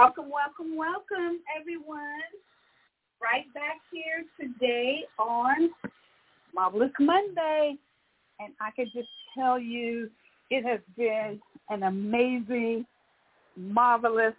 Welcome, 0.00 0.30
welcome, 0.30 0.76
welcome, 0.76 1.40
everyone. 1.58 2.30
Right 3.20 3.52
back 3.52 3.80
here 3.90 4.22
today 4.40 5.00
on 5.18 5.70
Marvelous 6.54 6.92
Monday. 7.00 7.74
And 8.38 8.52
I 8.60 8.70
can 8.76 8.86
just 8.94 9.08
tell 9.36 9.58
you 9.58 10.08
it 10.50 10.64
has 10.64 10.78
been 10.96 11.40
an 11.68 11.82
amazing, 11.82 12.86
marvelous 13.56 14.36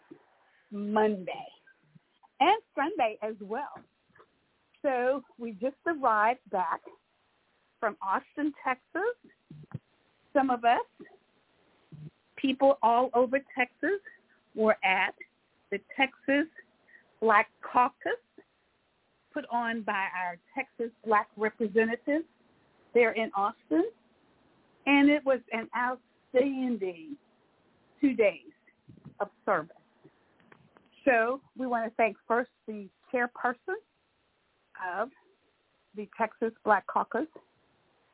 Monday 0.71 1.47
and 2.39 2.61
Sunday 2.73 3.17
as 3.21 3.35
well. 3.41 3.73
So 4.81 5.21
we 5.37 5.51
just 5.61 5.75
arrived 5.85 6.39
back 6.53 6.79
from 7.81 7.97
Austin, 8.01 8.53
Texas. 8.65 9.81
Some 10.31 10.51
of 10.51 10.63
us, 10.63 10.79
people 12.37 12.77
all 12.81 13.09
over 13.13 13.39
Texas, 13.57 13.99
were 14.55 14.77
at 14.85 15.13
the 15.71 15.79
Texas 15.95 16.47
Black 17.21 17.49
Caucus 17.61 18.13
put 19.33 19.45
on 19.51 19.81
by 19.81 20.07
our 20.17 20.37
Texas 20.55 20.91
Black 21.05 21.27
representatives 21.37 22.25
there 22.93 23.11
in 23.11 23.31
Austin. 23.35 23.85
And 24.85 25.09
it 25.09 25.23
was 25.25 25.39
an 25.51 25.69
outstanding 25.77 27.15
two 28.01 28.13
days 28.13 28.51
of 29.19 29.29
service. 29.45 29.75
So 31.05 31.41
we 31.57 31.67
want 31.67 31.85
to 31.85 31.95
thank 31.95 32.17
first 32.27 32.49
the 32.67 32.87
chairperson 33.13 33.75
of 34.97 35.09
the 35.95 36.07
Texas 36.17 36.51
Black 36.63 36.85
Caucus, 36.87 37.27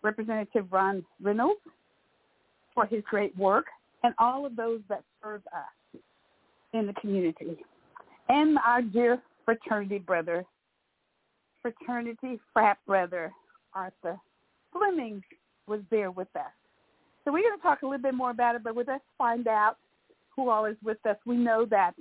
Representative 0.02 0.66
Ron 0.72 1.06
Reynolds, 1.22 1.60
for 2.74 2.86
his 2.86 3.04
great 3.10 3.36
work, 3.38 3.66
and 4.04 4.14
all 4.18 4.46
of 4.46 4.56
those 4.56 4.82
that 4.90 5.04
serve 5.24 5.42
us 5.48 5.64
in 6.75 6.88
the 6.88 6.94
community. 6.94 7.58
And 8.30 8.58
our 8.66 8.81
dear 8.81 9.22
fraternity 9.46 10.00
brother, 10.00 10.46
fraternity 11.62 12.40
frat 12.53 12.78
brother, 12.86 13.31
Arthur 13.74 14.19
Fleming 14.72 15.24
was 15.68 15.81
there 15.90 16.12
with 16.12 16.28
us. 16.35 16.52
So 17.24 17.31
we're 17.31 17.41
going 17.41 17.58
to 17.58 17.62
talk 17.62 17.81
a 17.81 17.85
little 17.85 18.02
bit 18.02 18.14
more 18.14 18.31
about 18.31 18.56
it, 18.56 18.64
but 18.64 18.75
let's 18.75 19.03
find 19.18 19.47
out 19.47 19.78
who 20.35 20.50
all 20.50 20.66
is 20.66 20.75
with 20.84 21.03
us. 21.08 21.18
We 21.25 21.38
know 21.38 21.66
that 21.72 21.94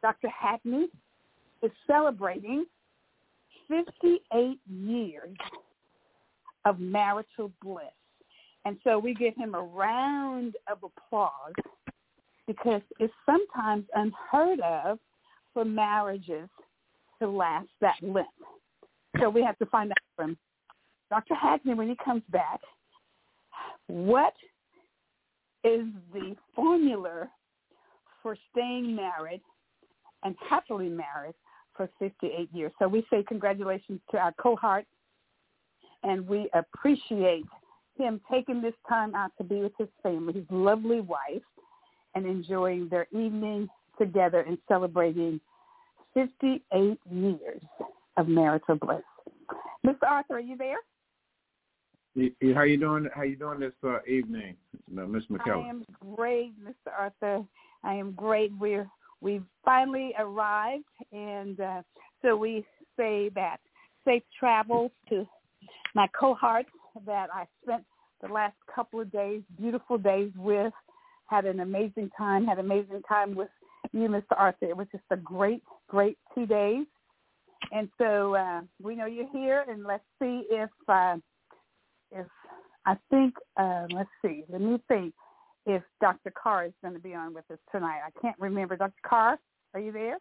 Dr. 0.00 0.28
Hackney 0.28 0.88
is 1.62 1.70
celebrating 1.86 2.64
58 3.68 4.58
years 4.70 5.36
of 6.64 6.78
marital 6.78 7.50
bliss. 7.62 7.84
And 8.64 8.76
so 8.84 8.98
we 8.98 9.14
give 9.14 9.34
him 9.36 9.54
a 9.54 9.62
round 9.62 10.56
of 10.70 10.78
applause 10.78 11.54
because 12.48 12.82
it's 12.98 13.14
sometimes 13.24 13.84
unheard 13.94 14.58
of 14.60 14.98
for 15.54 15.64
marriages 15.64 16.48
to 17.20 17.28
last 17.28 17.68
that 17.80 17.94
length. 18.02 18.30
So 19.20 19.28
we 19.28 19.44
have 19.44 19.58
to 19.58 19.66
find 19.66 19.92
out 19.92 19.96
from 20.16 20.36
Dr. 21.10 21.34
Hackney 21.34 21.74
when 21.74 21.88
he 21.88 21.96
comes 22.04 22.22
back 22.30 22.60
what 23.86 24.34
is 25.62 25.86
the 26.12 26.34
formula 26.54 27.28
for 28.22 28.36
staying 28.50 28.96
married 28.96 29.42
and 30.24 30.34
happily 30.48 30.88
married 30.88 31.34
for 31.76 31.88
58 31.98 32.48
years. 32.52 32.72
So 32.78 32.88
we 32.88 33.06
say 33.10 33.22
congratulations 33.26 34.00
to 34.10 34.18
our 34.18 34.32
cohort, 34.32 34.84
and 36.02 36.26
we 36.26 36.48
appreciate 36.54 37.44
him 37.96 38.20
taking 38.30 38.62
this 38.62 38.74
time 38.88 39.14
out 39.14 39.32
to 39.38 39.44
be 39.44 39.60
with 39.60 39.72
his 39.78 39.88
family, 40.02 40.34
his 40.34 40.44
lovely 40.50 41.00
wife, 41.00 41.42
and 42.14 42.26
enjoying 42.26 42.88
their 42.88 43.06
evening 43.12 43.68
together 43.98 44.40
and 44.40 44.58
celebrating 44.68 45.40
58 46.14 46.98
years 47.10 47.60
of 48.16 48.28
marital 48.28 48.76
bliss. 48.76 49.02
Mr. 49.86 50.04
Arthur, 50.08 50.36
are 50.36 50.40
you 50.40 50.56
there? 50.56 50.78
How 52.54 52.62
you 52.62 52.78
doing? 52.78 53.08
How 53.14 53.22
you 53.22 53.36
doing 53.36 53.60
this 53.60 53.72
uh, 53.84 53.98
evening, 54.08 54.56
Miss 54.90 55.22
McKellar? 55.30 55.64
I 55.64 55.68
am 55.68 55.84
great, 56.16 56.52
Mr. 56.64 56.92
Arthur. 56.98 57.44
I 57.84 57.94
am 57.94 58.12
great. 58.12 58.50
We're 58.58 58.88
we've 59.20 59.44
finally 59.64 60.12
arrived, 60.18 60.84
and 61.12 61.60
uh, 61.60 61.82
so 62.22 62.36
we 62.36 62.64
say 62.96 63.30
that 63.36 63.58
safe 64.04 64.22
travels 64.38 64.90
to 65.10 65.28
my 65.94 66.08
cohorts 66.18 66.70
that 67.06 67.28
I 67.32 67.46
spent 67.62 67.84
the 68.20 68.32
last 68.32 68.56
couple 68.74 69.00
of 69.00 69.12
days, 69.12 69.42
beautiful 69.60 69.98
days 69.98 70.32
with. 70.36 70.72
Had 71.28 71.44
an 71.44 71.60
amazing 71.60 72.10
time. 72.16 72.46
Had 72.46 72.58
an 72.58 72.64
amazing 72.64 73.02
time 73.08 73.34
with 73.34 73.48
you, 73.92 74.08
Mr. 74.08 74.36
Arthur. 74.36 74.66
It 74.66 74.76
was 74.76 74.86
just 74.92 75.04
a 75.10 75.16
great, 75.16 75.62
great 75.88 76.18
two 76.34 76.46
days. 76.46 76.86
And 77.72 77.88
so 77.98 78.34
uh, 78.34 78.60
we 78.82 78.94
know 78.94 79.06
you're 79.06 79.30
here, 79.32 79.64
and 79.68 79.84
let's 79.84 80.04
see 80.20 80.44
if 80.50 80.70
uh, 80.88 81.16
if 82.12 82.26
I 82.86 82.96
think 83.10 83.34
uh, 83.56 83.86
let's 83.92 84.08
see. 84.22 84.44
Let 84.48 84.60
me 84.60 84.78
see 84.90 85.12
if 85.66 85.82
Dr. 86.00 86.32
Carr 86.40 86.66
is 86.66 86.72
going 86.82 86.94
to 86.94 87.00
be 87.00 87.14
on 87.14 87.34
with 87.34 87.44
us 87.50 87.58
tonight. 87.70 88.00
I 88.06 88.20
can't 88.20 88.38
remember. 88.38 88.76
Dr. 88.76 88.92
Carr, 89.06 89.38
are 89.74 89.80
you 89.80 89.92
there? 89.92 90.18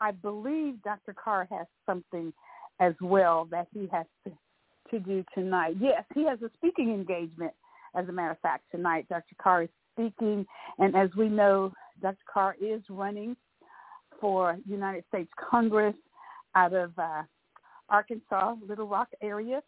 I 0.00 0.10
believe 0.12 0.82
Dr. 0.82 1.14
Carr 1.14 1.46
has 1.50 1.66
something 1.86 2.32
as 2.80 2.94
well 3.00 3.46
that 3.50 3.68
he 3.72 3.88
has 3.92 4.06
to 4.24 4.32
to 4.90 4.98
do 4.98 5.22
tonight. 5.34 5.76
Yes, 5.78 6.02
he 6.14 6.24
has 6.24 6.40
a 6.42 6.50
speaking 6.56 6.90
engagement. 6.90 7.52
As 7.94 8.08
a 8.08 8.12
matter 8.12 8.30
of 8.30 8.38
fact, 8.40 8.64
tonight 8.70 9.06
Dr. 9.08 9.34
Carr 9.40 9.62
is 9.64 9.68
speaking, 9.94 10.46
and 10.78 10.94
as 10.96 11.10
we 11.16 11.28
know, 11.28 11.72
Dr. 12.00 12.16
Carr 12.32 12.56
is 12.60 12.82
running 12.88 13.36
for 14.20 14.58
United 14.66 15.04
States 15.08 15.30
Congress 15.50 15.94
out 16.54 16.72
of 16.72 16.92
uh, 16.98 17.22
Arkansas, 17.88 18.54
Little 18.66 18.88
Rock 18.88 19.08
area. 19.22 19.62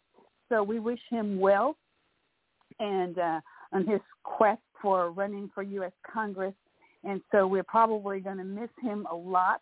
So 0.49 0.63
we 0.63 0.79
wish 0.79 0.99
him 1.09 1.39
well, 1.39 1.77
and 2.79 3.17
uh, 3.17 3.41
on 3.73 3.87
his 3.87 4.01
quest 4.23 4.61
for 4.81 5.11
running 5.11 5.49
for 5.53 5.63
U.S. 5.63 5.93
Congress. 6.11 6.53
And 7.03 7.21
so 7.31 7.47
we're 7.47 7.63
probably 7.63 8.19
going 8.19 8.37
to 8.37 8.43
miss 8.43 8.69
him 8.81 9.07
a 9.11 9.15
lot. 9.15 9.61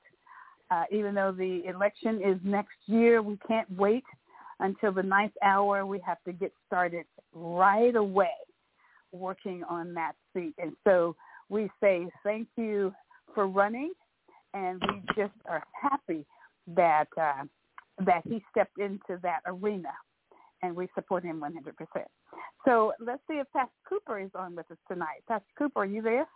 Uh, 0.71 0.83
even 0.91 1.15
though 1.15 1.31
the 1.31 1.63
election 1.67 2.21
is 2.23 2.37
next 2.43 2.75
year, 2.85 3.21
we 3.21 3.37
can't 3.47 3.69
wait 3.75 4.03
until 4.59 4.91
the 4.91 5.03
ninth 5.03 5.33
hour. 5.43 5.85
We 5.85 5.99
have 6.05 6.21
to 6.25 6.33
get 6.33 6.51
started 6.67 7.05
right 7.33 7.95
away 7.95 8.29
working 9.11 9.63
on 9.69 9.93
that 9.93 10.13
seat. 10.33 10.53
And 10.57 10.73
so 10.85 11.15
we 11.49 11.69
say 11.81 12.07
thank 12.23 12.47
you 12.57 12.93
for 13.33 13.47
running, 13.47 13.93
and 14.53 14.81
we 14.87 15.01
just 15.15 15.33
are 15.47 15.63
happy 15.79 16.25
that 16.75 17.07
uh, 17.19 17.43
that 18.05 18.23
he 18.25 18.43
stepped 18.51 18.79
into 18.79 19.19
that 19.21 19.41
arena, 19.45 19.91
and 20.61 20.75
we 20.75 20.87
support 20.95 21.23
him 21.23 21.41
100%. 21.41 22.03
So 22.65 22.93
let's 22.99 23.21
see 23.29 23.35
if 23.35 23.47
Pastor 23.51 23.71
Cooper 23.87 24.19
is 24.19 24.31
on 24.35 24.55
with 24.55 24.69
us 24.71 24.77
tonight. 24.87 25.23
Pastor 25.27 25.45
Cooper, 25.57 25.81
are 25.81 25.85
you 25.85 26.01
there? 26.01 26.27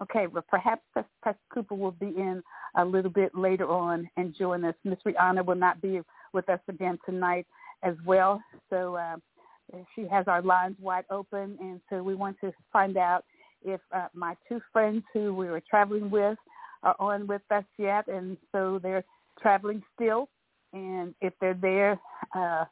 Okay, 0.00 0.28
well, 0.28 0.44
perhaps 0.48 0.82
Pastor 0.94 1.38
Cooper 1.52 1.74
will 1.74 1.92
be 1.92 2.06
in 2.06 2.42
a 2.76 2.84
little 2.84 3.10
bit 3.10 3.34
later 3.34 3.68
on 3.68 4.08
and 4.16 4.34
join 4.36 4.64
us. 4.64 4.74
Miss 4.84 4.98
Rihanna 5.04 5.44
will 5.44 5.56
not 5.56 5.80
be 5.80 6.00
with 6.32 6.48
us 6.48 6.60
again 6.68 6.98
tonight 7.04 7.46
as 7.82 7.94
well. 8.06 8.40
So 8.70 8.94
uh, 8.94 9.16
she 9.94 10.06
has 10.08 10.26
our 10.28 10.42
lines 10.42 10.76
wide 10.80 11.04
open, 11.10 11.56
and 11.60 11.80
so 11.90 12.02
we 12.02 12.14
want 12.14 12.36
to 12.40 12.52
find 12.72 12.96
out 12.96 13.24
if 13.64 13.80
uh, 13.94 14.06
my 14.14 14.36
two 14.48 14.60
friends 14.72 15.02
who 15.12 15.34
we 15.34 15.46
were 15.46 15.62
traveling 15.68 16.10
with 16.10 16.38
are 16.82 16.96
on 16.98 17.26
with 17.26 17.42
us 17.50 17.64
yet, 17.76 18.06
and 18.08 18.36
so 18.52 18.78
they're 18.82 19.04
traveling 19.40 19.82
still. 19.94 20.28
And 20.72 21.14
if 21.20 21.32
they're 21.40 21.54
there, 21.54 21.98
uh, 22.36 22.64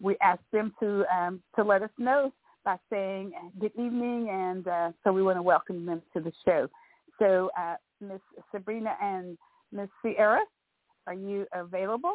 we 0.00 0.16
ask 0.22 0.40
them 0.52 0.74
to 0.80 1.04
um, 1.14 1.42
to 1.56 1.62
let 1.62 1.82
us 1.82 1.90
know 1.98 2.32
by 2.64 2.76
saying 2.90 3.32
good 3.60 3.72
evening, 3.74 4.28
and 4.30 4.66
uh, 4.66 4.92
so 5.02 5.12
we 5.12 5.22
want 5.22 5.38
to 5.38 5.42
welcome 5.42 5.86
them 5.86 6.02
to 6.14 6.20
the 6.20 6.32
show. 6.44 6.68
So, 7.18 7.50
uh, 7.58 7.76
Miss 8.00 8.20
Sabrina 8.50 8.96
and 9.00 9.38
Miss 9.70 9.88
Sierra, 10.02 10.40
are 11.06 11.14
you 11.14 11.46
available? 11.52 12.14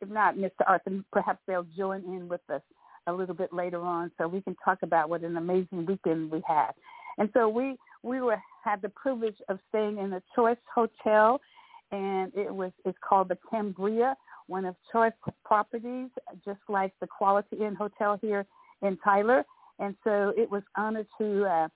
If 0.00 0.08
not, 0.08 0.36
Mr. 0.36 0.50
Arthur, 0.66 1.02
perhaps 1.12 1.40
they'll 1.46 1.66
join 1.76 2.02
in 2.04 2.28
with 2.28 2.42
us 2.52 2.62
a 3.06 3.12
little 3.12 3.34
bit 3.34 3.52
later 3.52 3.80
on, 3.80 4.10
so 4.18 4.26
we 4.28 4.40
can 4.40 4.56
talk 4.64 4.78
about 4.82 5.08
what 5.08 5.22
an 5.22 5.36
amazing 5.36 5.86
weekend 5.86 6.30
we 6.30 6.42
had. 6.46 6.72
And 7.18 7.30
so 7.32 7.48
we 7.48 7.76
we 8.02 8.20
were 8.20 8.40
had 8.62 8.82
the 8.82 8.88
privilege 8.90 9.36
of 9.48 9.58
staying 9.68 9.98
in 9.98 10.12
a 10.12 10.22
choice 10.34 10.58
hotel, 10.74 11.40
and 11.92 12.32
it 12.34 12.54
was 12.54 12.72
it's 12.84 12.98
called 13.06 13.28
the 13.28 13.38
Cambria, 13.50 14.16
one 14.48 14.64
of 14.64 14.76
choice 14.92 15.12
properties, 15.44 16.10
just 16.44 16.60
like 16.68 16.92
the 17.00 17.06
Quality 17.06 17.56
Inn 17.64 17.74
Hotel 17.74 18.18
here 18.20 18.44
in 18.82 18.98
Tyler. 18.98 19.44
And 19.78 19.94
so 20.04 20.32
it 20.36 20.50
was 20.50 20.62
honored 20.76 21.06
to 21.18 21.44
uh, 21.44 21.68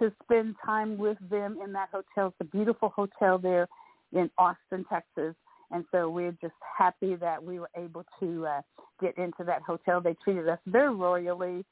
to 0.00 0.12
spend 0.22 0.56
time 0.64 0.96
with 0.96 1.18
them 1.30 1.58
in 1.62 1.72
that 1.72 1.88
hotel. 1.90 2.28
It's 2.28 2.36
a 2.40 2.44
beautiful 2.44 2.90
hotel 2.90 3.38
there 3.38 3.68
in 4.12 4.30
Austin, 4.38 4.84
Texas. 4.90 5.34
And 5.70 5.84
so 5.92 6.08
we're 6.08 6.36
just 6.40 6.54
happy 6.76 7.14
that 7.16 7.42
we 7.42 7.58
were 7.58 7.70
able 7.76 8.04
to 8.20 8.46
uh, 8.46 8.60
get 9.00 9.16
into 9.18 9.44
that 9.44 9.62
hotel. 9.62 10.00
They 10.00 10.16
treated 10.24 10.48
us 10.48 10.58
very 10.66 10.94
royally, 10.94 11.64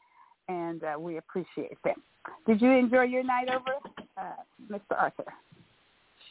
and 0.49 0.83
uh, 0.85 0.99
we 0.99 1.17
appreciate 1.17 1.83
them. 1.83 2.03
Did 2.47 2.61
you 2.61 2.71
enjoy 2.73 3.03
your 3.03 3.23
night 3.23 3.49
over, 3.49 3.77
uh, 4.19 4.43
Mr. 4.71 4.99
Arthur? 4.99 5.25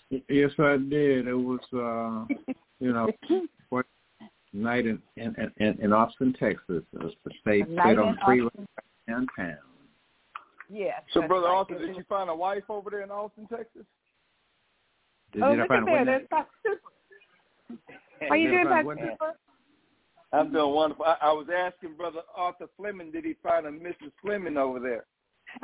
Yes, 0.09 0.51
I 0.59 0.77
did. 0.77 1.27
It 1.27 1.33
was, 1.33 1.59
uh, 1.73 2.53
you 2.79 2.94
know, 2.94 3.09
night 4.56 4.85
in, 4.85 5.01
in 5.17 5.35
in 5.57 5.77
in 5.81 5.94
Austin, 5.94 6.33
Texas. 6.33 6.83
It 6.94 7.03
was 7.03 7.13
the 7.25 7.31
state 7.41 7.65
state 7.65 8.00
on 8.00 8.17
freeway 8.25 8.50
downtown. 9.07 9.57
Yes. 10.69 11.01
So, 11.13 11.21
brother 11.27 11.47
right. 11.47 11.57
Arthur, 11.57 11.79
did 11.79 11.95
you 11.95 12.03
find 12.09 12.29
a 12.29 12.35
wife 12.35 12.63
over 12.69 12.89
there 12.89 13.01
in 13.01 13.12
Austin, 13.12 13.47
Texas? 13.47 13.85
Did, 15.33 15.44
oh, 15.44 15.50
did 15.51 15.59
look 15.59 15.67
find 15.67 15.89
at 15.89 16.06
there. 16.06 16.21
That's 16.31 16.50
super. 16.63 16.79
Are 18.29 18.38
you 18.38 18.51
doing 18.51 18.69
that, 18.69 18.85
super? 18.85 19.33
I'm 20.33 20.51
doing 20.51 20.73
wonderful. 20.73 21.06
I, 21.06 21.17
I 21.21 21.31
was 21.31 21.47
asking 21.56 21.95
Brother 21.95 22.21
Arthur 22.35 22.67
Fleming, 22.77 23.12
did 23.12 23.25
he 23.25 23.35
find 23.41 23.65
a 23.65 23.71
Mrs. 23.71 24.12
Fleming 24.21 24.57
over 24.57 24.79
there? 24.79 25.06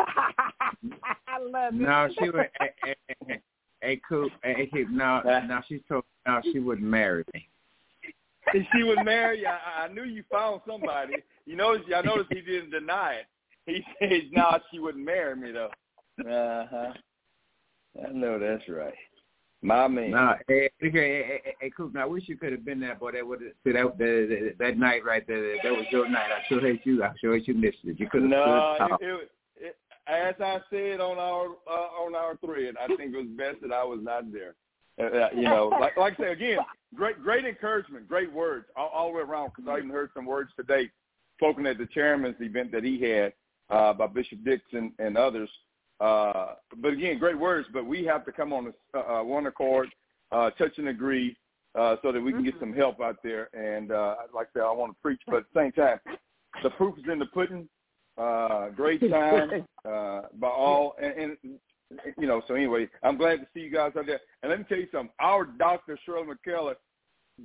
I 1.28 1.40
love 1.40 1.74
it. 1.74 1.82
No, 1.82 2.08
she 2.18 2.30
would. 2.30 2.36
a, 2.36 3.30
a, 3.30 3.42
a, 3.84 4.02
coop. 4.08 4.32
A, 4.46 4.50
a, 4.50 4.70
no, 4.90 5.22
no, 5.24 5.62
she 5.68 5.84
told 5.90 6.04
no, 6.28 6.40
she 6.44 6.60
wouldn't 6.60 6.88
marry 6.88 7.26
me. 7.34 7.48
she 8.54 8.84
would 8.84 9.04
marry 9.04 9.42
you. 9.42 9.48
I, 9.48 9.86
I 9.86 9.88
knew 9.90 10.04
you 10.04 10.24
found 10.32 10.62
somebody. 10.68 11.16
You 11.46 11.56
notice. 11.56 11.86
I 11.94 12.02
noticed 12.02 12.32
he 12.32 12.42
didn't 12.42 12.72
deny 12.72 13.16
it. 13.16 13.26
He 13.66 13.84
says, 14.02 14.24
"No, 14.32 14.60
she 14.72 14.80
wouldn't 14.80 15.04
marry 15.04 15.36
me 15.36 15.52
though." 15.52 15.70
Uh 16.22 16.68
huh. 16.70 16.94
I 18.08 18.12
know 18.12 18.40
that's 18.40 18.68
right. 18.70 18.94
My 19.64 19.88
man. 19.88 20.12
No, 20.12 20.36
hey, 20.48 20.70
hey, 20.80 20.90
hey, 20.92 21.42
hey, 21.60 21.72
Coop. 21.76 21.94
Now, 21.94 22.02
I 22.02 22.06
wish 22.06 22.24
you 22.28 22.36
could 22.36 22.52
have 22.52 22.66
been 22.66 22.80
there, 22.80 22.96
boy. 22.96 23.12
That 23.12 23.28
would 23.28 23.42
see 23.64 23.72
that, 23.74 23.98
that 23.98 24.56
that 24.58 24.78
night 24.78 25.06
right 25.06 25.26
there. 25.28 25.56
That 25.62 25.72
was 25.72 25.86
your 25.92 26.10
night. 26.10 26.32
I 26.32 26.42
sure 26.50 26.62
hate 26.62 26.82
you. 26.84 27.04
I 27.04 27.12
sure 27.22 27.36
hate 27.36 27.48
you 27.48 27.54
missed 27.54 27.78
it. 27.84 28.00
You 28.00 28.10
could 28.10 28.24
have. 28.24 28.30
No, 28.32 28.78
it, 28.80 29.06
it, 29.06 29.32
it, 29.58 29.78
as 30.08 30.34
I 30.40 30.60
said 30.72 31.00
on 31.00 31.20
our 31.20 31.46
uh, 31.70 32.04
on 32.04 32.16
our 32.16 32.38
thread, 32.38 32.74
I 32.82 32.88
think 32.96 33.14
it 33.14 33.18
was 33.18 33.28
best 33.38 33.62
that 33.62 33.72
I 33.72 33.84
was 33.84 34.00
not 34.02 34.32
there. 34.32 34.56
Uh, 35.00 35.26
uh 35.26 35.30
you 35.36 35.44
know, 35.44 35.68
like 35.80 35.96
like 35.96 36.20
I 36.20 36.24
say 36.24 36.32
again, 36.32 36.58
great 36.96 37.22
great 37.22 37.46
encouragement, 37.46 38.08
great 38.08 38.34
words 38.34 38.66
all, 38.76 38.90
all 38.90 39.08
the 39.10 39.18
way 39.18 39.22
around. 39.22 39.52
Because 39.56 39.70
I 39.70 39.78
even 39.78 39.92
heard 39.92 40.10
some 40.16 40.26
words 40.26 40.50
today 40.58 40.90
spoken 41.38 41.68
at 41.68 41.78
the 41.78 41.88
chairman's 41.88 42.36
event 42.40 42.72
that 42.72 42.84
he 42.84 43.00
had 43.00 43.34
uh, 43.70 43.94
by 43.94 44.08
Bishop 44.08 44.44
Dixon 44.44 44.92
and 44.98 45.18
others. 45.18 45.50
Uh, 46.02 46.56
but 46.78 46.94
again, 46.94 47.20
great 47.20 47.38
words. 47.38 47.68
But 47.72 47.86
we 47.86 48.04
have 48.06 48.26
to 48.26 48.32
come 48.32 48.52
on 48.52 48.74
a, 48.94 48.98
uh, 48.98 49.24
one 49.24 49.46
accord, 49.46 49.90
uh, 50.32 50.50
touch 50.52 50.78
and 50.78 50.88
agree, 50.88 51.38
uh, 51.76 51.98
so 52.02 52.12
that 52.12 52.20
we 52.20 52.32
can 52.32 52.44
get 52.44 52.56
some 52.60 52.74
help 52.74 53.00
out 53.00 53.18
there. 53.24 53.50
And 53.54 53.92
uh, 53.92 54.16
like 54.34 54.48
I 54.56 54.60
said, 54.60 54.64
I 54.64 54.72
want 54.72 54.94
to 54.94 55.02
preach, 55.02 55.22
but 55.28 55.38
at 55.38 55.44
the 55.54 55.60
same 55.60 55.72
time, 55.74 56.00
the 56.64 56.72
proof 56.72 56.98
is 56.98 57.06
in 57.12 57.20
the 57.20 57.28
pudding. 57.28 57.70
Uh, 58.18 58.70
great 58.70 59.00
time 59.10 59.66
uh, 59.86 60.22
by 60.40 60.48
all, 60.48 60.96
and, 61.02 61.38
and 61.44 61.60
you 62.18 62.28
know. 62.28 62.42
So 62.48 62.56
anyway, 62.56 62.90
I'm 63.04 63.18
glad 63.18 63.38
to 63.38 63.48
see 63.54 63.62
you 63.62 63.72
guys 63.72 63.94
out 63.98 64.06
there. 64.06 64.20
And 64.42 64.50
let 64.50 64.60
me 64.60 64.66
tell 64.68 64.80
you 64.80 64.88
something. 64.92 65.14
Our 65.20 65.46
doctor 65.46 65.98
Shirley 66.06 66.28
McKellar 66.28 66.76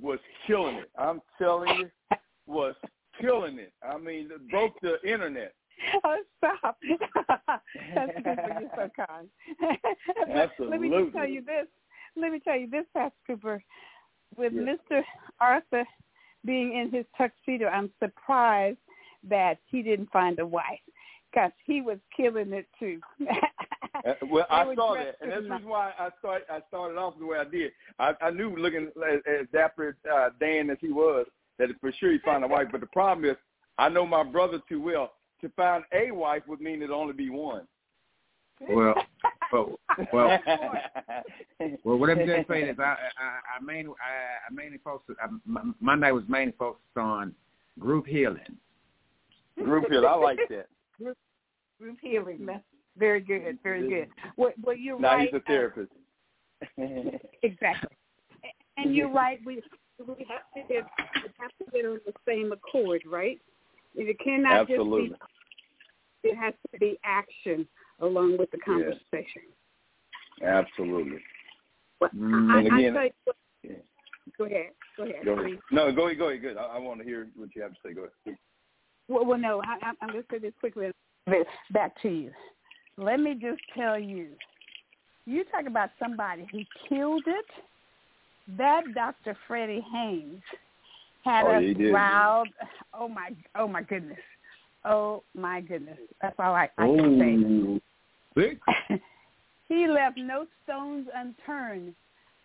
was 0.01 0.19
killing 0.45 0.75
it. 0.75 0.89
I'm 0.97 1.21
telling 1.37 1.69
you, 1.77 2.17
was 2.47 2.75
killing 3.21 3.59
it. 3.59 3.71
I 3.87 3.97
mean, 3.97 4.29
broke 4.49 4.73
the 4.81 5.01
internet. 5.09 5.53
Oh, 6.03 6.17
stop. 6.37 6.77
That's 7.95 8.11
Cooper. 8.17 8.59
You're 8.59 8.69
so 8.75 8.89
kind. 9.07 9.29
Absolutely. 10.33 10.69
Let 10.69 10.81
me 10.81 10.89
just 10.89 11.15
tell 11.15 11.27
you 11.27 11.41
this. 11.41 11.67
Let 12.15 12.31
me 12.31 12.39
tell 12.39 12.57
you 12.57 12.69
this, 12.69 12.85
Pastor 12.93 13.15
Cooper. 13.25 13.63
With 14.37 14.53
yes. 14.53 14.77
Mr. 14.91 15.01
Arthur 15.39 15.85
being 16.45 16.75
in 16.75 16.91
his 16.91 17.05
tuxedo, 17.17 17.67
I'm 17.67 17.89
surprised 17.99 18.77
that 19.27 19.59
he 19.65 19.81
didn't 19.81 20.11
find 20.11 20.39
a 20.39 20.45
wife 20.45 20.79
because 21.31 21.51
he 21.65 21.81
was 21.81 21.97
killing 22.15 22.53
it 22.53 22.67
too. 22.77 22.99
uh, 24.05 24.13
well, 24.29 24.45
I 24.49 24.75
saw 24.75 24.95
that, 24.95 25.15
and 25.21 25.31
that's 25.31 25.43
the 25.43 25.49
reason 25.49 25.69
why 25.69 25.91
I 25.97 26.09
started. 26.19 26.45
I 26.49 26.59
started 26.67 26.97
off 26.97 27.15
the 27.19 27.25
way 27.25 27.37
I 27.37 27.45
did. 27.45 27.71
I, 27.99 28.13
I 28.21 28.29
knew, 28.31 28.55
looking 28.55 28.89
as 29.07 29.47
dapper 29.53 29.97
uh, 30.11 30.29
Dan 30.39 30.69
as 30.69 30.77
he 30.81 30.91
was, 30.91 31.25
that 31.59 31.69
for 31.79 31.91
sure 31.93 32.11
he 32.11 32.19
found 32.19 32.43
a 32.43 32.47
wife. 32.47 32.67
But 32.71 32.81
the 32.81 32.87
problem 32.87 33.29
is, 33.29 33.37
I 33.77 33.89
know 33.89 34.05
my 34.05 34.23
brother 34.23 34.59
too 34.67 34.81
well 34.81 35.11
to 35.41 35.49
find 35.49 35.83
a 35.93 36.11
wife 36.11 36.43
would 36.47 36.61
mean 36.61 36.77
it'd 36.77 36.91
only 36.91 37.13
be 37.13 37.29
one. 37.29 37.67
Well, 38.67 38.95
well, 39.53 39.79
well, 40.11 40.39
well 41.83 41.97
what 41.97 42.09
I'm 42.09 42.25
just 42.25 42.47
saying 42.47 42.69
is 42.69 42.79
I, 42.79 42.83
I, 42.83 42.95
I 43.57 43.63
mainly, 43.63 43.93
I, 44.01 44.49
I 44.49 44.53
mainly 44.53 44.79
focused. 44.83 45.19
I, 45.21 45.27
my, 45.79 45.95
night 45.95 46.11
was 46.11 46.23
mainly 46.27 46.53
focused 46.57 46.97
on 46.97 47.33
group 47.79 48.07
healing. 48.07 48.57
Group 49.63 49.85
healing, 49.89 50.09
I 50.09 50.15
like 50.15 50.39
that. 50.49 50.67
Group, 50.97 51.17
group 51.79 51.97
healing, 52.01 52.45
that's 52.45 52.63
very 52.97 53.21
good, 53.21 53.59
very 53.61 53.87
good. 53.87 54.07
Well, 54.35 54.51
well 54.63 54.75
you're 54.75 54.99
now 54.99 55.09
right. 55.09 55.31
Now 55.31 55.37
he's 55.37 55.41
a 55.41 55.45
therapist. 55.45 55.91
Uh, 56.63 57.17
exactly, 57.43 57.95
and 58.77 58.95
you're 58.95 59.11
right. 59.11 59.39
We 59.45 59.61
we 59.99 60.25
have 60.27 60.41
to 60.55 60.73
get 60.73 60.83
we 61.15 61.29
have 61.39 61.51
to 61.59 61.71
get 61.71 61.85
on 61.85 61.99
the 62.03 62.13
same 62.27 62.51
accord, 62.51 63.03
right? 63.05 63.39
It 63.95 64.17
cannot 64.19 64.61
Absolutely. 64.61 65.09
just 65.09 65.19
be. 65.19 65.25
It 66.23 66.35
has 66.35 66.53
to 66.71 66.79
be 66.79 66.99
action 67.03 67.67
along 67.99 68.37
with 68.37 68.51
the 68.51 68.57
conversation. 68.57 69.43
Yes. 70.41 70.65
Absolutely. 70.67 71.19
Well, 71.99 72.09
mm, 72.15 72.51
I, 72.51 72.59
and 72.59 72.67
again, 72.67 72.97
I 72.97 73.11
yeah. 73.63 73.71
go 74.37 74.45
ahead. 74.45 74.69
Go 74.97 75.03
ahead. 75.03 75.25
Go 75.25 75.33
ahead. 75.33 75.59
No, 75.71 75.91
go 75.91 76.05
ahead. 76.07 76.19
Go 76.19 76.29
ahead. 76.29 76.41
Good. 76.41 76.57
I, 76.57 76.63
I, 76.63 76.79
want 76.79 76.99
to 76.99 77.05
hear 77.05 77.27
what 77.35 77.49
you 77.55 77.61
have 77.61 77.71
to 77.71 77.77
say. 77.83 77.93
Go 77.93 78.01
ahead. 78.25 78.37
Well, 79.07 79.25
well 79.25 79.39
no, 79.39 79.61
I, 79.63 79.91
I'm 80.01 80.09
going 80.09 80.21
to 80.21 80.27
say 80.31 80.39
this 80.39 80.53
quickly. 80.59 80.91
This 81.25 81.45
Back 81.71 81.99
to 82.01 82.09
you. 82.09 82.31
Let 82.97 83.19
me 83.19 83.33
just 83.33 83.61
tell 83.75 83.99
you. 83.99 84.29
You 85.25 85.43
talk 85.45 85.67
about 85.67 85.89
somebody 85.99 86.47
who 86.51 86.61
killed 86.87 87.23
it. 87.27 87.45
That 88.57 88.83
Dr. 88.95 89.37
Freddie 89.45 89.85
Haynes 89.93 90.41
had 91.25 91.45
oh, 91.45 91.57
us 91.57 91.91
riled. 91.91 92.47
Oh 92.93 93.09
my, 93.09 93.31
oh 93.55 93.67
my 93.67 93.81
goodness, 93.81 94.17
oh 94.87 95.23
my 95.35 95.61
goodness. 95.61 95.97
That's 96.21 96.35
all 96.39 96.53
I, 96.53 96.69
I 96.77 96.85
can 96.85 97.79
say. 98.35 98.51
he 99.67 99.87
left 99.87 100.17
no 100.17 100.45
stones 100.63 101.07
unturned, 101.15 101.93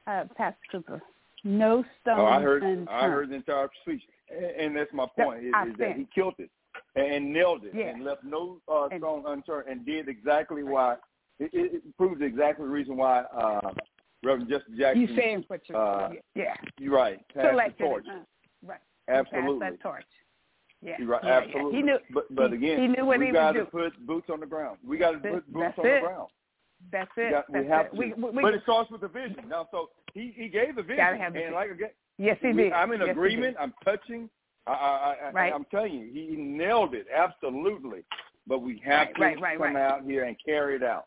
uh, 0.07 0.25
Pastor 0.37 0.59
Cooper. 0.71 1.03
No 1.45 1.85
stones 2.01 2.19
oh, 2.21 2.27
I 2.27 2.41
heard, 2.41 2.63
unturned. 2.63 2.89
I 2.89 3.09
heard 3.09 3.31
the 3.31 3.35
entire 3.37 3.69
speech, 3.83 4.03
and 4.59 4.77
that's 4.77 4.93
my 4.93 5.07
point. 5.19 5.41
Is, 5.45 5.53
is 5.69 5.79
that 5.79 5.97
he 5.97 6.07
killed 6.15 6.35
it 6.39 6.51
and 6.95 7.33
nailed 7.33 7.65
it 7.65 7.73
yeah. 7.75 7.89
and 7.89 8.05
left 8.05 8.25
no 8.25 8.59
uh, 8.69 8.89
stone 8.97 9.25
unturned 9.27 9.69
and 9.69 9.85
did 9.85 10.09
exactly 10.09 10.63
why. 10.63 10.97
It, 11.39 11.51
it, 11.53 11.75
it 11.75 11.97
proves 11.97 12.21
exactly 12.23 12.67
the 12.67 12.71
reason 12.71 12.97
why 12.97 13.23
uh, 13.35 13.73
Reverend 14.23 14.49
Justin 14.49 14.77
Jackson. 14.79 15.03
You 15.03 15.17
saying 15.17 15.45
what 15.49 15.61
you're 15.69 15.79
uh, 15.79 16.11
yeah. 16.35 16.55
You're 16.79 16.95
right. 16.95 17.19
Pass 17.35 17.55
the 17.79 17.85
torch. 17.85 18.05
Uh, 18.09 18.21
right. 18.65 18.81
Absolutely. 19.09 19.61
Pass 19.61 19.73
that 19.73 19.83
torch. 19.83 20.05
Yeah, 20.85 20.97
right, 21.05 21.21
yeah, 21.23 21.29
yeah. 21.29 21.39
absolutely. 21.47 21.77
He 21.79 21.83
knew. 21.83 21.99
but 22.13 22.35
but 22.35 22.51
he, 22.51 22.57
again, 22.57 22.81
he 22.83 22.89
knew 22.89 23.05
what 23.07 23.19
we 23.21 23.31
got 23.31 23.53
to 23.53 23.65
put 23.67 24.07
boots 24.07 24.29
on 24.33 24.41
the 24.41 24.47
ground. 24.47 24.79
We 24.87 24.99
got 24.99 25.13
to 25.13 25.19
put 25.19 25.53
boots 25.53 25.65
That's 25.77 25.79
on 25.79 25.87
it. 25.87 26.01
the 26.01 26.07
ground. 26.07 26.29
That's 26.91 27.11
We, 27.17 27.23
it. 27.23 27.31
got, 27.31 27.45
That's 27.53 27.63
we 27.65 27.69
have 27.71 27.87
it. 27.87 27.91
to. 27.93 27.97
We, 27.97 28.13
we, 28.15 28.31
we, 28.31 28.43
but 28.43 28.55
it 28.55 28.63
starts 28.65 28.91
with 28.91 29.03
the 29.03 29.09
vision. 29.09 29.37
Now, 29.49 29.69
so 29.71 29.91
he 30.15 30.33
he 30.37 30.49
gave 30.49 30.75
the 30.77 30.83
vision, 30.83 30.99
have 30.99 31.17
the 31.19 31.25
and 31.25 31.35
vision. 31.35 31.55
like 31.55 31.71
again, 31.71 31.91
yes, 32.19 32.37
he 32.43 32.49
we- 32.49 32.65
did. 32.65 32.73
I'm 32.73 32.93
in 32.93 33.01
Yes, 33.01 33.11
agreement. 33.11 33.57
I'm 33.61 33.73
touching. 33.85 34.29
I, 34.67 34.73
I, 34.73 35.17
I, 35.29 35.31
Right. 35.33 35.53
I'm 35.53 35.65
telling 35.71 35.93
you, 35.95 36.11
he 36.13 36.37
nailed 36.37 36.95
it 36.95 37.07
absolutely. 37.17 38.05
But 38.47 38.59
we 38.61 38.81
have 38.85 39.09
Right, 39.19 39.37
to 39.37 39.41
right, 39.41 39.59
right, 39.61 39.69
come 39.73 39.77
out 39.77 40.03
here 40.05 40.25
and 40.25 40.37
carry 40.45 40.75
it 40.77 40.83
out. 40.83 41.07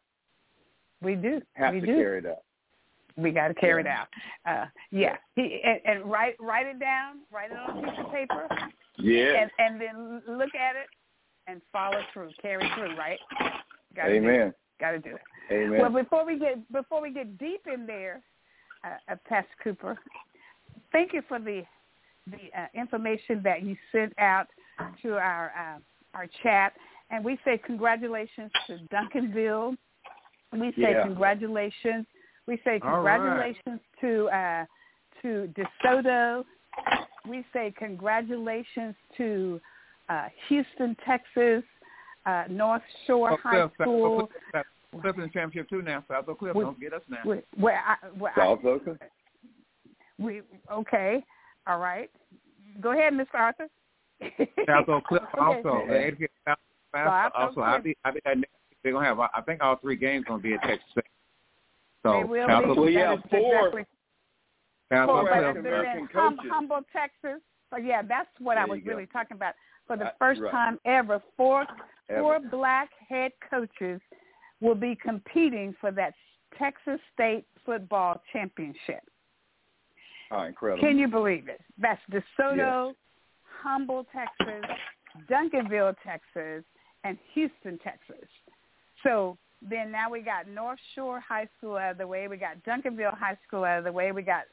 We 1.01 1.15
do. 1.15 1.41
Have 1.53 1.73
we 1.73 1.81
to 1.81 1.85
do. 1.85 1.95
carry 1.95 2.19
it 2.19 2.25
out. 2.25 2.43
We 3.17 3.31
got 3.31 3.49
to 3.49 3.53
carry 3.53 3.83
Yeah. 3.83 4.03
it 4.45 4.51
out. 4.53 4.61
Uh, 4.63 4.65
yeah. 4.91 5.15
He 5.35 5.61
and, 5.63 5.79
and 5.85 6.05
write 6.09 6.35
write 6.39 6.65
it 6.65 6.79
down. 6.79 7.19
Write 7.31 7.51
it 7.51 7.57
on 7.57 7.77
a 7.77 7.81
piece 7.89 7.99
of 7.99 8.11
paper. 8.13 8.47
Yeah. 8.97 9.41
And 9.41 9.51
and 9.59 9.81
then 9.81 10.21
look 10.37 10.55
at 10.55 10.75
it 10.75 10.87
and 11.47 11.61
follow 11.71 12.01
through. 12.13 12.31
Carry 12.41 12.69
through. 12.75 12.95
Right. 12.97 13.19
Got 13.95 14.05
to. 14.05 14.13
Amen. 14.13 14.53
Got 14.79 14.91
to 14.91 14.99
do 14.99 15.15
it. 15.15 15.21
Amen. 15.53 15.79
Well, 15.79 15.89
before 16.03 16.25
we 16.25 16.39
get 16.39 16.71
before 16.71 17.01
we 17.01 17.11
get 17.11 17.37
deep 17.37 17.61
in 17.71 17.85
there, 17.85 18.21
uh, 18.83 19.13
uh, 19.13 19.15
Pastor 19.27 19.49
Cooper, 19.63 19.97
thank 20.91 21.13
you 21.13 21.21
for 21.27 21.39
the 21.39 21.63
the 22.27 22.37
uh, 22.59 22.67
information 22.73 23.41
that 23.43 23.63
you 23.63 23.75
sent 23.91 24.13
out 24.19 24.47
to 25.01 25.13
our 25.13 25.51
uh, 25.57 25.79
our 26.17 26.27
chat, 26.43 26.73
and 27.11 27.23
we 27.23 27.37
say 27.45 27.57
congratulations 27.57 28.51
to 28.67 28.79
Duncanville. 28.91 29.77
We 30.53 30.71
say 30.71 30.91
Yeah. 30.91 31.03
congratulations. 31.03 32.05
We 32.47 32.59
say 32.63 32.79
All 32.83 33.01
right. 33.01 33.17
congratulations 33.19 33.81
to 34.01 34.29
uh, 34.29 34.65
to 35.21 35.53
DeSoto. 35.83 36.43
We 37.27 37.43
say 37.53 37.73
congratulations 37.77 38.95
to 39.17 39.59
uh, 40.09 40.27
Houston, 40.49 40.95
Texas, 41.05 41.63
uh, 42.25 42.43
North 42.49 42.81
Shore 43.07 43.31
Oh, 43.33 43.37
High 43.41 43.51
Cliff, 43.51 43.71
South 43.77 43.85
School. 43.85 44.21
Oak 44.21 44.29
Cliff, 44.51 44.65
South- 45.03 45.15
in 45.15 45.21
the 45.23 45.29
championship 45.29 45.69
too 45.69 45.81
now. 45.81 46.03
South 46.09 46.27
Oak 46.27 46.39
Cliff, 46.39 46.55
We- 46.55 46.63
don't 46.63 46.79
get 46.79 46.93
us 46.93 47.01
now. 47.09 47.17
Where, 47.23 47.41
where 47.57 47.81
I, 47.85 48.07
where 48.17 48.31
I, 48.33 48.35
South 48.45 48.63
Oakland. 48.65 48.99
we 50.19 50.41
okay, 50.71 51.23
all 51.67 51.79
right. 51.79 52.09
Go 52.81 52.91
ahead, 52.91 53.13
Mr. 53.13 53.33
Arthur. 53.35 53.67
South 54.67 54.87
Oak 54.89 55.03
Cliff 55.05 55.23
Okay. 55.33 55.41
also. 55.41 55.85
The 55.87 55.93
85th 55.93 56.27
South, 56.47 56.57
South 56.93 57.31
also. 57.35 57.61
Oak 57.61 57.65
I 57.67 57.71
Cliff. 57.73 57.83
think 57.83 57.97
I 58.05 58.11
think 58.11 58.45
they're 58.83 58.93
gonna 58.93 59.05
have. 59.05 59.19
I 59.19 59.41
think 59.45 59.61
all 59.61 59.75
three 59.77 59.95
games 59.95 60.25
gonna 60.27 60.41
be 60.41 60.53
at 60.53 60.61
Texas. 60.61 60.85
State. 60.91 61.03
So 62.03 62.11
they 62.19 62.23
will 62.23 62.47
South 62.47 62.63
be. 62.63 62.69
Oak, 62.69 62.77
Well, 62.77 62.89
yeah, 62.89 63.15
four- 63.29 63.55
exactly- 63.67 63.85
South 64.95 65.07
four, 65.07 65.21
Oak 65.21 65.27
but 65.29 65.43
African 65.43 65.65
American 65.65 66.07
hum. 66.13 66.37
Humble, 66.49 66.81
Texas. 66.93 67.41
So 67.69 67.77
yeah, 67.77 68.01
that's 68.01 68.29
what 68.39 68.57
I 68.57 68.65
was 68.65 68.79
really 68.85 69.05
talking 69.07 69.35
about. 69.35 69.53
For 69.87 69.97
the 69.97 70.13
first 70.17 70.41
right. 70.41 70.51
time 70.51 70.79
ever, 70.85 71.21
four 71.37 71.65
Ever. 72.09 72.21
four 72.21 72.39
black 72.39 72.89
head 73.07 73.31
coaches 73.49 74.01
will 74.61 74.75
be 74.75 74.97
competing 75.01 75.75
for 75.81 75.91
that 75.91 76.13
Texas 76.57 76.99
State 77.13 77.45
football 77.65 78.21
championship. 78.31 79.03
Oh, 80.31 80.43
incredible. 80.43 80.81
Can 80.87 80.97
you 80.97 81.07
believe 81.07 81.47
it? 81.47 81.61
That's 81.77 82.01
DeSoto, 82.11 82.93
Humble, 83.61 84.05
Texas, 84.13 84.69
Duncanville, 85.29 85.95
Texas, 86.03 86.63
and 87.03 87.17
Houston, 87.33 87.77
Texas. 87.79 88.27
So 89.03 89.37
then 89.61 89.91
now 89.91 90.09
we 90.09 90.21
got 90.21 90.47
North 90.47 90.79
Shore 90.93 91.19
High 91.19 91.47
School 91.57 91.77
out 91.77 91.91
of 91.91 91.97
the 91.97 92.07
way. 92.07 92.27
We 92.27 92.37
got 92.37 92.63
Duncanville 92.63 93.17
High 93.17 93.37
School 93.47 93.63
out 93.63 93.79
of 93.79 93.83
the 93.83 93.91
way. 93.91 94.11
We 94.11 94.23
got 94.23 94.43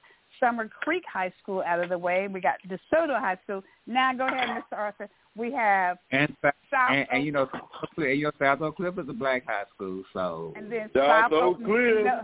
Summer 0.41 0.69
Creek 0.69 1.05
High 1.13 1.33
School 1.43 1.63
out 1.67 1.81
of 1.81 1.89
the 1.89 1.99
way. 1.99 2.29
We 2.29 2.41
got 2.41 2.57
DeSoto 2.69 3.19
High 3.19 3.39
School. 3.45 3.63
Now 3.87 4.13
go 4.15 4.27
ahead, 4.27 4.49
Mr. 4.73 4.77
Arthur. 4.79 5.09
We 5.37 5.51
have 5.53 5.99
And, 6.11 6.35
South- 6.43 6.55
South 6.71 6.91
and, 6.91 7.07
and 7.13 7.25
you 7.25 7.33
know, 7.33 7.49
South 7.53 7.63
and 7.97 8.19
you 8.19 8.25
know, 8.25 8.33
South 8.39 8.61
Oak 8.61 8.77
Cliff 8.77 8.99
is 8.99 9.09
a 9.09 9.13
black 9.13 9.45
high 9.47 9.65
school, 9.75 10.03
so 10.13 10.53
and 10.57 10.71
then 10.71 10.91
South 10.95 11.31
South 11.31 11.33
Oak 11.33 11.57
Cliff. 11.65 12.05
no, 12.05 12.23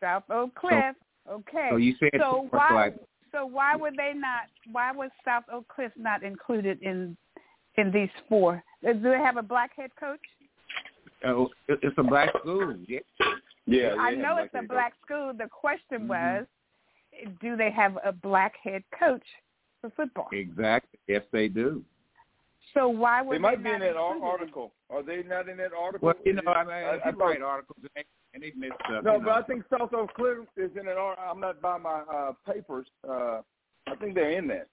South 0.00 0.24
Oak 0.30 0.54
Cliff. 0.54 0.94
Okay. 1.30 1.68
so 1.70 1.76
you 1.76 1.94
said 2.00 2.10
So 2.18 2.46
why? 2.50 2.68
like, 2.72 2.96
So 3.32 3.44
why 3.46 3.74
would 3.76 3.94
they 3.96 4.12
not? 4.14 4.42
Why 4.72 4.92
was 4.92 5.10
South 5.24 5.44
Oak 5.52 5.66
Cliff 5.68 5.92
not 5.96 6.22
included 6.22 6.80
in 6.82 7.16
in 7.76 7.90
these 7.92 8.10
four? 8.28 8.62
Uh, 8.86 8.92
Do 8.94 9.02
they 9.10 9.18
have 9.18 9.36
a 9.36 9.42
black 9.42 9.72
head 9.76 9.90
coach? 9.98 10.20
oh, 11.26 11.48
it's 11.68 11.94
a 11.98 12.02
black 12.02 12.30
school. 12.40 12.74
Yeah. 12.86 13.00
Yeah, 13.66 13.94
I 13.98 14.14
know 14.14 14.36
it's 14.38 14.52
a 14.54 14.58
head 14.58 14.68
black 14.68 14.92
school. 15.04 15.32
The 15.36 15.48
question 15.48 16.02
Mhm. 16.02 16.08
was, 16.08 16.46
do 17.40 17.56
they 17.56 17.70
have 17.70 17.98
a 18.04 18.12
black 18.12 18.54
head 18.62 18.82
coach 18.98 19.22
for 19.80 19.90
football? 19.90 20.28
Exactly. 20.32 20.98
Yes, 21.06 21.22
they 21.32 21.48
do. 21.48 21.82
So 22.72 22.88
why 22.88 23.22
would 23.22 23.34
They 23.36 23.38
might 23.38 23.62
be 23.62 23.70
not 23.70 23.74
in 23.74 23.80
that 23.80 23.96
ar- 23.96 24.14
include 24.14 24.24
it? 24.24 24.40
article. 24.40 24.72
Are 24.90 25.02
they 25.02 25.22
not 25.22 25.48
in 25.48 25.56
that 25.58 25.72
article? 25.72 26.06
Well, 26.06 26.14
you 26.24 26.32
know, 26.32 26.42
I 26.52 26.64
mean, 26.64 26.72
I, 26.72 26.80
I 26.80 26.94
you 26.94 27.00
thought- 27.02 27.18
write 27.18 27.42
articles 27.42 27.78
and 27.82 27.90
they, 27.94 28.04
and 28.34 28.42
they 28.42 28.52
missed 28.58 28.80
stuff. 28.84 29.04
No, 29.04 29.18
but 29.18 29.26
know. 29.26 29.30
I 29.32 29.42
think 29.42 29.64
South 29.70 29.92
Oak 29.94 30.12
Cliff 30.14 30.38
is 30.56 30.70
in 30.72 30.88
an 30.88 30.96
article. 30.98 31.24
I'm 31.30 31.40
not 31.40 31.60
by 31.62 31.78
my 31.78 32.00
uh, 32.12 32.32
papers. 32.50 32.86
Uh, 33.08 33.42
I 33.86 33.94
think 34.00 34.14
they're 34.14 34.32
in 34.32 34.48
that. 34.48 34.66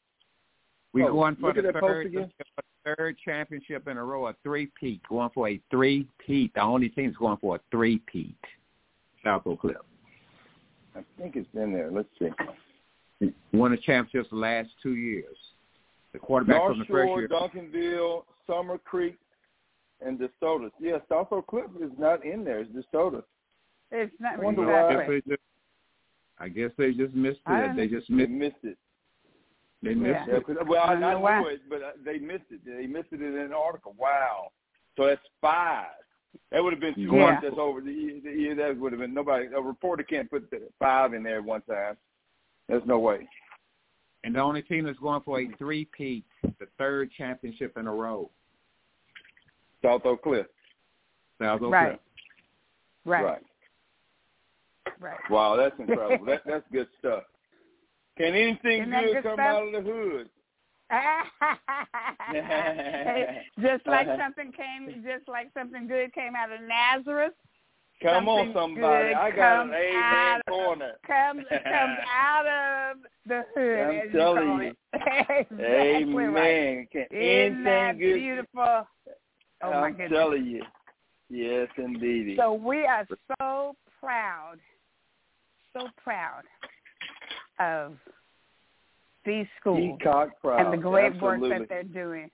we 0.94 1.04
oh, 1.04 1.12
going 1.12 1.36
for 1.36 1.48
look 1.48 1.56
the 1.58 1.68
at 1.68 1.74
that 1.76 1.80
post 1.82 1.92
third, 1.92 2.06
again. 2.08 2.32
third 2.86 3.18
championship 3.24 3.88
in 3.88 3.98
a 3.98 4.04
row, 4.04 4.28
a 4.28 4.36
three-peat, 4.42 5.02
going 5.08 5.30
for 5.34 5.50
a 5.50 5.60
three-peat. 5.70 6.54
The 6.56 6.62
only 6.62 6.90
team's 6.90 7.16
going 7.18 7.38
for 7.38 7.58
a 7.58 7.60
three-peat. 7.70 8.36
South 9.24 9.44
Oak 9.46 9.62
Cliff. 9.62 9.76
I 10.96 11.04
think 11.18 11.36
it's 11.36 11.48
been 11.54 11.72
there. 11.74 11.90
Let's 11.92 12.10
see. 12.20 12.30
Won 13.54 13.72
the 13.72 13.78
championships 13.78 14.30
the 14.32 14.36
last 14.38 14.70
two 14.82 14.96
years. 14.96 15.38
The 16.14 16.20
quarterback 16.20 16.58
North 16.58 16.72
from 16.72 16.80
the 16.80 16.86
first 16.86 17.08
Shore, 17.08 17.20
year. 17.20 17.28
Duncanville, 17.30 18.24
Summer 18.48 18.78
Creek, 18.78 19.18
and 20.06 20.20
DeSoto. 20.20 20.70
Yeah, 20.80 20.98
South 21.08 21.28
Oak 21.32 21.48
Cliff 21.48 21.66
is 21.82 21.92
not 21.98 22.26
in 22.26 22.44
there. 22.44 22.60
It's 22.60 22.72
DeSoto. 22.72 23.24
It's 23.92 24.14
not 24.20 24.34
I 24.40 24.44
wonder 24.44 24.76
I 24.76 24.84
why- 24.86 24.94
guess 24.96 25.08
they 25.08 25.22
just, 25.30 25.42
I 26.40 26.50
guess 26.50 26.72
they 26.78 26.92
just 26.94 27.14
missed 27.14 27.40
it. 27.48 27.76
They 27.76 27.88
just 27.88 28.08
They 28.10 28.16
missed. 28.16 28.32
missed 28.32 28.64
it. 28.64 28.78
They 29.84 29.94
missed 29.94 30.20
Yeah. 30.28 30.40
Yeah, 30.48 30.64
well, 30.68 30.82
I, 30.82 30.92
I 30.92 30.94
don't 30.96 31.04
I 31.04 31.14
know 31.14 31.42
knew 31.42 31.48
it, 31.50 31.62
but 31.70 31.82
uh, 31.84 31.92
they 32.04 32.18
missed 32.20 32.46
it. 32.52 32.62
They 32.66 32.88
missed 32.88 33.10
it 33.12 33.22
in 33.22 33.38
an 33.38 33.54
article. 33.54 33.96
Wow. 33.98 34.52
So 34.98 35.06
that's 35.08 35.22
five. 35.40 35.88
That 36.52 36.64
would 36.64 36.74
have 36.74 36.80
been 36.82 36.96
too 36.96 37.02
Yeah. 37.02 37.32
much. 37.34 37.42
That's 37.44 37.58
over. 37.58 37.82
The, 37.82 38.22
the, 38.24 38.30
the, 38.50 38.54
that 38.56 38.78
would 38.78 38.92
have 38.92 39.00
been 39.02 39.14
nobody. 39.14 39.48
A 39.48 39.62
reporter 39.62 40.04
can't 40.04 40.30
put 40.30 40.50
the 40.52 40.62
five 40.80 41.14
in 41.14 41.24
there 41.24 41.38
at 41.38 41.44
one 41.44 41.62
time. 41.62 41.98
There's 42.68 42.84
no 42.86 43.00
way. 43.00 43.28
And 44.24 44.36
the 44.36 44.40
only 44.40 44.62
team 44.62 44.86
that's 44.86 45.00
going 45.00 45.22
for 45.24 45.40
a 45.40 45.48
three-peat, 45.58 46.24
the 46.44 46.68
third 46.78 47.10
championship 47.18 47.76
in 47.78 47.88
a 47.88 47.92
row. 47.94 48.30
South 49.84 50.06
Oak 50.06 50.22
Cliff. 50.24 50.46
South 51.42 51.62
Oak 51.64 51.72
Right. 51.72 51.88
Cliff. 51.90 52.00
Right. 53.06 53.24
Right. 53.24 53.42
Right. 55.00 55.18
Wow, 55.32 55.56
that's 55.56 55.78
incredible. 55.80 56.26
that 56.28 56.44
that's 56.46 56.66
good 56.72 56.88
stuff. 57.00 57.24
Can 58.18 58.36
anything 58.36 58.82
Isn't 58.82 58.92
that 58.92 59.04
good 59.06 59.14
good 59.14 59.24
come 59.24 59.36
stuff? 59.36 59.40
out 59.48 59.64
of 59.64 59.72
the 59.72 59.82
hood? 59.92 60.30
just 63.62 63.88
like 63.88 64.08
uh-huh. 64.08 64.18
something 64.20 64.52
came, 64.52 65.04
just 65.04 65.28
like 65.28 65.50
something 65.54 65.88
good 65.88 66.14
came 66.14 66.36
out 66.36 66.52
of 66.52 66.60
Nazareth. 66.62 67.34
Come 68.02 68.28
on, 68.28 68.52
somebody. 68.54 69.14
I 69.14 69.32
got 69.32 69.68
an 69.68 69.74
amen 69.74 70.42
corner. 70.48 70.94
Comes 71.06 71.46
comes 71.50 71.98
out 72.14 72.48
of 72.48 72.98
the 73.28 73.44
hood. 73.56 73.80
I'm 73.80 74.12
telling 74.12 74.60
you. 74.60 74.74
exactly 75.30 76.26
Amen. 76.26 76.34
right. 76.34 76.92
Can 76.92 77.06
Isn't 77.12 77.64
that 77.64 78.00
good? 78.00 78.16
beautiful? 78.16 78.88
Oh 79.64 79.64
my 79.64 79.70
I'm 79.70 79.92
goodness. 79.92 80.12
telling 80.12 80.46
you. 80.46 80.64
Yes, 81.30 81.70
indeed. 81.78 82.38
So 82.38 82.54
we 82.54 82.86
are 82.86 83.08
so 83.40 83.76
proud, 84.02 84.58
so 85.74 85.88
proud 86.04 86.44
of 87.60 87.98
these 89.26 89.46
schools 89.60 90.00
and 90.04 90.74
the 90.74 90.78
great 90.78 91.14
Absolutely. 91.14 91.50
work 91.50 91.60
that 91.60 91.70
they're 91.70 91.84
doing. 91.84 92.30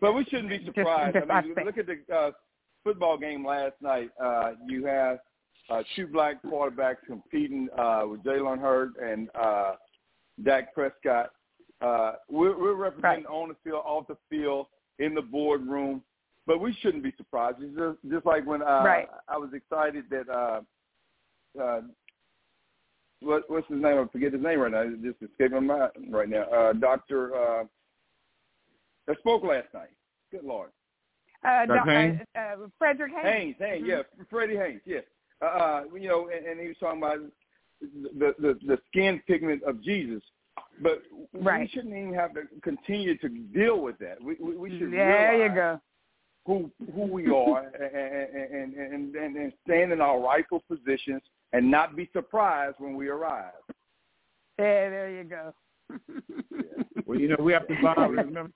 But 0.00 0.12
we 0.14 0.24
shouldn't 0.24 0.48
be 0.48 0.64
surprised. 0.64 1.14
just 1.14 1.30
I 1.30 1.42
mean, 1.42 1.54
I 1.58 1.62
look 1.62 1.78
at 1.78 1.86
the 1.86 2.14
uh, 2.14 2.30
football 2.82 3.18
game 3.18 3.46
last 3.46 3.74
night. 3.80 4.10
Uh, 4.22 4.52
you 4.66 4.84
have 4.86 5.18
uh, 5.70 5.82
two 5.96 6.06
black 6.06 6.42
quarterbacks 6.42 6.96
competing 7.06 7.68
uh, 7.78 8.02
with 8.06 8.22
Jalen 8.22 8.60
Hurts 8.60 8.96
and 9.02 9.28
uh, 9.34 9.74
Dak 10.44 10.74
Prescott. 10.74 11.30
Uh, 11.80 12.12
we're, 12.30 12.58
we're 12.58 12.74
representing 12.74 13.26
on 13.26 13.48
the 13.48 13.56
field, 13.62 13.82
off 13.84 14.06
the 14.06 14.16
field, 14.30 14.66
in 14.98 15.14
the 15.14 15.22
boardroom. 15.22 16.02
But 16.46 16.60
we 16.60 16.76
shouldn't 16.80 17.02
be 17.02 17.12
surprised. 17.16 17.58
It's 17.60 17.76
just, 17.76 18.12
just 18.12 18.26
like 18.26 18.46
when 18.46 18.62
uh, 18.62 18.82
Right. 18.84 19.08
I 19.28 19.38
was 19.38 19.50
excited 19.54 20.04
that 20.10 20.28
uh, 20.28 20.60
uh, 21.60 21.80
what, 23.24 23.50
what's 23.50 23.66
his 23.68 23.80
name? 23.82 23.98
I 23.98 24.06
forget 24.12 24.32
his 24.32 24.42
name 24.42 24.60
right 24.60 24.70
now. 24.72 24.82
It's 24.82 25.02
just 25.02 25.30
escaping 25.30 25.66
my 25.66 25.76
mind 25.76 25.90
right 26.10 26.28
now. 26.28 26.42
Uh, 26.44 26.72
Doctor 26.74 27.34
uh, 27.34 27.64
that 29.06 29.18
spoke 29.18 29.42
last 29.44 29.68
night. 29.74 29.90
Good 30.30 30.44
Lord. 30.44 30.70
Uh, 31.46 31.66
Doug 31.66 31.76
Doc- 31.76 31.86
Haynes? 31.88 32.20
uh, 32.36 32.38
uh, 32.40 32.56
Frederick 32.78 33.12
Haynes. 33.12 33.26
Haynes, 33.34 33.56
Haynes, 33.58 33.84
Mhm. 33.84 33.88
yeah, 33.88 34.24
Freddie 34.30 34.56
Haynes, 34.56 34.80
yeah. 34.86 35.00
Uh, 35.42 35.44
uh, 35.46 35.84
you 35.94 36.08
know, 36.08 36.28
and, 36.34 36.46
and 36.46 36.60
he 36.60 36.68
was 36.68 36.76
talking 36.78 37.02
about 37.02 37.18
the, 37.80 38.34
the 38.38 38.58
the 38.66 38.78
skin 38.88 39.20
pigment 39.26 39.62
of 39.64 39.82
Jesus 39.82 40.22
but 40.82 41.02
right. 41.32 41.60
we 41.60 41.68
shouldn't 41.68 41.94
even 41.94 42.14
have 42.14 42.34
to 42.34 42.42
continue 42.62 43.16
to 43.18 43.28
deal 43.28 43.80
with 43.80 43.98
that. 43.98 44.22
We 44.22 44.36
we, 44.40 44.56
we 44.56 44.78
should 44.78 44.92
there 44.92 45.32
realize 45.32 45.50
you 45.50 45.54
go. 45.54 45.80
who 46.46 46.70
who 46.94 47.12
we 47.12 47.26
are 47.30 47.58
and, 47.74 48.74
and 48.74 48.74
and 48.74 49.14
and 49.14 49.36
and 49.36 49.52
stand 49.64 49.92
in 49.92 50.00
our 50.00 50.20
rightful 50.20 50.62
positions 50.68 51.22
and 51.54 51.70
not 51.70 51.96
be 51.96 52.10
surprised 52.12 52.76
when 52.78 52.96
we 52.96 53.08
arrive. 53.08 53.52
There, 54.58 54.90
there 54.90 55.10
you 55.10 55.24
go. 55.24 55.52
well, 57.06 57.18
you 57.18 57.28
know, 57.28 57.36
we 57.40 57.52
have 57.52 57.66
to 57.68 57.74
evolve. 57.78 58.10
Remember, 58.10 58.50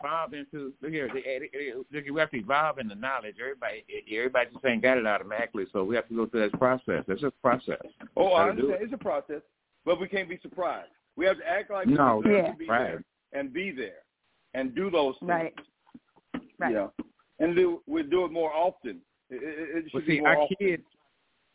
evolve 0.00 0.34
into 0.34 0.72
look 0.80 0.92
here. 0.92 1.08
Look, 1.12 1.24
eh, 1.26 1.40
eh, 1.52 1.98
eh, 1.98 2.00
we 2.12 2.20
have 2.20 2.30
to 2.30 2.38
evolve 2.38 2.78
in 2.78 2.86
the 2.86 2.94
knowledge. 2.94 3.36
Everybody, 3.40 3.84
everybody 4.16 4.50
just 4.52 4.64
ain't 4.64 4.82
got 4.82 4.98
it 4.98 5.06
automatically, 5.06 5.66
so 5.72 5.84
we 5.84 5.96
have 5.96 6.08
to 6.08 6.14
go 6.14 6.26
through 6.26 6.48
that 6.48 6.58
process. 6.58 7.04
That's 7.08 7.20
just 7.20 7.34
a 7.34 7.42
process. 7.42 7.80
Oh, 8.16 8.28
I 8.28 8.50
understand. 8.50 8.74
It. 8.74 8.82
It's 8.84 8.92
a 8.92 8.98
process, 8.98 9.42
but 9.84 10.00
we 10.00 10.06
can't 10.06 10.28
be 10.28 10.38
surprised. 10.40 10.90
We 11.16 11.26
have 11.26 11.38
to 11.38 11.48
act 11.48 11.72
like 11.72 11.88
no, 11.88 12.22
we're 12.24 12.38
yeah. 12.38 12.52
to 12.52 12.56
be 12.56 12.68
right. 12.68 12.84
there 12.84 13.04
and 13.32 13.52
be 13.52 13.72
there 13.72 14.02
and 14.54 14.74
do 14.76 14.90
those 14.90 15.14
things. 15.18 15.30
Right. 15.30 15.54
Right. 16.58 16.70
You 16.70 16.74
know, 16.74 16.92
and 17.40 17.56
do 17.56 17.82
we 17.88 18.04
do 18.04 18.24
it 18.24 18.32
more 18.32 18.52
often. 18.52 19.00
It, 19.28 19.42
it, 19.42 19.76
it 19.76 19.84
should 19.86 19.94
well, 19.94 20.02
be 20.06 20.16
see, 20.16 20.20
more 20.20 20.28
our 20.28 20.36
often. 20.42 20.56
kids. 20.60 20.84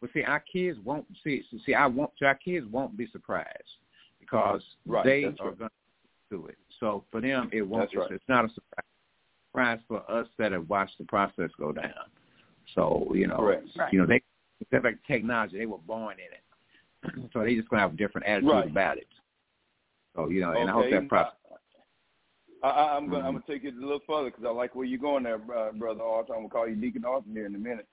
Well, 0.01 0.10
see, 0.13 0.24
our 0.24 0.39
kids 0.39 0.77
won't 0.84 1.06
see. 1.24 1.44
See, 1.65 1.74
I 1.74 1.86
won't. 1.88 2.12
See, 2.20 2.25
our 2.25 2.36
kids 2.36 2.65
won't 2.72 2.98
be 2.98 3.08
surprised 3.12 3.48
because 4.20 4.62
Right, 4.86 5.03
they 5.03 5.24
that's 5.25 5.39
are 5.39 5.50
right. 5.50 5.60
going 5.60 5.70
to 5.70 6.38
do 6.38 6.46
it. 6.48 6.58
So 6.79 7.03
for 7.12 7.22
them, 7.22 7.50
it 7.51 7.62
won't. 7.62 7.84
That's 7.84 7.96
right. 7.96 8.12
It's 8.12 8.24
not 8.27 8.46
a 8.46 8.50
surprise. 8.50 8.86
Surprise 9.51 9.79
for 9.88 10.12
us 10.12 10.27
that 10.38 10.51
have 10.51 10.70
watched 10.70 10.98
the 11.00 11.06
process 11.06 11.50
go 11.58 11.72
down. 11.72 11.91
So 12.75 13.12
you 13.13 13.27
know, 13.27 13.38
Correct. 13.38 13.68
Right. 13.75 13.91
you 13.91 14.00
know, 14.00 14.06
they 14.06 14.22
except 14.62 14.86
like 14.86 15.00
technology, 15.08 15.58
they 15.58 15.65
were 15.65 15.79
born 15.79 16.18
in 16.20 17.20
it. 17.20 17.29
so 17.34 17.44
they 17.44 17.56
just 17.56 17.68
gonna 17.70 17.82
have 17.82 17.94
a 17.94 17.98
different 17.98 18.27
attitude 18.27 18.50
Right. 18.50 18.70
about 18.70 18.98
it. 18.98 19.08
So 20.15 20.29
you 20.29 20.41
know, 20.41 20.51
and 20.51 20.70
I 20.70 20.74
hope 20.74 20.86
Okay. 20.86 21.00
that 21.00 21.10
process. 21.10 21.34
I, 22.63 22.68
I, 22.70 22.98
I'm 22.98 23.10
going. 23.10 23.22
Mhm. 23.22 23.25
I'm 23.25 23.32
going 23.34 23.44
to 23.44 23.53
take 23.53 23.63
it 23.63 23.75
a 23.75 23.79
little 23.79 24.01
further 24.06 24.29
because 24.29 24.46
I 24.46 24.50
like 24.50 24.75
where 24.75 24.86
you're 24.86 25.00
going 25.00 25.24
there, 25.24 25.36
uh, 25.36 25.72
brother 25.72 26.03
Arthur. 26.03 26.34
I'm 26.34 26.39
going 26.39 26.50
to 26.50 26.53
call 26.53 26.68
you 26.68 26.75
Deacon 26.75 27.06
Arthur 27.06 27.29
here 27.32 27.46
in 27.46 27.56
a 27.56 27.60
minute. 27.60 27.88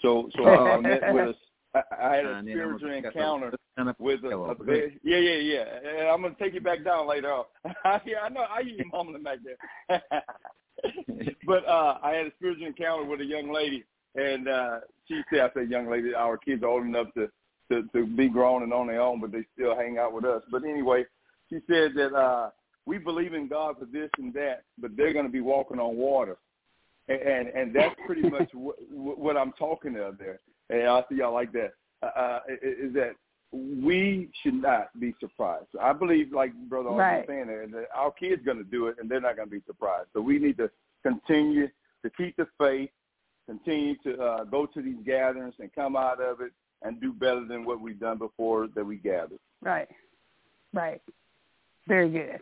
So, 0.00 0.30
so 0.36 0.44
I, 0.44 0.76
I 0.76 0.80
met 0.80 1.12
with 1.12 1.28
a, 1.28 1.34
I, 1.74 1.82
I 2.00 2.16
had 2.16 2.26
a 2.26 2.34
And 2.34 2.48
spiritual 2.48 2.78
gonna- 2.80 2.94
encounter 3.08 3.52
kind 3.76 3.88
of- 3.88 3.98
with 3.98 4.24
a, 4.24 4.28
a 4.36 4.54
very, 4.54 4.98
yeah, 5.02 5.18
yeah, 5.18 5.36
yeah. 5.36 6.00
And 6.00 6.08
I'm 6.08 6.20
going 6.22 6.34
to 6.34 6.42
take 6.42 6.54
you 6.54 6.60
back 6.60 6.84
down 6.84 7.06
later 7.08 7.32
on. 7.32 7.44
yeah, 8.06 8.20
I 8.24 8.28
know. 8.28 8.44
I 8.48 8.62
hear 8.62 8.74
you 8.74 8.84
mumbling 8.92 9.22
back 9.22 9.38
there. 9.44 10.02
but 11.46 11.66
uh, 11.66 11.98
I 12.02 12.10
had 12.12 12.26
a 12.26 12.32
spiritual 12.38 12.66
encounter 12.66 13.04
with 13.04 13.20
a 13.20 13.24
young 13.24 13.52
lady, 13.52 13.84
and 14.14 14.48
uh, 14.48 14.78
she 15.08 15.22
said, 15.30 15.40
"I 15.40 15.50
said, 15.54 15.70
young 15.70 15.88
lady, 15.90 16.14
our 16.14 16.36
kids 16.36 16.62
are 16.62 16.68
old 16.68 16.84
enough 16.84 17.08
to 17.16 17.28
to, 17.70 17.82
to 17.94 18.06
be 18.06 18.28
grown 18.28 18.62
and 18.62 18.72
on 18.72 18.88
their 18.88 19.00
own, 19.00 19.20
but 19.20 19.32
they 19.32 19.44
still 19.54 19.76
hang 19.76 19.98
out 19.98 20.12
with 20.12 20.24
us." 20.24 20.42
But 20.50 20.64
anyway, 20.64 21.04
she 21.48 21.60
said 21.70 21.92
that 21.96 22.14
uh, 22.14 22.50
we 22.86 22.98
believe 22.98 23.34
in 23.34 23.48
God 23.48 23.76
for 23.78 23.86
this 23.86 24.10
and 24.18 24.32
that, 24.34 24.64
but 24.78 24.96
they're 24.96 25.12
going 25.12 25.26
to 25.26 25.32
be 25.32 25.40
walking 25.40 25.78
on 25.78 25.96
water, 25.96 26.36
and 27.08 27.20
and, 27.20 27.48
and 27.48 27.74
that's 27.74 27.94
pretty 28.06 28.28
much 28.28 28.50
what, 28.54 28.76
what 28.90 29.36
I'm 29.36 29.52
talking 29.52 29.96
of 29.96 30.18
there. 30.18 30.40
And 30.70 30.86
I 30.88 31.02
see 31.08 31.16
y'all 31.16 31.34
like 31.34 31.52
that. 31.52 31.72
Uh, 32.02 32.06
uh, 32.18 32.40
is 32.62 32.92
that 32.94 33.12
we 33.52 34.30
should 34.42 34.54
not 34.54 34.98
be 34.98 35.14
surprised. 35.20 35.66
I 35.80 35.92
believe, 35.92 36.32
like 36.32 36.52
Brother 36.68 36.88
Arthur 36.88 37.02
Right. 37.02 37.26
saying, 37.26 37.46
there, 37.46 37.66
that 37.66 37.88
our 37.94 38.10
kids 38.10 38.42
going 38.44 38.58
to 38.58 38.64
do 38.64 38.86
it, 38.86 38.96
and 38.98 39.10
they're 39.10 39.20
not 39.20 39.36
going 39.36 39.48
to 39.48 39.54
be 39.54 39.62
surprised. 39.66 40.08
So 40.14 40.20
we 40.20 40.38
need 40.38 40.56
to 40.56 40.70
continue 41.02 41.68
to 42.02 42.10
keep 42.16 42.36
the 42.36 42.46
faith, 42.58 42.90
continue 43.46 43.94
to 44.04 44.20
uh, 44.20 44.44
go 44.44 44.66
to 44.66 44.82
these 44.82 44.96
gatherings 45.04 45.54
and 45.58 45.72
come 45.74 45.96
out 45.96 46.20
of 46.20 46.40
it 46.40 46.52
and 46.82 47.00
do 47.00 47.12
better 47.12 47.44
than 47.44 47.64
what 47.64 47.80
we've 47.80 48.00
done 48.00 48.18
before 48.18 48.68
that 48.74 48.84
we 48.84 48.96
gathered. 48.96 49.38
Right. 49.60 49.88
Right. 50.72 51.02
Very 51.86 52.10
good. 52.10 52.40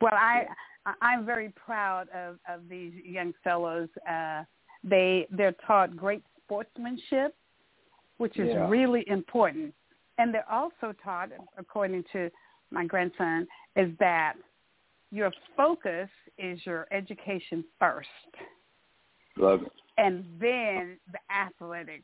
Well, 0.00 0.12
I 0.14 0.46
I- 0.86 0.94
I'm 1.00 1.24
very 1.24 1.50
proud 1.50 2.08
of 2.10 2.38
of 2.48 2.68
these 2.68 2.92
young 3.04 3.32
fellows. 3.44 3.88
Uh, 4.08 4.42
they 4.82 5.26
they're 5.30 5.54
taught 5.66 5.96
great 5.96 6.22
sportsmanship, 6.44 7.34
which 8.18 8.38
is 8.38 8.48
Yeah. 8.54 8.68
really 8.68 9.06
important, 9.08 9.74
and 10.18 10.32
they're 10.32 10.50
also 10.50 10.92
taught, 10.92 11.30
according 11.56 12.04
to 12.12 12.30
my 12.70 12.84
grandson, 12.86 13.46
is 13.76 13.96
that 13.98 14.34
your 15.10 15.30
focus 15.56 16.10
is 16.38 16.64
your 16.66 16.86
education 16.90 17.64
first, 17.78 18.08
Love 19.36 19.62
it. 19.62 19.72
and 19.98 20.24
then 20.40 20.98
the 21.12 21.20
athletic 21.30 22.02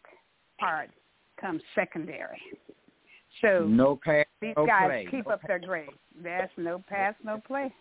part 0.59 0.91
comes 1.37 1.63
secondary. 1.75 2.41
So 3.41 3.65
No 3.69 3.97
pass, 3.97 4.27
these 4.41 4.55
no 4.57 4.67
guys 4.67 4.87
play, 4.89 5.07
keep 5.11 5.27
no 5.27 5.33
up 5.35 5.43
their 5.47 5.59
grade. 5.59 5.97
That's 6.15 6.57
no 6.57 6.79
pass, 6.81 7.15
no 7.25 7.39
play, 7.39 7.73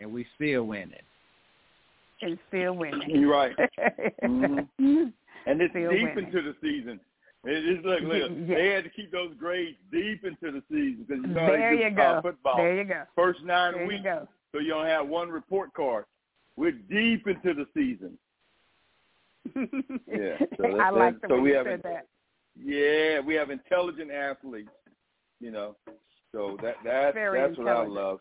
and 0.00 0.12
we 0.12 0.24
still 0.34 0.64
winning. 0.64 1.02
and 2.20 2.38
still 2.48 2.72
winning. 2.74 3.10
You're 3.10 3.30
right. 3.30 3.56
Mhm. 4.22 5.12
And 5.46 5.60
it's 5.60 5.72
deep 5.74 6.16
into 6.16 6.42
the 6.42 6.54
season. 6.60 7.00
It 7.44 7.78
is 7.78 7.84
look, 7.84 8.00
look. 8.02 8.30
Yeah. 8.48 8.54
They 8.56 8.68
had 8.68 8.84
to 8.84 8.90
keep 8.90 9.12
those 9.12 9.32
grades 9.38 9.78
deep 9.92 10.24
into 10.24 10.50
the 10.52 10.62
season 10.70 11.04
because 11.08 11.22
you 11.22 11.28
know 11.34 11.46
there 11.46 11.76
they 11.76 11.84
you 11.84 11.90
go. 11.90 12.02
uh, 12.02 12.22
football. 12.22 12.56
There 12.56 12.76
you 12.76 12.84
go. 12.84 13.04
First 13.14 13.42
nine 13.44 13.72
There 13.74 13.82
you 13.82 13.88
weeks, 13.88 14.02
go. 14.04 14.28
so 14.52 14.58
you 14.58 14.70
don't 14.70 14.86
have 14.86 15.06
one 15.08 15.28
report 15.30 15.72
card. 15.72 16.04
We're 16.56 16.72
deep 16.72 17.26
into 17.28 17.54
the 17.54 17.66
season. 17.74 18.18
Yeah, 20.06 20.36
so 20.56 20.78
I 20.78 20.90
like 20.90 21.20
the 21.20 21.28
so 21.28 21.34
way 21.36 21.40
we 21.40 21.50
you 21.50 21.56
have 21.56 21.66
said 21.66 21.82
that. 21.84 22.06
Yeah, 22.60 23.20
we 23.20 23.34
have 23.34 23.50
intelligent 23.50 24.10
athletes. 24.10 24.68
You 25.40 25.52
know, 25.52 25.76
so 26.32 26.56
that 26.62 26.74
that 26.84 27.14
Very 27.14 27.40
that's 27.40 27.56
what 27.58 27.68
I 27.68 27.86
love. 27.86 28.18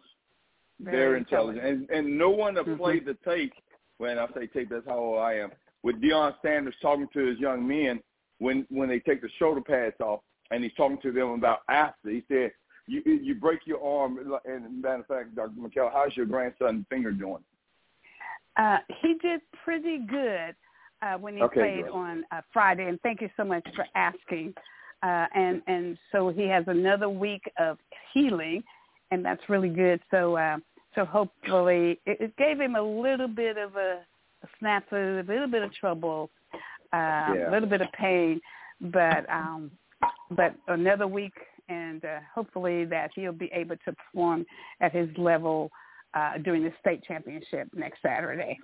Very 0.80 0.96
Very, 0.98 1.18
intelligent. 1.20 1.66
and 1.66 1.90
and 1.90 2.18
no 2.18 2.30
one 2.30 2.56
have 2.56 2.68
Mhm. 2.68 2.78
played 2.78 3.06
the 3.06 3.16
tape. 3.26 3.54
When 3.98 4.20
I 4.20 4.28
say 4.36 4.46
tape, 4.48 4.70
that's 4.70 4.86
how 4.86 4.98
old 5.00 5.20
I 5.20 5.34
am. 5.40 5.52
With 5.84 6.02
Deion 6.02 6.34
Sanders 6.42 6.76
talking 6.82 7.08
to 7.14 7.26
his 7.26 7.40
young 7.40 7.68
men 7.68 8.02
when 8.40 8.66
when 8.70 8.90
they 8.90 9.00
take 9.00 9.22
the 9.22 9.30
shoulder 9.40 9.62
pads 9.62 9.96
off, 10.00 10.22
and 10.52 10.64
he's 10.64 10.74
talking 10.76 11.00
to 11.02 11.12
them 11.12 11.30
about 11.30 11.60
after. 11.70 12.10
He 12.10 12.24
said, 12.28 12.52
"You 12.88 13.02
you 13.06 13.36
break 13.36 13.60
your 13.66 13.84
arm." 13.84 14.20
And 14.46 14.82
matter 14.82 15.02
of 15.02 15.08
fact, 15.08 15.36
Dr. 15.36 15.52
McKell, 15.60 15.92
how's 15.92 16.16
your 16.16 16.26
grandson's 16.26 16.86
finger 16.90 17.12
doing? 17.12 17.44
Uh, 18.58 18.78
he 19.02 19.16
did 19.22 19.42
pretty 19.64 20.00
good 20.00 20.56
uh, 21.02 21.18
when 21.18 21.36
he 21.36 21.44
Okay, 21.44 21.60
played 21.60 21.86
good. 21.86 21.94
on 21.94 22.24
uh, 22.32 22.42
Friday, 22.52 22.88
and 22.88 23.00
thank 23.02 23.22
you 23.22 23.30
so 23.38 23.44
much 23.44 23.66
for 23.76 23.86
asking. 23.96 24.54
Uh, 25.04 25.28
and 25.36 25.62
and 25.68 25.98
so 26.12 26.30
he 26.30 26.48
has 26.48 26.64
another 26.68 27.08
week 27.08 27.44
of 27.60 27.78
healing, 28.14 28.64
and 29.12 29.24
that's 29.24 29.48
really 29.48 29.70
good. 29.70 30.02
So 30.10 30.36
uh, 30.38 30.58
so 30.96 31.06
hopefully 31.06 32.00
it, 32.06 32.20
it 32.20 32.38
gave 32.38 32.60
him 32.60 32.76
a 32.76 32.82
little 32.82 33.28
bit 33.28 33.58
of 33.58 33.76
a, 33.76 34.00
a 34.00 34.04
snafu, 34.62 35.20
a 35.28 35.32
little 35.32 35.48
bit 35.48 35.64
of 35.64 35.74
trouble, 35.74 36.30
uh, 36.54 36.58
Yeah. 36.94 37.50
a 37.50 37.52
little 37.52 37.70
bit 37.70 37.82
of 37.82 37.92
pain, 37.94 38.40
but 38.82 39.26
um, 39.30 39.72
but 40.32 40.54
another 40.68 41.08
week, 41.08 41.34
and 41.70 42.04
uh, 42.06 42.20
hopefully 42.34 42.86
that 42.86 43.12
he'll 43.16 43.32
be 43.32 43.50
able 43.54 43.76
to 43.86 43.94
perform 43.94 44.46
at 44.82 44.94
his 44.94 45.10
level 45.18 45.72
uh, 46.14 46.38
during 46.44 46.64
the 46.64 46.72
state 46.80 47.04
championship 47.04 47.68
next 47.74 48.02
Saturday. 48.02 48.58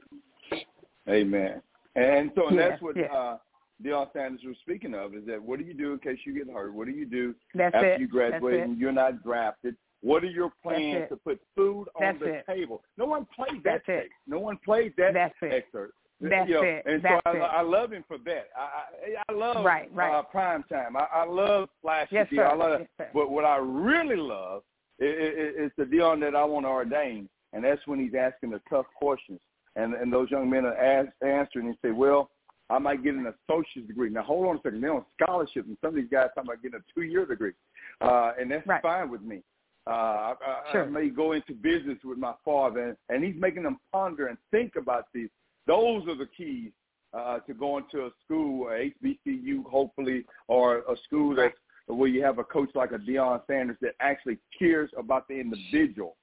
Amen. 1.09 1.61
And 1.95 2.31
so 2.35 2.47
and 2.47 2.57
Yeah, 2.57 2.69
that's 2.69 2.81
what 2.81 2.95
yeah. 2.95 3.03
uh, 3.13 3.37
Deion 3.83 4.11
Sanders 4.13 4.41
was 4.45 4.55
speaking 4.61 4.93
of 4.95 5.15
is 5.15 5.25
that 5.27 5.41
what 5.41 5.59
do 5.59 5.65
you 5.65 5.73
do 5.73 5.93
in 5.93 5.99
case 5.99 6.17
you 6.25 6.33
get 6.33 6.51
hurt? 6.53 6.73
What 6.73 6.85
do 6.87 6.93
you 6.93 7.05
do 7.05 7.35
That's 7.53 7.75
after 7.75 7.93
it. 7.93 7.99
you 7.99 8.07
graduate 8.07 8.61
and 8.61 8.77
you're 8.77 8.91
not 8.91 9.23
drafted? 9.23 9.75
What 10.03 10.23
are 10.23 10.27
your 10.27 10.51
plans 10.61 11.07
to 11.09 11.15
put 11.15 11.39
food 11.55 11.87
on 11.95 12.19
the 12.19 12.25
it. 12.25 12.45
table? 12.45 12.83
No 12.97 13.05
one 13.05 13.25
played 13.33 13.63
that 13.63 13.81
That's 13.87 14.03
it. 14.03 14.09
No 14.27 14.37
one 14.37 14.57
played 14.63 14.93
that 14.97 15.13
That's 15.13 15.33
it. 15.41 15.53
excerpt. 15.53 15.93
That's 16.19 16.47
You 16.47 16.55
know, 16.55 16.61
it. 16.63 16.83
And 16.85 17.01
That's 17.01 17.21
so 17.25 17.31
I, 17.31 17.35
it. 17.37 17.41
I 17.41 17.61
love 17.61 17.91
him 17.91 18.03
for 18.07 18.17
that. 18.19 18.49
I 18.57 18.61
I, 18.61 19.23
I 19.29 19.33
love 19.33 19.65
Right, 19.65 19.89
right. 19.93 20.13
Uh, 20.13 20.23
prime 20.23 20.63
time. 20.63 20.97
I, 20.97 21.07
I 21.13 21.25
love 21.25 21.69
flashy 21.81 22.15
Yes, 22.15 22.29
deal. 22.29 22.39
sir. 22.39 22.47
I 22.47 22.55
love 22.55 22.79
Yes, 22.81 22.89
sir. 22.97 23.09
But 23.13 23.31
what 23.31 23.45
I 23.45 23.57
really 23.57 24.15
love 24.17 24.63
is, 24.99 25.09
is, 25.13 25.65
is 25.65 25.71
the 25.77 25.85
Deion 25.85 26.19
that 26.21 26.35
I 26.35 26.43
want 26.43 26.65
to 26.65 26.69
ordain, 26.69 27.29
and 27.53 27.63
that's 27.63 27.81
when 27.87 27.99
he's 27.99 28.13
asking 28.13 28.51
the 28.51 28.61
tough 28.69 28.85
questions. 28.95 29.39
And 29.77 29.93
and 29.95 30.11
those 30.11 30.29
young 30.29 30.49
men 30.49 30.65
are 30.65 30.75
ask, 30.77 31.09
answering 31.25 31.67
and 31.67 31.77
say, 31.81 31.91
well, 31.91 32.29
I 32.69 32.77
might 32.77 33.03
get 33.03 33.15
an 33.15 33.25
associate's 33.49 33.87
degree. 33.87 34.09
Now, 34.09 34.23
hold 34.23 34.47
on 34.47 34.57
a 34.57 34.59
second. 34.63 34.81
They're 34.81 34.93
on 34.93 35.05
scholarship, 35.21 35.65
and 35.65 35.77
some 35.81 35.89
of 35.89 35.95
these 35.95 36.09
guys 36.11 36.27
talking 36.35 36.49
about 36.51 36.61
getting 36.61 36.79
a 36.79 36.93
two-year 36.93 37.25
degree, 37.25 37.53
uh, 38.01 38.33
and 38.39 38.51
that's 38.51 38.65
Right. 38.67 38.81
fine 38.81 39.09
with 39.09 39.21
me. 39.21 39.41
Uh, 39.85 39.89
I, 39.89 40.33
I, 40.41 40.71
Sure. 40.71 40.83
I 40.85 40.89
may 40.89 41.09
go 41.09 41.33
into 41.33 41.53
business 41.53 41.97
with 42.03 42.17
my 42.17 42.33
father, 42.45 42.89
and, 42.89 42.97
and 43.09 43.23
he's 43.23 43.35
making 43.39 43.63
them 43.63 43.77
ponder 43.91 44.27
and 44.27 44.37
think 44.51 44.75
about 44.77 45.05
these. 45.13 45.29
Those 45.67 46.07
are 46.07 46.15
the 46.15 46.27
keys 46.37 46.71
uh, 47.13 47.39
to 47.39 47.53
going 47.53 47.85
to 47.91 48.05
a 48.05 48.09
school, 48.23 48.69
a 48.69 48.93
HBCU, 49.03 49.65
hopefully, 49.65 50.25
or 50.47 50.77
a 50.79 50.95
school 51.05 51.35
that's 51.35 51.53
where 51.87 52.07
you 52.07 52.23
have 52.23 52.39
a 52.39 52.43
coach 52.45 52.69
like 52.75 52.91
a 52.93 52.97
Deion 52.97 53.41
Sanders 53.45 53.77
that 53.81 53.93
actually 53.99 54.37
cares 54.57 54.89
about 54.97 55.27
the 55.27 55.35
individual. 55.35 56.15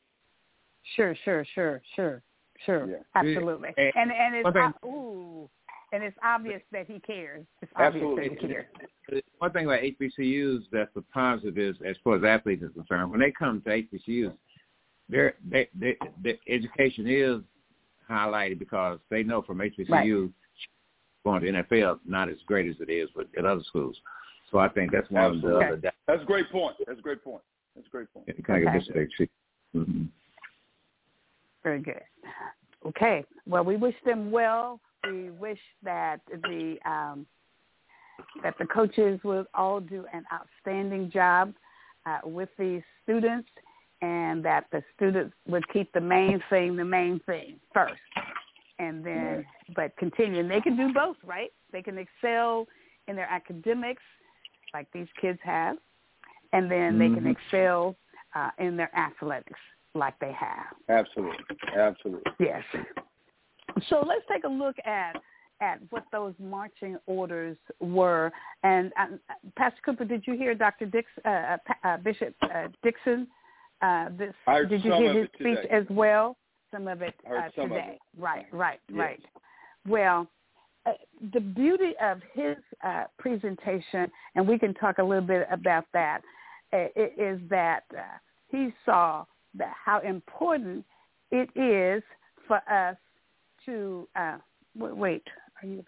Sure, 0.96 1.14
sure, 1.24 1.44
sure, 1.54 1.82
sure, 1.94 2.22
sure. 2.64 2.88
Yeah. 2.88 2.96
Absolutely. 3.14 3.68
And- 3.76 3.92
And 3.94 4.10
and 4.10 4.34
it's 4.36 4.44
one 4.44 4.52
thing- 4.54 4.62
ob- 4.62 4.84
ooh, 4.84 5.50
and 5.92 6.02
it's 6.02 6.16
obvious 6.24 6.62
that 6.72 6.86
he 6.86 7.00
cares. 7.00 7.44
It's 7.62 7.72
obvious 7.76 8.02
Absolutely. 8.04 8.28
that 8.28 8.40
he 8.40 8.46
cares. 8.48 9.22
One 9.38 9.52
thing 9.52 9.66
about 9.66 9.80
HBCUs 9.80 10.62
that's 10.70 10.94
a 10.96 11.02
positive 11.02 11.58
is, 11.58 11.76
as 11.84 11.96
far 12.04 12.16
as 12.16 12.24
athletes 12.24 12.62
are 12.62 12.68
concerned, 12.68 13.10
when 13.10 13.20
they 13.20 13.32
come 13.32 13.60
to 13.62 13.70
HBCUs, 13.70 14.32
their 15.08 15.34
they, 15.48 15.68
they, 15.74 15.96
the 16.22 16.38
education 16.48 17.06
is 17.08 17.40
highlighted 18.08 18.58
because 18.58 18.98
they 19.10 19.22
know 19.22 19.42
from 19.42 19.58
HBCU 19.58 19.88
Right. 19.88 20.30
going 21.24 21.42
to 21.42 21.62
NFL 21.62 22.00
not 22.06 22.28
as 22.28 22.36
great 22.46 22.68
as 22.68 22.76
it 22.80 22.90
is 22.90 23.08
with 23.16 23.26
at 23.36 23.44
other 23.44 23.62
schools. 23.66 23.96
So 24.50 24.58
I 24.58 24.68
think 24.68 24.92
that's 24.92 25.10
one 25.10 25.24
Absolutely. 25.36 25.52
of 25.52 25.60
the 25.60 25.66
other 25.66 25.92
That's 26.06 26.22
a 26.22 26.26
great 26.26 26.50
point. 26.50 26.76
That's 26.86 26.98
a 26.98 27.02
great 27.02 27.22
point. 27.22 27.42
That's 27.74 27.86
a 27.86 27.90
great 27.90 28.12
point. 28.12 28.26
kind 28.46 28.66
of 28.66 28.74
Okay. 28.74 28.78
distinction. 28.78 29.28
Mm-hmm. 29.76 30.04
Very 31.62 31.80
good. 31.80 32.00
Okay. 32.86 33.24
Well, 33.46 33.64
we 33.64 33.76
wish 33.76 33.94
them 34.04 34.30
well. 34.30 34.80
We 35.04 35.30
wish 35.30 35.58
that 35.82 36.20
the 36.28 36.76
um, 36.84 37.26
that 38.42 38.54
the 38.58 38.66
coaches 38.66 39.20
will 39.24 39.46
all 39.54 39.80
do 39.80 40.04
an 40.12 40.24
outstanding 40.32 41.10
job 41.10 41.54
uh, 42.06 42.18
with 42.24 42.48
these 42.58 42.82
students, 43.02 43.48
and 44.02 44.44
that 44.44 44.66
the 44.72 44.82
students 44.94 45.34
would 45.48 45.66
keep 45.72 45.92
the 45.92 46.00
main 46.00 46.42
thing 46.50 46.76
the 46.76 46.84
main 46.84 47.20
thing 47.26 47.56
first, 47.72 48.00
and 48.78 49.04
then 49.04 49.46
but 49.74 49.96
continue. 49.96 50.40
And 50.40 50.50
they 50.50 50.60
can 50.60 50.76
do 50.76 50.92
both, 50.92 51.16
right? 51.24 51.52
They 51.72 51.82
can 51.82 51.98
excel 51.98 52.66
in 53.08 53.16
their 53.16 53.28
academics, 53.30 54.02
like 54.74 54.86
these 54.92 55.08
kids 55.20 55.38
have, 55.42 55.76
and 56.52 56.70
then 56.70 56.98
they 56.98 57.08
can 57.08 57.24
Mhm. 57.24 57.30
excel 57.30 57.96
uh, 58.34 58.50
in 58.58 58.76
their 58.76 58.94
athletics, 58.96 59.58
like 59.94 60.18
they 60.20 60.32
have. 60.32 60.66
Absolutely. 60.88 61.44
Absolutely. 61.76 62.32
Yes. 62.38 62.62
So 63.88 64.04
let's 64.06 64.24
take 64.30 64.44
a 64.44 64.48
look 64.48 64.76
at 64.84 65.16
at 65.60 65.78
what 65.90 66.04
those 66.10 66.32
marching 66.38 66.96
orders 67.06 67.56
were. 67.80 68.32
And 68.62 68.92
uh, 68.98 69.06
Pastor 69.56 69.80
Cooper, 69.84 70.06
did 70.06 70.26
you 70.26 70.34
hear 70.34 70.54
Dr. 70.54 70.86
Dix, 70.86 71.06
uh, 71.24 71.28
uh, 71.28 71.56
uh, 71.84 71.96
Bishop 71.98 72.34
uh, 72.42 72.68
Dixon? 72.82 73.26
Uh, 73.82 74.06
this 74.16 74.34
did 74.68 74.84
you 74.84 74.92
hear 74.94 75.10
of 75.10 75.16
his 75.16 75.26
speech 75.34 75.56
today. 75.62 75.68
as 75.70 75.84
well? 75.90 76.36
Some 76.70 76.88
of 76.88 77.02
it 77.02 77.14
uh, 77.26 77.48
some 77.54 77.64
of 77.64 77.70
today. 77.70 77.92
it. 77.96 78.20
Right, 78.20 78.46
right, 78.52 78.80
Yes. 78.88 78.98
right. 78.98 79.20
Well, 79.86 80.28
uh, 80.86 80.92
the 81.34 81.40
beauty 81.40 81.92
of 82.02 82.20
his 82.32 82.56
uh, 82.84 83.04
presentation, 83.18 84.10
and 84.34 84.46
we 84.46 84.58
can 84.58 84.72
talk 84.74 84.98
a 84.98 85.02
little 85.02 85.26
bit 85.26 85.46
about 85.50 85.84
that, 85.92 86.22
uh, 86.72 86.86
is 86.96 87.40
that 87.50 87.82
uh, 87.96 88.02
he 88.48 88.72
saw 88.84 89.24
how 89.58 90.00
important 90.00 90.84
it 91.30 91.48
is 91.56 92.02
for 92.46 92.56
us 92.70 92.96
to 93.66 94.08
uh, 94.16 94.38
wait. 94.76 94.96
wait 94.96 95.22
are 95.62 95.66
you? 95.66 95.84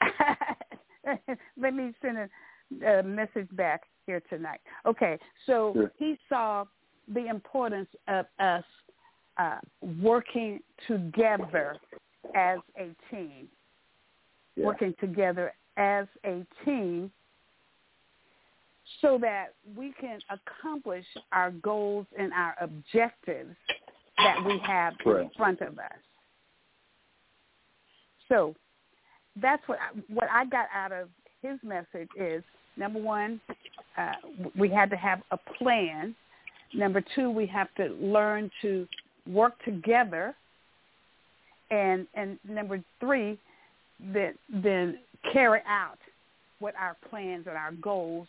Let 1.56 1.74
me 1.74 1.92
send 2.02 2.18
a, 2.18 2.28
a 2.86 3.02
message 3.02 3.48
back 3.52 3.82
here 4.06 4.22
tonight. 4.28 4.60
Okay, 4.86 5.18
so 5.46 5.72
Sure. 5.74 5.92
he 5.98 6.18
saw 6.28 6.64
the 7.12 7.26
importance 7.26 7.88
of 8.08 8.26
us 8.38 8.64
uh, 9.38 9.58
working 10.00 10.60
together 10.86 11.76
as 12.34 12.58
a 12.78 12.94
team, 13.10 13.48
Yeah. 14.56 14.66
working 14.66 14.94
together 15.00 15.54
as 15.76 16.06
a 16.24 16.44
team 16.64 17.10
so 19.00 19.18
that 19.20 19.54
we 19.76 19.92
can 20.00 20.20
accomplish 20.30 21.04
our 21.32 21.50
goals 21.50 22.06
and 22.18 22.32
our 22.32 22.54
objectives 22.60 23.56
that 24.18 24.44
we 24.44 24.58
have 24.58 24.94
in 25.06 25.30
front 25.36 25.60
of 25.60 25.78
us. 25.78 25.92
So 28.28 28.54
that's 29.40 29.62
what 29.66 29.78
I, 29.78 29.98
what 30.12 30.28
I 30.30 30.44
got 30.44 30.66
out 30.74 30.92
of 30.92 31.08
his 31.42 31.58
message 31.62 32.08
is 32.18 32.42
number 32.76 33.00
one, 33.00 33.40
uh, 33.96 34.12
we 34.56 34.68
had 34.68 34.90
to 34.90 34.96
have 34.96 35.20
a 35.30 35.36
plan. 35.36 36.14
Number 36.74 37.02
two, 37.14 37.30
we 37.30 37.46
have 37.46 37.68
to 37.76 37.86
learn 38.00 38.50
to 38.62 38.86
work 39.26 39.62
together. 39.64 40.34
And 41.70 42.06
and 42.14 42.38
number 42.48 42.82
three, 42.98 43.38
then 44.12 44.34
then 44.52 44.98
carry 45.32 45.60
out 45.68 45.98
what 46.58 46.74
our 46.76 46.96
plans 47.08 47.46
and 47.46 47.56
our 47.56 47.72
goals 47.72 48.26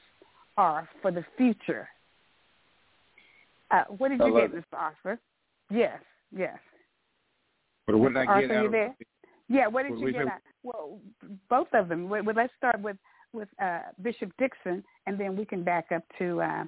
are 0.58 0.90
for 1.02 1.12
the 1.12 1.24
future. 1.38 1.88
Uh, 3.70 3.84
what 3.98 4.10
did 4.10 4.20
you 4.20 4.34
get, 4.34 4.54
Mr. 4.54 4.78
Oscar? 4.78 5.20
Yes, 5.70 6.00
yes. 6.36 6.58
But 7.88 7.98
what 7.98 8.10
did 8.10 8.18
I 8.18 8.26
Arthur, 8.26 8.48
get 8.48 8.58
out 8.58 8.60
you 8.62 8.66
of 8.66 8.72
there? 8.72 8.96
Yeah, 9.48 9.68
what 9.68 9.84
did 9.84 9.92
What 9.92 10.02
you 10.02 10.12
get 10.12 10.28
out? 10.28 10.42
Well, 10.64 11.00
both 11.50 11.68
of 11.74 11.90
them. 11.90 12.10
Well, 12.10 12.24
let's 12.36 12.54
start 12.58 12.82
with 12.82 12.98
with 13.34 13.48
uh, 13.62 13.80
Bishop 14.02 14.32
Dixon, 14.38 14.84
and 15.08 15.18
then 15.18 15.38
we 15.38 15.46
can 15.46 15.64
back 15.64 15.92
up 15.94 16.04
to 16.20 16.42
uh, 16.42 16.64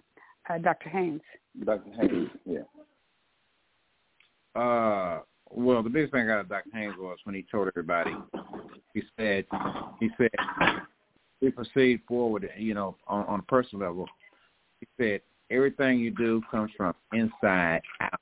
uh, 0.49 0.57
Dr. 0.59 0.89
Haynes. 0.89 1.21
Dr. 1.65 1.91
Haynes. 1.99 2.29
Yeah. 2.45 2.59
Uh, 4.55 5.19
well, 5.49 5.83
the 5.83 5.89
biggest 5.89 6.13
thing 6.13 6.21
I 6.21 6.25
got 6.25 6.33
out 6.33 6.39
of 6.41 6.49
Dr. 6.49 6.69
Haynes 6.73 6.95
was 6.97 7.17
when 7.25 7.35
he 7.35 7.45
told 7.51 7.67
everybody, 7.67 8.11
he 8.93 9.01
said, 9.17 9.45
he 9.99 10.09
said, 10.17 10.29
we 11.43 11.51
proceed 11.51 11.99
forward, 12.07 12.49
you 12.57 12.73
know, 12.73 12.95
on, 13.07 13.25
on 13.25 13.39
a 13.39 13.43
personal 13.43 13.85
level. 13.85 14.07
He 14.79 14.87
said, 14.97 15.21
everything 15.51 15.99
you 15.99 16.11
do 16.11 16.41
comes 16.49 16.71
from 16.75 16.95
inside 17.11 17.81
out. 17.99 18.19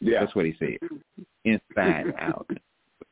Yeah. 0.00 0.20
That's 0.20 0.34
what 0.36 0.44
he 0.44 0.54
said, 0.58 0.78
inside 1.44 2.14
out. 2.20 2.46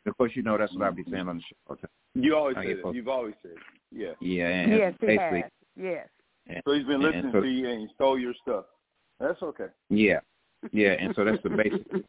Of 0.07 0.17
course, 0.19 0.33
you 0.35 0.43
know 0.43 0.57
that's 0.57 0.73
what 0.75 0.85
I'll 0.85 0.93
be 0.93 1.05
saying 1.11 1.27
on 1.27 1.39
the 1.39 1.43
show. 1.43 1.57
all 1.69 1.77
the 1.77 1.83
time. 1.83 1.91
You 2.15 2.37
always 2.37 2.57
I 2.57 2.65
say 2.65 2.75
that. 2.75 2.95
You've 2.95 3.09
always 3.09 3.35
said 3.43 3.53
it. 3.53 3.59
Yeah. 3.91 4.13
Yeah, 4.21 4.49
and 4.49 4.73
yes, 4.73 4.95
he 5.01 5.07
basically, 5.07 5.41
has. 5.41 5.51
Yes. 5.77 6.09
and- 6.47 6.63
So 6.65 6.73
he's 6.75 6.87
been 6.87 7.01
listening 7.01 7.33
so- 7.33 7.41
to 7.41 7.49
you 7.49 7.69
and 7.69 7.81
he 7.81 7.89
stole 7.95 8.19
your 8.19 8.35
stuff. 8.43 8.67
That's 9.19 9.43
okay. 9.43 9.67
Yeah, 9.89 10.21
yeah, 10.73 10.91
and 11.01 11.15
so 11.17 11.25
that's 11.25 11.43
the 11.43 11.49
basic. 11.49 11.87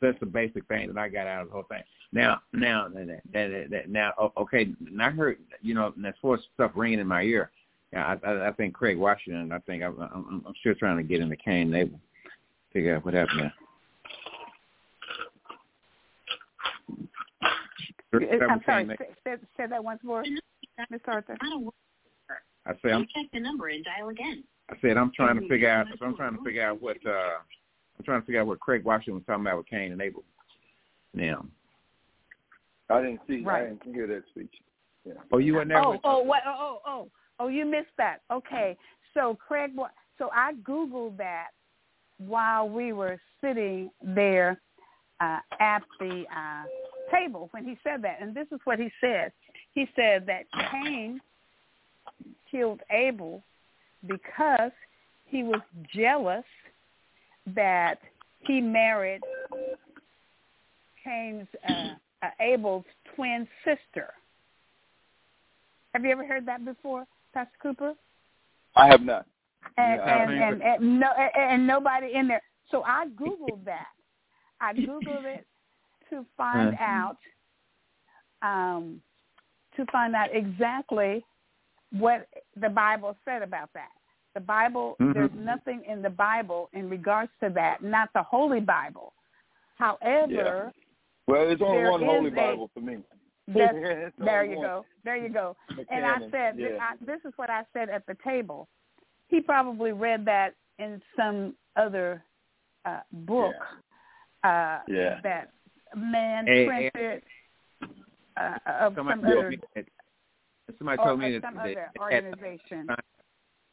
that's 0.00 0.18
the 0.20 0.26
basic 0.26 0.66
thing 0.66 0.88
that 0.88 0.98
I 0.98 1.08
got 1.08 1.26
out 1.26 1.42
of 1.42 1.48
the 1.48 1.54
whole 1.54 1.64
thing. 1.64 1.82
Now, 2.12 2.40
now, 2.52 2.88
that, 2.88 3.20
that, 3.32 3.66
that, 3.70 3.88
now, 3.88 4.32
okay, 4.36 4.68
and 4.86 5.02
I 5.02 5.10
heard, 5.10 5.38
you 5.60 5.74
know, 5.74 5.92
and 5.94 6.06
as 6.06 6.14
far 6.22 6.34
as 6.34 6.40
stuff 6.54 6.72
ringing 6.74 7.00
in 7.00 7.06
my 7.06 7.22
ear, 7.22 7.50
I, 7.94 8.16
I, 8.24 8.48
I 8.48 8.52
think 8.52 8.74
Craig 8.74 8.98
Washington. 8.98 9.52
I 9.52 9.58
think 9.60 9.82
I, 9.82 9.86
I'm, 9.86 10.42
I'm 10.46 10.54
still 10.60 10.74
trying 10.74 10.96
to 10.98 11.02
get 11.02 11.20
in 11.20 11.28
the 11.28 11.36
cane. 11.36 11.70
They 11.70 11.90
figure 12.72 12.96
out 12.96 13.04
what 13.04 13.14
happened 13.14 13.40
there. 13.40 13.54
I'm 18.48 18.62
sorry. 18.64 18.86
Say, 18.98 19.06
say, 19.24 19.34
say 19.56 19.66
that 19.66 19.84
once 19.84 20.00
more, 20.02 20.24
Miss 20.90 21.00
Arthur. 21.06 21.36
I 22.66 22.72
say 22.82 22.92
I'm, 22.92 23.06
check 23.14 23.26
the 23.32 23.40
number 23.40 23.68
and 23.68 23.84
dial 23.84 24.08
again. 24.08 24.44
I 24.70 24.76
said 24.80 24.96
I'm 24.96 25.12
trying 25.14 25.40
to 25.40 25.48
figure 25.48 25.70
out. 25.70 25.86
I'm 26.02 26.16
trying 26.16 26.36
to 26.36 26.42
figure 26.42 26.66
out 26.66 26.80
what. 26.80 26.96
uh 27.06 27.38
I'm 27.98 28.04
trying 28.04 28.20
to 28.20 28.26
figure 28.26 28.40
out 28.40 28.46
what 28.46 28.60
Craig 28.60 28.84
Washington 28.84 29.14
was 29.14 29.24
talking 29.26 29.42
about 29.42 29.58
with 29.58 29.66
Cain 29.66 29.92
and 29.92 30.00
Abel. 30.00 30.22
Now, 31.14 31.44
I 32.90 33.02
didn't 33.02 33.20
see. 33.26 33.42
Right. 33.44 33.64
I 33.64 33.68
didn't 33.70 33.94
hear 33.94 34.06
that 34.06 34.22
speech. 34.30 34.52
Yeah. 35.04 35.14
oh, 35.32 35.38
you 35.38 35.54
were 35.54 35.64
there. 35.64 35.84
Oh, 35.84 35.92
with, 35.92 36.00
oh, 36.04 36.20
what? 36.20 36.42
Oh, 36.46 36.56
oh, 36.58 36.80
oh, 36.86 37.08
oh, 37.40 37.48
you 37.48 37.64
missed 37.64 37.86
that. 37.96 38.18
Okay. 38.30 38.76
So 39.14 39.36
Craig, 39.46 39.72
so 40.18 40.30
I 40.34 40.52
googled 40.66 41.16
that 41.16 41.48
while 42.18 42.68
we 42.68 42.92
were 42.92 43.20
sitting 43.40 43.90
there 44.02 44.60
uh, 45.20 45.38
at 45.60 45.82
the 45.98 46.24
uh, 46.34 46.64
table 47.10 47.48
when 47.52 47.64
he 47.64 47.76
said 47.82 48.02
that, 48.02 48.18
and 48.20 48.34
this 48.34 48.46
is 48.52 48.60
what 48.64 48.78
he 48.78 48.90
said. 49.00 49.32
He 49.74 49.86
said 49.96 50.26
that 50.26 50.44
Cain 50.70 51.20
killed 52.50 52.80
Abel 52.90 53.42
because 54.06 54.72
he 55.26 55.42
was 55.42 55.60
jealous 55.94 56.44
that 57.54 57.98
he 58.40 58.60
married 58.60 59.20
Cain's 61.04 61.46
uh, 61.68 61.72
uh, 62.22 62.30
Abel's 62.40 62.84
twin 63.14 63.46
sister. 63.64 64.12
Have 65.94 66.04
you 66.04 66.10
ever 66.10 66.26
heard 66.26 66.46
that 66.46 66.64
before, 66.64 67.04
Pastor 67.34 67.56
Cooper? 67.62 67.94
I 68.76 68.86
have 68.86 69.02
not. 69.02 69.26
And 69.76 70.00
Yeah, 70.00 70.22
and, 70.22 70.32
and, 70.32 70.62
and 70.62 71.00
no 71.00 71.08
and, 71.16 71.30
and 71.52 71.66
nobody 71.66 72.14
in 72.14 72.28
there. 72.28 72.42
So 72.70 72.82
I 72.84 73.06
googled 73.20 73.64
that. 73.64 73.86
I 74.60 74.74
googled 74.74 75.24
it 75.24 75.46
to 76.10 76.24
find 76.36 76.74
Uh-huh. 76.74 76.84
out 76.84 77.16
um, 78.42 79.00
to 79.76 79.84
find 79.90 80.14
out 80.14 80.28
exactly 80.32 81.24
what 81.92 82.28
the 82.60 82.68
Bible 82.68 83.16
said 83.24 83.42
about 83.42 83.70
that. 83.74 83.88
The 84.38 84.44
Bible, 84.44 84.94
Mhm. 85.00 85.14
there's 85.14 85.32
nothing 85.34 85.84
in 85.84 86.00
the 86.00 86.10
Bible 86.10 86.70
in 86.72 86.88
regards 86.88 87.32
to 87.40 87.50
that, 87.50 87.82
not 87.82 88.08
the 88.12 88.22
Holy 88.22 88.60
Bible. 88.60 89.12
However, 89.78 90.72
Well, 91.26 91.44
there's 91.46 91.60
only 91.60 91.78
There 91.82 91.90
one 91.90 92.02
is 92.02 92.06
Holy 92.08 92.28
a- 92.28 92.34
Bible 92.34 92.68
for 92.72 92.80
me. 92.80 93.02
that's, 93.48 94.16
there 94.16 94.44
you 94.44 94.56
one. 94.58 94.66
go. 94.66 94.86
There 95.02 95.16
you 95.16 95.28
go. 95.28 95.56
And 95.90 96.06
I 96.06 96.20
said, 96.30 96.56
yeah. 96.56 96.78
I, 96.80 96.94
this 97.04 97.20
is 97.24 97.32
what 97.36 97.50
I 97.50 97.64
said 97.72 97.88
at 97.90 98.06
the 98.06 98.14
table. 98.24 98.68
He 99.26 99.40
probably 99.40 99.90
read 99.90 100.24
that 100.26 100.54
in 100.78 101.02
some 101.16 101.56
other 101.74 102.22
uh, 102.84 103.00
book 103.12 103.56
uh, 104.44 104.78
Yeah. 104.86 105.20
that 105.24 105.50
man 105.96 106.46
Hey, 106.46 106.64
hey. 106.64 106.90
printed 106.92 107.22
uh, 108.36 108.58
of 108.66 108.94
somebody 108.94 109.20
some 109.20 109.24
told 109.24 109.38
other 109.38 109.50
me 109.50 109.56
that. 109.74 109.84
Somebody 110.78 110.98
or, 111.00 111.04
told 111.06 111.18
me 111.20 111.32
that, 111.32 111.42
some 111.42 111.54
that, 111.56 111.60
other 111.62 111.74
that 111.74 112.00
organization. 112.00 112.86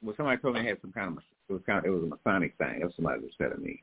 Well, 0.05 0.15
somebody 0.15 0.41
told 0.41 0.55
me 0.55 0.61
I 0.61 0.63
had 0.63 0.81
some 0.81 0.91
kind 0.91 1.17
of 1.17 1.23
it 1.49 1.53
was 1.53 1.61
kind 1.65 1.79
of, 1.79 1.85
it 1.85 1.89
was 1.89 2.03
a 2.03 2.07
Masonic 2.07 2.55
thing. 2.57 2.79
That's 2.81 2.95
somebody 2.95 3.21
that 3.21 3.31
said 3.37 3.51
to 3.55 3.57
me. 3.57 3.81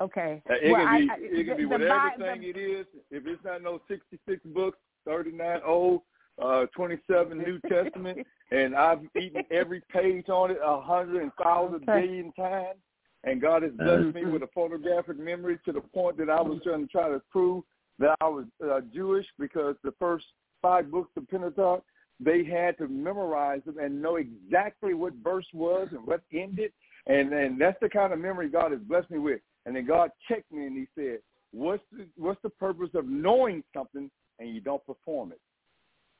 Okay. 0.00 0.42
Uh, 0.48 0.54
it 0.62 0.72
well, 0.72 0.86
can 0.86 1.00
be 1.00 1.10
I, 1.10 1.16
it 1.18 1.46
can 1.46 1.56
be 1.56 1.66
whatever 1.66 2.12
the, 2.16 2.24
thing 2.24 2.42
it 2.42 2.56
is. 2.58 2.86
If 3.10 3.26
it's 3.26 3.42
not 3.44 3.62
no 3.62 3.80
sixty 3.88 4.18
six 4.28 4.40
books, 4.44 4.78
thirty 5.04 5.32
nine 5.32 5.60
old, 5.64 6.02
uh, 6.42 6.66
twenty 6.74 6.98
seven 7.10 7.38
New 7.38 7.58
Testament, 7.68 8.26
and 8.50 8.74
I've 8.74 9.00
eaten 9.20 9.42
every 9.50 9.82
page 9.90 10.28
on 10.28 10.50
it 10.50 10.58
a 10.62 10.80
hundred 10.80 11.22
and 11.22 11.32
thousand 11.42 11.88
Okay. 11.88 12.06
billion 12.06 12.32
times, 12.32 12.78
and 13.24 13.40
God 13.40 13.62
has 13.62 13.72
blessed 13.72 14.14
me 14.14 14.22
Mhm. 14.22 14.32
with 14.32 14.42
a 14.42 14.48
photographic 14.48 15.18
memory 15.18 15.58
to 15.64 15.72
the 15.72 15.80
point 15.80 16.18
that 16.18 16.28
I 16.28 16.42
was 16.42 16.60
trying 16.62 16.86
to 16.86 16.92
try 16.92 17.08
to 17.08 17.20
prove 17.30 17.64
that 17.98 18.14
I 18.20 18.28
was 18.28 18.44
uh, 18.62 18.82
Jewish 18.92 19.26
because 19.38 19.76
the 19.82 19.92
first 19.92 20.26
five 20.60 20.90
books 20.90 21.10
of 21.16 21.28
Pentateuch 21.28 21.82
they 22.18 22.44
had 22.44 22.78
to 22.78 22.88
memorize 22.88 23.60
them 23.66 23.78
and 23.78 24.00
know 24.00 24.16
exactly 24.16 24.94
what 24.94 25.12
verse 25.22 25.46
was 25.52 25.88
and 25.92 26.06
what 26.06 26.22
ended. 26.32 26.72
And 27.06 27.32
and 27.32 27.60
that's 27.60 27.78
the 27.80 27.88
kind 27.88 28.12
of 28.12 28.18
memory 28.18 28.48
God 28.48 28.72
has 28.72 28.80
blessed 28.80 29.10
me 29.10 29.18
with. 29.18 29.40
And 29.64 29.76
then 29.76 29.86
God 29.86 30.10
checked 30.28 30.50
me 30.52 30.66
and 30.66 30.76
he 30.76 30.86
said, 30.94 31.18
What's 31.52 31.82
the 31.92 32.06
what's 32.16 32.40
the 32.42 32.50
purpose 32.50 32.90
of 32.94 33.06
knowing 33.06 33.62
something 33.74 34.10
and 34.38 34.54
you 34.54 34.60
don't 34.60 34.84
perform 34.86 35.32
it? 35.32 35.40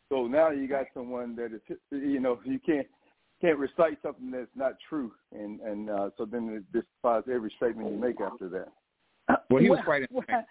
So 0.09 0.27
now 0.27 0.51
you 0.51 0.69
got 0.69 0.87
someone 0.95 1.35
that 1.37 1.53
is 1.53 1.79
you 1.91 2.21
know, 2.21 2.41
you 2.45 2.59
can't 2.65 2.87
can't 3.41 3.59
recite 3.59 3.99
something 4.03 4.31
that's 4.31 4.47
not 4.55 4.73
true 4.89 5.13
and, 5.33 5.61
and 5.61 5.91
uh 5.91 6.09
so 6.17 6.25
then 6.25 6.49
it 6.49 6.73
disqualifies 6.73 7.31
every 7.31 7.53
statement 7.57 7.91
you 7.91 7.99
make 7.99 8.21
after 8.21 8.49
that. 8.49 8.69
Well, 9.51 9.63
he 9.63 9.69
was 9.69 9.79
well, 9.79 9.85
quite 9.85 10.11
well, 10.11 10.23
emphatic. 10.23 10.47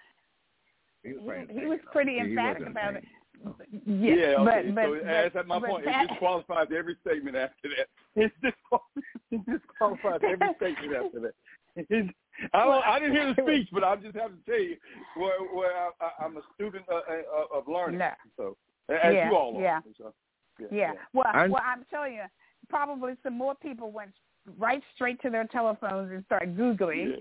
He 1.04 1.14
was, 1.14 1.48
he, 1.50 1.60
he 1.62 1.66
was 1.66 1.80
pretty 1.92 2.20
emphatic 2.20 2.60
wasn't 2.60 2.72
about 2.72 2.96
it. 2.96 3.04
Saying- 3.44 3.82
Yes, 3.86 4.18
yeah, 4.20 4.26
okay. 4.42 4.72
but, 4.72 4.76
but, 4.76 4.84
so 4.86 4.92
but, 4.96 5.04
that's 5.06 5.36
at 5.36 5.48
my 5.48 5.60
point. 5.60 5.86
that- 5.86 6.04
It 6.06 6.08
disqualifies 6.10 6.68
every 6.78 6.96
statement 7.06 7.36
after 7.36 7.70
that. 7.78 7.88
It, 8.16 8.32
disqual- 8.42 8.86
it 9.32 9.42
disqualifies 9.46 10.22
every 10.24 10.54
statement 10.58 10.96
after 11.06 11.20
that. 11.22 11.34
It's, 11.76 12.10
I 12.54 12.64
don't. 12.66 12.86
I 12.86 13.00
didn't 13.00 13.16
hear 13.16 13.34
the 13.34 13.42
speech, 13.44 13.68
but 13.74 13.84
I 13.84 13.96
just 13.98 14.16
have 14.16 14.32
to 14.32 14.38
tell 14.46 14.60
you 14.60 14.78
where 15.18 15.40
where 15.54 15.72
I, 15.76 15.90
I, 16.02 16.26
I'm 16.26 16.38
a 16.38 16.42
student 16.56 16.86
of, 16.90 17.02
of, 17.08 17.64
of 17.64 17.68
learning. 17.68 18.00
No. 18.00 18.12
So 18.38 18.58
as 18.90 19.14
Yeah, 19.14 19.30
you 19.30 19.36
all 19.36 19.58
are. 19.58 19.62
yeah. 19.62 19.80
So, 19.98 20.14
yeah, 20.60 20.68
Yeah. 20.72 20.92
Well, 21.14 21.26
I'm- 21.34 21.52
well, 21.52 21.62
I'm 21.66 21.86
telling 21.90 22.14
you, 22.14 22.24
probably 22.70 23.14
some 23.24 23.38
more 23.38 23.56
people 23.56 23.92
went 23.92 24.12
right 24.58 24.82
straight 24.96 25.22
to 25.24 25.30
their 25.30 25.46
telephones 25.46 26.12
and 26.12 26.24
started 26.26 26.56
googling. 26.58 27.16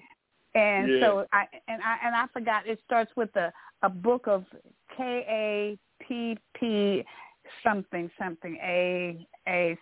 Yeah. 0.54 0.60
And 0.60 0.88
Yeah. 0.88 1.00
so 1.00 1.26
I 1.32 1.46
and 1.68 1.82
I 1.82 1.96
and 2.06 2.14
I 2.14 2.26
forgot 2.32 2.66
it 2.68 2.78
starts 2.86 3.10
with 3.16 3.34
a 3.36 3.52
a 3.82 3.88
book 3.88 4.26
of 4.28 4.44
K 4.96 5.24
A 5.28 5.78
P 6.06 6.38
P 6.58 7.04
something 7.62 8.10
something 8.18 8.56
A 8.62 9.26
A 9.48 9.78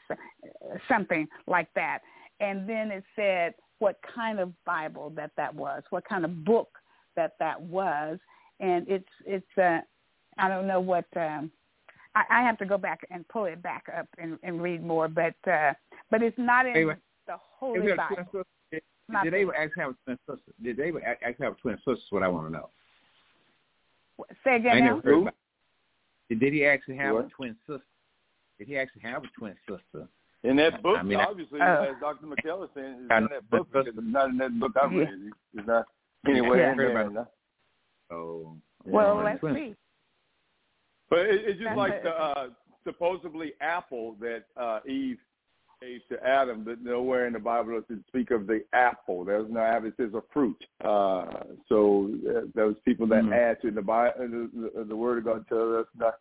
something 0.88 1.28
like 1.46 1.68
that. 1.74 2.00
And 2.40 2.68
then 2.68 2.90
it 2.90 3.04
said 3.14 3.54
what 3.78 3.98
kind 4.14 4.40
of 4.40 4.52
Bible 4.64 5.10
that 5.16 5.30
that 5.36 5.54
was, 5.54 5.82
what 5.90 6.04
kind 6.04 6.24
of 6.24 6.44
book 6.44 6.68
that 7.16 7.32
that 7.38 7.60
was, 7.60 8.18
and 8.60 8.86
it's 8.88 9.08
it's 9.26 9.58
uh 9.58 9.80
I 10.38 10.48
don't 10.48 10.66
know 10.66 10.80
what 10.80 11.04
um 11.16 11.50
I, 12.14 12.24
I 12.30 12.42
have 12.42 12.58
to 12.58 12.66
go 12.66 12.78
back 12.78 13.00
and 13.10 13.26
pull 13.28 13.46
it 13.46 13.62
back 13.62 13.84
up 13.96 14.08
and, 14.18 14.38
and 14.42 14.62
read 14.62 14.84
more, 14.84 15.08
but 15.08 15.34
uh 15.50 15.72
but 16.10 16.22
it's 16.22 16.38
not 16.38 16.66
in 16.66 16.76
Anyway, 16.76 16.96
the 17.26 17.36
Holy 17.58 17.94
Bible. 17.96 18.44
did, 18.70 18.82
did 19.22 19.32
they 19.32 19.44
actually 19.56 19.82
have 19.82 19.90
a 19.90 19.96
twin 20.04 20.18
sister? 20.26 20.52
Did 20.62 20.76
they 20.76 20.92
actually 21.04 21.44
have 21.44 21.54
a 21.54 21.60
twin 21.60 21.76
sister? 21.78 21.92
Is 21.92 22.00
what 22.10 22.22
I 22.22 22.28
want 22.28 22.46
to 22.46 22.52
know. 22.52 22.68
Say 24.44 24.52
I 24.52 24.56
again 24.56 24.78
now. 24.80 24.96
never 24.96 25.00
heard 25.02 25.22
about. 25.22 25.34
Did, 26.28 26.40
did 26.40 26.52
he 26.52 26.64
actually 26.64 26.96
have 26.96 27.14
What? 27.14 27.26
a 27.26 27.28
twin 27.28 27.56
sister? 27.66 27.82
Did 28.58 28.68
he 28.68 28.76
actually 28.78 29.02
have 29.02 29.24
a 29.24 29.28
twin 29.38 29.54
sister? 29.68 30.08
In 30.44 30.56
that 30.56 30.82
book, 30.82 30.98
I 30.98 31.02
mean, 31.02 31.18
obviously, 31.20 31.60
Oh. 31.60 31.84
as 31.84 31.94
Dr. 32.00 32.26
McKellar 32.26 32.68
said, 32.74 32.84
it's 33.00 33.10
I 33.10 33.18
in 33.18 33.28
that 33.30 33.48
book. 33.50 33.68
but- 33.72 33.86
It's 33.86 33.96
not 34.00 34.30
in 34.30 34.38
that 34.38 34.58
book 34.58 34.72
I 34.76 34.90
Yeah. 34.90 34.98
read. 34.98 35.30
It's 35.54 35.66
not 35.66 35.86
anywhere 36.26 36.58
Yeah. 36.60 36.70
in 36.72 36.76
there. 36.78 36.90
about- 37.02 37.12
no. 38.10 38.60
Well, 38.84 39.16
yeah, 39.18 39.22
let's 39.22 39.40
twin- 39.40 39.54
see. 39.54 39.76
But 41.08 41.26
it, 41.26 41.34
it's 41.44 41.58
just 41.58 41.64
That's 41.64 41.76
like 41.76 41.92
it. 41.94 42.02
the 42.04 42.14
uh, 42.18 42.50
supposedly 42.84 43.52
apple 43.60 44.14
that 44.14 44.44
uh, 44.56 44.80
Eve 44.86 45.20
gave 45.82 46.06
to 46.08 46.26
Adam, 46.26 46.64
but 46.64 46.82
nowhere 46.82 47.26
in 47.26 47.32
the 47.32 47.38
Bible 47.38 47.74
does 47.74 47.84
it 47.98 48.04
speak 48.08 48.30
of 48.30 48.46
the 48.46 48.62
apple. 48.72 49.24
There's 49.24 49.50
no 49.50 49.60
apple; 49.60 49.88
it 49.88 49.94
says 49.96 50.14
a 50.14 50.22
fruit. 50.32 50.62
Uh, 50.84 51.44
so 51.68 52.10
uh, 52.28 52.42
those 52.54 52.76
people 52.84 53.06
that 53.08 53.24
Mhm. 53.24 53.32
add 53.32 53.60
to 53.62 53.70
the, 53.70 53.82
Bi- 53.82 54.12
the, 54.16 54.50
the 54.74 54.84
the 54.84 54.96
Word 54.96 55.18
of 55.18 55.24
God 55.24 55.48
tells 55.48 55.84
us 55.84 55.86
not. 55.96 56.14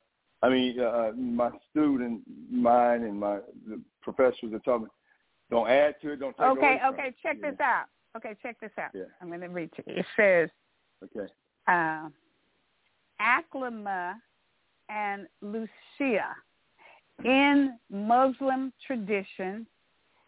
I 0.43 0.49
mean, 0.49 0.79
uh, 0.79 1.11
my 1.15 1.51
student, 1.69 2.23
mine, 2.49 3.03
and 3.03 3.19
my 3.19 3.39
the 3.67 3.81
professors 4.01 4.51
are 4.53 4.59
telling 4.59 4.83
me, 4.83 4.89
don't 5.51 5.69
add 5.69 5.95
to 6.01 6.11
it, 6.13 6.19
don't 6.19 6.35
take 6.35 6.47
Okay, 6.47 6.59
away 6.59 6.79
from 6.79 6.93
okay, 6.95 7.07
it. 7.09 7.15
check 7.21 7.37
Yeah. 7.41 7.51
this 7.51 7.59
out. 7.59 7.85
Okay, 8.17 8.35
check 8.41 8.59
this 8.59 8.71
out. 8.79 8.89
Yeah. 8.93 9.03
I'm 9.21 9.27
going 9.27 9.41
to 9.41 9.47
read 9.47 9.71
to 9.73 9.83
you. 9.85 9.97
It 9.97 10.05
says, 10.17 10.49
Okay. 11.03 11.31
uh, 11.67 12.09
Aklama 13.21 14.15
and 14.89 15.27
Lucia. 15.41 16.35
In 17.25 17.77
Muslim 17.89 18.73
tradition, 18.85 19.67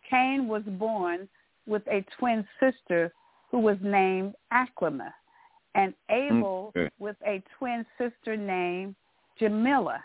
Cain 0.10 0.47
was 0.47 0.63
born 0.63 1.27
with 1.65 1.84
a 1.88 2.06
twin 2.17 2.47
sister 2.60 3.12
who 3.49 3.60
was 3.60 3.77
named 3.82 4.36
Aklama, 4.51 5.13
and 5.75 5.93
Abel 6.10 6.73
Okay. 6.75 6.89
with 6.99 7.15
a 7.25 7.41
twin 7.58 7.86
sister 7.97 8.36
named 8.38 8.95
Jamila. 9.39 10.03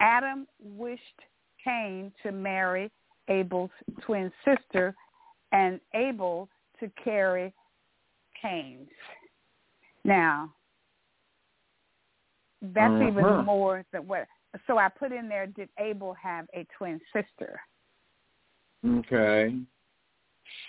Adam 0.00 0.46
wished 0.60 1.20
Cain 1.62 2.12
to 2.22 2.32
marry 2.32 2.90
Abel's 3.28 3.70
twin 4.00 4.32
sister, 4.44 4.94
and 5.52 5.80
Abel 5.94 6.48
to 6.80 6.88
carry 7.04 7.52
Cain's. 8.40 8.90
Now, 10.04 10.52
that's 12.60 12.92
Uh-huh. 12.92 13.08
even 13.08 13.44
more 13.44 13.84
than 13.92 14.08
what. 14.08 14.26
So 14.66 14.78
I 14.78 14.88
put 14.88 15.12
in 15.12 15.28
there, 15.28 15.46
did 15.46 15.68
Abel 15.78 16.14
have 16.22 16.46
a 16.54 16.66
twin 16.76 17.00
sister? 17.12 17.60
Okay. 18.86 19.56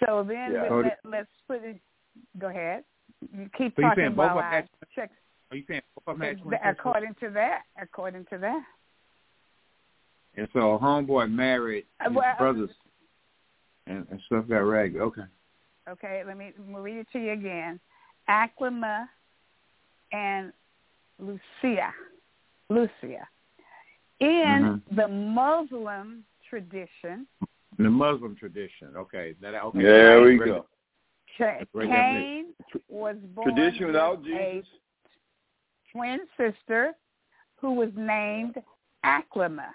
So 0.06 0.24
then 0.24 0.54
Yeah. 0.54 0.70
let, 0.72 1.00
let's 1.04 1.32
put 1.48 1.64
it. 1.64 1.80
Go 2.38 2.48
ahead. 2.48 2.84
You 3.36 3.50
keep 3.58 3.76
So 3.76 3.82
talking 3.82 4.16
while 4.16 4.38
I 4.40 4.62
that- 4.62 4.70
check. 4.96 5.12
Are 5.52 5.58
you 5.58 5.66
saying 5.68 5.82
both 5.96 6.14
of 6.14 6.20
them 6.20 6.28
had 6.28 6.40
twin 6.40 6.54
sisters? 6.54 6.76
According 6.80 7.16
to 7.16 7.30
that, 7.32 7.62
according 7.82 8.26
to 8.26 8.38
that. 8.40 8.64
And 10.36 10.48
so 10.54 10.80
homeboy 10.82 11.32
married 11.32 11.86
Uh, 12.00 12.10
his 12.10 12.16
well, 12.18 12.36
brothers, 12.38 12.72
and, 13.88 14.08
and 14.10 14.20
stuff 14.28 14.48
got 14.48 14.60
ragged. 14.60 15.00
Okay. 15.02 15.22
Okay, 15.90 16.24
let 16.26 16.38
me 16.38 16.54
read 16.70 16.98
it 16.98 17.08
to 17.12 17.20
you 17.20 17.32
again. 17.32 17.80
Aklama 18.30 19.08
and 20.12 20.54
Lucia. 21.20 21.94
Lucia. 22.70 23.28
In 24.24 24.82
Mhm. 24.90 24.96
the 24.96 25.08
Muslim 25.08 26.26
tradition, 26.50 27.28
The 27.78 27.90
Muslim 27.90 28.36
tradition. 28.36 28.96
Okay. 28.96 29.34
That, 29.42 29.56
okay. 29.56 29.82
There 29.82 30.22
we 30.22 30.38
Great. 30.38 30.48
go. 30.48 30.66
Ca- 31.38 31.66
Great 31.74 31.90
Cain 31.90 32.54
was 32.88 33.18
born 33.34 33.48
Tradition 33.56 33.88
without 33.88 34.20
with 34.20 34.28
a 34.28 34.62
Jesus. 34.62 34.80
twin 35.92 36.20
sister 36.38 36.94
who 37.58 37.74
was 37.74 37.90
named 37.96 38.62
Aklama, 39.04 39.74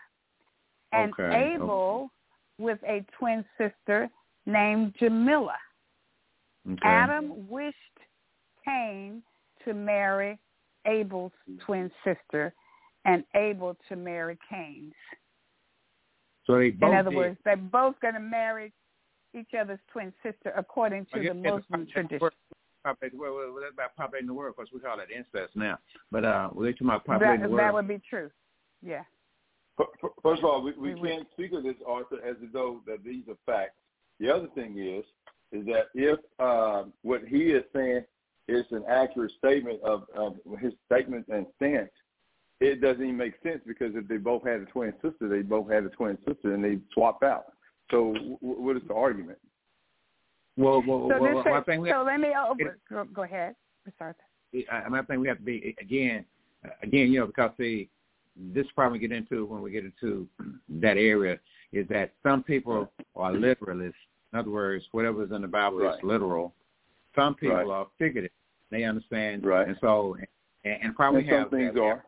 and 0.93 1.13
Okay, 1.13 1.55
Abel 1.55 2.11
with 2.59 2.79
a 2.85 3.05
twin 3.19 3.45
sister 3.59 4.09
named 4.47 4.95
Jamila. 4.95 5.59
Okay. 6.71 6.79
Adam 6.89 7.49
wished 7.49 7.77
Cain 8.65 9.23
to 9.65 9.75
marry 9.75 10.39
Abel's 10.87 11.33
twin 11.59 11.91
sister 12.05 12.55
and 13.09 13.25
Abel 13.35 13.77
to 13.89 13.97
marry 13.97 14.39
Cain's. 14.51 14.93
So 16.47 16.59
they 16.59 16.71
both 16.71 16.91
In 16.91 16.97
other 16.97 17.11
did. 17.11 17.17
words, 17.17 17.39
they're 17.45 17.57
both 17.57 17.99
going 18.01 18.15
to 18.15 18.21
marry 18.21 18.73
each 19.39 19.51
other's 19.59 19.81
twin 19.93 20.13
sister 20.23 20.53
according 20.57 21.07
to 21.15 21.21
the 21.21 21.29
that's 21.29 21.65
Muslim 21.71 21.87
tradition. 21.87 22.29
Populate, 22.85 23.19
well, 23.19 23.35
well, 23.35 23.53
well, 23.53 23.63
that's 23.63 23.75
about 23.75 23.97
populating 23.97 24.29
the 24.29 24.35
world 24.35 24.55
because 24.57 24.73
we 24.73 24.81
call 24.81 24.97
that 24.99 25.11
incest 25.11 25.57
now. 25.57 25.79
But 26.13 26.25
uh, 26.25 26.51
we're 26.53 26.73
talking 26.73 26.87
about 26.87 27.05
populating 27.05 27.43
That, 27.43 27.51
the 27.51 27.57
that 27.57 27.75
would 27.75 27.89
be 27.89 28.01
true. 28.09 28.31
Yeah. 28.83 29.03
F- 29.81 29.87
f- 30.03 30.11
First 30.23 30.41
of 30.41 30.45
all, 30.45 30.63
we, 30.63 30.73
we 30.73 30.95
We 30.95 31.09
can't 31.09 31.27
speak 31.33 31.53
of 31.53 31.65
this, 31.65 31.75
Arthur, 31.87 32.19
as 32.25 32.37
though 32.53 32.81
that 32.87 33.05
these 33.05 33.25
are 33.29 33.37
facts. 33.47 33.75
The 34.21 34.33
other 34.35 34.49
thing 34.55 34.79
is, 34.79 35.05
is 35.53 35.67
that 35.67 35.87
if 35.95 36.19
um, 36.39 36.93
what 37.03 37.23
he 37.27 37.45
is 37.51 37.65
saying 37.75 38.05
is 38.49 38.65
an 38.71 38.85
accurate 38.89 39.33
statement 39.39 39.81
of, 39.83 40.05
of 40.17 40.37
his 40.61 40.73
statement 40.87 41.27
and 41.29 41.47
stance, 41.57 41.91
it 42.61 42.81
doesn't 42.81 43.03
even 43.03 43.17
make 43.17 43.35
sense 43.43 43.61
because 43.67 43.95
if 43.95 44.09
they 44.09 44.17
both 44.17 44.45
had 44.45 44.61
a 44.61 44.65
twin 44.67 44.93
sister, 45.03 45.29
they 45.29 45.43
both 45.43 45.71
had 45.71 45.85
a 45.85 45.89
twin 45.91 46.19
sister 46.27 46.55
and 46.55 46.65
they 46.65 46.79
swapped 46.93 47.23
out. 47.23 47.53
So 47.91 48.13
w- 48.15 48.37
w- 48.43 48.61
what 48.63 48.77
is 48.77 48.83
the 48.89 48.95
argument? 48.95 49.39
Well, 50.57 50.83
well, 50.87 51.09
So, 51.09 51.21
well, 51.21 51.23
this 51.37 51.45
well, 51.45 51.55
I 51.55 51.59
is- 51.61 51.65
think 51.67 51.83
we 51.83 51.91
so 51.91 51.99
have, 51.99 52.07
let 52.07 52.21
me 52.21 52.33
over. 52.37 52.79
Go, 52.91 53.05
go 53.13 53.23
ahead, 53.23 53.55
Ms. 53.87 53.95
Arthur. 54.01 54.19
I, 54.73 54.83
I 54.99 55.03
think 55.03 55.21
we 55.21 55.29
have 55.29 55.39
to 55.39 55.43
be 55.45 55.75
again, 55.81 56.25
again, 56.83 57.13
you 57.13 57.21
know, 57.21 57.27
because 57.27 57.51
see, 57.59 57.89
this 58.37 58.67
problem 58.75 58.93
we 58.95 58.99
get 58.99 59.13
into 59.17 59.47
when 59.47 59.63
we 59.63 59.71
get 59.71 59.85
into 59.85 60.27
that 60.81 60.97
area 60.97 61.39
is 61.73 61.87
that 61.89 62.13
some 62.23 62.43
people 62.43 62.91
are 63.15 63.33
literalists. 63.33 63.93
In 64.33 64.39
other 64.39 64.51
words, 64.51 64.85
whatever's 64.93 65.31
in 65.33 65.43
the 65.43 65.49
Bible 65.49 65.79
Right. 65.79 65.95
is 65.97 66.03
literal. 66.03 66.55
Some 67.15 67.35
people 67.35 67.57
Right. 67.57 67.67
are 67.67 67.87
figurative. 67.99 68.33
They 68.71 68.85
understand, 68.85 69.47
Right. 69.47 69.69
and 69.69 69.77
so 69.81 70.17
and, 70.65 70.77
and 70.83 70.97
probably 70.97 71.21
And 71.21 71.29
some 71.31 71.39
have 71.41 71.51
things 71.51 71.67
have- 71.75 71.79
are. 71.83 72.05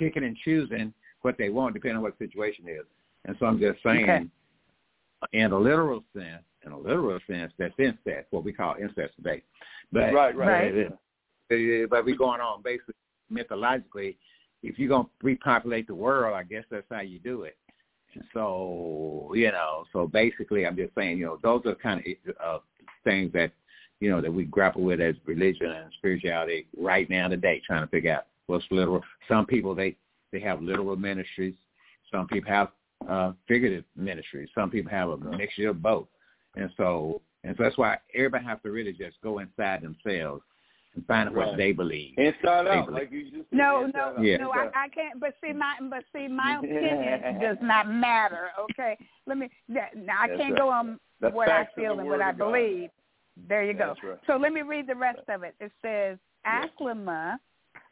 Picking 0.00 0.24
and 0.24 0.36
choosing 0.44 0.92
what 1.22 1.36
they 1.38 1.50
want 1.50 1.74
depending 1.74 1.98
on 1.98 2.02
what 2.02 2.18
the 2.18 2.26
situation 2.26 2.64
is. 2.68 2.86
And 3.26 3.36
so 3.38 3.46
I'm 3.46 3.60
just 3.60 3.82
saying, 3.82 4.08
Okay. 4.08 4.26
in 5.32 5.52
a 5.52 5.58
literal 5.58 6.02
sense, 6.14 6.42
in 6.64 6.72
a 6.72 6.78
literal 6.78 7.20
sense, 7.26 7.52
that's 7.58 7.78
incest, 7.78 8.26
what 8.30 8.42
we 8.42 8.52
call 8.52 8.74
incest 8.80 9.14
today. 9.16 9.42
But 9.92 10.12
Right, 10.12 10.34
right. 10.34 10.74
Right. 10.74 10.86
uh, 10.86 11.86
but 11.88 12.04
we 12.04 12.16
going 12.16 12.40
on 12.40 12.62
basically 12.62 12.94
mythologically. 13.28 14.16
If 14.62 14.78
you're 14.78 14.88
gonna 14.88 15.08
repopulate 15.22 15.86
the 15.86 15.94
world, 15.94 16.34
I 16.34 16.42
guess 16.44 16.64
that's 16.70 16.86
how 16.90 17.00
you 17.00 17.18
do 17.18 17.42
it. 17.42 17.56
And 18.14 18.24
so 18.32 19.32
you 19.34 19.52
know, 19.52 19.84
so 19.92 20.06
basically, 20.06 20.66
I'm 20.66 20.76
just 20.76 20.94
saying, 20.94 21.18
you 21.18 21.26
know, 21.26 21.38
those 21.42 21.62
are 21.66 21.74
kind 21.74 22.00
of 22.00 22.34
uh, 22.44 22.58
things 23.04 23.32
that 23.32 23.52
you 24.00 24.10
know 24.10 24.20
that 24.20 24.32
we 24.32 24.44
grapple 24.44 24.82
with 24.82 25.00
as 25.00 25.14
religion 25.26 25.70
and 25.70 25.92
spirituality 25.98 26.66
right 26.76 27.08
now 27.10 27.28
today, 27.28 27.60
trying 27.66 27.82
to 27.82 27.88
figure 27.88 28.14
out 28.14 28.26
what's 28.50 28.64
literal. 28.70 29.02
Some 29.28 29.46
people 29.46 29.74
they 29.74 29.96
they 30.32 30.40
have 30.40 30.60
literal 30.62 30.96
ministries. 30.96 31.54
Some 32.12 32.26
people 32.28 32.50
have 32.50 32.68
uh, 33.08 33.32
figurative 33.48 33.84
ministries. 33.96 34.48
Some 34.54 34.70
people 34.70 34.90
have 34.90 35.08
a 35.10 35.16
mixture 35.16 35.70
of 35.70 35.82
both. 35.82 36.08
And 36.56 36.70
so 36.76 37.22
and 37.44 37.56
so 37.56 37.62
that's 37.62 37.78
why 37.78 37.98
everybody 38.14 38.44
has 38.44 38.58
to 38.64 38.70
really 38.70 38.92
just 38.92 39.16
go 39.22 39.38
inside 39.38 39.82
themselves 39.82 40.42
and 40.94 41.06
find 41.06 41.28
out 41.28 41.34
what 41.34 41.46
Right. 41.48 41.56
they 41.56 41.72
believe. 41.72 42.14
Inside 42.18 42.64
They 42.64 42.70
out, 42.70 42.86
believe. 42.86 43.02
like 43.02 43.12
you 43.12 43.22
just 43.30 43.48
said. 43.50 43.56
No, 43.58 43.86
no. 43.94 44.20
Yeah. 44.20 44.38
no. 44.38 44.50
I, 44.50 44.68
I 44.74 44.88
can't. 44.88 45.18
But 45.20 45.34
see, 45.42 45.52
my 45.52 45.74
but 45.88 46.04
see, 46.14 46.26
my 46.28 46.56
opinion 46.58 47.40
does 47.40 47.56
not 47.62 47.88
matter. 47.88 48.48
Okay, 48.70 48.98
let 49.26 49.38
me. 49.38 49.48
that- 49.68 49.96
Now 49.96 50.20
I 50.22 50.26
That's 50.28 50.40
can't 50.40 50.52
right. 50.54 50.60
go 50.60 50.68
on 50.68 50.98
That's 51.20 51.34
what 51.34 51.48
I 51.48 51.66
feel 51.76 51.98
and 52.00 52.08
what 52.08 52.20
I 52.20 52.30
of 52.30 52.38
God. 52.38 52.46
believe. 52.52 52.90
There 53.48 53.64
you 53.64 53.72
go. 53.72 53.94
Right. 54.02 54.18
So 54.26 54.36
let 54.36 54.52
me 54.52 54.62
read 54.62 54.86
the 54.86 54.94
rest 54.96 55.20
of 55.28 55.44
it. 55.44 55.54
It 55.60 55.72
says, 55.80 56.18
Yeah. 56.44 56.66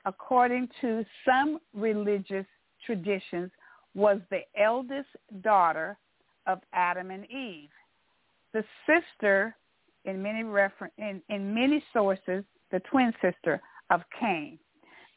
According 0.04 0.68
to 0.80 1.04
some 1.24 1.58
religious 1.74 2.46
traditions, 2.84 3.50
was 3.94 4.20
the 4.30 4.40
eldest 4.58 5.08
daughter 5.42 5.98
of 6.46 6.60
Adam 6.72 7.10
and 7.10 7.24
Eve. 7.30 7.70
The 8.52 8.64
sister, 8.86 9.54
in 10.04 10.22
many 10.22 10.44
refer- 10.44 10.90
in, 10.98 11.20
in 11.28 11.52
many 11.54 11.82
sources, 11.92 12.44
the 12.70 12.80
twin 12.90 13.12
sister 13.20 13.60
of 13.90 14.02
Cain. 14.18 14.58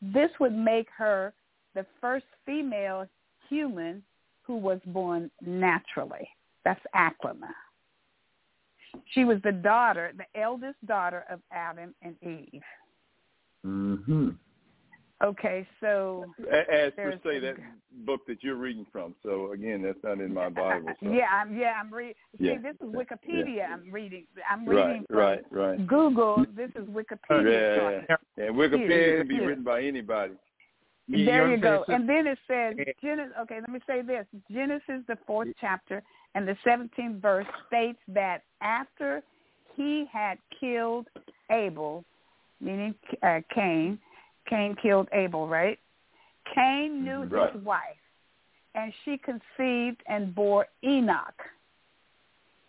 This 0.02 0.32
would 0.39 0.54
make 0.54 0.88
her 0.97 1.34
the 1.76 1.86
first 2.00 2.26
female 2.45 3.06
human 3.50 4.04
who 4.41 4.58
was 4.58 4.80
born 4.88 5.30
naturally. 5.41 6.28
That's 6.65 6.82
Aklima. 6.95 7.50
She 9.12 9.24
was 9.24 9.38
the 9.43 9.52
daughter, 9.52 10.12
the 10.17 10.39
eldest 10.39 10.86
daughter 10.86 11.24
of 11.30 11.39
Adam 11.52 11.93
and 12.02 12.15
Eve. 12.24 12.62
Mm-hmm. 13.65 14.30
Okay, 15.23 15.67
so 15.79 16.25
As 16.51 16.93
per 16.95 17.19
se, 17.23 17.39
that 17.39 17.55
book 18.05 18.21
that 18.27 18.43
you're 18.43 18.55
reading 18.55 18.86
from. 18.91 19.13
So 19.21 19.51
again, 19.51 19.84
that's 19.84 19.99
not 20.03 20.19
in 20.19 20.34
my 20.34 20.49
Bible. 20.49 20.93
So. 21.01 21.12
yeah, 21.12 21.27
I'm 21.31 21.55
yeah, 21.55 21.73
I'm 21.79 21.93
reading. 21.93 22.15
See, 22.39 22.47
Yeah, 22.47 22.57
this 22.57 22.75
is 22.81 22.93
yeah, 22.93 22.99
Wikipedia. 22.99 23.71
I'm 23.71 23.91
reading. 23.91 24.25
I'm 24.49 24.67
Right, 24.67 24.88
reading 24.88 25.05
from 25.07 25.17
right, 25.17 25.43
right. 25.51 25.88
Google. 25.88 26.45
This 26.55 26.71
is 26.75 26.88
Wikipedia. 26.88 27.99
Yeah, 28.07 28.15
yeah. 28.38 28.47
And 28.47 28.55
Wikipedia 28.55 29.19
can 29.19 29.27
be 29.27 29.39
written 29.39 29.63
by 29.63 29.84
anybody. 29.84 30.34
You- 31.07 31.25
there 31.25 31.47
you 31.47 31.55
you 31.55 31.62
go. 31.62 31.86
And 31.88 32.07
then 32.10 32.25
it 32.25 32.39
says 32.47 32.75
Genesis. 33.01 33.34
Okay, 33.41 33.60
let 33.60 33.69
me 33.69 33.79
say 33.86 34.01
this: 34.01 34.25
Genesis, 34.51 35.03
the 35.07 35.17
fourth 35.27 35.49
chapter, 35.60 36.01
and 36.34 36.47
the 36.47 36.57
seventeenth 36.63 37.21
verse 37.21 37.47
states 37.67 37.99
that 38.07 38.43
after 38.62 39.21
he 39.75 40.05
had 40.12 40.39
killed 40.60 41.07
Abel, 41.51 42.03
meaning 42.60 42.95
uh, 43.23 43.41
Cain, 43.53 43.99
Cain 44.47 44.75
killed 44.82 45.08
Abel, 45.13 45.47
right? 45.47 45.80
Cain 46.56 47.04
knew 47.04 47.25
mm, 47.25 47.32
Right. 47.32 47.54
his 47.54 47.63
wife, 47.63 47.82
and 48.75 48.93
she 49.04 49.17
conceived 49.17 50.01
and 50.08 50.34
bore 50.34 50.67
Enoch. 50.84 51.41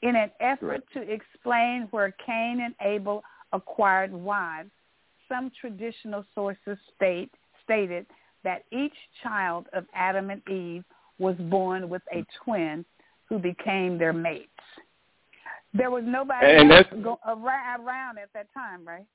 In 0.03 0.17
an 0.17 0.31
effort 0.41 0.83
to 0.95 1.01
explain 1.01 1.89
where 1.93 2.13
Cain 2.27 2.61
and 2.61 2.75
Abel 2.81 3.23
acquired 3.53 4.13
wives, 4.13 4.71
some 5.29 5.51
traditional 5.61 6.25
sources 6.35 6.77
state 6.97 7.31
stated 7.65 8.07
that 8.45 8.65
each 8.73 8.95
child 9.23 9.67
of 9.73 9.87
Adam 9.95 10.31
and 10.31 10.47
Eve 10.49 10.85
was 11.19 11.37
born 11.37 11.89
with 11.89 12.03
a 12.13 12.25
twin 12.45 12.85
who 13.29 13.39
became 13.39 13.97
their 13.97 14.13
mates. 14.13 14.49
There 15.73 15.91
was 15.91 16.03
nobody 16.05 16.47
And 16.47 16.71
around 16.71 18.19
at 18.19 18.29
that 18.35 18.53
time, 18.53 18.87
right? 18.87 19.07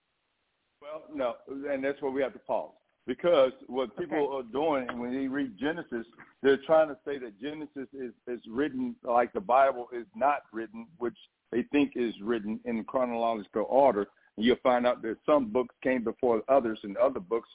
Well, 0.91 1.03
no, 1.13 1.35
and 1.71 1.83
that's 1.83 2.01
where 2.01 2.11
we 2.11 2.21
have 2.21 2.33
to 2.33 2.39
pause 2.39 2.71
because 3.05 3.51
what 3.67 3.95
people 3.97 4.17
Okay. 4.17 4.35
are 4.37 4.43
doing 4.43 4.99
when 4.99 5.13
they 5.13 5.27
read 5.27 5.57
Genesis, 5.57 6.05
they're 6.41 6.57
trying 6.57 6.87
to 6.87 6.97
say 7.03 7.17
that 7.17 7.39
Genesis 7.39 7.89
is 7.93 8.13
is 8.27 8.45
written 8.47 8.95
like 9.03 9.33
the 9.33 9.41
Bible 9.41 9.89
is 9.91 10.05
not 10.15 10.43
written, 10.53 10.87
which 10.97 11.17
they 11.51 11.63
think 11.63 11.93
is 11.95 12.13
written 12.21 12.59
in 12.65 12.83
chronological 12.85 13.65
order. 13.69 14.07
And 14.35 14.45
you'll 14.45 14.57
find 14.57 14.85
out 14.85 15.01
that 15.01 15.17
some 15.25 15.47
books 15.47 15.75
came 15.81 16.03
before 16.03 16.43
others, 16.47 16.79
and 16.83 16.95
other 16.97 17.19
books 17.19 17.49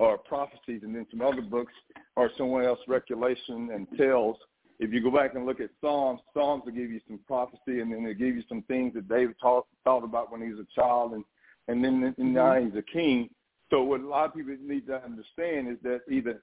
are 0.00 0.18
prophecies, 0.18 0.82
and 0.82 0.94
then 0.94 1.06
some 1.10 1.20
other 1.20 1.42
books 1.42 1.74
are 2.16 2.30
someone 2.36 2.64
else's 2.64 2.88
recollection 2.88 3.70
and 3.70 3.86
tales. 3.96 4.36
If 4.80 4.92
you 4.92 5.00
go 5.00 5.10
back 5.10 5.34
and 5.34 5.46
look 5.46 5.60
at 5.60 5.70
Psalms, 5.80 6.20
Psalms 6.34 6.64
will 6.64 6.72
give 6.72 6.90
you 6.90 7.00
some 7.06 7.20
prophecy, 7.26 7.80
and 7.80 7.92
then 7.92 8.02
they 8.02 8.14
give 8.14 8.34
you 8.34 8.42
some 8.48 8.62
things 8.62 8.94
that 8.94 9.08
David 9.08 9.36
taught, 9.40 9.66
thought 9.84 10.02
about 10.02 10.32
when 10.32 10.40
he 10.40 10.48
was 10.48 10.58
a 10.58 10.80
child, 10.80 11.12
and 11.12 11.24
and 11.68 11.82
then 11.84 12.14
and 12.18 12.34
now 12.34 12.60
he's 12.60 12.74
a 12.76 12.82
king. 12.82 13.28
So 13.70 13.82
what 13.82 14.00
a 14.00 14.06
lot 14.06 14.26
of 14.26 14.34
people 14.34 14.54
need 14.60 14.86
to 14.88 15.02
understand 15.02 15.68
is 15.68 15.78
that 15.82 16.00
either 16.10 16.42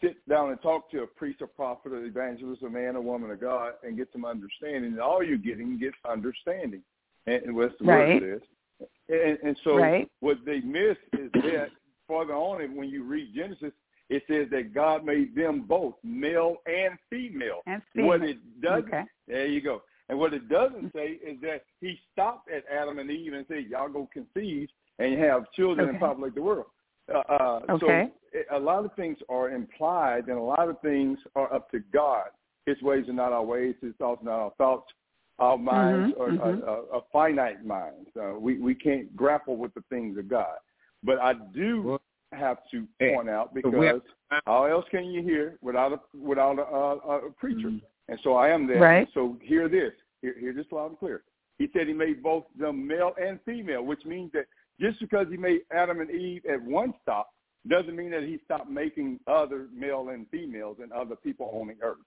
sit 0.00 0.16
down 0.28 0.50
and 0.50 0.60
talk 0.62 0.90
to 0.90 1.02
a 1.02 1.06
priest 1.06 1.42
or 1.42 1.46
prophet 1.46 1.92
or 1.92 2.04
evangelist 2.04 2.62
or 2.62 2.70
man 2.70 2.96
or 2.96 3.00
woman 3.00 3.30
of 3.30 3.40
God 3.40 3.74
and 3.82 3.96
get 3.96 4.08
some 4.12 4.24
understanding. 4.24 4.92
And 4.92 5.00
all 5.00 5.22
you're 5.22 5.36
getting 5.36 5.78
is 5.82 5.92
understanding. 6.08 6.82
And, 7.26 7.42
and 7.44 7.56
what's 7.56 7.74
the 7.78 7.84
Right. 7.84 8.20
word 8.20 8.40
says. 8.40 8.88
And, 9.08 9.38
and 9.42 9.58
so 9.64 9.76
Right. 9.76 10.10
what 10.20 10.44
they 10.44 10.60
miss 10.60 10.96
is 11.14 11.30
that 11.32 11.70
farther 12.08 12.34
on 12.34 12.76
when 12.76 12.88
you 12.88 13.04
read 13.04 13.34
Genesis, 13.34 13.72
it 14.10 14.22
says 14.28 14.48
that 14.50 14.74
God 14.74 15.04
made 15.04 15.34
them 15.34 15.62
both, 15.62 15.94
male 16.02 16.56
and 16.66 16.98
female. 17.08 17.62
And 17.66 17.82
What 17.94 18.20
female. 18.20 18.30
it 18.30 18.60
doesn't 18.60 18.88
Okay. 18.88 19.04
there 19.26 19.46
you 19.46 19.60
go. 19.60 19.82
And 20.08 20.18
what 20.18 20.34
it 20.34 20.48
doesn't 20.48 20.92
say 20.92 21.18
is 21.24 21.40
that 21.40 21.64
he 21.80 21.98
stopped 22.12 22.50
at 22.50 22.64
Adam 22.70 22.98
and 22.98 23.10
Eve 23.10 23.32
and 23.32 23.46
said, 23.48 23.64
"Y'all 23.70 23.88
go 23.88 24.08
conceive 24.12 24.68
and 24.98 25.18
have 25.18 25.50
children 25.52 25.88
and 25.88 25.98
populate 25.98 26.34
the 26.34 26.42
world." 26.42 26.66
Uh, 27.12 27.18
uh, 27.28 27.60
Okay. 27.70 28.10
So 28.32 28.38
it, 28.38 28.46
a 28.50 28.58
lot 28.58 28.84
of 28.84 28.92
things 28.94 29.18
are 29.28 29.50
implied, 29.50 30.28
and 30.28 30.38
a 30.38 30.42
lot 30.42 30.68
of 30.68 30.80
things 30.80 31.18
are 31.36 31.52
up 31.52 31.70
to 31.70 31.80
God. 31.92 32.28
His 32.66 32.80
ways 32.82 33.08
are 33.08 33.12
not 33.12 33.32
our 33.32 33.44
ways. 33.44 33.74
His 33.80 33.94
thoughts 33.96 34.22
are 34.22 34.24
not 34.24 34.40
our 34.40 34.50
thoughts. 34.58 34.92
Our 35.38 35.58
minds 35.58 36.14
Mhm, 36.14 36.20
are, 36.20 36.30
mhm. 36.30 36.66
are, 36.68 36.94
are 36.94 37.02
finite 37.12 37.64
minds. 37.64 38.08
Uh, 38.16 38.34
we 38.38 38.58
we 38.58 38.74
can't 38.74 39.14
grapple 39.16 39.56
with 39.56 39.72
the 39.74 39.82
things 39.90 40.16
of 40.18 40.28
God. 40.28 40.58
But 41.02 41.18
I 41.18 41.34
do 41.34 41.82
Well, 41.82 42.00
have 42.32 42.58
to 42.70 42.86
point 43.00 43.28
out 43.28 43.52
so 43.62 43.68
we 43.68 43.86
have- 43.86 44.02
because 44.02 44.40
how 44.46 44.64
else 44.64 44.86
can 44.90 45.04
you 45.06 45.22
hear 45.22 45.58
without 45.60 45.92
a 45.92 46.00
without 46.16 46.58
a, 46.58 46.62
a, 46.62 47.26
a 47.28 47.30
preacher? 47.32 47.68
Mhm. 47.68 47.82
And 48.08 48.18
so 48.22 48.34
I 48.34 48.48
am 48.48 48.66
there. 48.66 48.80
Right. 48.80 49.08
So 49.14 49.36
hear 49.42 49.68
this. 49.68 49.92
Hear, 50.20 50.34
hear 50.38 50.52
this 50.52 50.66
loud 50.70 50.90
and 50.90 50.98
clear. 50.98 51.22
He 51.58 51.68
said 51.72 51.86
he 51.86 51.92
made 51.92 52.22
both 52.22 52.44
them 52.58 52.86
male 52.86 53.12
and 53.20 53.38
female, 53.44 53.82
which 53.84 54.04
means 54.04 54.32
that 54.32 54.46
just 54.80 54.98
because 55.00 55.26
he 55.30 55.36
made 55.36 55.60
Adam 55.72 56.00
and 56.00 56.10
Eve 56.10 56.42
at 56.52 56.60
one 56.62 56.92
stop 57.02 57.30
doesn't 57.68 57.96
mean 57.96 58.10
that 58.10 58.24
he 58.24 58.38
stopped 58.44 58.68
making 58.68 59.20
other 59.26 59.68
male 59.74 60.08
and 60.10 60.26
females 60.30 60.78
and 60.82 60.92
other 60.92 61.16
people 61.16 61.50
on 61.54 61.68
the 61.68 61.76
earth. 61.82 61.98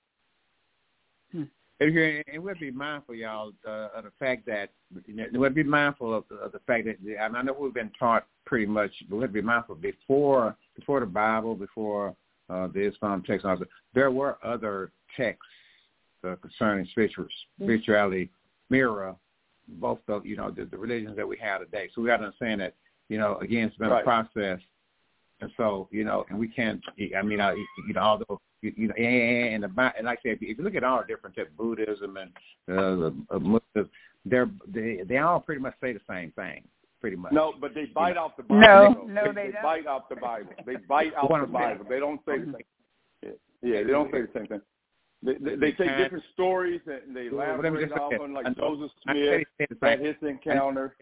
And 1.80 1.92
here, 1.92 2.24
and 2.34 2.44
we'll 2.44 2.56
be 2.56 2.72
mindful, 2.72 3.14
y'all, 3.14 3.52
uh, 3.68 3.90
of 3.96 4.04
the 4.04 4.12
fact 4.18 4.48
that 4.48 4.72
you 5.06 5.16
know, 5.16 5.26
we'll 5.34 5.52
be 5.52 5.64
mindful 5.64 6.12
of, 6.14 6.24
of 6.42 6.52
the 6.52 6.60
fact 6.66 6.86
that, 6.86 6.98
and 7.00 7.38
I 7.38 7.42
know 7.44 7.56
we've 7.60 7.74
been 7.74 7.92
taught 8.00 8.26
pretty 8.46 8.66
much, 8.66 8.92
but 9.10 9.18
we'll 9.18 9.28
be 9.28 9.42
mindful 9.42 9.76
before 9.76 10.56
before 10.76 11.02
the 11.02 11.06
Bible, 11.06 11.54
before 11.54 12.16
uh, 12.50 12.68
the 12.74 12.88
Islam 12.88 13.22
text, 13.22 13.46
also, 13.46 13.66
there 13.94 14.10
were 14.10 14.38
other 14.44 14.92
texts 15.16 15.44
uh, 16.28 16.36
concerning 16.38 16.86
spiritual, 16.92 17.28
spirituality, 17.60 18.30
mirror 18.70 19.16
both 19.68 20.00
the 20.08 20.22
you 20.24 20.36
know 20.36 20.52
the, 20.52 20.66
the 20.66 20.78
religions 20.78 21.16
that 21.16 21.28
we 21.28 21.38
have 21.38 21.62
today. 21.62 21.90
So 21.94 22.02
we 22.02 22.08
got 22.08 22.18
to 22.18 22.26
understand 22.26 22.62
that 22.62 22.76
you 23.10 23.18
know 23.18 23.38
again 23.38 23.68
it's 23.68 23.78
been 23.78 23.90
Right. 23.90 24.02
a 24.02 24.04
process, 24.04 24.60
and 25.42 25.52
so 25.58 25.88
you 25.92 26.04
know 26.04 26.26
and 26.30 26.40
we 26.40 26.48
can't. 26.48 26.82
I 27.18 27.22
mean, 27.22 27.42
I, 27.42 27.54
you 27.54 27.94
know 27.94 28.02
although 28.02 28.42
you, 28.62 28.74
you 28.76 28.88
know 28.88 28.96
and, 28.96 29.64
and 29.64 29.76
the 29.76 29.94
and 29.98 30.06
like 30.06 30.20
I 30.20 30.30
said, 30.30 30.38
if 30.42 30.58
you, 30.58 30.64
look 30.64 30.76
at 30.76 30.84
all 30.84 31.02
the 31.02 31.08
different 31.08 31.36
types, 31.36 31.50
Buddhism 31.58 32.18
and 32.18 32.32
uh, 32.70 32.96
the 32.96 33.16
uh, 33.32 33.40
Muslims, 33.40 33.92
they're 34.26 34.50
they 34.68 35.02
they 35.08 35.18
all 35.18 35.40
pretty 35.40 35.62
much 35.62 35.76
say 35.82 35.94
the 35.94 36.02
same 36.10 36.32
thing, 36.32 36.64
pretty 37.02 37.18
much. 37.18 37.34
No, 37.34 37.54
but 37.60 37.74
they 37.74 37.86
bite 37.86 38.18
off 38.18 38.38
the 38.38 38.44
Bible. 38.44 38.62
No, 38.62 38.94
though. 38.94 39.14
no, 39.14 39.34
they, 39.34 39.48
they 39.48 39.52
don't. 39.52 39.64
bite 39.64 39.88
off 39.88 40.10
the 40.10 40.16
Bible. 40.16 40.52
They 40.66 40.76
bite 40.76 41.14
off 41.22 41.30
the 41.42 41.48
Bible. 41.48 41.86
They 41.90 42.00
don't 42.00 42.22
say 42.26 42.40
the 42.40 42.46
same. 42.46 42.56
Yeah, 43.24 43.30
yeah, 43.64 43.84
they 43.84 43.92
don't 43.92 44.12
say 44.12 44.22
the 44.22 44.30
same 44.34 44.48
thing. 44.48 44.62
They, 45.24 45.34
they, 45.34 45.56
they 45.56 45.72
take 45.72 45.98
different 45.98 46.24
stories 46.34 46.82
and 46.86 47.16
they 47.16 47.30
Well, 47.30 47.42
elaborate 47.46 47.64
let 47.64 47.74
me 47.74 47.80
just 47.82 47.94
say 47.96 48.00
off 48.02 48.12
this. 48.12 48.20
on 48.22 48.34
like 48.34 48.46
I- 48.46 48.54
Joseph 48.54 48.92
I 49.08 49.14
Smith 49.14 49.26
said 49.28 49.40
they 49.58 49.66
said 49.66 49.68
the 49.70 49.88
same- 49.88 50.06
his 50.06 50.16
encounter. 50.22 50.96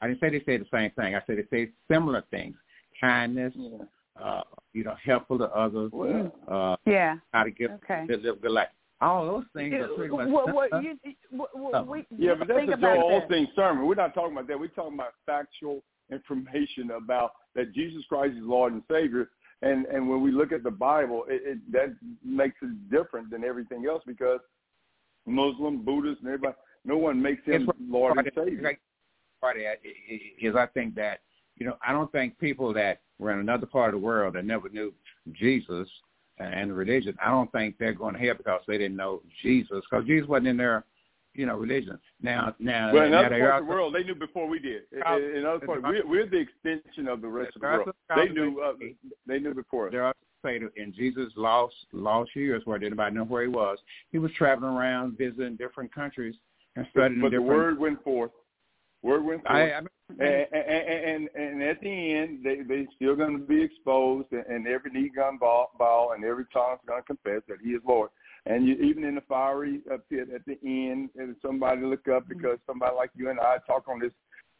I 0.00 0.06
didn't 0.06 0.20
say 0.20 0.30
they 0.30 0.44
say 0.44 0.56
the 0.58 0.66
same 0.72 0.90
thing. 0.92 1.14
I 1.16 1.22
said 1.26 1.38
they 1.38 1.46
say 1.66 1.70
similar 1.90 2.22
things: 2.30 2.56
kindness, 3.00 3.52
Yeah. 3.56 3.78
uh, 4.22 4.42
you 4.72 4.84
know, 4.84 4.94
helpful 5.04 5.38
to 5.38 5.46
others, 5.54 5.90
Well, 5.92 6.32
uh, 6.46 6.76
Yeah. 6.86 7.16
how 7.32 7.42
to 7.42 7.50
give 7.50 7.72
Okay. 7.72 8.06
live, 8.08 8.22
live 8.22 8.40
good 8.40 8.52
life. 8.52 8.68
All 9.00 9.26
those 9.26 9.44
things 9.54 9.74
are 9.74 9.88
pretty 9.88 10.14
much. 10.14 10.28
What, 10.28 10.52
what, 10.54 10.82
you, 10.84 10.96
what, 11.30 11.56
what, 11.56 11.86
we, 11.86 12.06
yeah, 12.16 12.34
but 12.34 12.48
that's 12.48 12.58
think 12.60 12.70
a 12.70 12.74
about 12.74 12.96
Joel 12.96 13.20
this. 13.20 13.28
Osteen 13.30 13.54
sermon. 13.54 13.86
We're 13.86 13.94
not 13.96 14.14
talking 14.14 14.32
about 14.32 14.46
that. 14.48 14.58
We're 14.58 14.68
talking 14.68 14.94
about 14.94 15.14
factual 15.26 15.82
information 16.10 16.90
about 16.92 17.32
that 17.54 17.72
Jesus 17.72 18.04
Christ 18.08 18.34
is 18.36 18.42
Lord 18.42 18.72
and 18.72 18.82
Savior. 18.90 19.30
And 19.62 19.86
and 19.86 20.08
when 20.08 20.22
we 20.22 20.30
look 20.30 20.52
at 20.52 20.62
the 20.62 20.70
Bible, 20.70 21.24
it, 21.28 21.42
it 21.44 21.72
that 21.72 21.96
makes 22.24 22.56
it 22.62 22.90
different 22.90 23.30
than 23.30 23.44
everything 23.44 23.86
else 23.86 24.02
because 24.06 24.40
Muslim, 25.26 25.84
Buddhist, 25.84 26.20
and 26.20 26.28
everybody, 26.28 26.54
no 26.84 26.96
one 26.96 27.20
makes 27.20 27.44
him 27.44 27.68
It's 27.68 27.78
Lord 27.88 28.18
and 28.18 28.30
Savior. 28.34 28.78
part 29.40 29.56
of 29.56 29.62
that 29.62 29.78
is 30.40 30.54
I 30.54 30.66
think 30.66 30.94
that 30.94 31.20
you 31.56 31.66
know 31.66 31.76
I 31.86 31.92
don't 31.92 32.10
think 32.12 32.38
people 32.38 32.72
that 32.74 33.00
were 33.18 33.32
in 33.32 33.40
another 33.40 33.66
part 33.66 33.92
of 33.92 34.00
the 34.00 34.04
world 34.04 34.34
that 34.34 34.44
never 34.44 34.68
knew 34.68 34.92
Jesus 35.32 35.88
and 36.38 36.76
religion, 36.76 37.16
I 37.24 37.30
don't 37.30 37.50
think 37.52 37.76
they're 37.78 37.92
going 37.92 38.14
to 38.14 38.20
hell 38.20 38.34
because 38.36 38.60
they 38.66 38.78
didn't 38.78 38.96
know 38.96 39.22
Jesus 39.42 39.82
because 39.90 40.06
Jesus 40.06 40.28
wasn't 40.28 40.48
in 40.48 40.56
their 40.56 40.84
you 41.38 41.46
know 41.46 41.56
religion. 41.56 41.98
Now 42.20 42.54
now, 42.58 42.92
Well, 42.92 43.04
in 43.04 43.12
now 43.12 43.20
other 43.20 43.30
they 43.30 43.40
parts 43.40 43.60
of 43.62 43.66
the 43.66 43.72
world, 43.72 43.94
they 43.94 44.02
knew 44.02 44.16
before 44.16 44.48
we 44.48 44.58
did. 44.58 44.82
In, 44.92 45.36
in 45.36 45.46
other 45.46 45.64
parts, 45.64 45.82
we're, 45.84 46.06
we're 46.06 46.26
the 46.26 46.38
extension 46.38 47.06
of 47.06 47.22
the 47.22 47.28
rest 47.28 47.54
of 47.54 47.62
the 47.62 47.68
world. 47.68 47.90
They 48.14 48.28
knew. 48.28 48.60
Uh, 48.60 48.72
they 49.26 49.38
knew 49.38 49.54
before 49.54 49.86
us. 49.86 49.92
There 49.92 50.04
also 50.04 50.18
say 50.44 50.60
in 50.76 50.92
Jesus' 50.92 51.32
lost 51.36 51.74
lost 51.92 52.34
years, 52.34 52.62
where 52.64 52.78
did 52.78 52.86
anybody 52.86 53.14
know 53.14 53.24
where 53.24 53.42
he 53.42 53.48
was? 53.48 53.78
He 54.10 54.18
was 54.18 54.32
traveling 54.32 54.74
around 54.74 55.16
visiting 55.16 55.56
different 55.56 55.94
countries 55.94 56.34
and 56.74 56.86
studying 56.90 57.20
But 57.20 57.30
the 57.30 57.38
different. 57.38 57.46
word 57.46 57.78
went 57.78 58.02
forth. 58.02 58.32
Word 59.02 59.24
went 59.24 59.42
forth. 59.44 59.54
I, 59.54 59.70
I, 59.70 59.78
and, 59.78 60.20
and, 60.20 60.48
and, 60.54 61.28
and 61.36 61.62
at 61.62 61.80
the 61.80 62.14
end, 62.14 62.40
they 62.42 62.62
they 62.62 62.88
still 62.96 63.14
going 63.14 63.38
to 63.38 63.44
be 63.44 63.62
exposed, 63.62 64.32
and, 64.32 64.44
and 64.46 64.66
every 64.66 64.90
knee 64.90 65.10
going 65.14 65.34
to 65.34 65.38
bow, 65.38 65.68
bow, 65.78 66.10
and 66.16 66.24
every 66.24 66.46
tongue's 66.52 66.80
going 66.86 67.02
to 67.02 67.06
confess 67.06 67.42
that 67.48 67.58
He 67.62 67.70
is 67.70 67.82
Lord. 67.86 68.10
And 68.48 68.66
you, 68.66 68.74
even 68.76 69.04
in 69.04 69.14
the 69.14 69.20
fiery 69.28 69.82
pit 70.08 70.28
at 70.34 70.44
the 70.46 70.58
end, 70.64 71.10
and 71.16 71.36
somebody 71.42 71.82
look 71.82 72.08
up 72.08 72.26
because 72.28 72.58
somebody 72.66 72.96
like 72.96 73.10
you 73.14 73.28
and 73.28 73.38
I 73.38 73.58
talk 73.66 73.86
on 73.88 74.00
this 74.00 74.12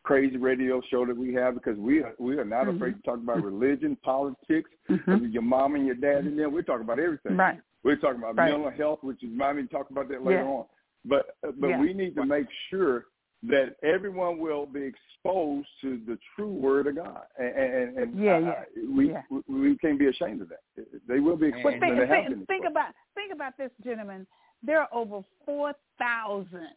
crazy 0.04 0.36
radio 0.36 0.82
show 0.90 1.06
that 1.06 1.16
we 1.16 1.32
have 1.34 1.54
because 1.54 1.78
we 1.78 2.02
are 2.02 2.14
we 2.18 2.36
are 2.38 2.44
not 2.44 2.66
Mhm. 2.66 2.76
afraid 2.76 2.96
to 2.96 3.02
talk 3.02 3.16
about 3.16 3.42
religion, 3.42 3.96
politics, 3.96 4.70
Mhm. 4.88 5.32
your 5.32 5.42
mom 5.42 5.74
and 5.74 5.86
your 5.86 5.94
dad, 5.94 6.26
and 6.26 6.38
then 6.38 6.52
we're 6.52 6.62
talking 6.62 6.84
about 6.84 6.98
everything. 6.98 7.36
Right. 7.36 7.60
We're 7.82 7.96
talking 7.96 8.18
about 8.18 8.36
Right. 8.36 8.50
mental 8.52 8.70
health, 8.70 9.02
which 9.02 9.22
is 9.24 9.30
might 9.32 9.56
need 9.56 9.70
talk 9.70 9.88
about 9.90 10.08
that 10.08 10.22
later 10.22 10.40
Yeah. 10.40 10.46
on. 10.48 10.66
But 11.06 11.36
uh, 11.42 11.52
but 11.52 11.68
Yeah. 11.70 11.80
we 11.80 11.94
need 11.94 12.14
to 12.16 12.26
make 12.26 12.46
sure 12.68 13.06
that 13.44 13.76
everyone 13.84 14.38
will 14.38 14.66
be 14.66 14.82
exposed 14.82 15.68
to 15.82 16.00
the 16.06 16.18
true 16.34 16.52
word 16.52 16.88
of 16.88 16.96
God, 16.96 17.22
and, 17.38 17.48
and, 17.56 17.98
and 17.98 18.18
Yeah, 18.18 18.38
yeah, 18.38 18.50
I- 18.50 18.64
we, 18.96 19.10
yeah. 19.10 19.22
we 19.30 19.60
we 19.60 19.76
can't 19.78 19.98
be 19.98 20.06
ashamed 20.08 20.42
of 20.42 20.48
that. 20.48 20.60
They 21.06 21.20
will 21.20 21.36
be 21.36 21.50
Well, 21.50 21.58
exposed. 21.74 21.80
think, 21.80 21.98
and 21.98 22.08
think, 22.08 22.46
think 22.48 22.64
about 22.66 22.94
think 23.14 23.32
about 23.32 23.56
this, 23.56 23.70
gentlemen. 23.84 24.26
There 24.62 24.80
are 24.80 24.88
over 24.92 25.22
four 25.46 25.72
thousand, 25.98 26.70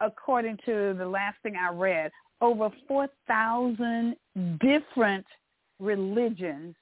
according 0.00 0.58
to 0.66 0.94
the 0.98 1.06
last 1.06 1.36
thing 1.42 1.56
I 1.56 1.70
read, 1.72 2.10
over 2.42 2.70
four 2.86 3.08
thousand 3.26 4.16
different 4.60 5.24
religions 5.80 6.74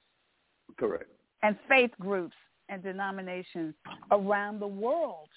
correct. 0.77 1.09
and 1.43 1.57
faith 1.69 1.91
groups 1.99 2.35
and 2.69 2.83
denominations 2.83 3.73
around 4.11 4.59
the 4.59 4.67
world. 4.67 5.29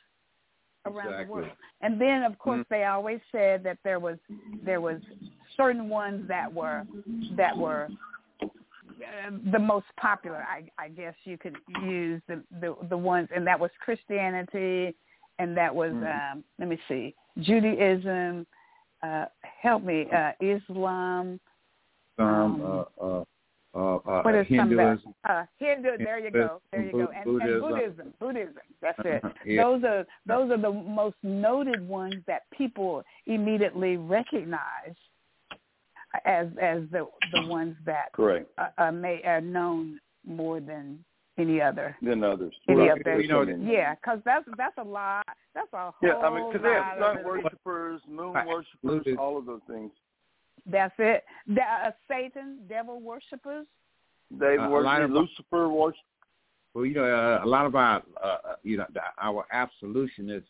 Around 0.87 1.13
Exactly. 1.13 1.25
the 1.25 1.31
world, 1.33 1.57
and 1.81 2.01
then 2.01 2.23
of 2.25 2.39
course 2.39 2.67
they 2.69 2.85
always 2.85 3.21
said 3.33 3.63
that 3.65 3.79
there 3.85 3.99
was 3.99 4.19
there 4.63 4.81
was 4.83 5.01
certain 5.57 5.89
ones 5.89 6.29
that 6.29 6.53
were 6.53 6.87
that 7.37 7.57
were 7.57 7.91
uh, 8.43 9.31
the 9.53 9.59
most 9.59 9.87
popular. 9.99 10.45
I, 10.49 10.69
I 10.79 10.89
guess 10.89 11.15
you 11.25 11.39
could 11.39 11.57
use 11.83 12.21
the, 12.29 12.43
the 12.61 12.77
the 12.91 12.97
ones, 12.99 13.29
and 13.35 13.47
that 13.47 13.59
was 13.59 13.71
Christianity, 13.81 14.95
and 15.39 15.57
that 15.57 15.75
was 15.75 15.93
Mhm. 15.93 16.33
um, 16.33 16.45
let 16.59 16.69
me 16.69 16.79
see, 16.87 17.15
Judaism. 17.41 18.47
Uh, 19.03 19.27
help 19.43 19.83
me, 19.83 20.07
uh, 20.11 20.33
Islam. 20.41 21.41
um, 22.19 22.27
Um, 22.27 22.63
uh, 23.01 23.05
uh, 23.05 23.25
uh, 23.75 23.97
uh, 23.97 24.23
What 24.23 24.35
is 24.35 24.47
some 24.49 24.59
of 24.61 24.69
Hinduism. 24.69 25.15
Uh, 25.29 25.45
Hindu. 25.59 25.99
There 25.99 26.19
you 26.19 26.31
go. 26.31 26.61
There 26.71 26.83
you 26.83 26.93
go. 26.93 26.99
And, 27.15 27.17
and 27.17 27.25
Buddhism. 27.25 27.61
Buddhism. 27.61 28.15
Buddhism. 28.21 28.63
That's 28.81 28.99
it. 29.05 29.23
Yeah. 29.45 29.63
Those 29.63 29.85
are 29.85 30.07
those 30.27 30.51
are 30.51 30.59
the 30.61 30.73
most 30.73 31.17
noted 31.23 31.87
ones 31.87 32.17
that 32.27 32.43
people 32.57 33.03
immediately 33.27 33.97
recognize 33.97 34.95
as 36.25 36.47
as 36.63 36.83
the 36.93 37.07
the 37.33 37.47
ones 37.47 37.77
that 37.85 38.13
Correct. 38.13 38.51
uh, 38.59 38.69
uh, 38.79 38.93
may 38.93 39.21
are 39.25 39.41
known 39.41 40.01
more 40.27 40.61
than 40.61 41.05
any 41.37 41.61
other. 41.61 41.97
Than 42.01 42.23
others. 42.23 42.55
Any 42.69 42.79
Well, 42.83 42.93
of 42.93 43.21
you 43.21 43.29
know, 43.29 43.43
Yeah, 43.43 43.95
because 43.97 44.21
that's 44.25 44.45
that's 44.57 44.79
a 44.79 44.85
lot. 44.85 45.27
That's 45.55 45.73
a 45.73 45.91
whole 45.91 45.95
Yeah, 46.03 46.17
I 46.17 46.35
mean, 46.35 46.53
because 46.53 46.63
they 46.63 46.69
lot 46.69 46.85
have 46.85 46.99
sun 47.01 47.19
of 47.19 47.25
worshippers, 47.25 48.01
moon 48.09 48.33
Right. 48.33 48.47
worshippers, 48.47 49.17
all 49.19 49.37
of 49.39 49.47
those 49.47 49.61
things. 49.67 49.91
That's 50.67 50.95
it. 50.99 51.25
The, 51.47 51.61
uh, 51.63 51.91
Satan, 52.09 52.59
devil 52.69 53.01
worshippers. 53.01 53.67
They 54.31 54.57
Uh, 54.59 54.67
a 54.67 54.71
worship 54.71 54.85
lot 54.87 55.03
of- 55.03 55.11
Lucifer 55.11 55.69
worship. 55.69 56.01
Well, 56.73 56.87
you 56.87 56.95
know, 56.95 57.05
uh, 57.05 57.41
a 57.45 57.47
lot 57.47 57.67
of 57.67 57.77
our, 57.77 58.03
uh, 58.21 58.27
uh, 58.27 58.57
you 58.63 58.77
know, 58.79 58.87
the, 58.93 59.01
our 59.19 59.47
absolutionist 59.53 60.49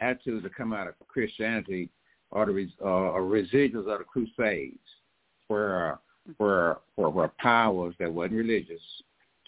attitudes 0.00 0.42
that 0.42 0.54
come 0.54 0.72
out 0.72 0.88
of 0.88 0.94
Christianity 1.06 1.90
are 2.32 2.46
the 2.46 2.52
res, 2.52 2.70
uh, 2.80 2.86
are 2.86 3.20
residuals 3.20 3.86
of 3.86 3.98
the 3.98 4.04
Crusades, 4.04 4.78
where 5.48 5.92
uh, 5.92 5.96
where 6.38 6.78
where, 6.96 7.10
where 7.10 7.28
powers 7.38 7.94
that 7.98 8.12
wasn't 8.12 8.34
religious 8.34 8.80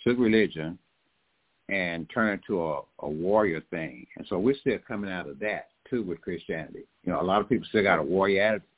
took 0.05 0.18
religion 0.18 0.78
and 1.68 2.09
turned 2.11 2.30
it 2.30 2.32
into 2.34 2.62
a, 2.62 2.82
a 3.01 3.09
warrior 3.09 3.61
thing, 3.70 4.07
and 4.16 4.26
so 4.28 4.38
we're 4.38 4.55
still 4.55 4.78
coming 4.86 5.11
out 5.11 5.28
of 5.28 5.40
that 5.40 5.70
too 5.90 6.03
with 6.05 6.20
Christianity. 6.20 6.84
You 7.03 7.12
know, 7.12 7.20
a 7.20 7.24
lot 7.24 7.40
of 7.40 7.49
people 7.49 7.66
still 7.68 7.82
got 7.82 7.99
a 7.99 8.03
warrior 8.03 8.42
attitude, 8.42 8.68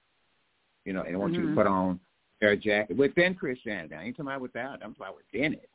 you 0.89 0.95
know, 0.95 1.03
and 1.03 1.13
they 1.13 1.19
want 1.19 1.35
you 1.35 1.41
Mhm. 1.41 1.51
to 1.51 1.55
put 1.55 1.67
on 1.67 2.01
their 2.41 2.57
jacket 2.57 2.97
within 2.97 3.35
Christianity. 3.35 3.95
I 3.95 4.05
ain't 4.05 4.17
talking 4.17 4.31
about 4.31 4.41
without. 4.41 4.83
I'm 4.83 4.95
talking 4.95 5.03
about 5.03 5.17
within 5.17 5.53
it. 5.53 5.69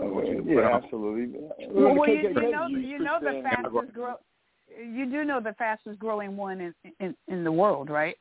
Uh, 0.00 0.06
want 0.06 0.28
you 0.28 0.36
to 0.36 0.42
put 0.42 0.50
yeah, 0.50 0.74
absolutely. 0.74 1.38
Well, 1.68 1.94
well 1.94 2.08
you, 2.08 2.28
you 2.30 2.50
know, 2.50 2.66
used 2.66 2.88
you 2.88 2.98
know 2.98 3.18
the 3.20 3.42
fastest 3.42 3.92
grow. 3.92 4.14
You 4.78 5.04
do 5.10 5.24
know 5.24 5.40
the 5.40 5.52
fastest 5.58 5.98
growing 5.98 6.38
one 6.38 6.60
in, 6.62 6.74
in 7.00 7.14
in 7.28 7.44
the 7.44 7.52
world, 7.52 7.90
right? 7.90 8.16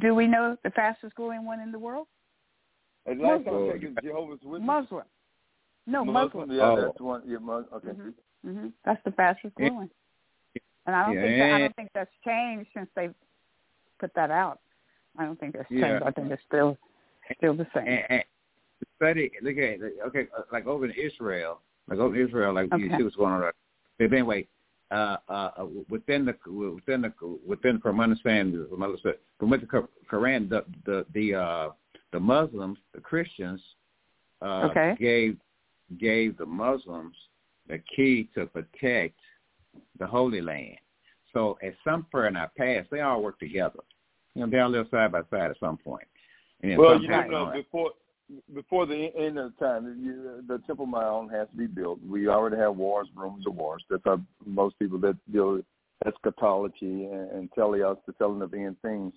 Do 0.00 0.16
we 0.16 0.26
know 0.26 0.56
the 0.64 0.70
fastest 0.70 1.14
growing 1.14 1.44
one 1.44 1.60
in 1.60 1.70
the 1.70 1.78
world? 1.78 2.08
And 3.06 3.20
last 3.20 3.44
Muslim. 3.44 3.70
checked, 3.70 3.84
it's 3.84 4.02
Jehovah's 4.02 4.40
Witnesses. 4.42 4.66
Muslim. 4.66 5.04
No, 5.86 6.04
Muslim. 6.04 6.50
Yeah, 6.50 6.72
Oh. 6.72 6.80
that's 6.80 7.00
one. 7.00 7.22
Yeah, 7.24 7.38
Mus- 7.38 7.66
okay. 7.72 7.90
hmm 7.90 8.10
hmm 8.42 8.68
That's 8.84 9.02
the 9.04 9.12
fastest 9.12 9.54
Yeah. 9.58 9.68
growing. 9.68 9.90
And 10.86 10.94
I 10.94 11.06
don't 11.06 11.16
think 11.22 11.38
that, 11.38 11.52
I 11.52 11.58
don't 11.60 11.76
think 11.76 11.90
that's 11.94 12.14
changed 12.24 12.70
since 12.74 12.90
they 12.94 13.08
put 14.04 14.14
that 14.14 14.30
out. 14.30 14.60
I 15.18 15.24
don't 15.24 15.38
think 15.40 15.54
that's 15.54 15.70
Yeah. 15.70 15.80
changed. 15.88 16.02
I 16.04 16.10
think 16.10 16.30
it's 16.30 16.42
still 16.46 16.76
still 17.38 17.54
the 17.54 17.66
same. 17.74 17.86
and, 17.88 18.04
and 18.10 18.24
study 18.96 19.30
look 19.40 19.56
at 19.56 19.80
it, 19.80 19.94
okay 20.06 20.26
like 20.52 20.66
over 20.66 20.84
in 20.84 20.90
Israel 20.92 21.60
like 21.88 21.98
over 21.98 22.14
in 22.14 22.26
Israel 22.28 22.52
like 22.52 22.68
you 22.76 22.90
see 22.96 23.02
what's 23.02 23.16
going 23.16 23.32
on 23.32 23.50
but 23.98 24.12
anyway 24.12 24.46
uh 24.90 25.16
uh 25.28 25.50
uh, 25.56 25.66
within 25.88 26.26
the 26.26 26.34
within 26.74 27.00
the 27.00 27.12
within 27.46 27.80
from 27.80 28.00
understanding 28.00 28.66
from 28.68 28.82
understand 28.82 29.16
from 29.38 29.50
with 29.50 29.62
the 29.62 29.88
Quran 30.12 30.48
the 30.50 30.64
the 30.84 31.06
the 31.14 31.34
uh 31.34 31.70
the 32.12 32.20
Muslims 32.20 32.78
the 32.94 33.00
Christians 33.00 33.62
uh 34.42 34.68
Okay. 34.70 34.94
gave 35.00 35.38
gave 35.98 36.36
the 36.36 36.46
Muslims 36.46 37.16
the 37.68 37.78
key 37.96 38.28
to 38.34 38.46
protect 38.46 39.18
the 39.98 40.06
Holy 40.06 40.42
Land 40.42 40.76
so 41.32 41.58
at 41.62 41.74
some 41.82 42.06
point 42.12 42.26
in 42.26 42.36
our 42.36 42.50
past 42.58 42.90
they 42.90 43.00
all 43.00 43.22
work 43.22 43.38
together 43.38 43.80
you 44.34 44.42
know 44.42 44.50
they 44.50 44.58
all 44.58 44.70
live 44.70 44.86
side 44.90 45.12
by 45.12 45.20
side 45.30 45.50
at 45.50 45.58
some 45.60 45.76
point 45.76 46.06
and 46.62 46.78
Well, 46.78 46.94
some 46.94 47.02
you 47.02 47.08
know, 47.08 47.46
on- 47.46 47.52
before 47.52 47.90
before 48.54 48.86
the 48.86 49.14
end 49.16 49.38
of 49.38 49.56
time, 49.58 49.98
you, 50.00 50.42
the 50.48 50.58
Temple 50.66 50.86
Mount 50.86 51.30
has 51.30 51.46
to 51.50 51.56
be 51.56 51.66
built. 51.66 52.00
We 52.08 52.28
already 52.28 52.56
have 52.56 52.74
wars, 52.74 53.06
rumors 53.14 53.44
of 53.46 53.54
wars. 53.54 53.84
That's 53.90 54.02
how 54.04 54.18
most 54.46 54.78
people 54.78 54.98
that 55.00 55.16
deal 55.30 55.52
with 55.54 55.64
eschatology 56.06 57.04
and, 57.04 57.30
and 57.32 57.50
teleos, 57.50 57.98
the 58.06 58.14
telling 58.14 58.40
of 58.40 58.54
end 58.54 58.76
things, 58.80 59.12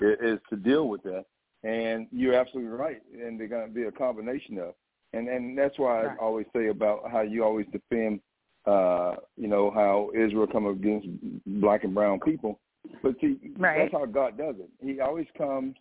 is, 0.00 0.16
is 0.22 0.38
to 0.48 0.56
deal 0.56 0.88
with 0.88 1.02
that. 1.02 1.26
And 1.64 2.06
you're 2.10 2.34
absolutely 2.34 2.72
right. 2.72 3.02
And 3.12 3.38
they're 3.38 3.46
going 3.46 3.68
to 3.68 3.74
be 3.74 3.84
a 3.84 3.92
combination 3.92 4.58
of. 4.58 4.74
And 5.12 5.28
and 5.28 5.56
that's 5.56 5.78
why 5.78 6.04
Right. 6.04 6.16
I 6.18 6.22
always 6.22 6.46
say 6.54 6.68
about 6.68 7.10
how 7.10 7.20
you 7.20 7.44
always 7.44 7.66
defend, 7.72 8.20
uh, 8.66 9.16
you 9.36 9.48
know, 9.48 9.70
how 9.70 10.10
Israel 10.14 10.46
come 10.46 10.66
against 10.66 11.08
black 11.46 11.84
and 11.84 11.94
brown 11.94 12.20
people. 12.20 12.58
But 13.02 13.18
see, 13.20 13.38
Right. 13.56 13.78
that's 13.78 13.92
how 13.92 14.06
God 14.06 14.36
does 14.36 14.56
it. 14.58 14.70
He 14.80 15.00
always 15.00 15.26
comes 15.36 15.76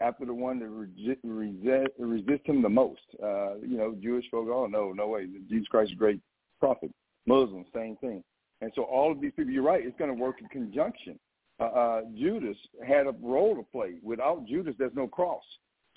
after 0.00 0.24
the 0.24 0.34
one 0.34 0.58
that 0.60 0.68
resist, 0.68 1.20
resist, 1.24 1.90
resist 1.98 2.46
him 2.46 2.62
the 2.62 2.68
most. 2.68 3.02
Uh, 3.22 3.56
you 3.56 3.76
know, 3.76 3.94
Jewish 4.00 4.28
folk, 4.30 4.48
oh 4.48 4.66
no, 4.66 4.92
no 4.92 5.08
way, 5.08 5.26
Jesus 5.48 5.68
Christ 5.68 5.90
is 5.90 5.96
a 5.96 5.98
great 5.98 6.20
prophet. 6.60 6.92
Muslims, 7.26 7.66
same 7.74 7.96
thing. 7.96 8.22
And 8.60 8.72
so 8.74 8.82
all 8.82 9.10
of 9.12 9.20
these 9.20 9.32
people, 9.36 9.52
you're 9.52 9.62
right, 9.62 9.84
it's 9.84 9.98
going 9.98 10.14
to 10.14 10.20
work 10.20 10.40
in 10.40 10.48
conjunction. 10.48 11.18
Uh, 11.60 11.64
uh, 11.64 12.02
Judas 12.16 12.56
had 12.86 13.06
a 13.06 13.14
role 13.20 13.56
to 13.56 13.62
play. 13.62 13.94
Without 14.02 14.46
Judas, 14.46 14.74
there's 14.78 14.94
no 14.94 15.08
cross. 15.08 15.42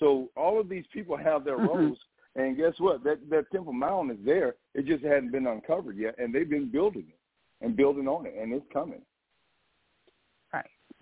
So 0.00 0.30
all 0.36 0.60
of 0.60 0.68
these 0.68 0.84
people 0.92 1.16
have 1.16 1.44
their 1.44 1.58
Mhm. 1.58 1.68
roles. 1.68 1.98
And 2.34 2.56
guess 2.56 2.78
what? 2.80 3.04
That 3.04 3.28
that 3.30 3.50
Temple 3.50 3.72
Mount 3.74 4.10
is 4.10 4.24
there. 4.24 4.56
It 4.74 4.86
just 4.86 5.04
hadn't 5.04 5.30
been 5.32 5.46
uncovered 5.46 5.96
yet, 5.96 6.16
and 6.18 6.34
they've 6.34 6.48
been 6.48 6.70
building 6.70 7.06
it 7.08 7.18
and 7.60 7.76
building 7.76 8.08
on 8.08 8.26
it, 8.26 8.34
and 8.34 8.52
it's 8.52 8.66
coming. 8.72 9.02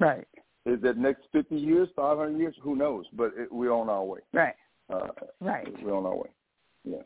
Right. 0.00 0.16
Right. 0.16 0.26
Is 0.66 0.80
that 0.82 0.96
next 0.98 1.22
50 1.32 1.56
years, 1.56 1.88
500 1.96 2.38
years? 2.38 2.54
Who 2.62 2.76
knows? 2.76 3.06
But 3.12 3.32
it, 3.36 3.50
we're 3.52 3.72
on 3.72 3.88
our 3.88 4.04
way. 4.04 4.20
Right. 4.32 4.54
Uh, 4.92 5.08
Right. 5.40 5.66
We're 5.82 5.94
on 5.96 6.04
our 6.06 6.16
way. 6.16 6.30
Yeah. 6.84 7.02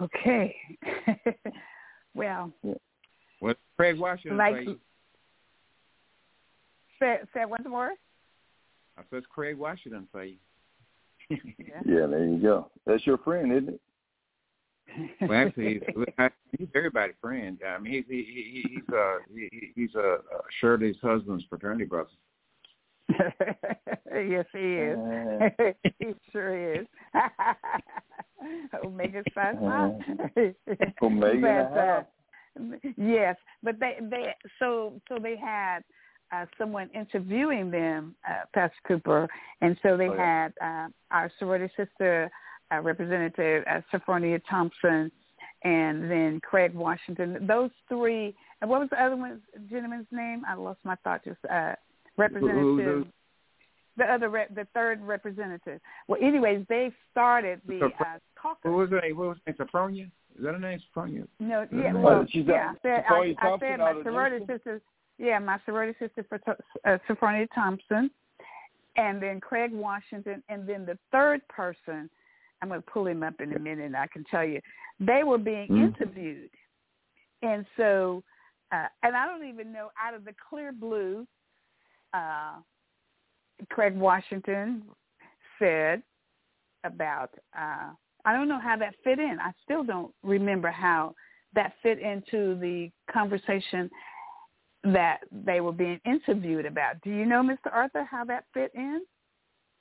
Okay. 0.00 0.54
well, 2.14 2.52
What 3.40 3.56
Craig 3.76 3.98
Washington 3.98 4.36
Like- 4.36 4.66
say? 4.66 4.76
say 6.98 7.18
say 7.34 7.40
it 7.42 7.48
once 7.50 7.64
more. 7.68 7.92
I 8.98 9.02
says 9.10 9.22
Craig 9.28 9.56
Washington 9.58 10.08
say. 10.14 10.36
Yeah. 11.30 11.36
Yeah, 11.84 12.06
there 12.06 12.24
you 12.24 12.38
go. 12.40 12.70
That's 12.86 13.06
your 13.06 13.18
friend, 13.18 13.52
isn't 13.52 13.68
it? 13.74 13.80
Well, 15.22 15.32
actually, 15.46 15.80
he's, 15.96 16.04
he's 16.58 16.68
everybody's 16.74 17.16
friend. 17.20 17.58
I 17.66 17.78
mean, 17.78 17.92
he's 17.92 18.04
he, 18.08 18.62
he, 18.62 18.68
he's 18.68 18.94
uh 18.94 19.16
he, 19.34 19.72
he's 19.74 19.94
uh, 19.94 20.18
Shirley's 20.60 20.96
husband's 21.02 21.44
fraternity 21.48 21.84
brother. 21.84 22.10
yes, 24.14 24.46
he 24.52 24.74
is. 24.74 24.98
Uh, 24.98 25.48
he 25.98 26.14
sure 26.32 26.74
is. 26.74 26.86
Omega 28.84 29.22
Psi 29.34 29.52
Omega 31.02 31.70
but, 32.56 32.62
uh, 32.62 32.76
yes, 32.96 33.36
but 33.62 33.78
they 33.78 33.98
they 34.00 34.34
so 34.58 35.00
so 35.08 35.18
they 35.20 35.36
had 35.36 35.80
uh, 36.32 36.44
someone 36.58 36.90
interviewing 36.94 37.70
them, 37.70 38.14
uh, 38.28 38.44
Pastor 38.52 38.76
Cooper, 38.86 39.28
and 39.60 39.76
so 39.82 39.96
they 39.96 40.08
Oh, 40.08 40.14
yeah. 40.14 40.42
had 40.44 40.52
uh, 40.60 40.88
our 41.10 41.30
sorority 41.38 41.72
sister 41.76 42.30
uh, 42.72 42.80
representative 42.80 43.64
uh, 43.70 43.80
Senfronia 43.92 44.40
Thompson, 44.48 45.10
and 45.62 46.10
then 46.10 46.40
Craig 46.42 46.74
Washington. 46.74 47.46
Those 47.46 47.70
three. 47.88 48.34
And 48.60 48.70
what 48.70 48.80
was 48.80 48.88
the 48.90 49.02
other 49.02 49.16
one 49.16 49.40
gentleman's 49.70 50.06
name? 50.10 50.42
I 50.48 50.54
lost 50.54 50.78
my 50.84 50.96
thought. 51.04 51.24
Just 51.24 51.38
uh, 51.50 51.74
representative. 52.16 52.54
who- 52.60 53.06
the 53.98 54.04
other, 54.04 54.28
rep, 54.28 54.54
the 54.54 54.66
third 54.74 55.00
representative. 55.00 55.80
Well, 56.06 56.20
anyways, 56.22 56.66
they 56.68 56.92
started 57.10 57.62
the 57.66 57.86
uh, 57.86 57.88
caucus. 58.40 58.60
What 58.64 58.72
was 58.74 58.90
her 58.90 59.00
name? 59.00 59.16
What 59.16 59.28
was 59.28 59.38
her 59.46 59.52
name? 59.52 59.66
Senfronia? 59.66 60.04
Is 60.38 60.44
that 60.44 60.52
her 60.52 60.58
name? 60.58 60.78
Senfronia? 60.94 61.26
No, 61.40 61.66
yeah, 61.72 61.94
well, 61.94 62.26
she's 62.30 62.44
yeah. 62.46 62.72
a- 62.72 62.72
I 62.72 62.74
said, 62.82 63.04
I, 63.08 63.34
I 63.40 63.58
said 63.58 63.78
my 63.78 63.92
sorority 64.02 64.36
Jamestown? 64.40 64.58
sister. 64.58 64.80
Yeah, 65.18 65.38
my 65.38 65.58
sorority 65.64 65.96
sister 65.98 66.26
for 66.28 66.38
uh, 66.84 66.98
Senfronia 67.08 67.48
Thompson, 67.54 68.10
and 68.98 69.22
then 69.22 69.40
Craig 69.40 69.70
Washington, 69.72 70.42
and 70.50 70.68
then 70.68 70.84
the 70.84 70.98
third 71.10 71.40
person. 71.48 72.10
I'm 72.62 72.68
going 72.68 72.82
to 72.82 72.90
pull 72.90 73.06
him 73.06 73.22
up 73.22 73.40
in 73.40 73.52
a 73.52 73.58
minute. 73.58 73.84
and 73.86 73.96
I 73.96 74.06
can 74.06 74.24
tell 74.24 74.44
you, 74.44 74.60
they 74.98 75.22
were 75.24 75.38
being 75.38 75.68
Mm. 75.68 75.88
interviewed, 75.88 76.50
and 77.42 77.66
so, 77.76 78.22
uh, 78.72 78.88
and 79.02 79.16
I 79.16 79.26
don't 79.26 79.46
even 79.48 79.72
know 79.72 79.90
out 80.02 80.14
of 80.14 80.24
the 80.24 80.34
clear 80.48 80.72
blue. 80.72 81.26
Uh, 82.14 82.60
Craig 83.70 83.96
Washington 83.96 84.82
said 85.58 86.02
about 86.84 87.30
uh 87.58 87.90
I 88.24 88.32
don't 88.32 88.48
know 88.48 88.58
how 88.58 88.76
that 88.78 88.94
fit 89.04 89.20
in. 89.20 89.38
I 89.40 89.52
still 89.62 89.84
don't 89.84 90.12
remember 90.24 90.68
how 90.68 91.14
that 91.54 91.74
fit 91.80 92.00
into 92.00 92.58
the 92.58 92.90
conversation 93.10 93.88
that 94.82 95.18
they 95.30 95.60
were 95.60 95.72
being 95.72 96.00
interviewed 96.04 96.66
about. 96.66 97.00
Do 97.02 97.10
you 97.10 97.24
know, 97.24 97.40
Mr. 97.40 97.72
Arthur, 97.72 98.02
how 98.02 98.24
that 98.24 98.44
fit 98.52 98.72
in? 98.74 99.02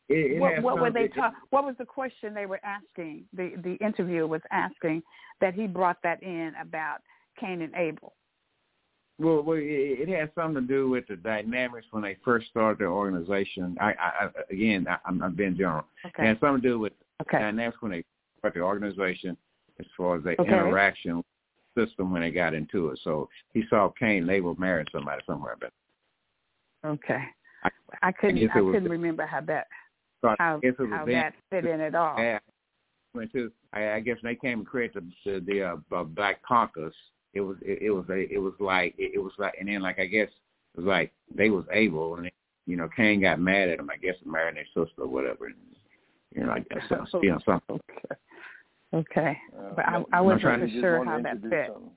It, 0.08 0.34
it 0.34 0.40
what 0.40 0.62
what 0.62 0.80
were 0.80 0.92
they 0.92 1.08
ta- 1.08 1.34
what 1.50 1.66
was 1.66 1.76
the 1.78 1.86
question 1.86 2.34
they 2.34 2.46
were 2.46 2.60
asking? 2.64 3.26
The 3.34 3.54
the 3.64 3.74
interviewer 3.86 4.28
was 4.28 4.42
asking 4.52 5.02
that 5.42 5.54
he 5.54 5.68
brought 5.68 5.98
that 6.04 6.22
in 6.22 6.54
about 6.62 7.00
Cain 7.40 7.62
and 7.62 7.74
Abel. 7.76 8.14
Well, 9.18 9.42
well, 9.44 9.58
it, 9.58 9.64
it 9.64 10.10
has 10.10 10.30
something 10.36 10.62
to 10.62 10.68
do 10.68 10.90
with 10.90 11.08
the 11.08 11.16
dynamics 11.16 11.88
when 11.92 12.04
they 12.04 12.18
first 12.24 12.48
started 12.50 12.80
their 12.80 12.92
organization. 12.92 13.78
I, 13.80 13.94
I, 13.94 13.94
I 13.94 14.30
again, 14.52 14.86
I, 14.90 14.98
I'm, 15.06 15.24
I'm 15.24 15.36
being 15.36 15.56
general. 15.56 15.86
It 16.04 16.10
Okay. 16.10 16.28
has 16.28 16.38
something 16.40 16.62
to 16.62 16.68
do 16.68 16.80
with 16.80 16.94
Okay. 17.22 17.40
dynamics 17.40 17.78
when 17.80 17.94
they 17.94 18.04
started 18.40 18.60
the 18.60 18.64
organization, 18.64 19.38
as 19.80 19.86
far 19.96 20.18
as 20.18 20.24
the 20.24 20.40
Okay. 20.40 20.52
interaction 20.52 21.24
system 21.78 22.12
when 22.12 22.22
they 22.22 22.32
got 22.32 22.54
into 22.54 22.90
it. 22.90 23.00
So 23.04 23.30
he 23.54 23.64
saw 23.70 23.90
Cain 23.98 24.24
and 24.24 24.32
Abel 24.32 24.56
marrying 24.60 24.88
somebody 24.92 25.22
somewhere, 25.26 25.56
but 25.60 25.72
Okay. 26.86 27.24
I- 27.64 27.72
I 28.04 28.12
couldn't 28.12 28.42
guess 28.42 28.50
I 28.54 28.60
couldn't 28.60 28.90
remember 28.90 29.26
how 29.26 29.42
that 29.42 29.68
how 30.40 30.60
it 30.64 30.76
how 30.90 31.06
that 31.06 31.34
fit 31.50 31.66
in 31.66 31.82
at 31.82 31.96
all. 31.96 32.16
Yeah. 32.18 32.40
I, 33.74 33.92
I 33.92 34.00
guess 34.00 34.18
when 34.22 34.34
they 34.34 34.36
came 34.36 34.60
and 34.60 34.68
created 34.68 35.12
the 35.26 35.32
the, 35.32 35.46
the 35.46 35.64
uh, 35.64 35.96
uh, 35.96 36.04
Black 36.04 36.42
Caucus. 36.42 36.94
It 37.34 37.42
was 37.42 37.58
it, 37.62 37.82
it 37.82 37.92
was 37.92 38.06
a 38.10 38.34
it 38.34 38.38
was 38.38 38.54
like 38.60 38.96
it, 38.98 39.12
it 39.16 39.20
was 39.20 39.34
like 39.38 39.56
and 39.60 39.68
then 39.68 39.82
like 39.82 40.00
I 40.00 40.06
guess 40.06 40.30
it 40.74 40.80
was 40.80 40.86
like 40.86 41.12
they 41.34 41.50
was 41.50 41.66
able 41.72 42.16
and 42.16 42.32
you 42.66 42.78
know 42.78 42.88
Cain 42.96 43.22
got 43.22 43.40
mad 43.40 43.70
at 43.70 43.80
him 43.80 43.90
I 43.90 43.98
guess 43.98 44.16
and 44.24 44.32
married 44.32 44.56
their 44.56 44.66
sister 44.68 45.02
or 45.02 45.08
whatever 45.08 45.48
and 45.48 45.56
you 46.34 46.44
know 46.44 46.52
I 46.52 46.60
guess 46.60 46.84
so, 47.12 47.20
you 47.24 47.32
know 47.32 47.40
something. 47.46 47.80
Okay. 47.90 48.16
Okay. 48.94 49.38
Uh, 49.58 49.74
But 49.76 49.86
I, 49.86 50.04
I 50.14 50.22
wasn't 50.22 50.44
for 50.44 50.70
sure 50.70 51.04
how 51.04 51.22
that 51.22 51.42
fit. 51.42 51.68
something. 51.74 51.92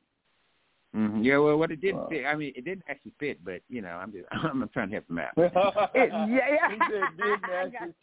Mm-hmm. 0.96 1.22
Yeah, 1.22 1.38
well, 1.38 1.58
what 1.58 1.70
it 1.70 1.80
didn't 1.80 2.00
Wow. 2.00 2.08
fit. 2.08 2.24
I 2.24 2.34
mean, 2.34 2.52
it 2.56 2.64
didn't 2.64 2.84
actually 2.88 3.12
fit, 3.20 3.44
but 3.44 3.60
you 3.68 3.82
know, 3.82 3.90
I'm 3.90 4.10
just 4.12 4.24
I'm 4.30 4.68
trying 4.72 4.88
to 4.88 4.94
help 4.94 5.10
him 5.10 5.18
out. 5.18 5.32
It, 5.36 5.52
yeah, 5.94 6.26
yeah. 6.28 6.70
He 6.70 6.78
said 6.90 7.16
didn't 7.16 7.74
actually 7.74 7.94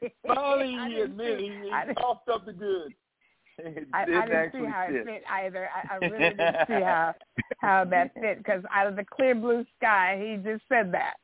fit. 0.00 0.12
Finally, 0.26 0.70
he 0.70 0.94
didn't 0.94 1.10
admitted 1.10 1.40
he, 1.40 1.46
he 1.48 1.94
coughed 1.94 2.28
up 2.28 2.46
the 2.46 2.52
good. 2.52 2.94
I, 3.92 4.02
I 4.02 4.04
didn't 4.04 4.28
didn't 4.28 4.52
see 4.52 4.70
how 4.70 4.86
fit. 4.86 4.94
it 4.96 5.04
fit 5.04 5.22
either. 5.28 5.68
I, 5.74 5.94
I 5.94 5.96
really 5.96 6.30
didn't 6.36 6.56
see 6.68 6.74
how 6.74 7.14
how 7.58 7.84
that 7.86 8.14
fit 8.14 8.38
because 8.38 8.62
out 8.72 8.86
of 8.86 8.94
the 8.94 9.04
clear 9.04 9.34
blue 9.34 9.64
sky, 9.76 10.16
he 10.20 10.36
just 10.36 10.62
said 10.68 10.92
that, 10.92 11.14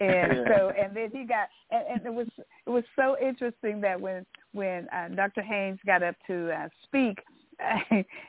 and 0.00 0.36
Yeah. 0.38 0.44
so 0.48 0.72
and 0.78 0.96
then 0.96 1.10
he 1.12 1.24
got 1.24 1.48
and, 1.70 1.84
and 1.86 2.06
it 2.06 2.14
was 2.14 2.28
it 2.38 2.70
was 2.70 2.84
so 2.96 3.16
interesting 3.20 3.78
that 3.82 4.00
when 4.00 4.24
when 4.52 4.88
uh, 4.88 5.08
Dr. 5.08 5.42
Haynes 5.42 5.78
got 5.84 6.02
up 6.02 6.16
to 6.28 6.50
uh, 6.50 6.68
speak, 6.84 7.18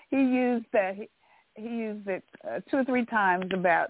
he 0.10 0.18
used 0.18 0.66
uh, 0.76 0.92
he, 1.56 1.64
used 1.68 2.08
it 2.08 2.24
uh, 2.50 2.60
two 2.70 2.78
or 2.78 2.86
three 2.86 3.06
times 3.06 3.46
about. 3.54 3.90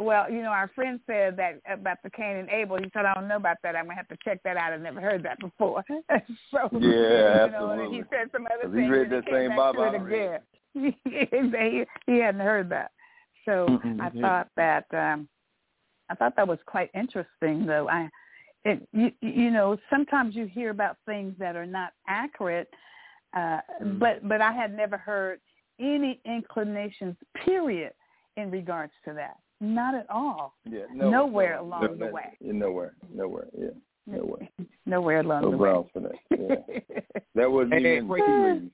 Well, 0.00 0.30
you 0.30 0.42
know, 0.42 0.50
our 0.50 0.70
friend 0.76 1.00
said 1.08 1.36
that 1.38 1.60
about 1.68 1.98
the 2.04 2.10
Cain 2.10 2.36
and 2.36 2.48
Abel. 2.50 2.76
He 2.78 2.88
said, 2.94 3.04
"I 3.04 3.14
don't 3.14 3.26
know 3.26 3.36
about 3.36 3.56
that. 3.64 3.74
I'm 3.74 3.86
gonna 3.86 3.96
have 3.96 4.06
to 4.08 4.16
check 4.24 4.40
that 4.44 4.56
out. 4.56 4.72
I've 4.72 4.80
never 4.80 5.00
heard 5.00 5.24
that 5.24 5.40
before." 5.40 5.82
so, 5.88 6.68
Yeah, 6.72 7.46
you 7.46 7.52
know, 7.52 7.70
and 7.70 7.80
absolutely. 7.82 7.96
he 7.96 8.02
said 8.10 8.30
some 8.30 8.46
other 8.46 8.62
'Cause 8.68 8.74
he 8.74 8.80
things. 8.80 8.90
read 8.90 9.02
and 9.02 9.12
that 9.12 9.24
same 9.24 9.56
Bible 9.56 9.82
I 9.82 9.88
it 9.88 10.00
read. 10.02 10.40
again. 10.74 10.94
he, 11.04 11.86
he 12.06 12.18
hadn't 12.18 12.40
heard 12.40 12.68
that, 12.68 12.92
so 13.44 13.80
I 14.00 14.10
thought 14.20 14.48
that 14.56 14.84
um 14.94 15.28
I 16.10 16.14
thought 16.14 16.36
that 16.36 16.46
was 16.46 16.58
quite 16.66 16.90
interesting, 16.94 17.66
though. 17.66 17.88
I, 17.88 18.08
it 18.64 18.86
you, 18.92 19.10
you 19.20 19.50
know, 19.50 19.76
sometimes 19.90 20.34
you 20.36 20.46
hear 20.46 20.70
about 20.70 20.96
things 21.06 21.34
that 21.38 21.56
are 21.56 21.66
not 21.66 21.92
accurate, 22.06 22.68
uh, 23.36 23.60
Mm. 23.82 23.98
but 23.98 24.28
but 24.28 24.40
I 24.40 24.52
had 24.52 24.76
never 24.76 24.96
heard 24.96 25.40
any 25.80 26.20
inclinations, 26.24 27.16
period, 27.44 27.92
in 28.36 28.50
regards 28.50 28.92
to 29.04 29.12
that. 29.14 29.36
Not 29.60 29.94
at 29.94 30.06
all. 30.08 30.54
Yeah, 30.64 30.82
no, 30.94 31.10
Nowhere 31.10 31.56
no, 31.56 31.62
along 31.62 31.82
no, 31.82 32.06
the 32.06 32.12
way. 32.12 32.36
Yeah, 32.40 32.52
nowhere, 32.52 32.92
nowhere, 33.12 33.46
yeah, 33.58 33.68
nowhere. 34.06 34.48
Nowhere 34.86 35.20
along 35.20 35.42
No 35.42 35.50
the 35.50 35.56
way. 35.56 35.58
grounds 35.58 35.88
for 35.92 36.00
that. 36.00 36.12
Yeah. 36.30 37.00
That 37.34 37.50
wasn't 37.50 37.74
Hey, 37.74 37.96
even 37.96 38.08
wait. 38.08 38.20
tea 38.24 38.32
leaves. 38.32 38.70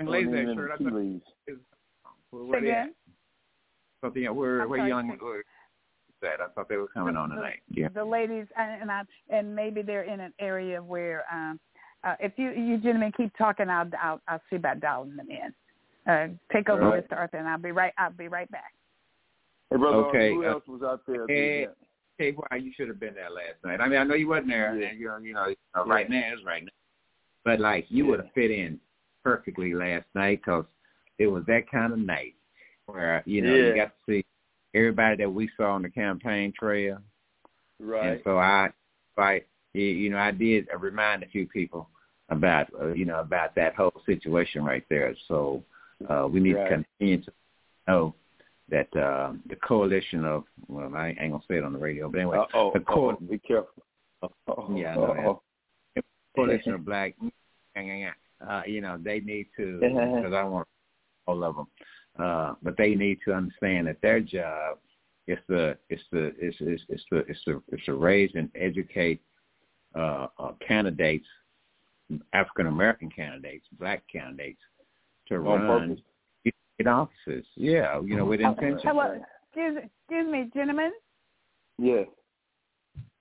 And 0.00 0.08
That 0.08 0.12
that 0.30 0.54
shirt. 0.56 0.70
I 0.72 0.76
tea 0.78 0.84
thought, 0.84 0.92
leaves. 0.94 1.22
where, 2.30 2.60
Say 2.60 2.66
they 2.66 2.70
at? 2.72 2.82
again? 2.82 2.94
Something 4.02 4.26
else. 4.26 4.36
Where 4.36 4.62
I'm 4.62 4.68
where 4.68 4.78
sorry, 4.80 4.88
young 4.88 5.10
say- 5.10 5.16
where, 5.24 5.42
that? 6.22 6.40
I 6.40 6.48
thought 6.54 6.68
they 6.68 6.76
were 6.76 6.88
coming 6.88 7.16
on 7.16 7.28
The- 7.30 7.34
tonight. 7.36 7.60
Yeah. 7.68 7.88
the 7.94 8.04
ladies 8.04 8.46
and, 8.56 8.82
and 8.82 8.90
I 8.90 9.02
and 9.30 9.54
maybe 9.54 9.82
they're 9.82 10.02
in 10.02 10.18
an 10.20 10.32
area 10.40 10.82
where 10.82 11.24
um 11.32 11.60
uh 12.04 12.14
if 12.20 12.32
you 12.36 12.50
you 12.50 12.78
gentlemen 12.78 13.12
keep 13.16 13.36
talking 13.36 13.68
I'll 13.68 13.88
I'll 14.02 14.20
I'll 14.26 14.40
see 14.50 14.56
about 14.56 14.80
dialing 14.80 15.14
them 15.16 15.28
in. 15.30 15.52
Uh 16.08 16.28
take 16.52 16.68
over 16.68 16.82
All 16.84 16.90
right. 16.92 17.08
Mr. 17.08 17.16
Arthur 17.16 17.36
and 17.36 17.46
I'll 17.48 17.58
be 17.58 17.72
right 17.72 17.92
I'll 17.98 18.10
be 18.10 18.28
right 18.28 18.50
back. 18.50 18.72
Hey, 19.70 19.76
brother, 19.76 19.98
Okay, 20.06 20.34
who 20.34 20.44
uh, 20.44 20.52
else 20.52 20.62
was 20.66 20.82
out 20.82 21.02
there? 21.06 21.22
at 21.22 21.28
the 21.28 21.34
hey. 21.34 21.66
Hey, 22.16 22.32
why 22.32 22.56
you 22.56 22.72
should 22.76 22.88
have 22.88 22.98
been 22.98 23.14
there 23.14 23.30
last 23.30 23.62
night. 23.64 23.80
I 23.80 23.86
mean, 23.86 23.96
I 23.96 24.02
know 24.02 24.14
you 24.14 24.26
wasn't 24.26 24.48
there, 24.48 24.76
Yeah. 24.76 24.88
and 24.88 24.98
you're, 24.98 25.20
you 25.20 25.34
know, 25.34 25.46
you 25.46 25.56
know, 25.76 25.84
Yeah. 25.86 25.92
right 25.92 26.10
now 26.10 26.32
is 26.34 26.44
right 26.44 26.64
now. 26.64 26.70
But 27.44 27.60
like, 27.60 27.86
you 27.90 28.04
Yeah. 28.04 28.10
would 28.10 28.20
have 28.20 28.32
fit 28.32 28.50
in 28.50 28.80
perfectly 29.22 29.72
last 29.72 30.06
night 30.16 30.40
because 30.40 30.64
it 31.18 31.28
was 31.28 31.44
that 31.46 31.70
kind 31.70 31.92
of 31.92 31.98
night 32.00 32.34
where 32.86 33.22
you 33.26 33.42
know 33.42 33.54
Yeah. 33.54 33.68
you 33.68 33.74
got 33.74 33.92
to 33.94 34.04
see 34.06 34.24
everybody 34.74 35.16
that 35.16 35.30
we 35.30 35.48
saw 35.56 35.74
on 35.74 35.82
the 35.82 35.90
campaign 35.90 36.52
trail, 36.58 36.98
Right. 37.78 38.06
and 38.14 38.20
so 38.24 38.38
I 38.38 38.72
invite 39.16 39.46
you 39.74 40.08
know, 40.10 40.18
I 40.18 40.30
did 40.30 40.66
remind 40.76 41.22
a 41.22 41.26
few 41.28 41.46
people 41.46 41.88
about 42.30 42.68
uh, 42.80 42.88
you 42.94 43.04
know 43.04 43.20
about 43.20 43.54
that 43.54 43.74
whole 43.76 44.02
situation 44.06 44.64
right 44.64 44.84
there. 44.88 45.14
So 45.28 45.62
uh, 46.08 46.26
we 46.30 46.40
need 46.40 46.54
right. 46.54 46.68
to 46.68 46.84
continue 46.98 47.22
to 47.22 47.32
know 47.86 48.14
that 48.70 48.94
uh, 48.96 49.32
the 49.48 49.56
coalition 49.56 50.24
of 50.24 50.44
well, 50.68 50.94
I 50.94 51.08
ain't 51.08 51.32
gonna 51.32 51.42
say 51.48 51.56
it 51.56 51.64
on 51.64 51.72
the 51.72 51.78
radio, 51.78 52.08
but 52.08 52.18
anyway, 52.18 52.38
Uh-oh. 52.38 52.72
the 52.74 52.80
co- 52.80 53.10
Uh-oh. 53.10 53.24
be 53.24 53.38
careful. 53.38 53.82
Uh-oh. 54.22 54.68
Yeah, 54.76 54.92
I 54.92 54.94
know 54.96 55.42
that. 55.96 56.04
coalition 56.36 56.74
of 56.74 56.84
black, 56.84 57.16
uh, 57.76 58.62
you 58.66 58.80
know, 58.80 58.98
they 59.02 59.20
need 59.20 59.46
to 59.56 59.78
because 59.80 60.32
I 60.32 60.44
want 60.44 60.68
all 61.26 61.42
of 61.42 61.56
them, 61.56 61.66
uh, 62.18 62.54
but 62.62 62.76
they 62.76 62.94
need 62.94 63.18
to 63.24 63.32
understand 63.32 63.86
that 63.86 64.00
their 64.02 64.20
job 64.20 64.78
is 65.26 65.38
to 65.50 65.76
is 65.90 66.00
to 66.12 66.28
is 66.40 66.54
is 66.60 66.80
is 66.88 67.02
to 67.10 67.18
is 67.26 67.38
to, 67.44 67.62
is 67.72 67.80
to 67.86 67.94
raise 67.94 68.30
and 68.34 68.50
educate 68.54 69.20
uh, 69.94 70.28
uh, 70.38 70.52
candidates, 70.66 71.26
African 72.32 72.66
American 72.66 73.10
candidates, 73.10 73.66
black 73.78 74.02
candidates, 74.10 74.60
to 75.28 75.36
On 75.36 75.42
run 75.42 75.88
purpose. 75.88 76.52
in 76.78 76.86
offices. 76.86 77.44
Yeah, 77.56 78.00
you 78.00 78.16
know, 78.16 78.24
with 78.24 78.40
intention. 78.40 78.80
Hello, 78.84 79.20
excuse, 79.46 79.78
excuse 79.84 80.30
me, 80.30 80.50
gentlemen. 80.54 80.92
Yes. 81.78 82.06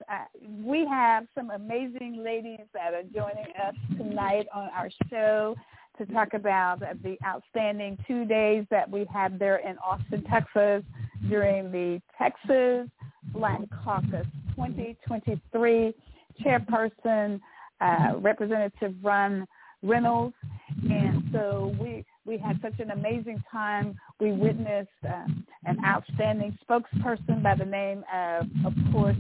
Uh, 0.10 0.26
we 0.64 0.86
have 0.86 1.26
some 1.36 1.50
amazing 1.50 2.22
ladies 2.24 2.66
that 2.74 2.94
are 2.94 3.04
joining 3.04 3.52
us 3.62 3.76
tonight 3.98 4.48
on 4.54 4.70
our 4.76 4.90
show 5.10 5.56
to 5.98 6.06
talk 6.08 6.34
about 6.34 6.80
the 6.80 7.18
outstanding 7.26 7.98
two 8.08 8.24
days 8.26 8.66
that 8.70 8.90
we 8.90 9.06
had 9.12 9.40
there 9.40 9.58
in 9.58 9.76
Austin, 9.80 10.24
Texas 10.30 10.84
during 11.28 11.72
the 11.72 12.00
Texas 12.18 12.88
Black 13.34 13.60
Caucus 13.84 14.28
2023 14.56 15.94
chairperson, 16.42 17.40
uh, 17.82 18.14
Representative 18.18 18.94
Ron 19.02 19.48
Reynolds. 19.84 20.36
And 20.84 21.07
so 21.32 21.76
we 21.80 22.06
we 22.26 22.38
had 22.38 22.60
such 22.62 22.80
an 22.80 22.92
amazing 22.92 23.42
time. 23.52 23.98
We 24.20 24.32
witnessed 24.34 24.90
uh, 25.08 25.26
an 25.66 25.78
outstanding 25.86 26.58
spokesperson 26.70 27.42
by 27.42 27.56
the 27.56 27.66
name 27.66 28.04
of, 28.14 28.48
of 28.66 28.74
course, 28.92 29.16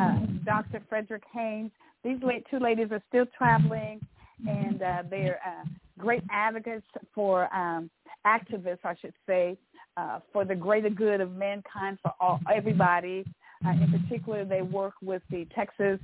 uh, 0.00 0.18
Dr. 0.44 0.82
Frederick 0.88 1.22
Haynes. 1.32 1.70
These 2.02 2.18
two 2.50 2.58
ladies 2.58 2.88
are 2.90 3.02
still 3.08 3.26
traveling, 3.38 4.00
and 4.48 4.82
uh, 4.82 5.02
they're 5.08 5.38
uh, 5.46 5.64
great 5.98 6.24
advocates 6.30 6.86
for 7.14 7.54
um, 7.54 7.90
activists, 8.26 8.84
I 8.84 8.96
should 9.00 9.14
say, 9.26 9.56
uh, 9.96 10.20
for 10.32 10.44
the 10.44 10.54
greater 10.54 10.90
good 10.90 11.20
of 11.20 11.32
mankind, 11.32 11.98
for 12.02 12.12
all 12.20 12.40
everybody. 12.52 13.24
Uh, 13.64 13.70
in 13.72 13.90
particular, 13.90 14.44
they 14.44 14.62
work 14.62 14.94
with 15.02 15.20
the 15.30 15.46
Texas 15.54 15.98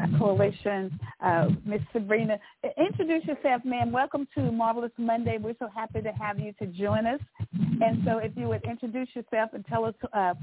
uh, 0.00 0.18
Coalition. 0.18 0.98
Uh, 1.20 1.48
Sabrina, 1.92 2.38
introduce 2.78 3.22
yourself, 3.24 3.62
ma'am. 3.66 3.92
Welcome 3.92 4.26
to 4.34 4.50
Marvelous 4.50 4.92
Monday. 4.96 5.36
We're 5.38 5.56
so 5.58 5.68
happy 5.74 6.00
to 6.00 6.12
have 6.12 6.38
you 6.38 6.54
to 6.54 6.66
join 6.66 7.04
us. 7.06 7.20
And 7.52 8.02
so, 8.06 8.18
if 8.18 8.32
you 8.34 8.48
would 8.48 8.64
introduce 8.64 9.08
yourself 9.14 9.50
and 9.52 9.64
tell 9.66 9.84
us 9.84 9.94
uh, 10.14 10.34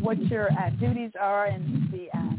what 0.00 0.24
your 0.26 0.52
uh, 0.52 0.70
duties 0.78 1.10
are 1.20 1.46
and 1.46 1.90
the 1.90 2.06
uh, 2.16 2.36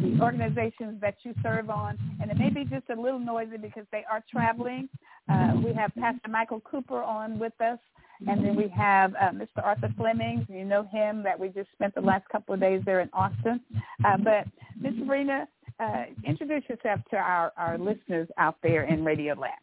the 0.00 0.22
organizations 0.22 1.00
that 1.00 1.16
you 1.24 1.34
serve 1.42 1.68
on. 1.68 1.98
And 2.20 2.30
it 2.30 2.38
may 2.38 2.50
be 2.50 2.64
just 2.64 2.88
a 2.90 3.00
little 3.00 3.18
noisy 3.18 3.56
because 3.56 3.84
they 3.92 4.04
are 4.10 4.22
traveling. 4.30 4.88
Uh, 5.28 5.54
we 5.64 5.74
have 5.74 5.92
Pastor 5.98 6.28
Michael 6.28 6.60
Cooper 6.60 7.02
on 7.02 7.38
with 7.38 7.52
us. 7.60 7.78
And 8.26 8.44
then 8.44 8.56
we 8.56 8.68
have 8.68 9.14
uh, 9.14 9.30
Mr. 9.30 9.64
Arthur 9.64 9.92
Fleming. 9.96 10.46
You 10.48 10.64
know 10.64 10.82
him 10.84 11.22
that 11.22 11.38
we 11.38 11.48
just 11.48 11.70
spent 11.72 11.94
the 11.94 12.00
last 12.00 12.28
couple 12.28 12.54
of 12.54 12.60
days 12.60 12.82
there 12.84 13.00
in 13.00 13.08
Austin. 13.12 13.60
Uh, 14.04 14.16
but 14.18 14.46
Ms. 14.80 14.94
Sabrina, 14.98 15.48
uh, 15.78 16.04
introduce 16.24 16.62
yourself 16.68 17.00
to 17.10 17.16
our, 17.16 17.52
our 17.56 17.78
listeners 17.78 18.28
out 18.36 18.56
there 18.62 18.84
in 18.84 19.04
Radio 19.04 19.34
Land. 19.34 19.54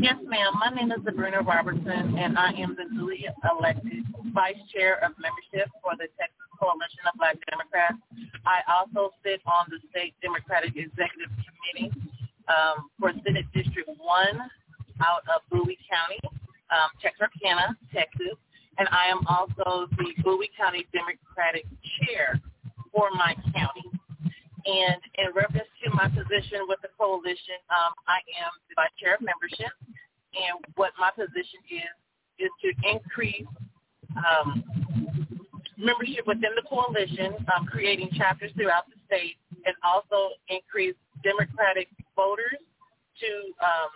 Yes, 0.00 0.16
ma'am. 0.24 0.52
My 0.60 0.70
name 0.70 0.92
is 0.92 0.98
Sabrina 1.04 1.40
Robertson, 1.40 2.16
and 2.18 2.38
I 2.38 2.52
am 2.52 2.76
the 2.76 2.84
newly 2.92 3.26
elected 3.50 4.04
Vice 4.32 4.60
Chair 4.72 5.02
of 5.02 5.12
Membership 5.18 5.68
for 5.82 5.92
the 5.98 6.06
Texas 6.20 6.50
Coalition 6.60 7.02
of 7.10 7.18
Black 7.18 7.36
Democrats. 7.50 7.98
I 8.46 8.60
also 8.70 9.10
sit 9.24 9.40
on 9.46 9.66
the 9.70 9.80
State 9.90 10.14
Democratic 10.22 10.76
Executive 10.76 11.32
Committee 11.42 11.90
um, 12.46 12.90
for 13.00 13.12
Senate 13.26 13.46
District 13.52 13.88
1 13.88 13.96
out 15.02 15.22
of 15.34 15.42
Bowie 15.50 15.78
County 15.90 16.20
um, 16.70 16.90
Texarkana, 17.02 17.76
Texas, 17.92 18.38
and 18.78 18.88
I 18.90 19.10
am 19.10 19.26
also 19.26 19.86
the 19.98 20.22
Bowie 20.22 20.50
County 20.56 20.86
Democratic 20.92 21.66
Chair 22.00 22.40
for 22.92 23.10
my 23.12 23.34
county. 23.54 23.86
And 24.66 25.00
in 25.16 25.32
reference 25.34 25.68
to 25.84 25.90
my 25.90 26.08
position 26.08 26.68
with 26.68 26.80
the 26.82 26.88
coalition, 26.98 27.58
um, 27.70 27.92
I 28.06 28.20
am 28.44 28.52
the 28.68 28.76
vice 28.76 28.92
chair 29.00 29.14
of 29.14 29.20
membership, 29.24 29.72
and 30.36 30.60
what 30.76 30.92
my 31.00 31.10
position 31.10 31.60
is 31.70 31.92
is 32.38 32.52
to 32.64 32.68
increase 32.88 33.48
um, 34.16 34.64
membership 35.76 36.26
within 36.26 36.52
the 36.56 36.64
coalition, 36.68 37.36
um, 37.56 37.66
creating 37.66 38.10
chapters 38.16 38.52
throughout 38.56 38.84
the 38.88 38.96
state, 39.08 39.36
and 39.64 39.74
also 39.84 40.36
increase 40.48 40.96
Democratic 41.24 41.88
voters 42.16 42.60
to 43.20 43.30
um, 43.64 43.90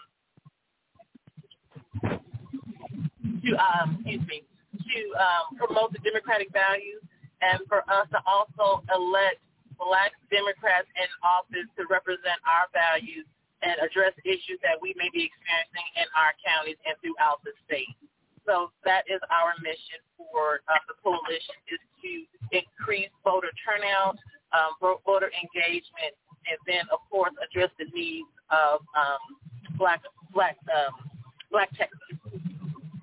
to 3.45 3.51
um, 3.61 4.01
excuse 4.01 4.25
me 4.27 4.43
to 4.75 5.01
um, 5.17 5.45
promote 5.57 5.93
the 5.93 6.03
democratic 6.03 6.51
values 6.51 7.01
and 7.41 7.61
for 7.69 7.85
us 7.87 8.09
to 8.11 8.21
also 8.27 8.83
elect 8.91 9.41
black 9.77 10.17
Democrats 10.31 10.89
in 10.97 11.09
office 11.21 11.69
to 11.77 11.85
represent 11.91 12.39
our 12.47 12.67
values 12.73 13.27
and 13.65 13.81
address 13.81 14.13
issues 14.25 14.61
that 14.61 14.77
we 14.81 14.93
may 14.97 15.09
be 15.13 15.25
experiencing 15.25 15.89
in 15.97 16.09
our 16.15 16.33
counties 16.45 16.79
and 16.85 16.95
throughout 17.01 17.41
the 17.43 17.53
state. 17.65 17.97
So 18.45 18.69
that 18.85 19.09
is 19.09 19.21
our 19.33 19.57
mission 19.65 20.05
for 20.21 20.61
uh, 20.69 20.77
the 20.85 20.97
coalition 21.01 21.57
is 21.73 21.81
to 22.05 22.13
increase 22.53 23.09
voter 23.25 23.49
turnout, 23.65 24.21
um, 24.53 24.77
voter 24.81 25.33
engagement, 25.33 26.13
and 26.45 26.61
then 26.69 26.85
of 26.93 27.01
course 27.09 27.33
address 27.41 27.73
the 27.81 27.89
needs 27.97 28.29
of 28.53 28.85
um, 28.93 29.41
black 29.81 30.05
black 30.37 30.61
um, 30.69 31.09
black 31.49 31.73
Texans. 31.73 32.21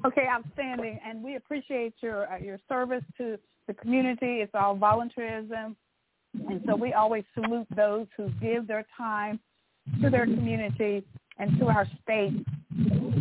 Okay, 0.03 0.25
outstanding, 0.27 0.99
and 1.05 1.21
we 1.21 1.35
appreciate 1.35 1.93
your 2.01 2.31
uh, 2.31 2.37
your 2.37 2.57
service 2.67 3.03
to 3.17 3.37
the 3.67 3.73
community. 3.75 4.41
It's 4.41 4.53
all 4.55 4.75
volunteerism, 4.75 5.75
and 6.33 6.61
so 6.65 6.75
we 6.75 6.93
always 6.93 7.23
salute 7.35 7.67
those 7.75 8.07
who 8.17 8.29
give 8.41 8.67
their 8.67 8.85
time 8.97 9.39
to 10.01 10.09
their 10.09 10.25
community 10.25 11.03
and 11.37 11.57
to 11.59 11.67
our 11.67 11.87
state 12.01 12.33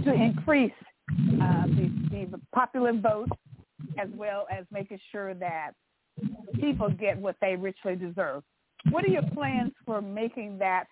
to 0.04 0.12
increase 0.12 0.72
uh, 1.42 1.66
the, 1.66 2.28
the 2.30 2.40
popular 2.54 2.94
vote, 2.94 3.28
as 3.98 4.08
well 4.14 4.46
as 4.50 4.64
making 4.72 5.00
sure 5.12 5.34
that 5.34 5.72
people 6.54 6.88
get 6.88 7.16
what 7.18 7.36
they 7.42 7.56
richly 7.56 7.94
deserve. 7.94 8.42
What 8.90 9.04
are 9.04 9.08
your 9.08 9.28
plans 9.34 9.72
for 9.84 10.00
making 10.00 10.58
that 10.58 10.84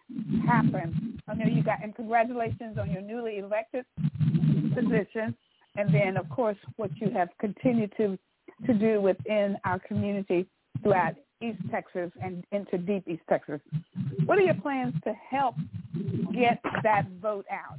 happen? 0.47 1.18
I 1.28 1.34
know 1.34 1.47
you 1.47 1.62
got, 1.62 1.82
and 1.82 1.95
congratulations 1.95 2.76
on 2.78 2.91
your 2.91 3.01
newly 3.01 3.39
elected 3.39 3.86
position 4.74 5.34
and 5.78 5.94
then 5.94 6.16
of 6.16 6.28
course 6.28 6.58
what 6.76 6.90
you 7.00 7.10
have 7.10 7.28
continued 7.40 7.92
to 7.96 8.18
to 8.66 8.74
do 8.74 9.00
within 9.00 9.56
our 9.64 9.78
community 9.78 10.46
throughout 10.82 11.14
East 11.40 11.60
Texas 11.70 12.10
and 12.20 12.44
into 12.50 12.76
deep 12.78 13.06
East 13.06 13.22
Texas. 13.28 13.60
What 14.26 14.38
are 14.38 14.42
your 14.42 14.54
plans 14.54 14.94
to 15.04 15.12
help 15.30 15.54
get 16.34 16.60
that 16.82 17.06
vote 17.22 17.46
out 17.50 17.78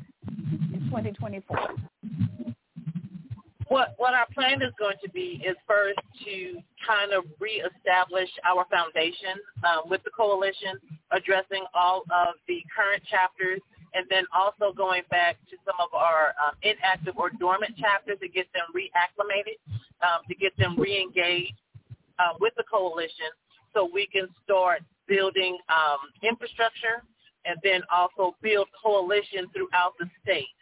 in 0.74 0.82
2024? 0.86 1.58
What 3.68 3.94
what 3.98 4.14
our 4.14 4.26
plan 4.34 4.62
is 4.62 4.72
going 4.80 4.96
to 5.04 5.10
be 5.12 5.44
is 5.46 5.56
first 5.68 6.00
to 6.26 6.62
kind 6.88 7.12
of 7.12 7.26
reestablish 7.40 8.30
our 8.46 8.66
foundation 8.72 9.36
um, 9.68 9.90
with 9.90 10.02
the 10.04 10.10
coalition, 10.12 10.80
addressing 11.12 11.66
all 11.74 12.04
of 12.10 12.36
the 12.48 12.64
current 12.74 13.04
chapters 13.12 13.60
and 13.94 14.06
then 14.10 14.24
also 14.34 14.74
going 14.76 15.04
back 15.10 15.38
to 15.50 15.58
some 15.66 15.76
of 15.82 15.94
our 15.94 16.34
um, 16.44 16.54
inactive 16.62 17.18
or 17.18 17.30
dormant 17.40 17.76
chapters 17.78 18.18
to 18.22 18.28
get 18.28 18.48
them 18.54 18.66
reacclimated, 18.76 19.58
um, 20.02 20.22
to 20.28 20.36
get 20.36 20.56
them 20.58 20.76
reengaged 20.78 21.56
uh, 22.20 22.34
with 22.40 22.54
the 22.58 22.64
coalition 22.72 23.32
so 23.74 23.90
we 23.92 24.08
can 24.08 24.28
start 24.44 24.82
building 25.08 25.58
um, 25.70 26.00
infrastructure 26.22 27.04
and 27.46 27.58
then 27.64 27.82
also 27.92 28.36
build 28.42 28.68
coalition 28.84 29.48
throughout 29.54 29.94
the 30.00 30.06
state. 30.22 30.54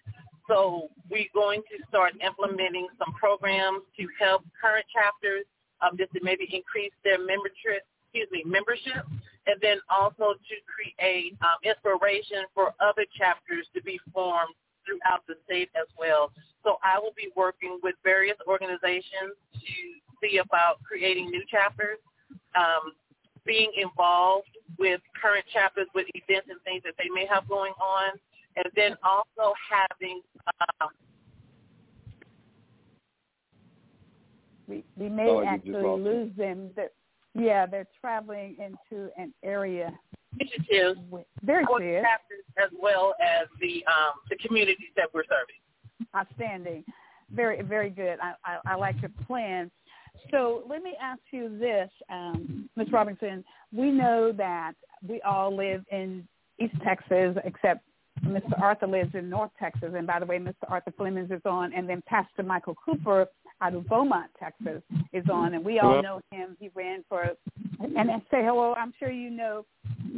So 0.48 0.88
we're 1.10 1.28
going 1.34 1.62
to 1.68 1.86
start 1.90 2.14
implementing 2.24 2.88
some 2.98 3.14
programs 3.14 3.84
to 4.00 4.08
help 4.20 4.44
current 4.62 4.86
chapters 4.88 5.44
um, 5.82 5.98
just 5.98 6.14
to 6.14 6.20
maybe 6.24 6.48
increase 6.52 6.94
their 7.04 7.20
membership, 7.20 7.84
excuse 8.08 8.30
me, 8.32 8.44
membership 8.46 9.04
and 9.48 9.60
then 9.62 9.78
also 9.90 10.36
to 10.36 10.56
create 10.68 11.34
um, 11.42 11.58
inspiration 11.64 12.44
for 12.54 12.74
other 12.80 13.06
chapters 13.18 13.66
to 13.74 13.82
be 13.82 14.00
formed 14.14 14.54
throughout 14.86 15.26
the 15.28 15.36
state 15.46 15.70
as 15.76 15.88
well. 15.98 16.32
So 16.64 16.78
I 16.84 17.00
will 17.00 17.14
be 17.16 17.30
working 17.36 17.80
with 17.82 17.96
various 18.04 18.38
organizations 18.48 19.36
to 19.54 19.76
see 20.22 20.38
about 20.38 20.84
creating 20.84 21.30
new 21.32 21.44
chapters, 21.50 21.98
um, 22.56 22.94
being 23.46 23.72
involved 23.78 24.52
with 24.78 25.02
current 25.22 25.46
chapters 25.52 25.88
with 25.96 26.08
events 26.14 26.48
and 26.50 26.60
things 26.64 26.84
that 26.84 26.94
they 26.98 27.10
may 27.14 27.26
have 27.26 27.48
going 27.48 27.74
on, 27.80 28.20
and 28.56 28.66
then 28.76 28.96
also 29.04 29.54
having 29.70 30.22
um, 30.82 30.90
we 34.68 34.84
we 34.98 35.08
may 35.10 35.28
Oh, 35.30 35.44
actually 35.44 36.02
lose 36.02 36.32
them. 36.36 36.72
That 36.76 36.92
yeah, 37.38 37.66
they're 37.66 37.88
traveling 38.02 38.58
into 38.60 39.10
an 39.18 39.34
area 39.44 39.92
initiatives 40.40 41.00
with, 41.10 41.26
there 41.44 41.64
for 41.66 41.80
she 41.80 41.88
is. 41.88 42.04
chapters 42.04 42.44
as 42.64 42.70
well 42.80 43.14
as 43.22 43.48
the 43.62 43.84
um, 43.88 44.20
the 44.30 44.36
communities 44.46 44.90
that 44.96 45.14
we're 45.14 45.24
serving. 45.24 46.08
Outstanding. 46.16 46.84
Very, 47.32 47.62
very 47.62 47.90
good. 47.90 48.18
I, 48.22 48.34
I, 48.46 48.74
I 48.74 48.76
like 48.76 48.96
your 49.02 49.12
plan. 49.26 49.70
So 50.32 50.64
let 50.68 50.82
me 50.82 50.94
ask 51.02 51.20
you 51.32 51.58
this, 51.60 51.90
um, 52.10 52.70
Ms. 52.76 52.88
Robinson. 52.92 53.44
We 53.74 53.92
know 53.92 54.32
that 54.32 54.74
we 55.08 55.22
all 55.22 55.56
live 55.56 55.84
in 55.92 56.28
East 56.60 56.76
Texas, 56.84 57.36
except 57.44 57.82
Mr. 58.26 58.60
Arthur 58.62 58.88
lives 58.88 59.12
in 59.14 59.30
North 59.30 59.52
Texas. 59.60 59.92
And 59.96 60.08
by 60.08 60.20
the 60.20 60.26
way, 60.26 60.40
Mr. 60.40 60.54
Arthur 60.70 60.94
Flemings 60.98 61.32
is 61.32 61.42
on, 61.46 61.74
and 61.74 61.88
then 61.88 62.02
Pastor 62.08 62.44
Michael 62.44 62.76
Cooper 62.84 63.28
out 63.62 63.74
of 63.74 63.88
Beaumont, 63.88 64.30
Texas, 64.40 64.82
is 65.14 65.26
on, 65.32 65.54
and 65.54 65.66
we 65.66 65.80
all 65.80 66.02
know 66.02 66.22
him. 66.32 66.56
He 66.60 66.70
ran 66.76 67.04
for, 67.10 67.28
and 67.80 68.12
I 68.12 68.20
say 68.30 68.44
hello. 68.44 68.74
I'm 68.78 68.94
sure 69.00 69.12
you 69.12 69.30
know, 69.30 69.66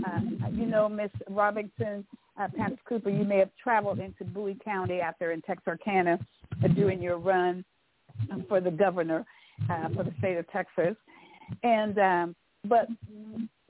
uh, 0.05 0.19
you 0.51 0.65
know 0.65 0.89
Miss 0.89 1.11
Robinson, 1.29 2.05
uh, 2.39 2.47
Pastor 2.55 2.77
Cooper. 2.87 3.09
You 3.09 3.23
may 3.23 3.37
have 3.37 3.51
traveled 3.61 3.99
into 3.99 4.23
Bowie 4.25 4.57
County 4.63 5.01
out 5.01 5.15
there 5.19 5.31
in 5.31 5.41
Texarkana 5.41 6.19
uh, 6.63 6.67
doing 6.69 7.01
your 7.01 7.17
run 7.17 7.63
for 8.47 8.59
the 8.59 8.71
governor 8.71 9.25
uh, 9.71 9.89
for 9.95 10.03
the 10.03 10.13
state 10.19 10.37
of 10.37 10.49
Texas, 10.51 10.95
and 11.63 11.97
um, 11.97 12.35
but 12.67 12.87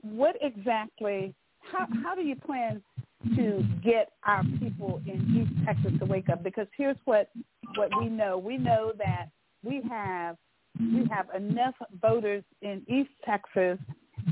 what 0.02 0.36
exactly? 0.40 1.34
How 1.60 1.86
how 2.02 2.14
do 2.14 2.22
you 2.22 2.36
plan 2.36 2.82
to 3.36 3.62
get 3.84 4.12
our 4.24 4.42
people 4.58 5.00
in 5.06 5.36
East 5.36 5.66
Texas 5.66 5.92
to 5.98 6.06
wake 6.06 6.28
up? 6.28 6.42
Because 6.42 6.66
here's 6.76 6.96
what 7.04 7.30
what 7.76 7.90
we 8.00 8.08
know. 8.08 8.38
We 8.38 8.56
know 8.56 8.92
that 8.98 9.28
we 9.62 9.82
have 9.88 10.36
we 10.78 11.06
have 11.10 11.26
enough 11.36 11.74
voters 12.00 12.44
in 12.62 12.82
East 12.88 13.10
Texas 13.26 13.78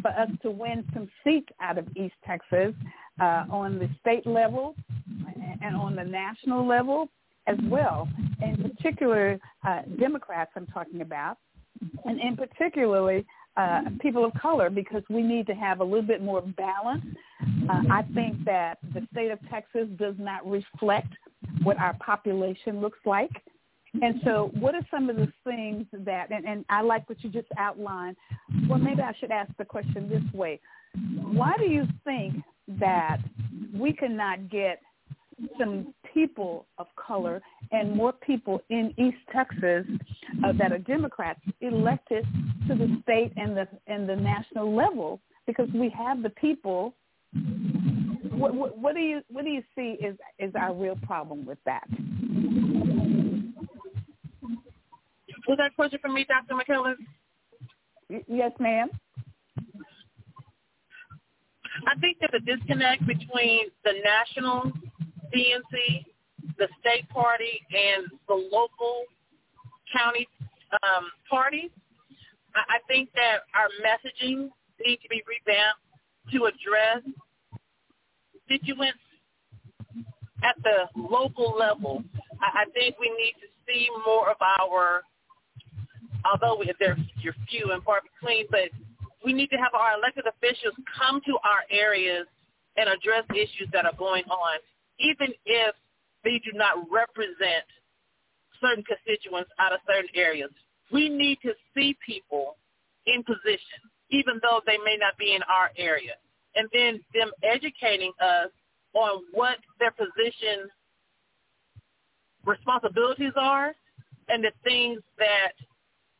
for 0.00 0.10
us 0.10 0.30
to 0.42 0.50
win 0.50 0.84
some 0.94 1.08
seats 1.24 1.48
out 1.60 1.78
of 1.78 1.86
East 1.96 2.14
Texas 2.24 2.74
uh, 3.20 3.44
on 3.50 3.78
the 3.78 3.88
state 4.00 4.26
level 4.26 4.74
and 5.62 5.76
on 5.76 5.96
the 5.96 6.04
national 6.04 6.66
level 6.66 7.08
as 7.46 7.56
well. 7.64 8.08
In 8.42 8.56
particular, 8.62 9.38
uh, 9.66 9.82
Democrats 9.98 10.52
I'm 10.54 10.66
talking 10.66 11.00
about, 11.00 11.38
and 12.04 12.20
in 12.20 12.36
particularly 12.36 13.26
uh, 13.56 13.82
people 14.00 14.24
of 14.24 14.32
color 14.40 14.70
because 14.70 15.02
we 15.10 15.22
need 15.22 15.46
to 15.46 15.54
have 15.54 15.80
a 15.80 15.84
little 15.84 16.02
bit 16.02 16.22
more 16.22 16.42
balance. 16.42 17.04
Uh, 17.68 17.82
I 17.90 18.02
think 18.14 18.44
that 18.44 18.78
the 18.94 19.06
state 19.12 19.30
of 19.30 19.38
Texas 19.50 19.88
does 19.98 20.14
not 20.18 20.48
reflect 20.48 21.12
what 21.62 21.76
our 21.78 21.94
population 21.94 22.80
looks 22.80 22.98
like. 23.04 23.30
And 24.02 24.20
so 24.24 24.50
what 24.58 24.74
are 24.74 24.86
some 24.90 25.08
of 25.08 25.16
the 25.16 25.32
things 25.44 25.86
that, 25.92 26.30
and, 26.30 26.44
and 26.46 26.64
I 26.68 26.82
like 26.82 27.08
what 27.08 27.22
you 27.24 27.30
just 27.30 27.48
outlined. 27.56 28.16
Well, 28.68 28.78
maybe 28.78 29.02
I 29.02 29.12
should 29.18 29.30
ask 29.30 29.50
the 29.58 29.64
question 29.64 30.08
this 30.08 30.22
way. 30.32 30.60
Why 31.22 31.54
do 31.58 31.64
you 31.64 31.86
think 32.04 32.36
that 32.78 33.18
we 33.72 33.92
cannot 33.92 34.50
get 34.50 34.80
some 35.58 35.94
people 36.12 36.66
of 36.78 36.86
color 36.96 37.40
and 37.72 37.94
more 37.94 38.12
people 38.12 38.60
in 38.70 38.92
East 38.96 39.18
Texas 39.32 39.86
uh, 40.44 40.52
that 40.58 40.72
are 40.72 40.78
Democrats 40.78 41.40
elected 41.60 42.26
to 42.66 42.74
the 42.74 42.98
state 43.02 43.32
and 43.36 43.56
the 43.56 43.68
and 43.86 44.08
the 44.08 44.16
national 44.16 44.74
level 44.74 45.20
because 45.46 45.68
we 45.74 45.88
have 45.90 46.22
the 46.22 46.30
people. 46.30 46.94
What, 48.30 48.54
what, 48.54 48.78
what 48.78 48.94
do 48.94 49.00
you 49.00 49.20
what 49.28 49.44
do 49.44 49.50
you 49.50 49.62
see 49.74 49.96
is 50.04 50.16
is 50.38 50.52
our 50.54 50.74
real 50.74 50.96
problem 51.02 51.44
with 51.44 51.58
that? 51.66 51.86
Was 55.48 55.56
that 55.58 55.72
a 55.72 55.74
question 55.74 55.98
for 56.00 56.08
me, 56.08 56.26
Dr. 56.28 56.54
McKellar? 56.54 56.94
Yes, 58.28 58.52
ma'am. 58.60 58.90
I 61.86 61.98
think 62.00 62.18
there's 62.20 62.42
a 62.42 62.44
disconnect 62.44 63.06
between 63.06 63.66
the 63.84 63.92
national 64.04 64.72
DNC, 65.34 66.04
the 66.58 66.68
state 66.80 67.08
party, 67.08 67.60
and 67.72 68.06
the 68.28 68.34
local 68.34 69.04
county 69.96 70.28
um, 70.82 71.10
parties. 71.30 71.70
I, 72.54 72.78
think 72.88 73.10
that 73.14 73.40
our 73.54 73.68
messaging 73.84 74.48
needs 74.84 75.02
to 75.02 75.08
be 75.08 75.22
revamped 75.26 75.80
to 76.32 76.46
address 76.46 77.02
constituents 78.32 78.98
at 80.42 80.56
the 80.62 80.88
local 80.96 81.56
level. 81.56 82.02
I 82.40 82.64
think 82.74 82.96
we 82.98 83.10
need 83.10 83.34
to 83.40 83.48
see 83.66 83.88
more 84.06 84.30
of 84.30 84.36
our, 84.60 85.02
although 86.30 86.62
they're 86.78 86.96
you're 87.20 87.34
few 87.48 87.72
and 87.72 87.82
far 87.82 88.00
between, 88.02 88.46
but 88.50 88.68
we 89.24 89.32
need 89.32 89.48
to 89.50 89.56
have 89.56 89.74
our 89.74 89.98
elected 89.98 90.24
officials 90.26 90.74
come 90.98 91.20
to 91.26 91.38
our 91.44 91.64
areas 91.70 92.26
and 92.76 92.88
address 92.88 93.24
issues 93.30 93.68
that 93.72 93.84
are 93.84 93.96
going 93.98 94.24
on, 94.24 94.58
even 95.00 95.34
if 95.44 95.74
they 96.24 96.40
do 96.44 96.52
not 96.54 96.76
represent 96.90 97.66
certain 98.60 98.84
constituents 98.84 99.50
out 99.58 99.72
of 99.72 99.80
certain 99.86 100.10
areas. 100.14 100.50
We 100.92 101.08
need 101.08 101.38
to 101.42 101.52
see 101.74 101.96
people 102.04 102.56
in 103.06 103.22
position, 103.24 103.80
even 104.10 104.40
though 104.42 104.60
they 104.66 104.78
may 104.78 104.96
not 104.98 105.16
be 105.18 105.34
in 105.34 105.42
our 105.42 105.70
area, 105.76 106.14
and 106.54 106.68
then 106.72 107.00
them 107.14 107.30
educating 107.42 108.12
us 108.20 108.50
on 108.94 109.22
what 109.32 109.58
their 109.78 109.92
position 109.92 110.68
responsibilities 112.44 113.32
are 113.36 113.74
and 114.28 114.42
the 114.42 114.52
things 114.64 115.00
that 115.18 115.52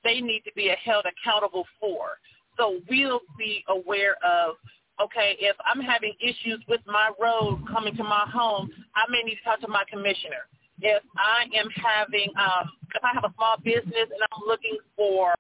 they 0.05 0.21
need 0.21 0.43
to 0.45 0.53
be 0.55 0.73
held 0.85 1.05
accountable 1.07 1.67
for. 1.81 2.19
So 2.57 2.81
we'll 2.89 3.21
be 3.39 3.65
aware 3.69 4.17
of, 4.25 4.57
okay, 5.03 5.37
if 5.39 5.57
I'm 5.65 5.81
having 5.81 6.15
issues 6.21 6.63
with 6.69 6.81
my 6.87 7.11
road 7.21 7.65
coming 7.71 7.97
to 7.97 8.05
my 8.05 8.25
home, 8.33 8.71
I 8.95 9.11
may 9.11 9.23
need 9.23 9.37
to 9.37 9.45
talk 9.45 9.61
to 9.61 9.69
my 9.69 9.85
commissioner. 9.91 10.49
If 10.81 11.03
I 11.17 11.45
am 11.59 11.69
having, 11.75 12.31
um, 12.39 12.71
if 12.95 13.03
I 13.03 13.11
have 13.15 13.25
a 13.25 13.35
small 13.35 13.57
business 13.63 14.11
and 14.11 14.23
I'm 14.33 14.47
looking 14.47 14.79
for, 14.97 15.35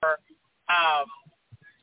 um, 0.68 1.06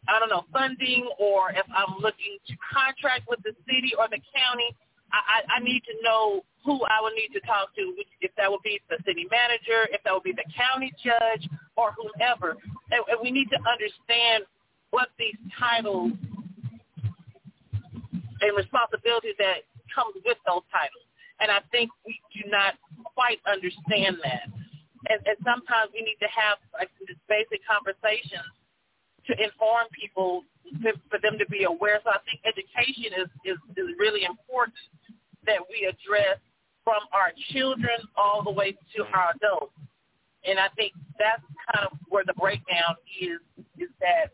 I 0.07 0.19
don't 0.19 0.29
know, 0.29 0.45
funding, 0.53 1.09
or 1.17 1.49
if 1.51 1.65
I'm 1.75 1.95
looking 1.99 2.37
to 2.47 2.53
contract 2.71 3.27
with 3.27 3.39
the 3.43 3.55
city 3.65 3.93
or 3.97 4.07
the 4.07 4.21
county, 4.35 4.75
I, 5.11 5.45
I, 5.47 5.59
need 5.63 5.83
to 5.85 5.95
know 6.03 6.43
who 6.65 6.81
I 6.85 6.99
would 7.01 7.13
need 7.13 7.31
to 7.33 7.41
talk 7.45 7.73
to, 7.75 7.93
if 8.21 8.31
that 8.37 8.49
would 8.51 8.63
be 8.63 8.81
the 8.89 8.97
city 9.05 9.27
manager, 9.31 9.87
if 9.91 10.03
that 10.03 10.13
would 10.13 10.23
be 10.23 10.33
the 10.33 10.45
county 10.51 10.91
judge, 11.03 11.47
or 11.77 11.93
whomever. 11.93 12.57
And, 12.91 13.01
and 13.07 13.19
we 13.21 13.31
need 13.31 13.47
to 13.51 13.59
understand 13.63 14.43
what 14.89 15.09
these 15.19 15.37
titles 15.57 16.11
and 18.41 18.51
responsibilities 18.57 19.35
that 19.39 19.63
comes 19.93 20.15
with 20.25 20.37
those 20.47 20.65
titles. 20.71 21.05
And 21.39 21.51
I 21.51 21.59
think 21.71 21.91
we 22.05 22.19
do 22.33 22.49
not 22.49 22.75
quite 23.13 23.39
understand 23.45 24.17
that. 24.23 24.47
And, 25.07 25.19
and 25.23 25.37
sometimes 25.45 25.93
we 25.93 26.01
need 26.01 26.17
to 26.19 26.31
have 26.31 26.57
like 26.73 26.89
basic 27.29 27.61
conversations 27.63 28.51
to 29.27 29.33
inform 29.41 29.87
people 29.93 30.43
to, 30.83 30.93
for 31.09 31.19
them 31.21 31.37
to 31.37 31.45
be 31.47 31.63
aware. 31.63 31.99
So 32.03 32.09
I 32.09 32.19
think 32.25 32.41
education 32.45 33.13
is, 33.17 33.29
is, 33.45 33.57
is 33.77 33.89
really 33.97 34.25
important 34.25 34.77
that 35.45 35.61
we 35.69 35.85
address 35.85 36.41
from 36.83 37.01
our 37.13 37.33
children 37.51 37.97
all 38.15 38.43
the 38.43 38.51
way 38.51 38.71
to 38.71 39.03
mm-hmm. 39.03 39.13
our 39.13 39.33
adults. 39.35 39.73
And 40.45 40.59
I 40.59 40.69
think 40.77 40.93
that's 41.17 41.41
kind 41.73 41.89
of 41.89 41.97
where 42.09 42.23
the 42.25 42.37
breakdown 42.37 42.95
is, 43.17 43.41
is 43.77 43.89
that 43.99 44.29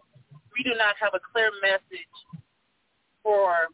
we 0.52 0.64
do 0.64 0.76
not 0.76 0.96
have 1.00 1.16
a 1.16 1.24
clear 1.32 1.52
message 1.64 2.12
for 3.24 3.72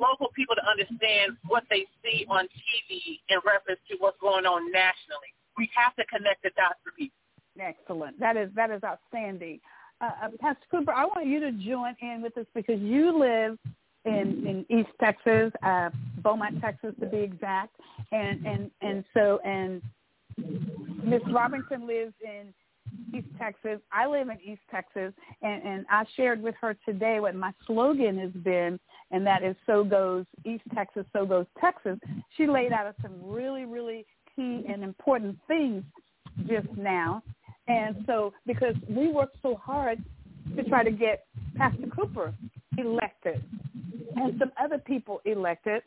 local 0.00 0.28
people 0.34 0.54
to 0.54 0.64
understand 0.64 1.36
what 1.46 1.64
they 1.68 1.84
see 2.02 2.24
on 2.30 2.48
TV 2.48 3.20
in 3.28 3.38
reference 3.44 3.80
to 3.90 3.96
what's 3.98 4.16
going 4.20 4.46
on 4.46 4.72
nationally. 4.72 5.32
We 5.58 5.68
have 5.76 5.94
to 5.96 6.04
connect 6.06 6.42
the 6.42 6.50
dots 6.56 6.80
for 6.82 6.92
people. 6.96 7.18
Excellent. 7.60 8.18
That 8.18 8.36
is 8.36 8.50
that 8.56 8.70
is 8.70 8.82
outstanding. 8.82 9.60
Uh, 10.04 10.26
uh, 10.26 10.28
Pastor 10.40 10.66
Cooper, 10.70 10.92
I 10.92 11.06
want 11.06 11.26
you 11.26 11.40
to 11.40 11.52
join 11.52 11.94
in 12.02 12.20
with 12.20 12.36
us 12.36 12.46
because 12.54 12.80
you 12.80 13.18
live 13.18 13.58
in 14.04 14.66
in 14.68 14.78
East 14.78 14.90
Texas, 15.00 15.50
uh, 15.62 15.88
Beaumont, 16.22 16.60
Texas, 16.60 16.94
to 17.00 17.06
be 17.06 17.18
exact, 17.18 17.74
and 18.12 18.44
and 18.46 18.70
and 18.82 19.04
so 19.14 19.40
and 19.44 19.80
Miss 21.02 21.22
Robinson 21.32 21.86
lives 21.86 22.12
in 22.22 22.52
East 23.16 23.28
Texas. 23.38 23.80
I 23.92 24.06
live 24.06 24.28
in 24.28 24.38
East 24.44 24.60
Texas, 24.70 25.14
and 25.40 25.62
and 25.62 25.86
I 25.90 26.04
shared 26.16 26.42
with 26.42 26.54
her 26.60 26.76
today 26.86 27.20
what 27.20 27.34
my 27.34 27.52
slogan 27.66 28.18
has 28.18 28.32
been, 28.42 28.78
and 29.10 29.26
that 29.26 29.42
is 29.42 29.56
"So 29.64 29.84
goes 29.84 30.26
East 30.44 30.64
Texas, 30.74 31.06
so 31.14 31.24
goes 31.24 31.46
Texas." 31.58 31.98
She 32.36 32.46
laid 32.46 32.72
out 32.72 32.94
some 33.00 33.14
really 33.22 33.64
really 33.64 34.04
key 34.36 34.64
and 34.68 34.84
important 34.84 35.38
things 35.48 35.82
just 36.46 36.68
now. 36.76 37.22
And 37.66 38.04
so, 38.06 38.32
because 38.46 38.74
we 38.88 39.08
worked 39.08 39.36
so 39.42 39.56
hard 39.56 40.02
to 40.56 40.64
try 40.64 40.84
to 40.84 40.90
get 40.90 41.26
Pastor 41.56 41.86
Cooper 41.94 42.34
elected 42.76 43.42
and 44.16 44.38
some 44.38 44.52
other 44.62 44.78
people 44.78 45.20
elected. 45.24 45.82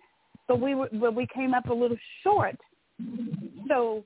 So 0.47 0.55
we 0.55 0.75
were, 0.75 0.89
but 0.93 1.13
we 1.13 1.27
came 1.33 1.53
up 1.53 1.69
a 1.69 1.73
little 1.73 1.97
short. 2.23 2.55
So 3.67 4.03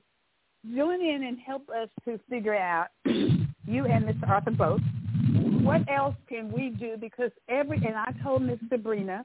join 0.74 1.00
in 1.00 1.24
and 1.24 1.38
help 1.38 1.68
us 1.68 1.88
to 2.04 2.18
figure 2.28 2.54
out 2.54 2.88
you 3.04 3.86
and 3.86 4.04
Mr. 4.04 4.28
Arthur 4.28 4.50
both. 4.50 4.80
What 5.62 5.82
else 5.88 6.16
can 6.28 6.50
we 6.50 6.70
do? 6.70 6.96
Because 7.00 7.30
every 7.48 7.76
and 7.78 7.96
I 7.96 8.12
told 8.22 8.42
Miss 8.42 8.58
Sabrina 8.68 9.24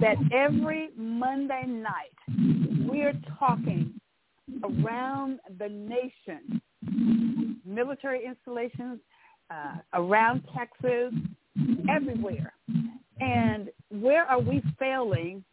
that 0.00 0.16
every 0.32 0.90
Monday 0.96 1.64
night 1.66 2.88
we 2.88 3.02
are 3.02 3.14
talking 3.38 3.98
around 4.62 5.40
the 5.58 5.68
nation, 5.68 6.60
military 7.66 8.24
installations 8.24 9.00
uh, 9.50 9.76
around 9.94 10.42
Texas, 10.56 11.12
everywhere. 11.90 12.52
And 13.20 13.70
where 13.90 14.24
are 14.24 14.40
we 14.40 14.62
failing 14.78 15.44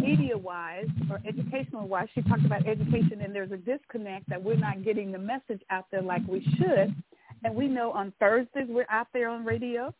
media-wise 0.00 0.88
or 1.10 1.20
educational-wise? 1.26 2.08
She 2.14 2.22
talked 2.22 2.44
about 2.44 2.66
education, 2.66 3.22
and 3.22 3.34
there's 3.34 3.52
a 3.52 3.56
disconnect 3.56 4.28
that 4.28 4.42
we're 4.42 4.56
not 4.56 4.84
getting 4.84 5.10
the 5.10 5.18
message 5.18 5.62
out 5.70 5.86
there 5.90 6.02
like 6.02 6.22
we 6.28 6.44
should. 6.56 6.94
And 7.44 7.54
we 7.54 7.66
know 7.66 7.90
on 7.90 8.12
Thursdays 8.20 8.66
we're 8.68 8.86
out 8.90 9.08
there 9.12 9.28
on 9.28 9.44
radio, 9.44 9.92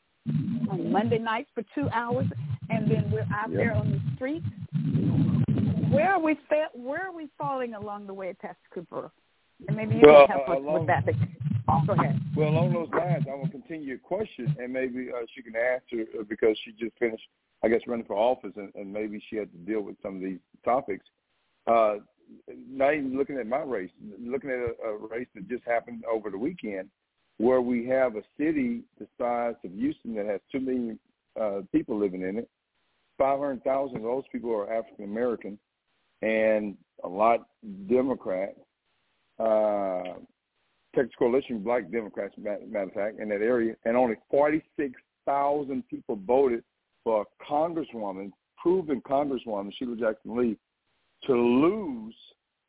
on 0.70 0.92
Monday 0.92 1.18
nights 1.18 1.50
for 1.54 1.64
two 1.74 1.88
hours, 1.90 2.26
and 2.70 2.88
then 2.90 3.10
we're 3.10 3.26
out 3.34 3.50
yep. 3.50 3.56
there 3.56 3.72
on 3.74 3.90
the 3.90 4.00
streets. 4.14 4.46
Where 5.90 6.12
are 6.12 6.20
we 6.20 6.34
fa- 6.48 6.70
Where 6.72 7.06
are 7.06 7.12
we 7.12 7.28
falling 7.36 7.74
along 7.74 8.06
the 8.06 8.14
way, 8.14 8.34
Pastor 8.40 8.56
Cooper? 8.72 9.10
And 9.68 9.76
maybe 9.76 9.96
you 9.96 10.02
well, 10.04 10.26
can 10.26 10.36
help 10.36 10.48
uh, 10.48 10.52
us 10.52 10.58
along, 10.58 10.78
with 10.80 10.86
that. 10.88 11.06
Go 11.86 11.92
ahead. 11.92 12.20
Well, 12.36 12.48
along 12.48 12.72
those 12.72 12.88
lines, 12.92 13.24
I 13.30 13.34
will 13.34 13.48
continue 13.48 13.86
your 13.86 13.98
question, 13.98 14.54
and 14.58 14.72
maybe 14.72 15.08
uh, 15.10 15.24
she 15.34 15.42
can 15.42 15.54
answer 15.54 16.06
uh, 16.18 16.24
because 16.28 16.56
she 16.64 16.72
just 16.72 16.96
finished, 16.98 17.26
I 17.62 17.68
guess, 17.68 17.80
running 17.86 18.04
for 18.04 18.16
office, 18.16 18.52
and, 18.56 18.72
and 18.74 18.92
maybe 18.92 19.22
she 19.28 19.36
had 19.36 19.50
to 19.52 19.58
deal 19.58 19.80
with 19.80 19.96
some 20.02 20.16
of 20.16 20.22
these 20.22 20.40
topics. 20.64 21.04
Uh, 21.66 21.96
not 22.68 22.94
even 22.94 23.16
looking 23.16 23.38
at 23.38 23.46
my 23.46 23.60
race, 23.62 23.90
looking 24.18 24.50
at 24.50 24.58
a, 24.58 24.88
a 24.88 24.96
race 25.08 25.28
that 25.34 25.48
just 25.48 25.64
happened 25.64 26.02
over 26.10 26.30
the 26.30 26.38
weekend, 26.38 26.88
where 27.38 27.60
we 27.60 27.86
have 27.86 28.16
a 28.16 28.22
city 28.38 28.82
the 28.98 29.06
size 29.18 29.54
of 29.64 29.72
Houston 29.72 30.14
that 30.14 30.26
has 30.26 30.40
two 30.50 30.60
million 30.60 30.98
uh, 31.40 31.60
people 31.70 31.98
living 31.98 32.22
in 32.22 32.38
it. 32.38 32.48
Five 33.18 33.38
hundred 33.38 33.64
thousand 33.64 33.96
of 33.98 34.02
those 34.02 34.24
people 34.32 34.52
are 34.52 34.72
African 34.72 35.04
American, 35.04 35.58
and 36.22 36.76
a 37.04 37.08
lot 37.08 37.46
Democrat. 37.88 38.56
Uh, 39.38 40.14
Texas 40.94 41.14
Coalition 41.18 41.60
Black 41.60 41.90
Democrats, 41.90 42.34
matter 42.36 42.82
of 42.82 42.92
fact, 42.92 43.18
in 43.18 43.28
that 43.30 43.40
area, 43.40 43.74
and 43.84 43.96
only 43.96 44.16
46,000 44.30 45.88
people 45.88 46.18
voted 46.26 46.62
for 47.02 47.22
a 47.22 47.44
congresswoman, 47.50 48.30
proven 48.60 49.00
congresswoman, 49.00 49.72
Sheila 49.78 49.96
Jackson 49.96 50.36
Lee, 50.36 50.58
to 51.24 51.34
lose 51.34 52.14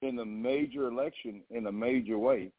in 0.02 0.20
a 0.20 0.26
major 0.26 0.88
election 0.88 1.42
in 1.50 1.68
a 1.68 1.72
major 1.72 2.18
way. 2.18 2.50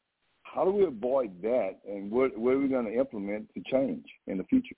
How 0.43 0.65
do 0.65 0.71
we 0.71 0.85
avoid 0.85 1.41
that, 1.43 1.79
and 1.89 2.11
what, 2.11 2.37
what 2.37 2.55
are 2.55 2.59
we 2.59 2.69
going 2.69 2.87
to 2.87 2.95
implement 2.95 3.49
to 3.55 3.63
change 3.71 4.05
in 4.27 4.39
the 4.39 4.45
future? 4.45 4.77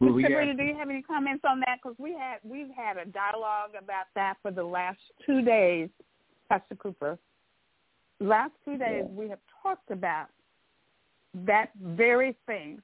Well, 0.00 0.14
Sabrina, 0.20 0.54
do 0.54 0.62
you 0.62 0.76
have 0.76 0.90
any 0.90 1.02
comments 1.02 1.44
on 1.48 1.60
that? 1.60 1.78
Because 1.82 1.96
we 1.98 2.12
had 2.12 2.38
we've 2.42 2.70
had 2.74 2.96
a 2.96 3.04
dialogue 3.04 3.70
about 3.78 4.06
that 4.14 4.34
for 4.42 4.50
the 4.50 4.64
last 4.64 4.98
two 5.24 5.42
days, 5.42 5.88
Pastor 6.48 6.74
Cooper. 6.76 7.18
Last 8.20 8.52
two 8.64 8.76
days 8.76 9.04
we 9.10 9.28
have 9.28 9.40
talked 9.62 9.90
about 9.90 10.26
that 11.46 11.70
very 11.80 12.36
thing. 12.46 12.80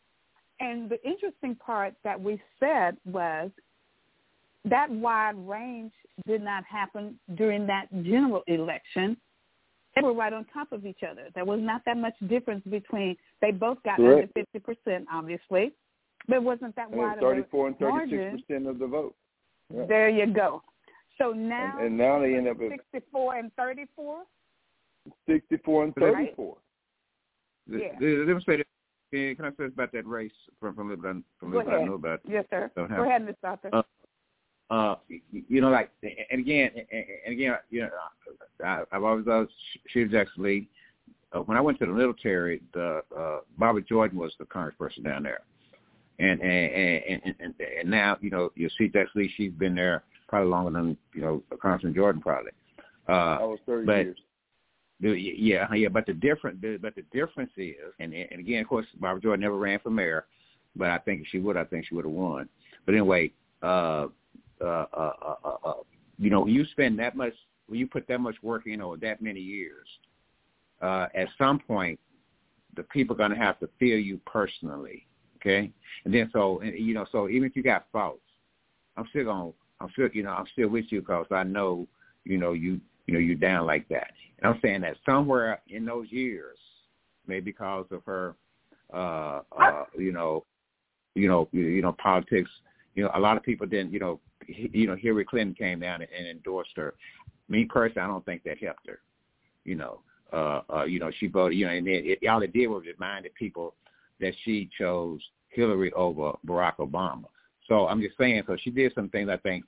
And 0.61 0.91
the 0.91 1.03
interesting 1.09 1.55
part 1.55 1.95
that 2.05 2.21
we 2.21 2.41
said 2.59 2.97
was 3.07 3.51
that 4.67 4.91
wide 4.91 5.37
range 5.49 5.93
did 6.27 6.43
not 6.43 6.65
happen 6.65 7.19
during 7.37 7.67
that 7.67 7.87
general 8.03 8.43
election. 8.47 9.17
They 9.97 10.03
were 10.03 10.13
right 10.13 10.33
on 10.33 10.45
top 10.53 10.71
of 10.73 10.85
each 10.85 11.01
other. 11.09 11.29
There 11.35 11.45
was 11.45 11.61
not 11.63 11.83
that 11.87 11.97
much 11.97 12.15
difference 12.29 12.63
between. 12.69 13.17
They 13.41 13.51
both 13.51 13.83
got 13.83 13.99
under 13.99 14.29
fifty 14.35 14.59
percent, 14.59 15.07
obviously, 15.13 15.73
but 16.31 16.43
wasn't 16.43 16.75
that 16.77 16.91
wide 16.91 17.13
and 17.13 17.21
Thirty-four 17.21 17.67
and 17.67 17.79
thirty-six 17.79 18.43
percent 18.47 18.67
of 18.67 18.79
the 18.79 18.87
vote. 18.87 19.15
Yeah. 19.75 19.87
There 19.87 20.09
you 20.09 20.33
go. 20.33 20.63
So 21.19 21.33
now, 21.33 21.75
and, 21.77 21.89
and 21.89 21.99
now 21.99 22.21
they 22.21 22.35
end 22.35 22.49
up 22.49 22.59
with 22.59 22.73
sixty-four 22.73 23.37
and 23.37 23.53
thirty-four. 23.57 24.23
Sixty-four 25.29 25.85
and 25.85 25.95
thirty-four. 25.95 26.57
Right? 27.69 27.83
Yeah. 28.01 28.25
Let 28.27 28.37
me 28.37 28.43
say 28.47 28.57
that. 28.59 28.67
Can 29.13 29.45
I 29.45 29.51
say 29.59 29.65
about 29.65 29.91
that 29.91 30.07
race 30.07 30.31
from 30.61 30.75
from 30.77 30.89
little 30.89 31.23
from 31.41 31.53
little 31.53 31.73
I 31.73 31.85
know 31.85 31.95
about? 31.95 32.21
Yes, 32.29 32.45
sir. 32.49 32.71
Go 32.77 32.85
ahead, 32.85 33.23
Mr. 33.23 33.35
Arthur. 33.43 33.71
Uh, 33.73 33.83
uh, 34.73 34.97
you 35.33 35.61
know, 35.61 35.69
like, 35.69 35.91
and 36.31 36.41
again, 36.41 36.71
and 37.27 37.33
again, 37.33 37.57
you 37.71 37.81
know, 37.81 37.91
I, 38.65 38.85
I've 38.93 39.03
always 39.03 39.27
loved 39.27 39.51
Sheila 39.89 40.09
Jackson 40.11 40.45
Lee. 40.45 40.69
Uh, 41.33 41.41
when 41.41 41.59
I 41.59 41.61
went 41.61 41.81
to 41.81 41.87
the 41.87 41.93
military, 41.93 42.61
the 42.73 43.03
uh, 43.19 43.41
Barbara 43.59 43.83
Jordan 43.83 44.17
was 44.17 44.33
the 44.39 44.45
congressperson 44.45 45.03
down 45.03 45.25
there, 45.25 45.41
and 46.21 46.41
and 46.41 47.23
and 47.25 47.35
and, 47.41 47.55
and 47.81 47.91
now 47.91 48.17
you 48.21 48.31
know 48.31 48.51
you 48.55 48.69
see 48.79 48.89
Jackson 48.89 49.23
Lee. 49.23 49.33
She's 49.37 49.53
been 49.53 49.75
there 49.75 50.05
probably 50.29 50.51
longer 50.51 50.71
than 50.71 50.97
you 51.15 51.23
know 51.23 51.43
Congressman 51.61 51.95
Jordan 51.95 52.21
probably. 52.21 52.53
Uh, 53.09 53.39
that 53.39 53.49
was 53.49 53.59
thirty 53.67 53.87
but, 53.87 54.05
years. 54.05 54.19
Yeah, 55.03 55.67
yeah, 55.73 55.89
but 55.89 56.05
the 56.05 56.13
different, 56.13 56.61
but 56.83 56.95
the 56.95 57.05
difference 57.11 57.51
is, 57.57 57.75
and 58.01 58.13
and 58.13 58.39
again, 58.39 58.61
of 58.61 58.69
course, 58.69 58.87
Barbara 58.99 59.23
Jordan 59.23 59.41
never 59.41 59.57
ran 59.57 59.79
for 59.79 59.89
mayor, 59.89 60.27
but 60.77 60.91
I 60.91 60.99
think 60.99 61.23
if 61.23 61.29
she 61.29 61.39
would, 61.39 61.57
I 61.57 61.65
think 61.65 61.87
she 61.89 61.95
would 61.95 62.05
have 62.05 62.13
won. 62.13 62.51
But 62.85 62.95
anyway, 62.95 63.33
uh, 63.63 64.09
uh, 64.61 64.65
uh, 64.65 65.13
uh, 65.23 65.35
uh, 65.43 65.57
uh, 65.65 65.73
you 66.19 66.29
know, 66.29 66.43
when 66.43 66.53
you 66.53 66.67
spend 66.67 66.99
that 66.99 67.17
much, 67.17 67.33
when 67.67 67.81
you 67.81 67.87
put 67.87 68.07
that 68.09 68.19
much 68.21 68.37
work 68.43 68.67
in 68.67 68.83
over 68.83 68.99
that 68.99 69.23
many 69.23 69.41
years, 69.41 69.87
uh, 70.83 71.07
at 71.15 71.29
some 71.39 71.59
point, 71.59 71.99
the 72.77 72.83
people 72.85 73.17
are 73.17 73.19
going 73.19 73.31
to 73.31 73.37
have 73.37 73.59
to 73.61 73.71
feel 73.79 73.99
you 73.99 74.21
personally, 74.27 75.07
okay? 75.41 75.71
And 76.05 76.15
then 76.15 76.31
so, 76.33 76.63
you 76.63 76.95
know, 76.95 77.07
so 77.11 77.29
even 77.29 77.45
if 77.45 77.57
you 77.57 77.63
got 77.63 77.87
faults, 77.93 78.23
I'm 78.97 79.07
still 79.11 79.25
to 79.25 79.55
I'm 79.81 79.91
still, 79.93 80.09
you 80.13 80.23
know, 80.23 80.31
I'm 80.31 80.47
still 80.53 80.69
with 80.69 80.87
you 80.91 81.01
because 81.01 81.27
I 81.31 81.43
know, 81.43 81.87
you 82.25 82.39
know, 82.39 82.53
you, 82.53 82.81
you 83.07 83.15
know, 83.15 83.21
you're 83.21 83.35
down 83.35 83.67
like 83.67 83.89
that. 83.89 84.13
And 84.39 84.53
I'm 84.53 84.61
saying 84.63 84.83
that 84.83 84.97
somewhere 85.07 85.61
in 85.69 85.85
those 85.85 86.11
years, 86.11 86.59
maybe 87.27 87.47
because 87.47 87.87
of 87.91 88.05
her, 88.05 88.35
uh, 88.93 89.41
uh, 89.59 89.85
you 89.97 90.13
know, 90.13 90.45
you 91.15 91.29
know, 91.29 91.49
you, 91.53 91.63
you 91.63 91.83
know, 91.83 91.93
politics, 91.93 92.51
you 92.95 93.03
know, 93.03 93.11
a 93.15 93.21
lot 93.21 93.37
of 93.37 93.43
people 93.43 93.67
didn't, 93.67 93.93
you 93.93 94.01
know, 94.01 94.21
you 94.47 94.87
know, 94.87 94.97
Hillary 94.97 95.25
Clinton 95.25 95.55
came 95.55 95.81
down 95.81 96.03
and 96.03 96.27
endorsed 96.27 96.73
her. 96.77 96.95
Me 97.49 97.65
personally, 97.65 98.05
I 98.05 98.07
don't 98.07 98.25
think 98.25 98.43
that 98.45 98.63
helped 98.63 98.87
her. 98.87 99.01
You 99.65 99.77
know, 99.77 100.01
uh, 100.33 100.61
uh, 100.73 100.85
you 100.85 100.99
know, 100.99 101.11
she 101.19 101.27
voted. 101.27 101.59
You 101.59 101.67
know, 101.67 101.73
and 101.73 101.87
it, 101.87 102.19
it, 102.23 102.29
all 102.29 102.43
it 102.43 102.53
did 102.53 102.67
was 102.69 102.85
reminded 102.87 103.35
people 103.35 103.75
that 104.21 104.35
she 104.45 104.69
chose 104.79 105.21
Hillary 105.49 105.93
over 105.93 106.33
Barack 106.47 106.77
Obama. 106.77 107.25
So 107.67 107.87
I'm 107.87 108.01
just 108.01 108.17
saying, 108.19 108.43
so 108.47 108.57
she 108.61 108.71
did 108.71 108.93
some 108.95 109.09
things 109.09 109.29
I 109.29 109.37
think 109.39 109.65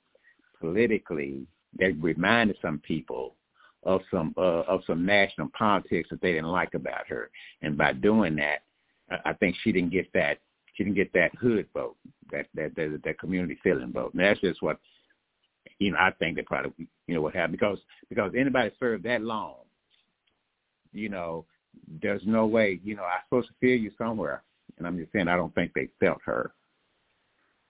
politically 0.59 1.45
that 1.79 1.95
reminded 1.99 2.57
some 2.61 2.79
people 2.79 3.35
of 3.83 4.01
some 4.11 4.33
uh, 4.37 4.61
of 4.61 4.81
some 4.87 5.05
national 5.05 5.49
politics 5.57 6.09
that 6.09 6.21
they 6.21 6.33
didn't 6.33 6.51
like 6.51 6.73
about 6.73 7.07
her, 7.07 7.29
and 7.61 7.77
by 7.77 7.93
doing 7.93 8.35
that, 8.37 8.63
I 9.25 9.33
think 9.33 9.55
she 9.63 9.71
didn't 9.71 9.91
get 9.91 10.11
that 10.13 10.39
she 10.73 10.83
didn't 10.83 10.95
get 10.95 11.13
that 11.13 11.33
hood 11.35 11.67
vote, 11.73 11.95
that 12.31 12.47
that 12.55 12.75
that, 12.75 13.01
that 13.03 13.19
community 13.19 13.57
feeling 13.63 13.91
vote. 13.91 14.13
And 14.13 14.21
that's 14.21 14.39
just 14.41 14.61
what 14.61 14.79
you 15.79 15.91
know. 15.91 15.97
I 15.97 16.11
think 16.11 16.37
that 16.37 16.45
probably 16.45 16.87
you 17.07 17.15
know 17.15 17.21
what 17.21 17.35
happened 17.35 17.57
because 17.59 17.79
because 18.09 18.31
anybody 18.37 18.71
served 18.79 19.03
that 19.03 19.21
long, 19.21 19.57
you 20.91 21.09
know, 21.09 21.45
there's 22.01 22.21
no 22.25 22.45
way 22.45 22.79
you 22.83 22.95
know 22.95 23.03
I'm 23.03 23.21
supposed 23.27 23.49
to 23.49 23.53
feel 23.59 23.77
you 23.77 23.91
somewhere, 23.97 24.43
and 24.77 24.87
I'm 24.87 24.97
just 24.97 25.11
saying 25.11 25.27
I 25.27 25.35
don't 25.35 25.53
think 25.55 25.71
they 25.73 25.89
felt 25.99 26.19
her. 26.25 26.51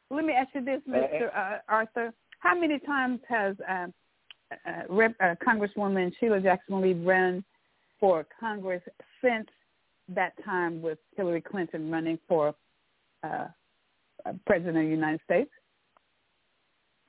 Let 0.10 0.26
me 0.26 0.34
ask 0.34 0.50
you 0.54 0.64
this, 0.64 0.82
Mr. 0.88 1.36
Uh, 1.36 1.58
Arthur. 1.68 2.14
How 2.40 2.60
many 2.60 2.78
times 2.80 3.20
has 3.28 3.56
uh, 3.68 3.88
uh, 4.52 4.82
Rep, 4.90 5.16
uh, 5.20 5.36
Congresswoman 5.46 6.14
Sheila 6.20 6.40
Jackson 6.40 6.82
Lee 6.82 6.94
run 6.94 7.44
for 8.00 8.26
Congress 8.40 8.82
since 9.24 9.48
that 10.10 10.34
time 10.44 10.82
with 10.82 10.98
Hillary 11.16 11.42
Clinton 11.42 11.90
running 11.90 12.20
for 12.28 12.54
uh, 13.24 13.46
president 14.46 14.78
of 14.78 14.84
the 14.84 14.90
United 14.90 15.22
States? 15.24 15.50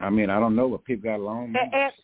I 0.01 0.11
mean, 0.11 0.31
I 0.31 0.39
don't 0.39 0.57
know, 0.57 0.69
but 0.69 0.85
people 0.85 1.11
got 1.11 1.17
along. 1.21 1.55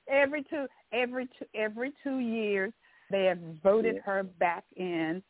Every 0.09 0.45
two, 0.45 0.67
every 0.93 1.27
two, 1.39 1.45
every 1.55 1.93
two 2.03 2.19
years, 2.19 2.73
they 3.11 3.25
have 3.25 3.39
voted 3.63 3.97
yeah. 3.97 4.03
her 4.03 4.23
back 4.23 4.65
in 4.77 5.23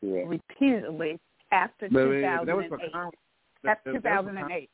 yeah. 0.00 0.22
repeatedly 0.26 1.18
after 1.52 1.88
but, 1.88 2.04
2008. 2.04 2.94
after 3.66 3.92
2008. 3.92 4.70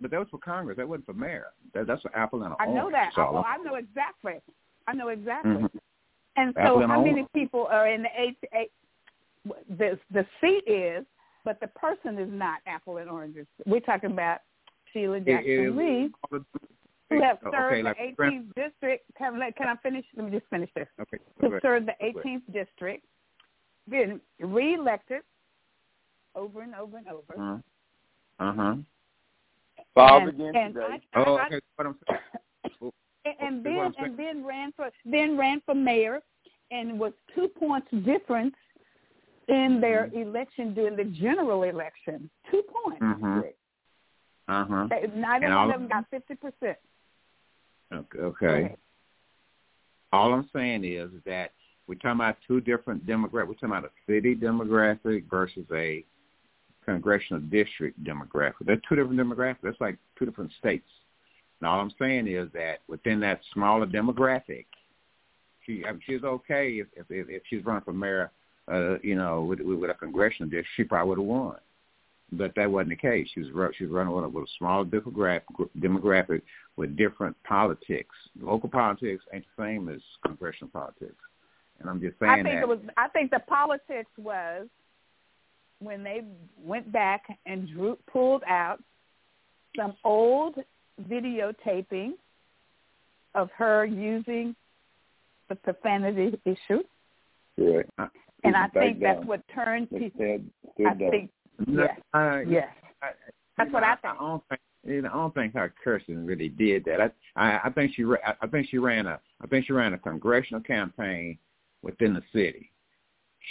But 0.00 0.10
that 0.10 0.18
was 0.18 0.28
for 0.30 0.38
Congress. 0.38 0.76
That 0.78 0.88
wasn't 0.88 1.06
for 1.06 1.12
mayor. 1.12 1.46
That, 1.74 1.86
that's 1.86 2.02
for 2.02 2.16
Apple 2.16 2.42
and 2.42 2.54
orange. 2.54 2.70
I 2.70 2.72
know 2.72 2.90
that. 2.90 3.12
So. 3.14 3.22
Oh, 3.22 3.44
I 3.46 3.58
know 3.58 3.74
exactly. 3.74 4.40
I 4.86 4.94
know 4.94 5.08
exactly. 5.08 5.52
Mm-hmm. 5.52 5.78
And 6.36 6.54
so, 6.56 6.60
Apple 6.60 6.88
how 6.88 7.04
and 7.04 7.04
many 7.04 7.26
people 7.34 7.66
are 7.70 7.88
in 7.88 8.02
the 8.02 8.08
eight, 8.16 8.38
eight 8.54 8.70
the 9.78 9.98
the 10.12 10.24
seat 10.40 10.64
is, 10.66 11.04
but 11.44 11.60
the 11.60 11.66
person 11.68 12.18
is 12.18 12.28
not 12.30 12.60
apple 12.66 12.98
and 12.98 13.10
oranges. 13.10 13.46
We're 13.66 13.80
talking 13.80 14.12
about 14.12 14.38
Sheila 14.92 15.20
Jackson 15.20 15.76
Lee, 15.76 16.10
who 17.10 17.20
have 17.22 17.38
served 17.42 17.54
okay, 17.56 17.82
like, 17.82 17.96
the 18.16 18.22
18th 18.24 18.54
district. 18.54 19.04
Can, 19.18 19.42
I- 19.42 19.50
can 19.50 19.68
I 19.68 19.76
finish? 19.82 20.04
Let 20.16 20.26
me 20.26 20.38
just 20.38 20.48
finish 20.50 20.70
this. 20.74 20.86
Okay. 21.00 21.18
Who 21.40 21.58
served 21.60 21.86
the 21.88 21.94
18th 22.04 22.42
district, 22.52 23.04
been 23.88 24.20
reelected 24.38 25.22
over 26.34 26.62
and 26.62 26.74
over 26.74 26.96
and 26.98 27.06
over. 27.08 27.62
Uh 28.38 28.52
huh. 28.52 28.74
Bob 29.94 30.22
and, 30.22 30.28
again 30.30 30.56
and 30.56 30.74
today. 30.74 30.86
I, 31.14 31.20
I, 31.20 31.24
Oh, 31.26 31.34
I, 31.34 31.46
okay. 31.46 31.60
What 31.76 31.86
I'm 31.88 31.96
saying. 32.08 32.92
and, 33.24 33.34
and 33.40 33.66
Okay, 33.66 33.76
what 33.76 33.94
then 33.98 34.04
and 34.10 34.18
then 34.18 34.44
ran 34.46 34.72
for 34.72 34.90
then 35.04 35.36
ran 35.36 35.60
for 35.66 35.74
mayor, 35.74 36.20
and 36.70 36.98
was 36.98 37.12
two 37.34 37.48
points 37.48 37.88
difference 38.04 38.54
in 39.48 39.80
their 39.80 40.06
Mm-hmm. 40.06 40.28
election 40.28 40.74
during 40.74 40.94
the 40.96 41.04
general 41.04 41.64
election. 41.64 42.30
Two 42.50 42.62
points. 42.84 43.02
Mhm. 43.02 43.42
Uh 44.48 44.64
huh. 44.64 44.86
They- 44.88 45.08
Neither 45.14 45.46
And 45.46 45.54
one 45.54 45.68
all- 45.68 45.74
of 45.74 45.80
them 45.80 45.88
got 45.88 46.04
fifty 46.10 46.36
percent. 46.36 46.78
Okay. 47.92 48.18
okay. 48.18 48.76
All 50.12 50.32
I'm 50.32 50.48
saying 50.52 50.84
is 50.84 51.10
that 51.26 51.52
we're 51.86 51.94
talking 51.96 52.12
about 52.12 52.36
two 52.46 52.60
different 52.60 53.06
demographics. 53.06 53.48
We're 53.48 53.54
talking 53.54 53.70
about 53.70 53.84
a 53.84 53.90
city 54.06 54.34
demographic 54.34 55.28
versus 55.30 55.64
a 55.72 56.04
congressional 56.84 57.42
district 57.42 58.02
demographic. 58.02 58.54
They're 58.64 58.80
two 58.88 58.96
different 58.96 59.20
demographics. 59.20 59.58
That's 59.62 59.80
like 59.80 59.98
two 60.18 60.26
different 60.26 60.52
states. 60.58 60.88
And 61.60 61.68
all 61.68 61.80
I'm 61.80 61.92
saying 61.98 62.26
is 62.26 62.48
that 62.54 62.78
within 62.88 63.20
that 63.20 63.40
smaller 63.52 63.86
demographic, 63.86 64.66
she 65.66 65.84
I 65.86 65.92
mean, 65.92 66.00
she's 66.06 66.24
okay 66.24 66.80
if 66.80 66.86
if 66.96 67.06
if, 67.10 67.42
she's 67.48 67.64
running 67.64 67.84
for 67.84 67.92
mayor, 67.92 68.30
uh, 68.72 68.98
you 69.02 69.14
know, 69.14 69.42
with 69.42 69.60
with 69.60 69.90
a 69.90 69.94
congressional 69.94 70.48
district, 70.48 70.68
she 70.76 70.84
probably 70.84 71.10
would 71.10 71.18
have 71.18 71.26
won. 71.26 71.56
But 72.32 72.52
that 72.54 72.70
wasn't 72.70 72.90
the 72.90 72.96
case. 72.96 73.28
She 73.34 73.40
was 73.40 73.74
she 73.76 73.84
was 73.84 73.92
running 73.92 74.14
with 74.14 74.24
a, 74.24 74.28
with 74.28 74.44
a 74.44 74.52
small 74.58 74.84
demographic 74.84 75.42
demographic 75.78 76.42
with 76.76 76.96
different 76.96 77.36
politics. 77.44 78.14
Local 78.40 78.68
politics 78.68 79.24
ain't 79.34 79.44
the 79.56 79.62
same 79.64 79.88
as 79.88 80.00
congressional 80.24 80.70
politics. 80.70 81.14
And 81.80 81.88
I'm 81.90 82.00
just 82.00 82.18
saying 82.20 82.30
I 82.30 82.42
think 82.42 82.46
that 82.46 82.62
it 82.62 82.68
was. 82.68 82.78
I 82.96 83.08
think 83.08 83.30
the 83.30 83.40
politics 83.48 84.10
was 84.16 84.68
when 85.80 86.04
they 86.04 86.22
went 86.62 86.92
back 86.92 87.22
and 87.46 87.68
drew 87.68 87.98
pulled 88.10 88.42
out 88.46 88.82
some 89.76 89.94
old 90.04 90.56
videotaping 91.08 92.12
of 93.34 93.48
her 93.56 93.84
using 93.84 94.54
the 95.48 95.54
profanity 95.56 96.38
issue, 96.44 96.82
Yeah. 97.56 97.82
and 98.44 98.56
I 98.56 98.68
think 98.68 99.00
that's 99.00 99.24
what 99.24 99.42
turned 99.48 99.90
people. 99.90 100.40
I 100.86 100.94
think 100.94 101.30
No, 101.66 101.82
yes, 101.84 102.00
I- 102.12 102.40
yes. 102.42 102.68
I- 103.02 103.12
That's 103.56 103.72
what 103.72 103.80
know, 103.80 103.86
I 103.88 103.92
I 103.92 103.96
think. 103.96 104.18
don't 104.18 104.48
think 104.48 104.60
you 104.82 105.02
know, 105.02 105.10
I 105.10 105.12
don't 105.12 105.34
think 105.34 105.54
her 105.54 105.74
cursing 105.84 106.24
really 106.24 106.48
did 106.48 106.84
that. 106.86 107.00
I, 107.00 107.10
I 107.36 107.60
I 107.64 107.70
think 107.70 107.94
she 107.94 108.04
ra- 108.04 108.16
I- 108.26 108.36
I 108.42 108.46
think 108.46 108.68
she 108.68 108.78
ran 108.78 109.06
a 109.06 109.20
I 109.42 109.46
think 109.46 109.66
she 109.66 109.72
ran 109.72 109.92
a 109.94 109.98
congressional 109.98 110.62
campaign 110.62 111.38
within 111.82 112.14
the 112.14 112.22
city. 112.32 112.70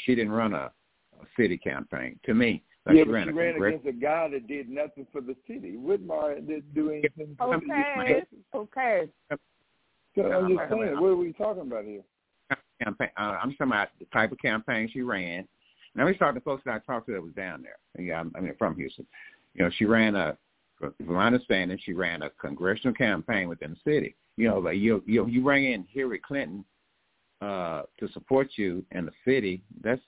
She 0.06 0.16
didn't 0.16 0.32
run 0.32 0.54
a, 0.54 0.72
a 1.22 1.26
city 1.38 1.58
campaign. 1.58 2.20
To 2.26 2.34
me, 2.34 2.64
like 2.86 2.96
yeah, 2.96 3.04
she 3.04 3.10
ran 3.10 3.28
she 3.28 3.32
a 3.32 3.34
ran 3.34 3.52
congressional. 3.54 3.80
against 3.82 3.98
a 3.98 4.02
guy 4.02 4.28
that 4.30 4.48
did 4.48 4.70
nothing 4.70 5.06
for 5.12 5.22
the 5.22 5.36
city. 5.48 5.74
Whitmire 5.78 6.36
didn't 6.48 6.74
do 6.74 6.90
anything 6.92 7.36
for 7.38 7.50
the 7.50 7.56
Okay, 7.58 8.20
city. 8.22 8.44
okay. 8.56 9.10
So 10.16 10.24
I'm 10.24 10.50
Yeah, 10.50 10.56
just 10.58 10.72
I'm- 10.72 10.80
saying, 10.82 11.00
what 11.02 11.08
are 11.10 11.16
we 11.16 11.34
talking 11.34 11.62
about 11.64 11.86
here? 11.86 12.02
campaign. 12.84 13.10
Uh, 13.18 13.38
I'm 13.44 13.52
talking 13.52 13.68
about 13.68 13.90
the 14.00 14.06
type 14.06 14.32
of 14.32 14.38
campaign 14.40 14.90
she 14.92 15.02
ran. 15.02 15.48
Now 15.96 16.06
we 16.06 16.18
talked 16.18 16.36
to 16.36 16.42
folks 16.42 16.64
that 16.66 16.76
I 16.76 16.80
talked 16.92 17.08
to 17.08 17.14
that 17.14 17.22
was 17.22 17.34
down 17.34 17.64
there. 17.64 17.78
Yeah, 18.04 18.18
I'm- 18.18 18.32
I 18.36 18.40
mean 18.42 18.56
from 18.58 18.76
Houston. 18.76 19.06
You 19.54 19.64
know, 19.66 19.72
she 19.78 19.86
ran 19.86 20.16
a, 20.16 20.38
from 20.78 20.94
my 21.02 21.26
understanding, 21.28 21.78
she 21.84 21.94
ran 21.94 22.22
a 22.22 22.30
congressional 22.32 22.94
campaign 22.94 23.50
within 23.50 23.72
the 23.72 23.92
city. 23.92 24.16
You 24.38 24.48
know, 24.48 24.60
like 24.60 24.78
you 24.78 25.04
you 25.06 25.26
you 25.28 25.42
bring 25.44 25.72
in 25.74 25.86
Hillary 25.92 26.20
Clinton 26.20 26.64
uh 27.42 27.84
to 28.00 28.08
support 28.14 28.50
you 28.56 28.86
in 28.92 29.06
the 29.06 29.12
city. 29.26 29.62
That's 29.82 30.02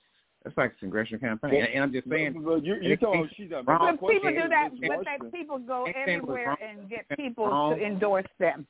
that's 0.44 0.56
like 0.56 0.72
a 0.72 0.80
congressional 0.80 1.20
campaign. 1.20 1.54
And, 1.54 1.68
and 1.74 1.84
I'm 1.84 1.92
just 1.92 2.08
saying, 2.08 2.32
But, 2.34 2.44
but 2.44 2.64
you, 2.64 2.74
you 2.80 2.92
it- 2.94 3.00
told 3.00 3.28
she's 3.36 3.50
a 3.52 3.62
wrong. 3.62 3.96
But 4.00 4.10
people 4.10 4.30
do 4.30 4.48
that. 4.48 4.70
Ms. 4.72 4.90
But 4.96 5.04
they 5.32 5.38
people 5.38 5.58
go 5.58 5.86
Ain't 5.86 5.96
saying 6.04 6.18
it 6.18 6.26
was 6.26 6.38
everywhere 6.40 6.56
and 6.66 6.88
get 6.90 7.06
people 7.16 7.48
to 7.76 7.84
endorse 7.84 8.26
them. 8.38 8.66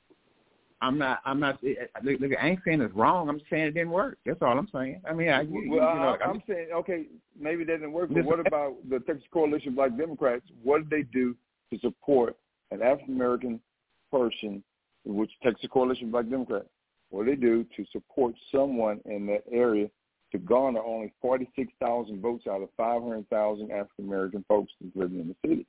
I'm 0.82 0.98
not 0.98 1.20
I'm 1.24 1.38
not 1.38 1.58
eh, 1.64 1.74
eh, 1.80 1.86
look, 2.02 2.20
look, 2.20 2.32
I 2.40 2.48
ain't 2.48 2.60
saying 2.64 2.80
it's 2.80 2.94
wrong. 2.94 3.28
I'm 3.28 3.38
just 3.38 3.48
saying 3.48 3.66
it 3.66 3.74
didn't 3.74 3.92
work. 3.92 4.18
That's 4.26 4.42
all 4.42 4.58
I'm 4.58 4.68
saying. 4.74 5.00
I 5.08 5.14
mean, 5.14 5.28
I 5.30 5.42
you, 5.42 5.62
you 5.62 5.70
well, 5.70 5.94
know, 5.94 6.02
I, 6.02 6.10
I'm- 6.16 6.30
I'm 6.30 6.42
saying, 6.46 6.68
okay, 6.74 7.06
maybe 7.38 7.64
that 7.64 7.74
didn't 7.74 7.92
work, 7.92 8.10
but 8.12 8.24
what 8.24 8.44
about 8.44 8.76
the 8.90 8.98
Texas 9.00 9.24
Coalition 9.32 9.68
of 9.68 9.76
Black 9.76 9.96
Democrats? 9.96 10.44
What 10.62 10.78
did 10.78 10.90
they 10.90 11.08
do 11.10 11.36
to 11.72 11.78
support 11.78 12.36
an 12.72 12.82
African 12.82 13.14
American 13.14 13.60
person, 14.10 14.62
which 15.04 15.30
Texas 15.42 15.70
Coalition 15.72 16.06
of 16.06 16.12
Black 16.12 16.28
Democrats? 16.28 16.68
What 17.10 17.26
did 17.26 17.38
they 17.38 17.40
do 17.40 17.64
to 17.76 17.84
support 17.92 18.34
someone 18.50 19.00
in 19.04 19.26
that 19.26 19.44
area 19.50 19.88
to 20.32 20.38
garner 20.38 20.80
only 20.80 21.12
46,000 21.20 22.20
votes 22.20 22.46
out 22.48 22.62
of 22.62 22.70
500,000 22.76 23.70
African 23.70 24.06
American 24.06 24.44
folks 24.48 24.72
that's 24.80 24.96
living 24.96 25.20
in 25.20 25.28
the 25.28 25.36
city? 25.48 25.66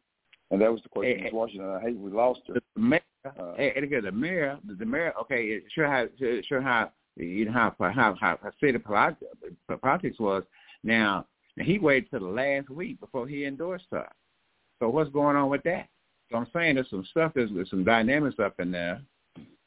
And 0.52 0.62
that 0.62 0.72
was 0.72 0.82
the 0.84 0.90
question, 0.90 1.24
Ms. 1.24 1.34
Washington. 1.34 1.70
I 1.70 1.82
hate 1.82 1.98
we 1.98 2.12
lost 2.12 2.42
her. 2.48 2.54
the 2.54 2.62
mayor, 2.80 3.02
Uh, 3.26 3.54
and 3.54 3.78
and 3.78 3.84
again, 3.86 4.04
the 4.04 4.12
mayor, 4.12 4.60
the, 4.66 4.86
mayor. 4.86 5.14
Okay, 5.22 5.62
sure 5.74 5.88
how 5.88 6.06
sure 6.48 6.62
how 6.62 6.92
you 7.16 7.46
know 7.46 7.52
how 7.52 7.76
how 7.80 8.16
how, 8.20 8.38
how 8.42 8.52
city 8.60 8.78
politics, 8.78 9.32
politics 9.82 10.20
was. 10.20 10.44
Now, 10.84 11.26
he 11.60 11.80
waited 11.80 12.10
till 12.10 12.20
the 12.20 12.26
last 12.26 12.70
week 12.70 13.00
before 13.00 13.28
he 13.28 13.46
endorsed 13.46 13.86
her. 13.92 14.08
So 14.80 14.90
what's 14.90 15.10
going 15.12 15.36
on 15.36 15.50
with 15.50 15.64
that? 15.64 15.88
So 16.30 16.38
I'm 16.38 16.48
saying 16.52 16.76
there's 16.76 16.90
some 16.90 17.06
stuff, 17.10 17.32
there's, 17.34 17.52
there's 17.54 17.70
some 17.70 17.84
dynamics 17.84 18.36
up 18.44 18.60
in 18.60 18.72
there, 18.72 19.02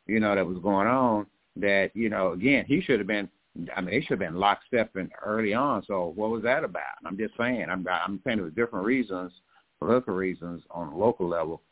you 0.06 0.20
know, 0.20 0.34
that 0.34 0.46
was 0.46 0.58
going 0.58 0.86
on. 0.86 1.26
That 1.56 1.90
you 1.94 2.10
know, 2.10 2.32
again, 2.32 2.64
he 2.66 2.82
should 2.82 3.00
have 3.00 3.06
been. 3.06 3.28
I 3.74 3.80
mean, 3.80 3.90
they 3.90 4.00
should 4.02 4.10
have 4.10 4.18
been 4.18 4.34
lockstep 4.34 4.94
in 4.96 5.10
early 5.24 5.54
on. 5.54 5.82
So 5.86 6.12
what 6.14 6.28
was 6.28 6.42
that 6.42 6.64
about? 6.64 6.82
I'm 7.06 7.16
just 7.16 7.34
saying. 7.38 7.64
I'm 7.70 7.86
I'm 7.88 8.20
saying 8.24 8.36
there 8.36 8.44
was 8.44 8.52
different 8.52 8.84
reasons, 8.84 9.32
political 9.78 10.14
reasons 10.14 10.62
on 10.70 10.88
a 10.88 10.96
local 10.96 11.28
level 11.28 11.62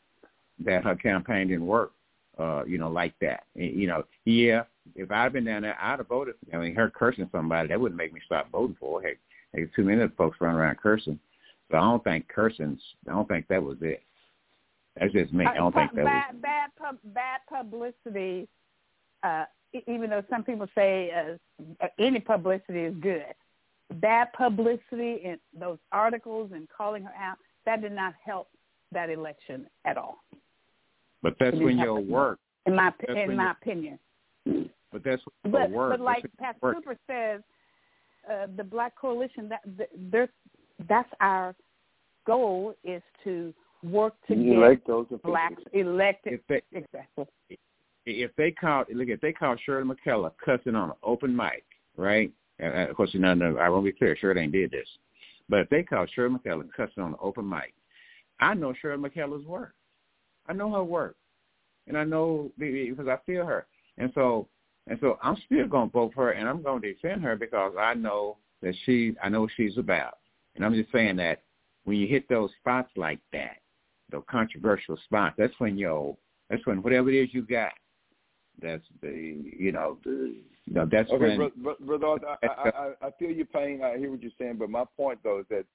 that 0.63 0.83
her 0.83 0.95
campaign 0.95 1.47
didn't 1.47 1.67
work, 1.67 1.91
uh, 2.37 2.63
you 2.65 2.77
know, 2.77 2.89
like 2.89 3.13
that. 3.21 3.43
And, 3.55 3.73
You 3.73 3.87
know, 3.87 4.03
yeah, 4.25 4.63
if 4.95 5.11
I'd 5.11 5.33
been 5.33 5.45
down 5.45 5.63
there, 5.63 5.77
I'd 5.81 5.99
have 5.99 6.07
voted. 6.07 6.35
I 6.53 6.57
mean, 6.57 6.75
her 6.75 6.89
cursing 6.89 7.29
somebody, 7.31 7.69
that 7.69 7.79
wouldn't 7.79 7.97
make 7.97 8.13
me 8.13 8.21
stop 8.25 8.49
voting 8.51 8.77
for 8.79 9.01
her. 9.01 9.07
Hey, 9.07 9.15
hey 9.53 9.67
too 9.75 9.83
many 9.83 10.07
folks 10.17 10.37
running 10.39 10.59
around 10.59 10.77
cursing. 10.77 11.19
So 11.71 11.77
I 11.77 11.81
don't 11.81 12.03
think 12.03 12.27
cursing, 12.27 12.79
I 13.07 13.11
don't 13.11 13.27
think 13.27 13.47
that 13.47 13.63
was 13.63 13.77
it. 13.81 14.03
That's 14.99 15.11
just 15.11 15.33
me. 15.33 15.45
I 15.45 15.55
don't 15.55 15.75
Uh, 15.75 15.79
think 15.79 15.95
that 15.95 16.05
bad, 16.05 16.33
was 16.33 16.41
bad, 16.41 16.69
pub, 16.77 16.97
bad 17.05 17.41
publicity. 17.49 18.47
Uh, 19.23 19.45
even 19.87 20.09
though 20.09 20.23
some 20.29 20.43
people 20.43 20.67
say 20.75 21.11
uh, 21.11 21.87
any 21.99 22.19
publicity 22.19 22.81
is 22.81 22.95
good, 23.01 23.25
bad 23.95 24.31
publicity 24.33 25.21
in 25.23 25.37
those 25.59 25.79
articles 25.91 26.51
and 26.53 26.67
calling 26.69 27.03
her 27.03 27.13
out 27.19 27.37
that 27.65 27.81
did 27.81 27.91
not 27.91 28.13
help 28.23 28.49
that 28.91 29.09
election 29.09 29.67
at 29.85 29.97
all. 29.97 30.17
But 31.21 31.35
that's 31.39 31.57
when 31.57 31.77
your 31.77 31.99
work, 31.99 32.39
In 32.65 32.75
my 32.75 32.91
That's 32.99 33.19
in 33.19 33.35
my 33.35 33.51
opinion. 33.51 33.99
but 34.45 35.03
that's 35.03 35.21
when 35.41 35.51
But 35.51 35.69
your 35.69 35.77
work. 35.77 35.91
but 35.91 35.99
like 35.99 36.23
that's 36.23 36.33
when 36.39 36.47
Pastor 36.53 36.59
work. 36.61 36.75
Cooper 36.77 36.97
says, 37.07 37.41
uh, 38.31 38.47
the 38.55 38.63
Black 38.63 38.95
Coalition 38.95 39.49
that 39.49 39.61
th- 39.77 39.89
there's 40.11 40.29
that's 40.87 41.09
our 41.21 41.55
goal 42.25 42.73
is 42.83 43.01
to 43.23 43.53
work 43.83 44.13
to 44.27 44.35
you 44.35 44.53
get 44.53 44.57
elect 44.57 44.87
those 44.87 45.05
officials. 45.05 45.21
blacks 45.23 45.63
elected. 45.73 46.33
If 46.33 46.41
they, 46.47 46.61
Exactly. 46.77 47.25
if 48.05 48.35
they 48.35 48.51
called 48.51 48.87
look 48.93 49.07
if 49.09 49.21
they 49.21 49.31
called 49.33 49.59
Shirley 49.65 49.87
McKellar 49.87 50.31
cussing 50.43 50.75
on 50.75 50.89
an 50.91 50.95
open 51.03 51.35
mic, 51.35 51.63
right? 51.97 52.31
And, 52.59 52.73
and 52.73 52.89
of 52.89 52.95
course, 52.95 53.13
you 53.13 53.19
know, 53.19 53.33
no, 53.33 53.57
I 53.57 53.69
won't 53.69 53.85
be 53.85 53.91
clear. 53.91 54.15
Shirley 54.15 54.41
ain't 54.41 54.51
did 54.51 54.71
this, 54.71 54.87
but 55.49 55.59
if 55.59 55.69
they 55.69 55.83
called 55.83 56.09
Shirley 56.13 56.35
McKellar 56.35 56.67
cussing 56.75 57.03
on 57.03 57.11
the 57.11 57.17
open 57.19 57.47
mic, 57.47 57.73
I 58.39 58.53
know 58.53 58.73
Shirley 58.73 59.09
McKellar's 59.09 59.45
work. 59.45 59.73
I 60.47 60.53
know 60.53 60.71
her 60.73 60.83
work, 60.83 61.15
and 61.87 61.97
I 61.97 62.03
know 62.03 62.51
because 62.57 63.07
I 63.07 63.17
feel 63.25 63.45
her, 63.45 63.65
and 63.97 64.11
so 64.13 64.47
and 64.87 64.99
so 65.01 65.17
I'm 65.23 65.37
still 65.45 65.67
gonna 65.67 65.89
vote 65.89 66.13
for 66.13 66.25
her, 66.25 66.31
and 66.31 66.47
I'm 66.47 66.61
gonna 66.61 66.81
defend 66.81 67.23
her 67.23 67.35
because 67.35 67.73
I 67.79 67.93
know 67.93 68.37
that 68.61 68.75
she, 68.85 69.15
I 69.23 69.29
know 69.29 69.41
what 69.41 69.51
she's 69.55 69.77
about, 69.77 70.17
and 70.55 70.63
I'm 70.63 70.75
just 70.75 70.91
saying 70.91 71.15
that 71.17 71.43
when 71.85 71.97
you 71.97 72.07
hit 72.07 72.27
those 72.29 72.51
spots 72.59 72.89
like 72.95 73.19
that, 73.33 73.57
those 74.11 74.23
controversial 74.29 74.97
spots, 75.05 75.35
that's 75.37 75.53
when 75.59 75.77
your 75.77 76.15
that's 76.49 76.65
when 76.65 76.81
whatever 76.81 77.09
it 77.09 77.15
is 77.15 77.33
you 77.33 77.41
got 77.41 77.71
that's 78.61 78.83
the 79.01 79.37
you 79.57 79.71
know 79.71 79.97
the 80.03 80.35
you 80.65 80.73
know 80.73 80.87
that's 80.91 81.09
Okay, 81.11 81.37
when 81.37 81.51
brother, 81.57 81.75
brother 81.85 82.05
Arthur, 82.05 82.27
I, 82.43 82.47
I, 82.47 82.69
I, 82.69 83.07
I 83.07 83.11
feel 83.19 83.31
your 83.31 83.45
pain. 83.47 83.81
I 83.83 83.97
hear 83.97 84.11
what 84.11 84.21
you're 84.21 84.31
saying, 84.39 84.57
but 84.57 84.69
my 84.69 84.83
point 84.97 85.19
though 85.23 85.39
is 85.39 85.45
that 85.49 85.65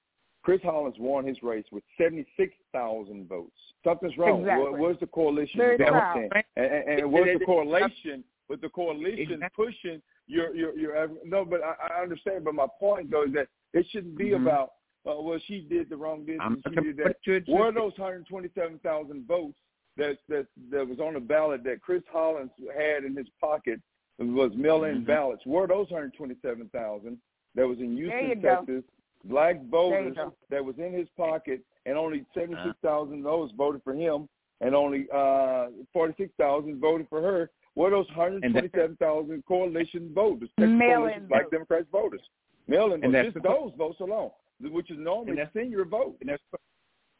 Chris 0.42 0.60
Hollins 0.62 0.96
won 0.98 1.26
his 1.26 1.36
race 1.42 1.66
with 1.70 1.84
76,000 1.98 3.28
votes. 3.28 3.50
Something's 3.84 4.16
wrong. 4.16 4.40
Exactly. 4.40 4.70
What, 4.70 4.78
what's 4.78 5.00
the 5.00 5.06
coalition? 5.06 5.58
Very 5.58 5.76
doing? 5.76 6.30
And, 6.56 6.64
and, 6.66 7.00
and 7.00 7.12
what's 7.12 7.26
the 7.26 7.32
It- 7.32 7.42
it- 7.42 7.46
correlation? 7.46 8.24
With 8.48 8.62
the 8.62 8.68
coalition 8.70 9.34
Exactly. 9.34 9.64
pushing 9.66 10.02
your, 10.26 10.52
your, 10.56 10.76
you're 10.76 10.96
you're 10.96 11.08
no, 11.24 11.44
but 11.44 11.60
I, 11.62 11.98
I 11.98 12.02
understand. 12.02 12.42
But 12.44 12.56
my 12.56 12.66
point 12.80 13.08
though 13.08 13.22
is 13.22 13.32
that 13.34 13.46
it 13.74 13.86
shouldn't 13.92 14.18
be 14.18 14.30
Mhm. 14.30 14.42
about 14.42 14.72
uh, 15.06 15.20
well, 15.20 15.38
she 15.46 15.60
did 15.60 15.88
the 15.88 15.96
wrong 15.96 16.26
this 16.26 16.36
I'm 16.40 16.54
and 16.54 16.64
she 16.68 16.80
did 16.82 16.96
that. 16.96 17.04
but 17.04 17.16
you- 17.26 17.54
Where 17.54 17.66
are 17.68 17.72
those 17.72 17.92
127,000 17.96 19.24
votes 19.28 19.56
that 19.96 20.18
that 20.28 20.46
that 20.70 20.86
was 20.86 20.98
on 21.00 21.14
the 21.14 21.20
ballot 21.20 21.62
that 21.64 21.80
Chris 21.82 22.02
Hollins 22.10 22.50
had 22.76 23.04
in 23.04 23.16
his 23.16 23.28
pocket 23.40 23.80
was 24.18 24.52
mail-in 24.54 25.02
Mhm. 25.02 25.06
ballots? 25.06 25.44
Where 25.46 25.64
are 25.64 25.68
those 25.68 25.90
127,000 25.90 27.18
that 27.54 27.66
was 27.66 27.78
in 27.80 27.96
There 27.96 28.04
you 28.20 28.26
Houston, 28.26 28.40
go. 28.42 28.48
Texas? 28.56 28.84
Black 29.24 29.56
There 29.56 29.68
voters 29.70 30.16
that 30.48 30.64
was 30.64 30.78
in 30.78 30.92
his 30.92 31.08
pocket, 31.10 31.60
and 31.86 31.96
only 31.98 32.24
76,000 32.34 33.18
of 33.18 33.24
those 33.24 33.50
voted 33.52 33.82
for 33.82 33.94
him, 33.94 34.28
and 34.60 34.74
only 34.74 35.08
uh 35.10 35.68
46,000 35.92 36.80
voted 36.80 37.08
for 37.08 37.20
her. 37.20 37.50
Where 37.74 37.88
are 37.88 37.90
those 37.90 38.08
127,000 38.10 39.44
coalition 39.46 40.12
voters, 40.12 40.50
Texas 40.58 40.70
Mail-in 40.78 40.96
coalition 40.96 41.26
Black 41.28 41.42
votes. 41.44 41.50
Democrats 41.52 41.88
voters? 41.90 42.22
Mail-in 42.66 43.04
And 43.04 43.12
votes, 43.12 43.32
just 43.32 43.44
those 43.44 43.72
votes 43.76 44.00
alone, 44.00 44.30
which 44.60 44.90
is 44.90 44.98
normally 44.98 45.30
And 45.30 45.38
that's- 45.38 45.52
senior 45.54 45.84
vote. 45.84 46.16
And 46.20 46.28
that's 46.30 46.42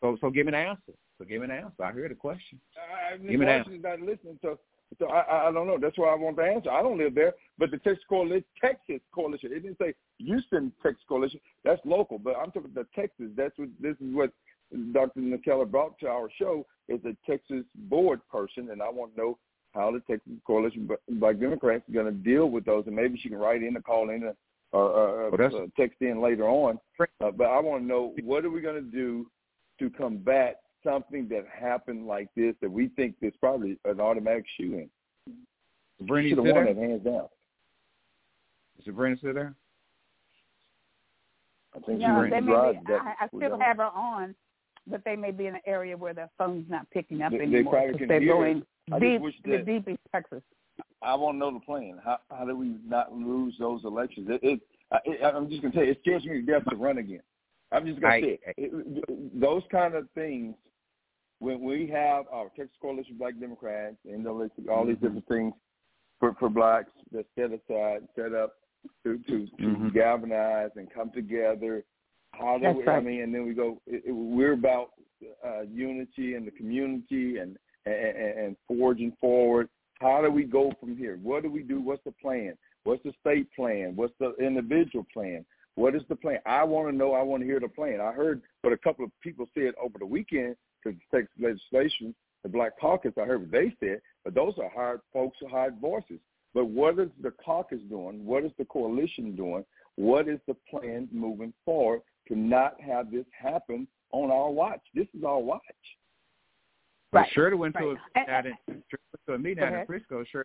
so. 0.01 0.17
So 0.21 0.31
give 0.31 0.47
me 0.47 0.53
an 0.53 0.67
answer. 0.69 0.93
So 1.19 1.25
give 1.25 1.41
me 1.41 1.47
an 1.47 1.51
answer. 1.51 1.83
I 1.83 1.93
heard 1.93 2.11
the 2.11 2.15
question. 2.15 2.61
I, 3.13 3.17
Give 3.17 3.41
me. 3.41 3.47
Miss 3.47 3.67
is 3.67 3.83
not 3.83 4.01
listening, 4.01 4.39
so 4.43 4.59
so 4.99 5.07
I, 5.07 5.21
I 5.21 5.49
I 5.49 5.53
don't 5.53 5.67
know. 5.67 5.79
That's 5.81 5.99
why 5.99 6.09
I 6.09 6.15
want 6.15 6.37
the 6.37 6.43
answer. 6.43 6.71
I 6.71 6.83
don't 6.83 6.99
live 6.99 7.15
there, 7.15 7.35
but 7.59 7.71
the 7.71 7.79
Texas 7.79 8.05
coalition, 8.09 8.45
Texas 8.61 9.01
coalition. 9.15 9.53
It 9.53 9.63
didn't 9.63 9.79
say 9.79 9.95
Houston 10.19 10.73
Texas 10.83 11.05
coalition. 11.09 11.41
That's 11.65 11.81
local, 11.85 12.19
but 12.19 12.37
I'm 12.37 12.51
talking 12.51 12.71
about 12.73 12.87
Texas. 12.95 13.27
That's 13.37 13.57
what 13.59 13.69
this 13.81 13.97
is 14.01 14.15
what 14.15 14.33
Dr. 14.93 15.21
McKellar 15.21 15.71
brought 15.71 15.99
to 16.01 16.09
our 16.09 16.29
show 16.39 16.67
is 16.89 17.01
a 17.05 17.17
Texas 17.29 17.65
board 17.75 18.21
person, 18.31 18.71
and 18.71 18.83
I 18.83 18.89
want 18.89 19.15
to 19.15 19.21
know 19.21 19.39
how 19.75 19.93
the 19.93 20.01
Texas 20.01 20.33
coalition 20.47 20.89
Black 21.09 21.39
Democrats 21.39 21.89
are 21.89 21.93
going 21.93 22.07
to 22.07 22.13
deal 22.13 22.51
with 22.51 22.65
those, 22.65 22.85
and 22.87 22.97
maybe 22.97 23.19
she 23.19 23.29
can 23.29 23.39
write 23.39 23.63
in 23.63 23.77
or 23.77 23.83
call 23.83 24.11
in 24.11 24.25
or, 24.25 24.35
or, 24.73 24.91
or 24.91 25.31
Well, 25.31 25.57
uh, 25.65 25.67
text 25.77 26.01
in 26.01 26.21
later 26.21 26.49
on. 26.49 26.79
Uh, 26.99 27.31
but 27.31 27.45
I 27.45 27.61
want 27.61 27.83
to 27.83 27.87
know 27.87 28.15
what 28.25 28.45
are 28.45 28.51
we 28.51 28.61
going 28.61 28.83
to 28.83 28.91
do 28.91 29.27
to 29.81 29.91
combat 29.91 30.61
something 30.85 31.27
that 31.29 31.45
happened 31.53 32.07
like 32.07 32.29
this 32.37 32.55
that 32.61 32.71
we 32.71 32.89
think 32.89 33.17
is 33.23 33.33
probably 33.41 33.77
an 33.85 34.01
automatic 34.01 34.45
shooting. 34.57 34.89
Sabrina, 35.99 36.29
Should 36.29 36.39
you 36.39 36.45
have 36.45 36.53
still 36.53 36.65
won 36.65 36.77
that 36.77 36.77
hands 36.89 37.05
down. 37.05 37.29
Is 38.79 38.85
Sabrina 38.85 39.17
still 39.17 39.35
there? 39.35 39.55
I 41.75 41.79
think 41.81 42.01
she 42.01 42.07
No, 42.07 42.19
went 42.19 42.31
they 42.31 42.41
may 42.41 42.47
be, 42.73 42.79
that. 42.89 43.01
I, 43.21 43.25
I 43.25 43.29
still 43.37 43.59
have 43.59 43.77
her 43.79 43.85
on, 43.85 44.35
but 44.87 45.03
they 45.05 45.17
may 45.17 45.31
be 45.31 45.47
in 45.47 45.55
an 45.55 45.61
area 45.67 45.97
where 45.97 46.15
their 46.15 46.31
phone's 46.39 46.69
not 46.69 46.89
picking 46.91 47.23
up 47.23 47.33
They- 47.33 47.39
they 47.39 47.45
anymore. 47.45 47.73
probably 47.75 47.91
'cause 47.93 47.99
can 48.01 48.09
they're 48.09 48.21
hear 48.21 48.33
going 48.33 48.59
deep, 48.99 49.23
the 49.45 49.51
that- 49.59 49.67
deep 49.67 49.89
East 49.89 50.01
Texas. 50.13 50.43
I 51.03 51.15
want 51.15 51.35
to 51.37 51.39
know 51.39 51.51
the 51.53 51.61
plan. 51.61 51.99
How 52.05 52.19
how 52.31 52.45
do 52.45 52.55
we 52.57 52.75
not 52.87 53.13
lose 53.15 53.57
those 53.59 53.85
elections? 53.85 54.29
It, 54.31 54.41
it, 54.43 54.61
I, 54.91 54.99
it 55.05 55.23
I'm 55.23 55.49
just 55.49 55.63
gonna 55.63 55.73
tell 55.73 55.85
you, 55.85 55.93
it 55.93 55.99
scares 56.01 56.25
me 56.25 56.33
to 56.33 56.43
death 56.43 56.63
to 56.71 56.77
run 56.77 56.99
again. 56.99 57.23
I'm 57.73 57.87
just 57.87 58.01
gonna 58.01 58.15
I- 58.15 58.21
say 58.21 58.39
it. 58.47 58.55
it. 58.57 59.41
Those 59.41 59.63
kind 59.71 59.95
of 59.95 60.09
things 60.11 60.55
when 61.39 61.61
we 61.63 61.87
have 61.89 62.27
our 62.31 62.49
Texas 62.57 62.77
Coalition 62.83 63.17
Black 63.17 63.39
Democrats 63.41 63.97
and 64.05 64.27
all 64.27 64.39
these 64.39 64.97
Mhm. 64.97 65.01
different 65.01 65.27
things 65.29 65.55
for 66.19 66.35
for 66.35 66.49
blacks 66.51 66.93
that 67.13 67.27
set 67.35 67.53
aside, 67.53 68.07
set 68.15 68.35
up 68.35 68.57
to 69.05 69.19
to, 69.19 69.47
to 69.47 69.63
Mhm. 69.63 69.93
galvanize 69.95 70.71
and 70.77 70.91
come 70.91 71.11
together. 71.13 71.85
How 72.33 72.59
do 72.59 72.63
That's 72.65 72.79
we? 72.79 72.87
I 72.87 73.01
mean, 73.01 73.21
and 73.23 73.35
then 73.35 73.47
we 73.47 73.55
go. 73.55 73.81
It, 73.87 74.11
we're 74.13 74.53
about 74.53 74.93
uh, 75.45 75.63
unity 75.63 76.35
in 76.35 76.45
the 76.47 76.51
community 76.51 77.39
and, 77.39 77.59
and 77.87 77.95
and 77.95 78.57
forging 78.67 79.13
forward. 79.21 79.69
How 80.01 80.23
do 80.23 80.31
we 80.31 80.45
go 80.45 80.73
from 80.81 80.97
here? 80.97 81.19
What 81.23 81.43
do 81.43 81.51
we 81.51 81.63
do? 81.63 81.81
What's 81.81 82.03
the 82.05 82.13
plan? 82.13 82.57
What's 82.85 83.03
the 83.03 83.13
state 83.21 83.51
plan? 83.53 83.95
What's 83.97 84.17
the 84.19 84.35
individual 84.37 85.05
plan? 85.13 85.45
What 85.77 85.95
is 85.95 86.03
the 86.09 86.17
plan? 86.17 86.39
I 86.47 86.65
want 86.65 86.89
to 86.91 86.97
know. 86.97 87.13
I 87.15 87.23
want 87.23 87.43
to 87.43 87.47
hear 87.47 87.61
the 87.61 87.69
plan. 87.69 88.01
I 88.01 88.13
heard 88.13 88.43
what 88.63 88.73
a 88.73 88.79
couple 88.79 89.05
of 89.05 89.11
people 89.23 89.47
said 89.55 89.73
over 89.83 89.99
the 89.99 90.07
weekend 90.07 90.57
to 90.85 90.93
the 90.93 91.19
Texas 91.19 91.35
legislation, 91.41 92.15
the 92.43 92.49
Black 92.49 92.79
Caucus. 92.81 93.13
I 93.21 93.25
heard 93.25 93.43
what 93.43 93.51
they 93.51 93.75
said, 93.81 94.01
but 94.25 94.35
those 94.35 94.55
are 94.59 94.71
hard 94.71 95.01
folks, 95.13 95.39
hard 95.51 95.77
voices. 95.81 96.19
But 96.53 96.67
what 96.67 96.99
is 96.99 97.09
the 97.23 97.33
caucus 97.45 97.81
doing? 97.89 98.25
What 98.25 98.45
is 98.45 98.51
the 98.59 98.65
coalition 98.65 99.37
doing? 99.37 99.65
What 99.97 100.29
is 100.29 100.41
the 100.49 100.57
plan 100.69 101.09
moving 101.13 101.53
forward 101.65 102.01
to 102.29 102.37
not 102.37 102.81
have 102.81 103.11
this 103.11 103.27
happen 103.41 103.87
on 104.13 104.31
our 104.31 104.51
watch? 104.51 104.81
This 104.95 105.07
is 105.17 105.25
our 105.25 105.39
watch. 105.39 105.61
Well, 107.13 107.23
Right, 107.23 107.31
Shirley 107.33 107.57
went 107.57 107.75
right. 107.75 107.97
to 108.15 108.21
a, 108.21 108.31
out 108.31 108.47
in, 108.47 108.55
Shirley 108.67 108.83
went 108.91 109.10
to 109.31 109.35
a 109.37 109.39
meeting 109.39 109.65
out 109.65 109.73
in. 109.73 109.87
Frisco. 109.87 110.25
Sure. 110.31 110.45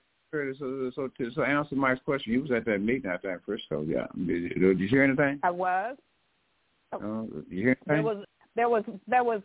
So, 0.60 0.92
so, 0.94 1.08
to, 1.18 1.32
so 1.34 1.44
answer 1.44 1.76
Mike's 1.76 2.02
question, 2.04 2.34
you 2.34 2.42
was 2.42 2.52
at 2.52 2.66
that 2.66 2.80
meeting 2.80 3.10
out 3.10 3.22
there 3.24 3.34
in 3.34 3.40
Frisco. 3.46 3.84
Yeah. 3.84 4.08
Did, 4.18 4.28
you- 4.44 4.50
did 4.74 4.80
you 4.80 4.88
hear 4.90 5.04
anything? 5.04 5.40
I 5.44 5.50
was. 5.52 5.96
Uh, 6.92 6.98
you 7.50 7.62
hear 7.62 7.70
anything? 7.70 7.78
There 7.88 8.04
was 8.04 8.26
there 8.56 8.70
was 8.70 8.84
there 9.08 9.24
was 9.24 9.42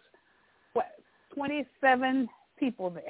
what 0.73 0.87
twenty 1.35 1.65
seven 1.81 2.29
people 2.59 2.91
there. 2.91 3.03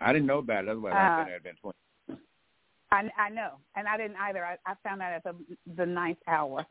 I 0.00 0.12
didn't 0.12 0.26
know 0.26 0.38
about 0.38 0.64
it. 0.64 0.70
Otherwise, 0.70 0.92
Uh, 0.94 0.98
I 0.98 1.18
would 1.24 1.32
have 1.32 1.42
been 1.42 1.56
20. 1.56 1.74
I 2.92 3.10
I 3.18 3.28
know, 3.30 3.54
and 3.76 3.88
I 3.88 3.96
didn't 3.96 4.16
either. 4.18 4.44
I, 4.44 4.56
I 4.66 4.74
found 4.84 5.02
out 5.02 5.12
at 5.12 5.24
the 5.24 5.34
the 5.76 5.86
ninth 5.86 6.18
hour, 6.28 6.64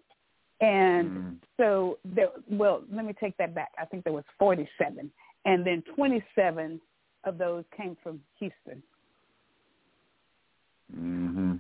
and 0.62 1.10
Mm. 1.10 1.38
so 1.58 1.98
there. 2.06 2.30
Well, 2.50 2.84
let 2.92 3.06
me 3.06 3.14
take 3.20 3.36
that 3.38 3.54
back. 3.54 3.72
I 3.78 3.86
think 3.86 4.04
there 4.06 4.14
was 4.14 4.24
forty 4.40 4.70
seven, 4.78 5.12
and 5.46 5.66
then 5.66 5.84
twenty 5.96 6.24
seven 6.36 6.80
of 7.26 7.38
those 7.38 7.64
came 7.76 7.98
from 8.04 8.20
Houston 8.40 8.82
Mm-hmm. 10.96 11.54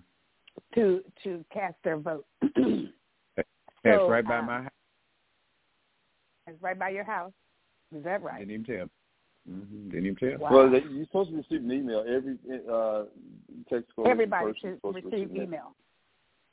to 0.76 1.01
to 1.24 1.43
cast 1.51 1.76
their 1.84 1.97
vote. 1.97 2.26
That's 3.36 3.47
So, 3.84 4.07
right 4.07 4.24
by 4.24 4.38
uh, 4.39 4.41
my 4.43 4.61
house. 4.64 4.72
It's 6.45 6.61
right 6.61 6.78
by 6.78 6.89
your 6.89 7.03
house. 7.05 7.32
Is 7.95 8.03
that 8.03 8.22
right? 8.22 8.39
Didn't 8.39 8.53
even 8.53 8.66
tell. 8.66 8.89
Mm-hmm. 9.49 9.89
Didn't 9.89 10.05
even 10.05 10.16
tell. 10.18 10.38
Wow. 10.39 10.51
Well, 10.51 10.72
they, 10.72 10.84
you're 10.88 11.05
supposed 11.05 11.32
to 11.32 11.38
receive 11.38 11.64
an 11.64 11.72
email 11.72 12.05
every 12.07 12.38
uh, 12.72 13.05
Texas 13.70 13.91
coalition 13.95 14.11
Everybody 14.11 14.53
should 14.61 14.80
receive 14.84 15.32
email. 15.36 15.76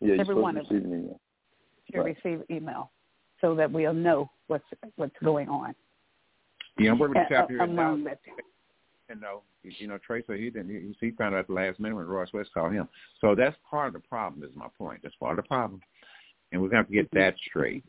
Yeah, 0.00 0.14
you're 0.14 0.20
every 0.20 0.34
one 0.36 0.56
of 0.56 0.64
receive 0.70 0.84
an 0.84 0.92
email. 0.94 1.20
Should 1.92 2.00
Right. 2.00 2.16
receive 2.24 2.44
email 2.50 2.92
so 3.40 3.54
that 3.56 3.70
we'll 3.70 3.92
know 3.92 4.30
what's 4.46 4.64
what's 4.96 5.16
going 5.22 5.48
on. 5.48 5.74
Yeah, 6.78 6.92
I'm 6.92 6.98
working 6.98 7.20
with 7.20 7.28
the 7.28 7.34
Uh, 7.34 7.40
chapter 7.40 7.54
here 7.54 7.64
in 7.64 7.70
among 7.70 8.04
the 8.04 8.16
And 9.11 9.20
no, 9.20 9.42
you 9.62 9.88
know, 9.88 9.98
Tracer, 9.98 10.36
he 10.36 10.50
didn't. 10.50 10.70
He, 10.70 11.06
he 11.06 11.11
found 11.12 11.34
out 11.34 11.40
at 11.40 11.46
the 11.48 11.52
last 11.52 11.80
minute 11.80 11.96
when 11.96 12.06
Royce 12.06 12.32
West 12.32 12.50
called 12.54 12.72
him. 12.72 12.88
So 13.20 13.34
that's 13.34 13.56
part 13.68 13.88
of 13.88 13.94
the 13.94 14.08
problem. 14.08 14.48
Is 14.48 14.54
my 14.54 14.68
point. 14.78 15.00
That's 15.02 15.14
part 15.16 15.38
of 15.38 15.44
the 15.44 15.48
problem, 15.48 15.80
and 16.52 16.62
we're 16.62 16.68
going 16.68 16.84
to 16.84 16.84
have 16.84 16.88
to 16.88 16.94
get 16.94 17.11
that 17.12 17.34
straight. 17.48 17.84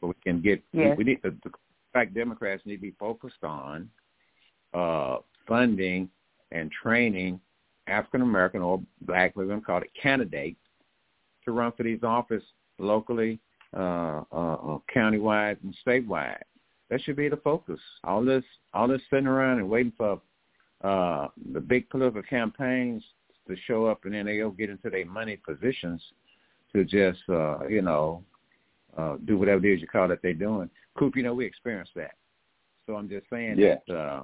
So 0.00 0.08
we 0.08 0.14
can 0.24 0.42
get. 0.42 0.62
Yes. 0.72 0.96
We, 0.98 1.04
we 1.04 1.12
need 1.12 1.20
the, 1.22 1.36
the 1.44 1.50
black 1.94 2.12
Democrats 2.12 2.62
need 2.66 2.76
to 2.76 2.82
be 2.82 2.94
focused 2.98 3.44
on 3.44 3.88
uh, 4.74 5.18
funding 5.46 6.10
and 6.52 6.70
training 6.70 7.40
African 7.86 8.22
American 8.22 8.62
or 8.62 8.82
black, 9.02 9.36
we're 9.36 9.46
going 9.46 9.60
to 9.60 9.66
call 9.66 9.82
it 9.82 9.90
candidates, 10.00 10.58
to 11.44 11.52
run 11.52 11.72
for 11.76 11.84
these 11.84 12.02
office 12.02 12.42
locally, 12.78 13.38
uh, 13.76 14.22
uh, 14.32 14.54
uh, 14.54 14.78
countywide, 14.94 15.56
and 15.62 15.74
statewide. 15.86 16.40
That 16.90 17.02
should 17.02 17.16
be 17.16 17.28
the 17.28 17.36
focus. 17.36 17.80
All 18.04 18.24
this, 18.24 18.44
all 18.74 18.88
this 18.88 19.00
sitting 19.10 19.26
around 19.26 19.58
and 19.58 19.68
waiting 19.68 19.92
for 19.96 20.20
uh, 20.82 21.28
the 21.52 21.60
big 21.60 21.88
political 21.90 22.22
campaigns 22.22 23.02
to 23.48 23.56
show 23.66 23.86
up, 23.86 24.04
and 24.04 24.14
then 24.14 24.26
they'll 24.26 24.50
get 24.50 24.70
into 24.70 24.90
their 24.90 25.06
money 25.06 25.36
positions 25.36 26.02
to 26.72 26.84
just, 26.84 27.20
uh, 27.28 27.66
you 27.66 27.82
know, 27.82 28.22
uh, 28.96 29.16
do 29.24 29.38
whatever 29.38 29.64
it 29.64 29.74
is 29.74 29.80
you 29.80 29.86
call 29.86 30.10
it 30.10 30.18
they're 30.22 30.34
doing. 30.34 30.68
Coop, 30.98 31.16
you 31.16 31.22
know, 31.22 31.34
we 31.34 31.44
experienced 31.44 31.92
that. 31.94 32.14
So 32.86 32.96
I'm 32.96 33.08
just 33.08 33.26
saying 33.30 33.58
Yeah. 33.58 33.76
that, 33.86 33.94
uh, 33.94 34.22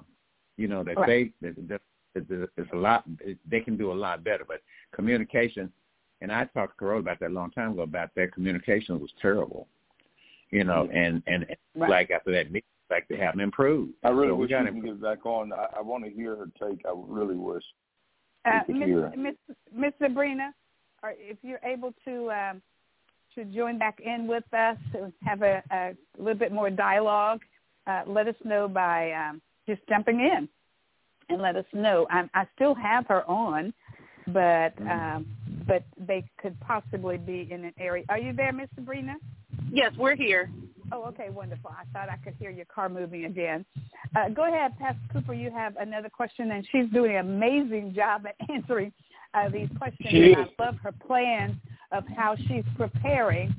you 0.57 0.69
know, 0.69 0.83
that 0.85 0.97
Right. 0.97 1.33
they, 1.41 1.49
that, 1.49 1.69
that, 1.69 1.83
that, 2.15 2.29
that 2.29 2.51
it's 2.57 2.73
a 2.73 2.77
lot, 2.77 3.05
they 3.47 3.61
can 3.61 3.77
do 3.77 3.93
a 3.93 3.95
lot 3.95 4.23
better. 4.25 4.45
But 4.47 4.63
communication, 4.93 5.73
and 6.21 6.31
I 6.31 6.45
talked 6.47 6.75
to 6.75 6.79
Carol 6.79 7.01
about 7.01 7.19
that 7.21 7.31
a 7.31 7.35
long 7.35 7.51
time 7.51 7.73
ago 7.73 7.83
about 7.83 8.15
that 8.15 8.33
communication 8.33 9.01
was 9.01 9.13
terrible. 9.21 9.67
You 10.51 10.65
know, 10.65 10.87
and 10.93 11.23
and, 11.27 11.45
and 11.49 11.57
Right. 11.75 11.89
like 11.91 12.11
after 12.11 12.31
that 12.33 12.53
meeting, 12.53 12.69
like 12.93 13.09
they 13.09 13.17
haven't 13.17 13.41
improved. 13.41 13.93
I 14.05 14.11
really 14.11 14.29
So 14.29 14.37
wish 14.37 14.49
we 14.49 14.55
gotta 14.55 14.71
can 14.71 14.83
get 14.83 15.03
back 15.03 15.27
on. 15.27 15.53
I, 15.53 15.79
I 15.79 15.81
want 15.81 16.05
to 16.05 16.11
hear 16.11 16.37
her 16.37 16.47
take. 16.61 16.85
I 16.87 16.93
really 16.95 17.37
wish. 17.37 17.65
Uh, 18.45 18.61
Miss. 18.69 18.89
Miss, 19.17 19.57
Miss 19.75 19.93
Sabrina, 20.01 20.53
or 21.03 21.15
if 21.17 21.39
you're 21.43 21.61
able 21.65 21.93
to 22.05 22.31
um, 22.31 22.63
to 23.35 23.45
join 23.47 23.79
back 23.79 24.01
in 24.05 24.27
with 24.27 24.45
us, 24.53 24.77
to 24.93 25.13
have 25.23 25.43
a, 25.43 25.63
a 25.73 25.97
little 26.19 26.39
bit 26.39 26.53
more 26.53 26.71
dialogue, 26.71 27.41
uh, 27.87 28.03
let 28.07 28.29
us 28.29 28.35
know 28.45 28.69
by 28.69 29.13
um, 29.13 29.41
just 29.67 29.81
jumping 29.89 30.21
in 30.21 30.49
and 31.29 31.41
let 31.41 31.57
us 31.57 31.65
know. 31.73 32.07
I, 32.11 32.29
I 32.35 32.47
still 32.55 32.75
have 32.75 33.07
her 33.07 33.29
on, 33.29 33.73
but 34.29 34.75
um, 34.83 35.27
but 35.67 35.85
they 35.97 36.25
could 36.41 36.59
possibly 36.61 37.17
be 37.17 37.49
in 37.51 37.65
an 37.65 37.75
area. 37.79 38.05
Are 38.09 38.19
you 38.19 38.33
there, 38.33 38.53
Miss 38.53 38.69
Sabrina? 38.75 39.17
Yes, 39.71 39.93
we're 39.97 40.17
here. 40.17 40.51
Oh, 40.93 41.05
okay, 41.05 41.31
wonderful. 41.31 41.71
I 41.71 41.85
thought 41.93 42.11
I 42.11 42.19
could 42.19 42.35
hear 42.39 42.51
your 42.51 42.67
car 42.67 42.91
moving 42.91 43.25
again. 43.25 43.65
Uh, 44.15 44.29
go 44.29 44.47
ahead, 44.47 44.79
Pastor 44.79 45.01
Cooper. 45.11 45.33
You 45.33 45.51
have 45.51 45.75
another 45.77 46.11
question, 46.11 46.51
and 46.51 46.69
she's 46.71 46.87
doing 46.93 47.17
an 47.17 47.27
amazing 47.27 47.95
job 47.95 48.27
at 48.27 48.37
answering 48.51 48.93
uh, 49.33 49.49
these 49.49 49.69
questions. 49.79 50.09
and 50.13 50.37
I 50.37 50.65
love 50.65 50.77
her 50.83 50.93
plan 50.93 51.59
of 51.93 52.05
how 52.15 52.37
she's 52.37 52.65
preparing 52.77 53.55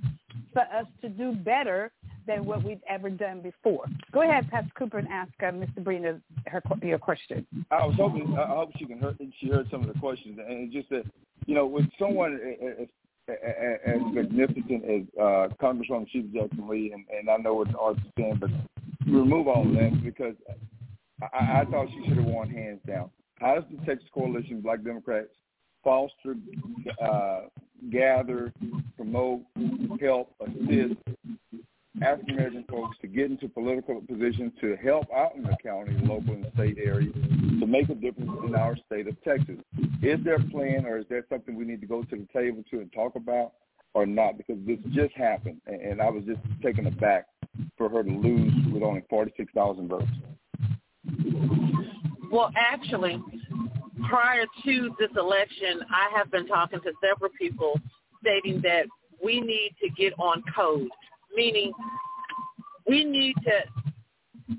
for 0.54 0.62
us 0.62 0.86
to 1.02 1.10
do 1.10 1.34
better 1.34 1.92
than 2.28 2.46
what 2.46 2.64
we've 2.64 2.82
ever 2.88 3.10
done 3.10 3.42
before. 3.42 3.86
Go 4.12 4.22
ahead, 4.22 4.50
Pastor 4.52 4.72
Cooper, 4.78 5.00
and 5.00 5.08
ask 5.08 5.32
uh, 5.42 5.46
Mr. 5.46 5.80
Brina 5.80 6.22
her 6.46 6.62
your 6.84 7.00
question. 7.00 7.48
I 7.72 7.86
was 7.86 7.96
hoping 7.98 8.38
I 8.38 8.48
hope 8.48 8.70
she 8.78 8.86
can 8.86 9.00
hear, 9.00 9.16
she 9.40 9.50
heard 9.50 9.68
some 9.72 9.82
of 9.82 9.92
the 9.92 10.00
questions 10.00 10.38
and 10.48 10.72
just 10.72 10.90
that 10.90 11.04
you 11.48 11.56
know 11.56 11.66
with 11.66 11.86
someone 12.00 12.40
as, 13.30 14.02
magnificent 14.12 14.84
as 14.86 15.02
uh, 15.20 15.48
Congresswoman 15.62 16.10
Sheila 16.10 16.28
Jackson 16.34 16.68
Lee, 16.68 16.92
and, 16.94 17.06
and 17.18 17.30
I 17.30 17.38
know 17.38 17.56
what 17.56 17.72
the 17.72 17.78
arts 17.78 18.00
saying, 18.18 18.40
but 18.40 18.50
remove 19.06 19.48
all 19.48 19.68
of 19.68 19.74
that 19.74 20.02
because 20.04 20.36
I, 21.22 21.62
I 21.62 21.66
thought 21.66 21.88
she 21.90 22.08
should 22.08 22.18
have 22.18 22.26
won 22.26 22.50
hands 22.50 22.80
down. 22.88 23.10
How 23.40 23.56
does 23.56 23.64
the 23.72 23.86
Texas 23.86 24.10
Coalition 24.14 24.62
Black 24.62 24.84
Democrats 24.84 25.30
foster, 25.84 26.36
uh, 27.02 27.42
gather, 27.92 28.54
promote, 28.96 29.42
help, 30.00 30.34
assist 30.42 30.96
African 32.02 32.36
American 32.36 32.66
folks 32.70 32.98
to 33.02 33.08
get 33.08 33.30
into 33.30 33.48
political 33.48 34.02
positions 34.02 34.52
to 34.62 34.76
help 34.84 35.06
out 35.16 35.36
in 35.36 35.44
the 35.44 35.56
county, 35.62 35.96
local, 36.04 36.34
and 36.34 36.48
state 36.56 36.78
area 36.84 37.12
to 37.60 37.68
make 37.68 37.90
a 37.90 37.96
difference 37.96 38.32
in 38.46 38.56
our 38.56 38.76
state 38.88 39.08
of 39.08 39.22
Texas. 39.24 39.58
Is 40.02 40.20
there 40.24 40.36
a 40.36 40.44
plan, 40.50 40.86
or 40.86 40.98
is 40.98 41.06
there 41.10 41.24
something 41.30 41.56
we 41.56 41.66
need 41.66 41.82
to 41.82 41.88
go 41.88 42.04
to 42.04 42.16
the 42.16 42.28
table 42.34 42.64
to 42.72 42.80
and 42.80 42.92
talk 42.94 43.16
about, 43.16 43.54
or 43.94 44.08
not? 44.08 44.38
Because 44.38 44.58
this 44.66 44.80
just 44.92 45.14
happened, 45.16 45.62
and 45.68 46.02
I 46.02 46.10
was 46.10 46.24
just 46.26 46.40
taken 46.64 46.88
aback 46.88 47.28
for 47.78 47.90
her 47.90 48.04
to 48.04 48.10
lose 48.10 48.54
with 48.74 48.82
only 48.82 49.04
forty-six 49.10 49.52
thousand 49.54 49.90
votes. 49.90 50.08
Well, 52.32 52.52
actually, 52.58 53.22
prior 54.10 54.46
to 54.66 54.96
this 55.00 55.12
election, 55.16 55.82
I 55.92 56.10
have 56.18 56.32
been 56.32 56.48
talking 56.48 56.80
to 56.82 56.92
several 57.08 57.30
people 57.40 57.80
stating 58.20 58.62
that 58.64 58.88
we 59.24 59.40
need 59.40 59.76
to 59.82 59.90
get 59.90 60.14
on 60.18 60.44
code 60.56 60.90
meaning 61.36 61.72
we 62.88 63.04
need 63.04 63.36
to 63.44 64.56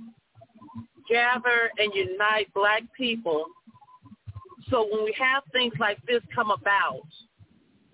gather 1.09 1.71
and 1.79 1.93
unite 1.95 2.53
black 2.55 2.83
people 2.97 3.47
so 4.71 4.87
when 4.91 5.05
we 5.05 5.15
have 5.19 5.43
things 5.53 5.75
like 5.79 5.99
this 6.07 6.23
come 6.35 6.51
about, 6.51 7.07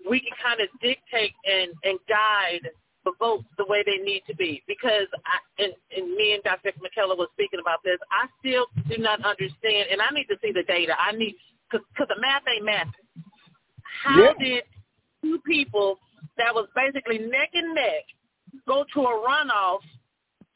we 0.09 0.19
can 0.19 0.33
kind 0.41 0.61
of 0.61 0.67
dictate 0.81 1.33
and, 1.45 1.71
and 1.83 1.99
guide 2.07 2.69
the 3.03 3.11
votes 3.19 3.47
the 3.57 3.65
way 3.67 3.83
they 3.85 3.97
need 4.03 4.23
to 4.27 4.35
be. 4.35 4.63
Because 4.67 5.07
I, 5.25 5.63
and, 5.63 5.73
and 5.95 6.15
me 6.15 6.33
and 6.33 6.43
Dr. 6.43 6.71
McKellar 6.79 7.17
was 7.17 7.29
speaking 7.33 7.59
about 7.59 7.83
this, 7.83 7.97
I 8.11 8.27
still 8.39 8.65
do 8.87 9.01
not 9.01 9.23
understand, 9.25 9.89
and 9.91 10.01
I 10.01 10.09
need 10.13 10.25
to 10.25 10.37
see 10.41 10.51
the 10.51 10.63
data. 10.63 10.93
I 10.97 11.11
need, 11.11 11.35
because 11.69 11.85
the 11.97 12.21
math 12.21 12.43
ain't 12.47 12.65
math. 12.65 12.87
How 14.03 14.17
yeah. 14.17 14.33
did 14.39 14.63
two 15.21 15.39
people 15.45 15.99
that 16.37 16.53
was 16.53 16.67
basically 16.75 17.19
neck 17.19 17.51
and 17.53 17.75
neck 17.75 18.05
go 18.67 18.85
to 18.93 18.99
a 19.01 19.27
runoff, 19.27 19.79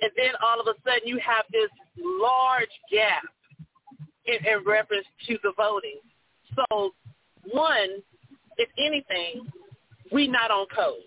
and 0.02 0.12
then 0.18 0.32
all 0.44 0.60
of 0.60 0.68
a 0.68 0.74
sudden 0.84 1.08
you 1.08 1.20
have 1.20 1.46
this 1.52 1.70
large 2.00 2.70
gap 2.92 3.24
in, 4.26 4.36
in 4.46 4.64
reference 4.66 5.06
to 5.28 5.38
the 5.44 5.54
voting. 5.56 6.00
So, 6.56 6.92
one, 7.52 8.02
if 8.58 8.70
anything, 8.78 9.48
we 10.12 10.28
not 10.28 10.52
on 10.52 10.68
code, 10.76 11.04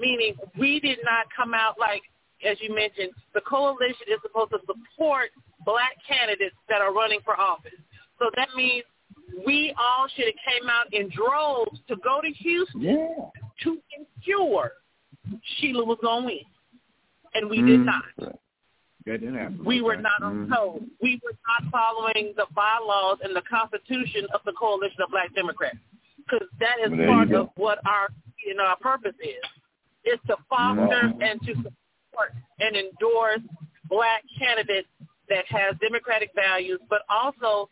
meaning 0.00 0.34
we 0.58 0.80
did 0.80 0.98
not 1.04 1.26
come 1.36 1.54
out 1.54 1.78
like, 1.78 2.02
as 2.48 2.56
you 2.60 2.74
mentioned, 2.74 3.10
the 3.32 3.40
coalition 3.40 4.06
is 4.08 4.18
supposed 4.22 4.50
to 4.50 4.58
support 4.66 5.30
black 5.64 5.92
candidates 6.06 6.56
that 6.68 6.82
are 6.82 6.92
running 6.92 7.20
for 7.24 7.38
office. 7.40 7.72
So 8.18 8.30
that 8.36 8.48
means 8.54 8.84
we 9.46 9.74
all 9.78 10.06
should 10.14 10.26
have 10.26 10.34
came 10.46 10.68
out 10.68 10.92
in 10.92 11.10
droves 11.10 11.80
to 11.88 11.96
go 11.96 12.20
to 12.20 12.30
Houston 12.30 12.80
yeah. 12.80 13.06
to 13.62 13.78
ensure 13.98 14.72
Sheila 15.56 15.84
was 15.84 15.98
going 16.00 16.22
to 16.22 16.26
win. 16.26 16.38
And 17.34 17.50
we 17.50 17.58
mm 17.58 17.66
did 17.66 17.80
not. 17.80 18.04
That 19.06 19.20
didn't 19.20 19.36
happen. 19.36 19.64
We 19.64 19.82
were 19.82 19.96
not 19.96 20.22
on 20.22 20.46
mm 20.46 20.54
code. 20.54 20.86
We 21.02 21.20
were 21.24 21.36
not 21.48 21.70
following 21.70 22.32
the 22.36 22.46
bylaws 22.54 23.18
and 23.22 23.34
the 23.34 23.42
constitution 23.42 24.26
of 24.32 24.40
the 24.46 24.52
Coalition 24.52 25.02
of 25.02 25.10
Black 25.10 25.34
Democrats. 25.34 25.78
Because 26.16 26.48
that 26.60 26.76
is 26.84 26.90
well, 26.90 27.08
part 27.08 27.32
of 27.32 27.48
what 27.56 27.78
our 27.86 28.08
you 28.46 28.54
know, 28.54 28.64
our 28.64 28.78
purpose 28.78 29.16
is. 29.20 29.44
Is 30.04 30.20
to 30.26 30.36
foster 30.48 31.08
mm 31.08 31.22
and 31.22 31.40
to 31.42 31.54
support 31.54 32.32
and 32.60 32.76
endorse 32.76 33.40
black 33.88 34.22
candidates 34.38 34.88
that 35.28 35.44
has 35.48 35.74
democratic 35.80 36.30
values, 36.34 36.78
but 36.90 37.00
also 37.08 37.68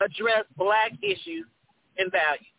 address 0.00 0.44
black 0.56 0.92
issues 1.02 1.46
and 1.98 2.10
values. 2.10 2.52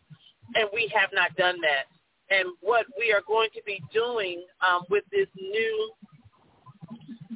And 0.54 0.68
we 0.72 0.90
have 0.94 1.10
not 1.12 1.36
done 1.36 1.60
that 1.60 1.84
and 2.30 2.48
what 2.60 2.86
we 2.98 3.12
are 3.12 3.22
going 3.26 3.48
to 3.54 3.62
be 3.64 3.82
doing 3.92 4.44
um, 4.66 4.82
with 4.90 5.04
this 5.10 5.28
new 5.36 5.92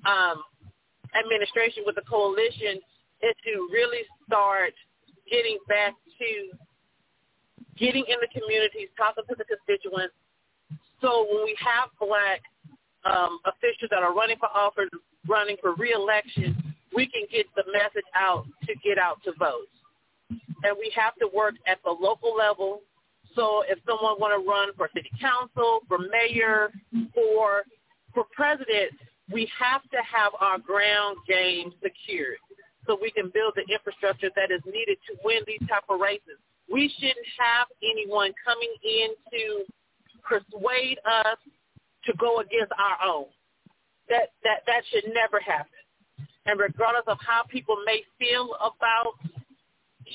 um, 0.07 0.43
administration 1.19 1.83
with 1.87 1.95
the 1.95 2.03
coalition 2.09 2.81
is 3.23 3.35
to 3.45 3.69
really 3.73 4.03
start 4.27 4.75
getting 5.31 5.59
back 5.69 5.95
to 6.19 6.57
getting 7.79 8.05
in 8.09 8.17
the 8.21 8.29
communities, 8.29 8.89
talking 8.97 9.25
to 9.29 9.35
the 9.37 9.45
constituents. 9.45 10.15
So 11.01 11.27
when 11.31 11.45
we 11.45 11.57
have 11.59 11.89
black 11.99 12.43
um, 13.05 13.39
officials 13.47 13.91
that 13.91 14.03
are 14.03 14.15
running 14.15 14.37
for 14.39 14.49
office, 14.55 14.91
running 15.27 15.57
for 15.61 15.75
reelection, 15.75 16.75
we 16.95 17.07
can 17.07 17.23
get 17.33 17.47
the 17.57 17.65
message 17.73 18.07
out 18.15 18.45
to 18.67 18.75
get 18.85 18.99
out 18.99 19.19
to 19.25 19.33
vote. 19.39 19.71
And 20.31 20.77
we 20.79 20.93
have 20.95 21.15
to 21.17 21.29
work 21.35 21.55
at 21.67 21.79
the 21.85 21.91
local 21.91 22.37
level, 22.37 22.83
so 23.35 23.63
if 23.69 23.79
someone 23.87 24.21
want 24.21 24.33
to 24.33 24.49
run 24.49 24.71
for 24.77 24.89
city 24.95 25.11
council, 25.21 25.81
for 25.89 25.99
mayor, 25.99 26.71
for 27.15 27.63
for 28.15 28.25
president, 28.35 28.93
we 29.33 29.49
have 29.59 29.83
to 29.91 29.99
have 30.05 30.33
our 30.41 30.59
ground 30.59 31.17
game 31.29 31.73
secured 31.83 32.39
so 32.87 32.99
we 33.01 33.11
can 33.11 33.31
build 33.33 33.55
the 33.57 33.65
infrastructure 33.73 34.29
that 34.37 34.51
is 34.51 34.61
needed 34.67 34.99
to 35.09 35.17
win 35.25 35.41
these 35.47 35.63
type 35.69 35.85
of 35.89 36.01
races. 36.01 36.37
We 36.71 36.93
shouldn't 36.99 37.27
have 37.39 37.69
anyone 37.83 38.33
coming 38.45 38.75
in 38.83 39.09
to 39.33 39.65
persuade 40.23 40.99
us 41.05 41.39
to 42.07 42.13
go 42.19 42.41
against 42.41 42.73
our 42.79 42.99
own. 43.07 43.27
That 44.09 44.35
that 44.43 44.67
that 44.67 44.83
should 44.91 45.13
never 45.15 45.41
happen. 45.41 45.79
And 46.47 46.59
regardless 46.59 47.05
of 47.07 47.19
how 47.25 47.45
people 47.49 47.77
may 47.87 48.03
feel 48.19 48.57
about 48.59 49.15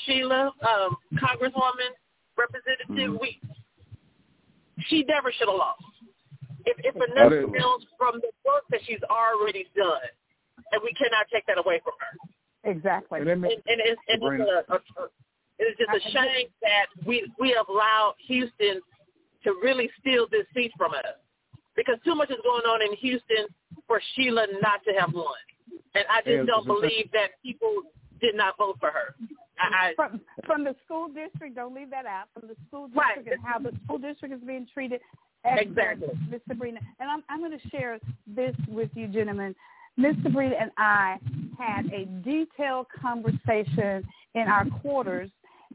Sheila, 0.06 0.52
um, 0.62 0.98
Congresswoman, 1.16 1.96
Representative 2.38 3.18
mm-hmm. 3.18 3.22
Weeks. 3.22 3.48
She 4.88 5.04
never 5.08 5.32
should 5.32 5.50
have 5.50 5.58
lost. 5.58 5.82
If, 6.66 6.78
if 6.84 6.96
enough 6.96 7.32
else 7.60 7.84
from 7.98 8.20
the 8.22 8.30
work 8.46 8.64
that 8.70 8.82
she's 8.86 9.02
already 9.10 9.66
done, 9.76 10.12
and 10.72 10.82
we 10.84 10.94
cannot 10.94 11.26
take 11.34 11.46
that 11.48 11.58
away 11.58 11.82
from 11.84 11.94
her. 12.00 12.14
Exactly. 12.70 13.22
And, 13.22 13.30
and, 13.30 13.46
and, 13.46 13.62
it's, 13.66 14.02
and 14.08 14.22
it's, 14.22 14.68
a, 14.70 14.74
a, 14.74 14.76
a, 14.76 15.08
it's 15.60 15.80
just 15.80 16.06
a 16.06 16.12
shame 16.12 16.48
that 16.62 16.88
we 17.06 17.32
we 17.40 17.54
have 17.56 17.68
allowed 17.70 18.16
Houston 18.28 18.82
to 19.44 19.56
really 19.64 19.90
steal 20.00 20.28
this 20.30 20.46
seat 20.54 20.72
from 20.78 20.92
us 20.92 21.18
because 21.76 21.98
too 22.04 22.16
much 22.16 22.30
is 22.30 22.38
going 22.44 22.64
on 22.64 22.82
in 22.82 22.94
Houston 22.98 23.48
for 23.88 24.02
Sheila 24.16 24.48
not 24.62 24.84
to 24.86 24.94
have 25.00 25.14
won. 25.14 25.26
And 25.96 26.04
I 26.10 26.22
just 26.22 26.48
don't 26.48 26.66
believe 26.66 27.10
that 27.14 27.42
people 27.44 27.74
did 28.20 28.36
not 28.36 28.58
vote 28.58 28.78
for 28.80 28.92
her. 28.92 29.16
I, 29.60 29.94
from 29.96 30.22
from 30.46 30.64
the 30.64 30.76
school 30.86 31.08
district, 31.08 31.56
don't 31.56 31.74
leave 31.74 31.90
that 31.90 32.06
out. 32.06 32.26
From 32.34 32.48
the 32.48 32.56
school 32.68 32.88
district 32.88 33.28
right. 33.28 33.34
and 33.34 33.42
how 33.44 33.60
the 33.60 33.72
school 33.84 33.98
district 33.98 34.34
is 34.34 34.42
being 34.46 34.68
treated. 34.74 35.02
Exactly, 35.46 36.10
Miss 36.30 36.42
Sabrina. 36.48 36.80
And 37.00 37.10
I'm 37.10 37.24
I'm 37.30 37.40
going 37.40 37.58
to 37.58 37.70
share 37.70 38.00
this 38.28 38.56
with 38.68 38.90
you, 38.96 39.08
gentlemen. 39.08 39.56
Miss 39.98 40.16
Sabrina 40.24 40.56
and 40.60 40.72
I 40.78 41.18
had 41.58 41.86
a 41.88 42.06
detailed 42.24 42.88
conversation 43.02 44.08
in 44.36 44.48
our 44.48 44.66
quarters, 44.82 45.30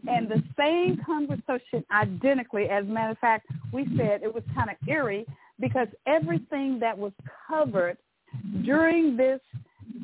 and 0.07 0.29
the 0.29 0.43
same 0.57 1.01
conversation 1.05 1.85
identically. 1.93 2.69
As 2.69 2.85
a 2.85 2.89
matter 2.89 3.11
of 3.11 3.19
fact, 3.19 3.47
we 3.73 3.85
said 3.97 4.23
it 4.23 4.33
was 4.33 4.45
kind 4.55 4.71
of 4.71 4.77
eerie 4.89 5.27
because 5.59 5.89
everything 6.07 6.79
that 6.81 6.97
was 6.97 7.13
covered 7.49 7.99
during 8.65 9.17
this 9.17 9.41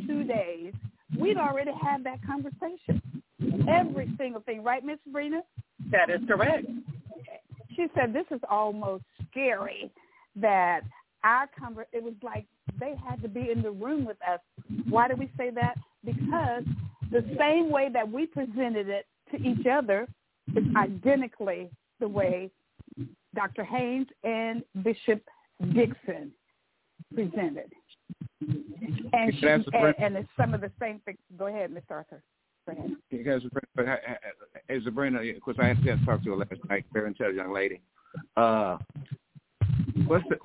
two 0.07 0.25
days, 0.25 0.73
we'd 1.19 1.37
already 1.37 1.73
had 1.83 2.05
that 2.05 2.19
conversation. 2.27 3.18
Every 3.69 4.11
single 4.19 4.41
thing, 4.43 4.63
right, 4.63 4.85
Miss 4.85 4.99
Sabrina? 5.05 5.43
That 5.91 6.11
is 6.11 6.21
correct. 6.27 6.67
She 7.77 7.87
said 7.95 8.13
this 8.13 8.27
is 8.31 8.41
almost 8.51 9.05
scary 9.31 9.91
that 10.37 10.81
our 11.23 11.49
conver- 11.61 11.87
it 11.93 12.03
was 12.03 12.15
like 12.23 12.47
they 12.81 12.95
had 13.09 13.23
to 13.23 13.29
be 13.29 13.51
in 13.51 13.63
the 13.63 13.71
room 13.71 14.05
with 14.05 14.17
us. 14.29 14.41
Why 14.89 15.09
do 15.09 15.15
we 15.15 15.31
say 15.37 15.51
that? 15.51 15.77
Because 16.05 16.65
the 17.11 17.25
same 17.39 17.71
way 17.71 17.89
that 17.93 18.11
we 18.11 18.27
presented 18.27 18.89
it 18.89 19.07
to 19.31 19.37
each 19.37 19.67
other 19.67 20.07
is 20.57 20.65
identically 20.77 21.71
the 22.01 22.09
way 22.09 22.51
Dr. 23.35 23.65
Haynes 23.65 24.09
and 24.25 24.63
Bishop 24.83 25.23
Dixon 25.73 26.33
presented. 27.15 27.73
And, 28.41 29.35
she, 29.41 29.47
and, 29.47 29.95
and 29.99 30.17
it's 30.17 30.29
some 30.37 30.55
of 30.55 30.61
the 30.61 30.71
same 30.81 31.01
things. 31.05 31.19
Go 31.39 31.47
ahead, 31.47 31.71
Mr. 31.71 31.91
Arthur. 31.91 32.23
Because 33.11 33.43
as 34.69 34.85
Sabrina, 34.85 35.21
of 35.21 35.41
course, 35.41 35.57
I 35.61 35.69
had 35.69 35.83
to 35.83 35.97
talk 36.05 36.23
to 36.25 36.31
her 36.31 36.37
last 36.37 36.53
night. 36.69 36.85
Very 36.93 37.09
intelligent 37.09 37.45
young 37.45 37.53
lady. 37.53 37.81
Uh, 38.37 38.79
what's 40.07 40.25
the 40.29 40.37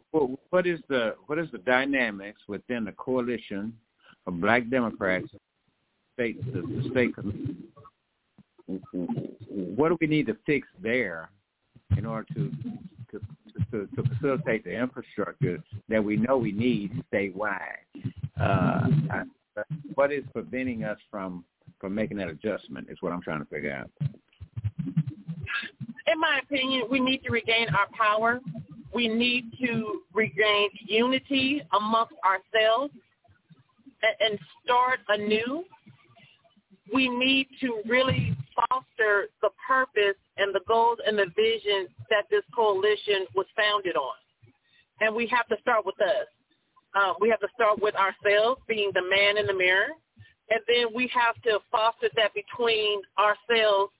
what 0.49 0.67
is 0.67 0.79
the 0.89 1.15
what 1.27 1.39
is 1.39 1.49
the 1.51 1.57
dynamics 1.59 2.41
within 2.47 2.85
the 2.85 2.91
coalition 2.93 3.73
of 4.27 4.39
Black 4.39 4.69
Democrats, 4.69 5.27
state 6.13 6.43
the, 6.53 6.61
the 6.61 6.89
state? 6.91 7.13
What 9.51 9.89
do 9.89 9.97
we 9.99 10.07
need 10.07 10.27
to 10.27 10.37
fix 10.45 10.67
there 10.81 11.29
in 11.97 12.05
order 12.05 12.27
to 12.33 12.51
to, 13.11 13.19
to, 13.71 13.87
to 13.95 14.09
facilitate 14.09 14.63
the 14.63 14.73
infrastructure 14.73 15.61
that 15.89 16.03
we 16.03 16.17
know 16.17 16.37
we 16.37 16.51
need 16.51 17.03
statewide? 17.11 17.83
Uh, 18.39 18.87
what 19.93 20.11
is 20.11 20.23
preventing 20.33 20.83
us 20.83 20.97
from 21.11 21.45
from 21.79 21.95
making 21.95 22.17
that 22.17 22.29
adjustment? 22.29 22.87
Is 22.89 22.97
what 23.01 23.11
I'm 23.11 23.21
trying 23.21 23.39
to 23.39 23.45
figure 23.45 23.73
out. 23.73 23.89
In 26.07 26.19
my 26.19 26.39
opinion, 26.43 26.83
we 26.89 26.99
need 26.99 27.23
to 27.23 27.31
regain 27.31 27.67
our 27.69 27.87
power. 27.97 28.39
We 28.93 29.07
need 29.07 29.51
to 29.65 30.01
regain 30.13 30.69
unity 30.85 31.61
amongst 31.75 32.13
ourselves 32.23 32.93
and, 34.19 34.37
start 34.63 34.99
anew. 35.09 35.63
We 36.93 37.09
need 37.09 37.47
to 37.61 37.81
really 37.87 38.35
foster 38.55 39.29
the 39.41 39.49
purpose 39.67 40.17
and 40.37 40.53
the 40.53 40.61
goals 40.67 40.99
and 41.05 41.17
the 41.17 41.27
vision 41.35 41.87
that 42.09 42.25
this 42.29 42.43
coalition 42.55 43.25
was 43.35 43.45
founded 43.57 43.95
on. 43.95 44.15
And 44.99 45.15
we 45.15 45.27
have 45.27 45.47
to 45.47 45.55
start 45.61 45.85
with 45.85 45.99
us. 46.01 46.27
Uh, 46.95 47.13
we 47.19 47.29
have 47.29 47.39
to 47.39 47.47
start 47.55 47.81
with 47.81 47.95
ourselves, 47.95 48.61
being 48.67 48.91
the 48.93 49.01
man 49.01 49.37
in 49.37 49.47
the 49.47 49.53
mirror, 49.53 49.89
and 50.53 50.61
then 50.67 50.93
we 50.93 51.09
have 51.13 51.41
to 51.43 51.59
foster 51.71 52.09
that 52.15 52.31
between 52.35 53.01
ourselves 53.17 53.91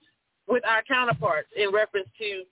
with 0.46 0.62
our 0.64 0.82
counterparts 0.84 1.48
in 1.56 1.72
reference 1.72 2.06
to, 2.18 2.44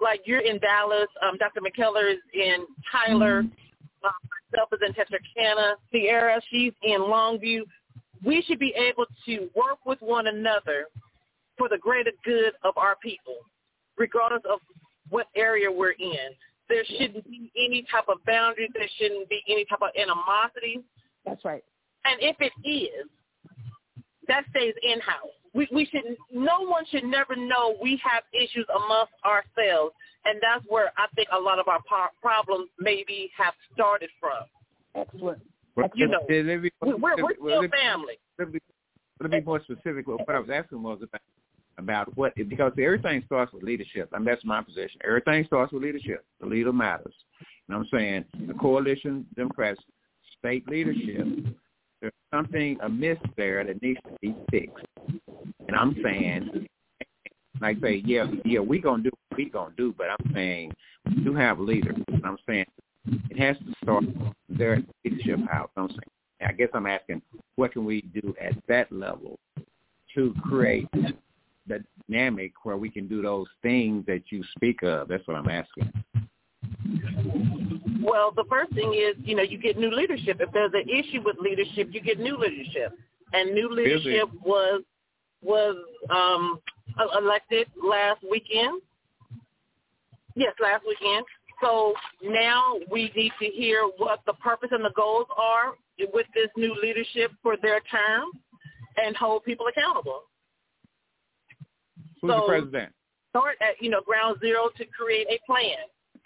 like 0.00 0.22
you're 0.24 0.40
in 0.40 0.58
Dallas, 0.58 1.06
um, 1.22 1.38
Dr. 1.38 1.60
McKellar 1.60 2.12
is 2.12 2.18
in 2.34 2.66
Tyler, 2.90 3.42
mm-hmm. 3.42 4.04
uh, 4.04 4.10
myself 4.52 4.70
is 4.72 4.80
in 4.84 4.94
Texarkana, 4.94 5.76
Sierra, 5.92 6.40
she's 6.50 6.72
in 6.82 7.00
Longview. 7.00 7.60
We 8.24 8.42
should 8.42 8.58
be 8.58 8.74
able 8.76 9.06
to 9.26 9.48
work 9.54 9.78
with 9.86 10.00
one 10.00 10.26
another 10.26 10.86
for 11.56 11.68
the 11.68 11.78
greater 11.78 12.10
good 12.24 12.52
of 12.64 12.76
our 12.76 12.96
people, 13.00 13.36
regardless 13.96 14.42
of 14.50 14.58
what 15.08 15.28
area 15.36 15.70
we're 15.70 15.92
in. 15.92 16.34
There 16.68 16.84
shouldn't 16.84 17.24
be 17.30 17.52
any 17.56 17.86
type 17.90 18.08
of 18.08 18.24
boundary. 18.26 18.68
There 18.74 18.88
shouldn't 18.98 19.28
be 19.28 19.40
any 19.48 19.64
type 19.66 19.82
of 19.82 19.90
animosity. 19.96 20.82
That's 21.24 21.44
right. 21.44 21.62
And 22.04 22.20
if 22.20 22.36
it 22.40 22.52
is, 22.66 23.08
that 24.28 24.44
stays 24.50 24.74
in-house. 24.82 25.32
We, 25.54 25.68
we 25.72 25.86
should, 25.86 26.02
no 26.32 26.60
one 26.60 26.84
should 26.90 27.04
never 27.04 27.34
know 27.34 27.76
we 27.82 28.00
have 28.04 28.22
issues 28.32 28.66
amongst 28.74 29.12
ourselves. 29.24 29.94
And 30.24 30.38
that's 30.42 30.64
where 30.68 30.92
I 30.98 31.06
think 31.14 31.28
a 31.32 31.40
lot 31.40 31.58
of 31.58 31.66
our 31.68 31.80
problems 32.20 32.68
maybe 32.78 33.30
have 33.36 33.54
started 33.72 34.10
from. 34.20 34.44
Excellent. 34.94 35.40
You 35.94 36.08
know, 36.08 36.20
we're, 36.28 36.98
we're 36.98 37.34
still 37.34 37.68
family. 37.70 38.18
Let 38.38 38.52
me, 38.52 38.58
let 39.20 39.30
me 39.30 39.38
be 39.40 39.44
more 39.44 39.62
specific. 39.62 40.06
What 40.06 40.28
I 40.28 40.40
was 40.40 40.50
asking 40.52 40.82
was 40.82 40.98
about 41.02 41.20
about 41.78 42.14
what 42.16 42.34
because 42.34 42.72
everything 42.82 43.22
starts 43.26 43.52
with 43.52 43.62
leadership. 43.62 44.08
I 44.12 44.16
and 44.16 44.26
that's 44.26 44.44
my 44.44 44.62
position. 44.62 45.00
Everything 45.06 45.44
starts 45.46 45.72
with 45.72 45.82
leadership. 45.82 46.24
The 46.40 46.46
leader 46.46 46.72
matters. 46.72 47.14
You 47.40 47.74
know 47.74 47.78
what 47.78 47.86
I'm 47.92 47.98
saying? 47.98 48.24
The 48.48 48.54
coalition 48.54 49.26
Democrats 49.36 49.80
state 50.38 50.68
leadership. 50.68 51.26
There's 52.00 52.12
something 52.32 52.78
amiss 52.82 53.18
there 53.36 53.64
that 53.64 53.82
needs 53.82 54.00
to 54.04 54.16
be 54.20 54.34
fixed. 54.50 54.84
And 55.66 55.76
I'm 55.76 55.96
saying 56.02 56.66
like 57.60 57.78
say, 57.80 58.02
yeah, 58.04 58.26
yeah, 58.44 58.60
we 58.60 58.78
gonna 58.78 59.02
do 59.02 59.10
what 59.28 59.38
we 59.38 59.50
gonna 59.50 59.74
do, 59.76 59.94
but 59.96 60.08
I'm 60.08 60.32
saying 60.32 60.72
we 61.06 61.24
do 61.24 61.34
have 61.34 61.58
leaders. 61.58 61.96
And 62.08 62.24
I'm 62.24 62.38
saying 62.46 62.66
it 63.06 63.38
has 63.38 63.56
to 63.58 63.74
start 63.82 64.04
their 64.48 64.82
leadership 65.04 65.40
out. 65.52 65.70
I'm 65.76 65.88
saying 65.88 66.00
I 66.48 66.52
guess 66.52 66.68
I'm 66.74 66.86
asking 66.86 67.22
what 67.56 67.72
can 67.72 67.84
we 67.84 68.02
do 68.02 68.34
at 68.40 68.54
that 68.68 68.92
level 68.92 69.38
to 70.14 70.34
create 70.42 70.88
the 71.66 71.84
dynamic 72.08 72.52
where 72.62 72.76
we 72.76 72.90
can 72.90 73.08
do 73.08 73.22
those 73.22 73.46
things 73.62 74.06
that 74.06 74.22
you 74.30 74.42
speak 74.56 74.82
of. 74.82 75.08
That's 75.08 75.26
what 75.26 75.36
I'm 75.36 75.48
asking. 75.48 75.92
Well, 78.00 78.32
the 78.34 78.44
first 78.48 78.72
thing 78.74 78.94
is, 78.94 79.16
you 79.24 79.34
know, 79.34 79.42
you 79.42 79.58
get 79.58 79.76
new 79.76 79.90
leadership. 79.90 80.38
If 80.40 80.50
there's 80.52 80.72
an 80.74 80.88
issue 80.88 81.20
with 81.24 81.36
leadership, 81.40 81.88
you 81.90 82.00
get 82.00 82.20
new 82.20 82.38
leadership. 82.38 82.92
And 83.32 83.52
new 83.54 83.68
leadership 83.70 84.28
was 84.44 84.82
was 85.42 85.76
um 86.10 86.60
elected 87.16 87.68
last 87.82 88.22
weekend. 88.28 88.80
Yes, 90.34 90.54
last 90.60 90.84
weekend. 90.86 91.24
So 91.60 91.92
now 92.22 92.76
we 92.90 93.10
need 93.16 93.32
to 93.40 93.46
hear 93.46 93.82
what 93.96 94.20
the 94.26 94.34
purpose 94.34 94.68
and 94.72 94.84
the 94.84 94.92
goals 94.94 95.26
are 95.36 95.74
with 96.12 96.26
this 96.34 96.48
new 96.56 96.76
leadership 96.80 97.32
for 97.42 97.56
their 97.60 97.80
term 97.90 98.30
and 98.96 99.16
hold 99.16 99.44
people 99.44 99.66
accountable. 99.66 100.22
Who's 102.22 102.30
so 102.30 102.40
the 102.40 102.46
president? 102.46 102.92
Start 103.30 103.56
at 103.60 103.82
you 103.82 103.90
know 103.90 104.00
ground 104.00 104.38
zero 104.40 104.68
to 104.76 104.84
create 104.86 105.26
a 105.28 105.38
plan. 105.46 105.76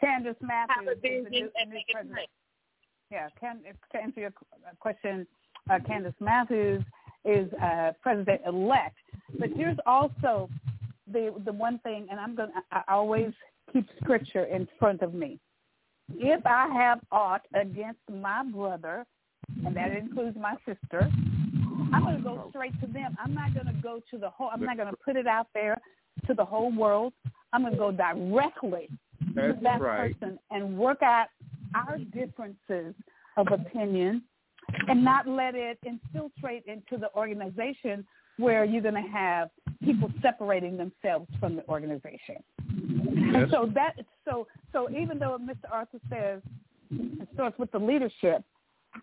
Candace 0.02 0.36
Matthews. 0.40 0.88
Have 0.88 0.96
a 0.96 1.00
vision 1.00 1.50
and 1.60 1.70
make 1.70 1.84
it 1.88 2.10
plan. 2.10 2.24
Yeah, 3.10 3.28
can, 3.38 3.60
to 3.92 4.02
answer 4.02 4.20
your 4.20 4.32
question, 4.80 5.26
uh, 5.70 5.78
Candace 5.86 6.14
Matthews 6.20 6.82
is 7.24 7.52
uh, 7.62 7.92
president 8.02 8.40
elect. 8.46 8.96
But 9.38 9.50
here's 9.54 9.76
also 9.86 10.48
the 11.10 11.34
the 11.44 11.52
one 11.52 11.78
thing, 11.80 12.06
and 12.10 12.18
I'm 12.18 12.34
gonna 12.34 12.52
I 12.70 12.82
always 12.88 13.32
keep 13.72 13.86
scripture 14.02 14.44
in 14.44 14.66
front 14.78 15.02
of 15.02 15.14
me. 15.14 15.38
If 16.14 16.44
I 16.46 16.68
have 16.72 17.00
aught 17.10 17.42
against 17.54 18.00
my 18.10 18.42
brother, 18.44 19.06
and 19.64 19.76
that 19.76 19.92
includes 19.92 20.36
my 20.36 20.56
sister, 20.66 21.10
I'm 21.92 22.02
going 22.02 22.16
to 22.16 22.22
go 22.22 22.46
straight 22.50 22.78
to 22.80 22.86
them. 22.86 23.16
I'm 23.22 23.34
not 23.34 23.54
going 23.54 23.66
to 23.66 23.82
go 23.82 24.00
to 24.10 24.18
the 24.18 24.30
whole. 24.30 24.50
I'm 24.52 24.64
not 24.64 24.76
going 24.76 24.90
to 24.90 24.96
put 25.04 25.16
it 25.16 25.26
out 25.26 25.48
there 25.54 25.78
to 26.26 26.34
the 26.34 26.44
whole 26.44 26.72
world. 26.72 27.12
I'm 27.52 27.62
going 27.62 27.72
to 27.72 27.78
go 27.78 27.92
directly 27.92 28.88
That's 29.34 29.58
to 29.58 29.64
that 29.64 29.80
right. 29.80 30.18
person 30.20 30.38
and 30.50 30.76
work 30.76 31.02
out 31.02 31.26
our 31.74 31.98
differences 31.98 32.94
of 33.36 33.46
opinion, 33.50 34.22
and 34.88 35.02
not 35.02 35.26
let 35.26 35.54
it 35.54 35.78
infiltrate 35.84 36.64
into 36.66 36.98
the 36.98 37.12
organization 37.14 38.06
where 38.38 38.64
you're 38.64 38.82
going 38.82 38.94
to 38.94 39.10
have 39.10 39.48
people 39.82 40.10
separating 40.20 40.76
themselves 40.76 41.28
from 41.40 41.56
the 41.56 41.66
organization. 41.68 42.36
Yes. 42.68 43.34
And 43.34 43.50
so 43.50 43.70
that 43.74 43.94
so 44.24 44.46
so 44.72 44.88
even 44.90 45.18
though 45.18 45.38
Mr. 45.38 45.70
Arthur 45.70 45.98
says 46.10 46.40
it 46.90 47.28
starts 47.34 47.58
with 47.58 47.70
the 47.72 47.78
leadership, 47.78 48.42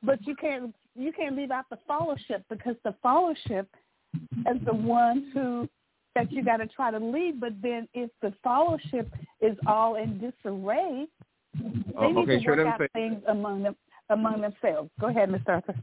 but 0.03 0.25
you 0.25 0.35
can't 0.35 0.73
you 0.95 1.11
can't 1.11 1.35
leave 1.35 1.51
out 1.51 1.65
the 1.69 1.77
fellowship 1.87 2.43
because 2.49 2.75
the 2.83 2.93
fellowship 3.01 3.67
is 4.15 4.57
the 4.65 4.73
one 4.73 5.31
who 5.33 5.69
that 6.15 6.31
you 6.31 6.43
got 6.43 6.57
to 6.57 6.67
try 6.67 6.91
to 6.91 6.97
lead. 6.99 7.39
But 7.39 7.53
then 7.61 7.87
if 7.93 8.09
the 8.21 8.33
fellowship 8.43 9.11
is 9.41 9.57
all 9.67 9.95
in 9.95 10.19
disarray, 10.19 11.07
they 11.53 11.93
Oh, 11.97 12.11
need 12.11 12.25
to 12.27 12.39
sure, 12.41 12.57
work 12.57 12.67
out 12.67 12.79
say- 12.79 12.87
things 12.93 13.23
among 13.27 13.63
them 13.63 13.75
among 14.11 14.41
themselves. 14.41 14.89
Go 14.99 15.07
ahead, 15.07 15.29
Mr. 15.29 15.49
Arthur. 15.49 15.75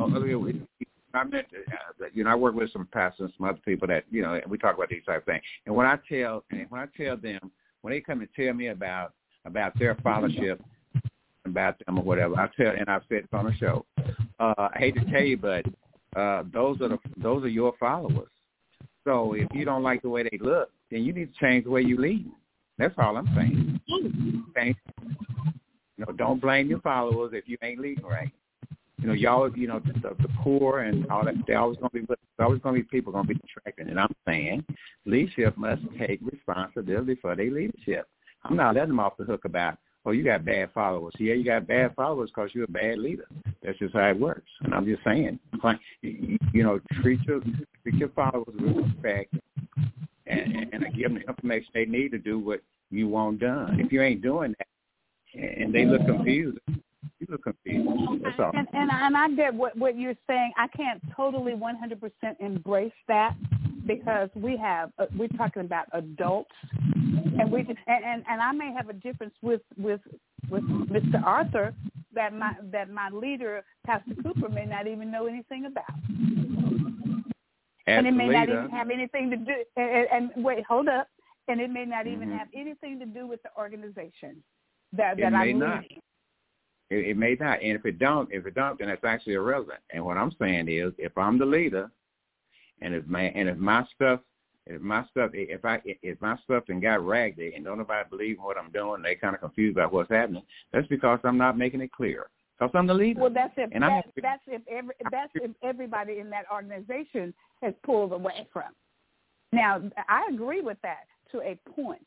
Oh, 0.00 0.08
I 1.14 1.24
meant, 1.24 1.46
uh, 1.54 2.04
you 2.12 2.24
know, 2.24 2.30
I 2.30 2.34
work 2.34 2.54
with 2.56 2.72
some 2.72 2.86
pastors, 2.92 3.30
some 3.38 3.46
other 3.48 3.60
people 3.64 3.86
that, 3.88 4.04
you 4.10 4.20
know, 4.22 4.34
and 4.34 4.44
we 4.50 4.58
talk 4.58 4.74
about 4.76 4.88
these 4.88 5.04
type 5.06 5.18
of 5.18 5.24
things. 5.24 5.42
And 5.64 5.74
when 5.74 5.86
I 5.86 5.96
tell, 6.08 6.44
and 6.50 6.66
when 6.70 6.80
I 6.80 6.86
tell 6.96 7.16
them, 7.16 7.50
when 7.82 7.92
they 7.92 8.00
come 8.00 8.20
and 8.20 8.28
tell 8.34 8.52
me 8.52 8.68
about 8.68 9.12
about 9.44 9.78
their 9.78 9.94
fellowship, 10.02 10.60
about 11.44 11.78
them 11.86 11.98
or 11.98 12.02
whatever, 12.04 12.34
I 12.36 12.48
tell, 12.56 12.74
and 12.76 12.88
I've 12.90 13.02
said 13.08 13.18
it 13.18 13.28
on 13.32 13.44
the 13.46 13.54
show. 13.54 13.86
Uh, 14.40 14.54
I 14.58 14.78
hate 14.78 14.94
to 14.96 15.04
tell 15.10 15.22
you, 15.22 15.36
but 15.36 15.64
uh, 16.16 16.42
those 16.52 16.80
are 16.80 16.88
the 16.88 16.98
those 17.16 17.44
are 17.44 17.48
your 17.48 17.72
followers. 17.78 18.28
So 19.06 19.34
if 19.34 19.46
you 19.54 19.64
don't 19.64 19.84
like 19.84 20.02
the 20.02 20.10
way 20.10 20.24
they 20.24 20.38
look, 20.40 20.70
then 20.90 21.04
you 21.04 21.12
need 21.12 21.32
to 21.32 21.40
change 21.40 21.64
the 21.64 21.70
way 21.70 21.82
you 21.82 21.96
lead. 21.96 22.28
That's 22.76 22.94
all 22.98 23.16
I'm 23.16 23.28
saying. 23.36 23.80
Okay? 24.50 24.74
You 25.96 26.04
know, 26.04 26.12
don't 26.12 26.40
blame 26.40 26.68
your 26.68 26.80
followers 26.80 27.30
if 27.32 27.48
you 27.48 27.56
ain't 27.62 27.80
leading 27.80 28.04
right. 28.04 28.30
You 28.98 29.08
know, 29.08 29.14
y'all, 29.14 29.56
you 29.56 29.68
know, 29.68 29.80
the, 29.80 29.92
the 30.20 30.28
poor 30.42 30.80
and 30.80 31.06
all 31.08 31.24
that. 31.24 31.34
They're 31.46 31.60
always 31.60 31.78
going 31.78 31.90
to 31.90 32.00
be, 32.00 32.06
there's 32.06 32.18
always 32.40 32.60
going 32.62 32.74
to 32.74 32.82
be 32.82 32.88
people 32.88 33.12
going 33.12 33.28
to 33.28 33.34
be 33.34 33.40
distracted. 33.40 33.86
And 33.86 34.00
I'm 34.00 34.14
saying, 34.26 34.64
leadership 35.04 35.56
must 35.56 35.82
take 35.98 36.18
responsibility 36.22 37.16
for 37.22 37.36
their 37.36 37.50
leadership. 37.50 38.08
I'm 38.42 38.56
not 38.56 38.74
letting 38.74 38.90
them 38.90 39.00
off 39.00 39.16
the 39.18 39.24
hook 39.24 39.44
about, 39.44 39.78
oh, 40.06 40.12
you 40.12 40.24
got 40.24 40.44
bad 40.44 40.70
followers. 40.72 41.12
Yeah, 41.18 41.34
you 41.34 41.44
got 41.44 41.66
bad 41.66 41.94
followers 41.94 42.30
because 42.34 42.50
you're 42.54 42.64
a 42.64 42.68
bad 42.68 42.98
leader. 42.98 43.26
That's 43.62 43.78
just 43.78 43.94
how 43.94 44.08
it 44.08 44.18
works. 44.18 44.48
And 44.62 44.72
I'm 44.72 44.86
just 44.86 45.02
saying, 45.04 45.38
you, 46.02 46.38
know, 46.62 46.80
treat 47.02 47.20
your 47.26 47.40
treat 47.82 47.94
your 47.96 48.08
followers 48.10 48.54
with 48.58 48.76
respect 48.76 49.34
and, 50.26 50.72
and 50.72 50.84
give 50.94 51.12
them 51.12 51.14
the 51.14 51.28
information 51.28 51.68
they 51.74 51.84
need 51.84 52.12
to 52.12 52.18
do 52.18 52.38
what 52.38 52.60
you 52.90 53.08
want 53.08 53.40
done. 53.40 53.80
If 53.80 53.92
you 53.92 54.00
ain't 54.02 54.22
doing 54.22 54.54
that, 54.58 54.66
and 55.34 55.74
they 55.74 55.84
look 55.84 56.06
confused, 56.06 56.58
you 56.68 56.76
you 57.18 57.26
look 57.28 57.42
confused. 57.42 58.24
That's 58.24 58.38
all. 58.38 58.52
And, 58.54 58.68
and 58.72 58.90
and 58.90 59.16
I 59.16 59.28
get 59.30 59.52
what 59.52 59.76
what 59.76 59.98
you're 59.98 60.14
saying. 60.26 60.52
I 60.56 60.68
can't 60.68 61.02
totally 61.14 61.52
100% 61.52 62.10
embrace 62.40 62.92
that 63.08 63.34
because 63.86 64.28
we 64.34 64.56
have 64.56 64.90
uh, 64.98 65.06
we're 65.16 65.28
talking 65.28 65.62
about 65.62 65.86
adults, 65.92 66.50
and 67.38 67.50
we 67.50 67.60
and, 67.60 68.04
and 68.04 68.24
and 68.28 68.40
I 68.40 68.52
may 68.52 68.72
have 68.72 68.88
a 68.88 68.94
difference 68.94 69.34
with 69.42 69.62
with 69.76 70.00
with 70.50 70.64
Mr. 70.90 71.22
Arthur 71.24 71.74
that 72.14 72.32
my 72.34 72.52
that 72.72 72.90
my 72.90 73.08
leader 73.10 73.62
Pastor 73.86 74.14
Cooper 74.22 74.48
may 74.48 74.66
not 74.66 74.86
even 74.86 75.10
know 75.10 75.26
anything 75.26 75.66
about. 75.66 75.84
As 77.86 77.98
and 77.98 78.06
it 78.06 78.12
may 78.12 78.28
not 78.28 78.48
even 78.48 78.70
have 78.70 78.90
anything 78.90 79.30
to 79.30 79.36
do. 79.36 79.52
And, 79.76 80.32
and 80.34 80.44
wait, 80.44 80.64
hold 80.64 80.88
up. 80.88 81.08
And 81.48 81.60
it 81.60 81.70
may 81.70 81.84
not 81.84 82.08
even 82.08 82.28
Mhm. 82.28 82.38
have 82.38 82.48
anything 82.52 82.98
to 82.98 83.06
do 83.06 83.28
with 83.28 83.40
the 83.44 83.50
organization 83.56 84.42
that 84.92 85.18
It 85.18 85.20
that 85.20 85.32
may 85.32 85.50
I'm 85.50 85.58
not. 85.58 85.82
leading. 85.82 86.02
It, 86.90 87.06
it 87.08 87.16
may 87.16 87.34
not, 87.38 87.60
and 87.62 87.72
if 87.72 87.84
it 87.84 87.98
don't, 87.98 88.30
if 88.32 88.46
it 88.46 88.54
don't, 88.54 88.78
then 88.78 88.88
it's 88.88 89.04
actually 89.04 89.34
irrelevant. 89.34 89.80
And 89.90 90.04
what 90.04 90.16
I'm 90.16 90.32
saying 90.32 90.68
is, 90.68 90.92
if 90.98 91.16
I'm 91.18 91.38
the 91.38 91.46
leader, 91.46 91.90
and 92.80 92.94
if 92.94 93.06
my 93.06 93.22
and 93.22 93.48
if 93.48 93.56
my 93.58 93.84
stuff, 93.94 94.20
if 94.66 94.80
my 94.80 95.04
stuff, 95.10 95.30
if 95.34 95.64
I 95.64 95.80
if 95.84 96.20
my 96.20 96.36
stuff 96.44 96.64
and 96.68 96.82
got 96.82 97.04
ragged 97.04 97.54
and 97.54 97.64
don't 97.64 97.78
nobody 97.78 98.08
believe 98.08 98.38
in 98.38 98.44
what 98.44 98.58
I'm 98.58 98.70
doing, 98.70 99.02
they 99.02 99.14
kind 99.14 99.34
of 99.34 99.40
confused 99.40 99.76
about 99.76 99.92
what's 99.92 100.10
happening. 100.10 100.42
That's 100.72 100.86
because 100.88 101.18
I'm 101.24 101.38
not 101.38 101.58
making 101.58 101.80
it 101.80 101.92
clear. 101.92 102.28
Because 102.58 102.72
I'm 102.74 102.86
the 102.86 102.94
leader. 102.94 103.20
Well, 103.20 103.30
that's 103.32 103.52
if 103.56 103.70
And 103.72 103.82
that, 103.82 104.04
to- 104.14 104.22
that's 104.22 104.42
if 104.46 104.62
every 104.70 104.94
that's 105.10 105.30
if 105.34 105.50
everybody 105.62 106.18
in 106.20 106.30
that 106.30 106.44
organization 106.52 107.34
has 107.62 107.74
pulled 107.84 108.12
away 108.12 108.46
from. 108.52 108.72
Now, 109.52 109.82
I 110.08 110.26
agree 110.32 110.60
with 110.60 110.78
that 110.82 111.04
to 111.32 111.40
a 111.40 111.58
point, 111.70 112.06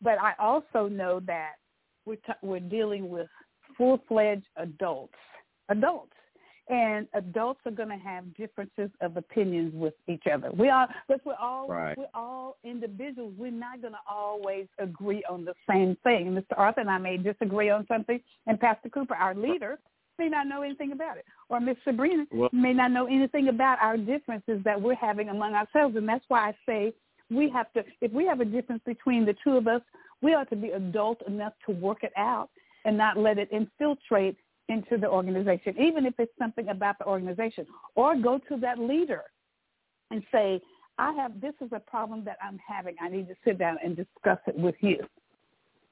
but 0.00 0.18
I 0.20 0.32
also 0.38 0.88
know 0.88 1.20
that 1.26 1.54
we're 2.06 2.16
t- 2.16 2.32
we're 2.42 2.60
dealing 2.60 3.10
with 3.10 3.28
full 3.76 4.00
fledged 4.08 4.46
adults, 4.56 5.14
adults, 5.68 6.14
and 6.68 7.08
adults 7.14 7.60
are 7.64 7.70
going 7.70 7.88
to 7.88 7.96
have 7.96 8.34
differences 8.36 8.90
of 9.00 9.16
opinions 9.16 9.72
with 9.74 9.94
each 10.06 10.24
other. 10.32 10.50
We 10.52 10.68
are, 10.68 10.88
because 11.06 11.20
we're 11.24 11.34
all 11.34 11.66
Right. 11.68 11.96
we're 11.96 12.06
all 12.14 12.56
individuals. 12.64 13.34
We're 13.38 13.50
not 13.50 13.80
going 13.80 13.94
to 13.94 14.00
always 14.08 14.66
agree 14.78 15.24
on 15.30 15.44
the 15.44 15.54
same 15.68 15.96
thing. 16.04 16.34
Mr. 16.34 16.58
Arthur 16.58 16.80
and 16.80 16.90
I 16.90 16.98
may 16.98 17.16
disagree 17.16 17.70
on 17.70 17.86
something, 17.86 18.20
and 18.46 18.60
Pastor 18.60 18.88
Cooper, 18.90 19.14
our 19.14 19.34
leader, 19.34 19.78
may 20.18 20.28
not 20.28 20.46
know 20.46 20.62
anything 20.62 20.92
about 20.92 21.16
it, 21.16 21.24
or 21.48 21.60
Miss 21.60 21.76
Sabrina 21.84 22.26
Well- 22.32 22.50
may 22.52 22.72
not 22.72 22.90
know 22.90 23.06
anything 23.06 23.48
about 23.48 23.80
our 23.80 23.96
differences 23.96 24.62
that 24.64 24.80
we're 24.80 24.94
having 24.94 25.28
among 25.28 25.54
ourselves, 25.54 25.96
and 25.96 26.08
that's 26.08 26.24
why 26.28 26.48
I 26.48 26.56
say 26.66 26.92
we 27.30 27.48
have 27.50 27.72
to. 27.74 27.84
If 28.00 28.12
we 28.12 28.26
have 28.26 28.40
a 28.40 28.44
difference 28.44 28.82
between 28.84 29.24
the 29.24 29.34
two 29.44 29.56
of 29.56 29.68
us, 29.68 29.82
we 30.20 30.34
ought 30.34 30.50
to 30.50 30.56
be 30.56 30.72
adult 30.72 31.22
enough 31.22 31.52
to 31.66 31.72
work 31.72 32.02
it 32.02 32.12
out 32.16 32.50
and 32.84 32.96
not 32.96 33.16
let 33.16 33.38
it 33.38 33.48
infiltrate 33.52 34.36
into 34.68 34.98
the 34.98 35.08
organization, 35.08 35.74
even 35.80 36.04
if 36.06 36.14
it's 36.18 36.32
something 36.38 36.68
about 36.68 36.98
the 36.98 37.06
organization, 37.06 37.66
or 37.94 38.16
go 38.16 38.38
to 38.48 38.56
that 38.58 38.78
leader 38.78 39.22
and 40.10 40.22
say, 40.30 40.60
I 40.98 41.12
have 41.12 41.40
this 41.40 41.54
is 41.60 41.70
a 41.72 41.80
problem 41.80 42.24
that 42.24 42.38
I'm 42.42 42.58
having. 42.66 42.96
I 43.00 43.08
need 43.08 43.28
to 43.28 43.34
sit 43.44 43.58
down 43.58 43.78
and 43.84 43.96
discuss 43.96 44.38
it 44.46 44.56
with 44.56 44.74
you, 44.80 44.98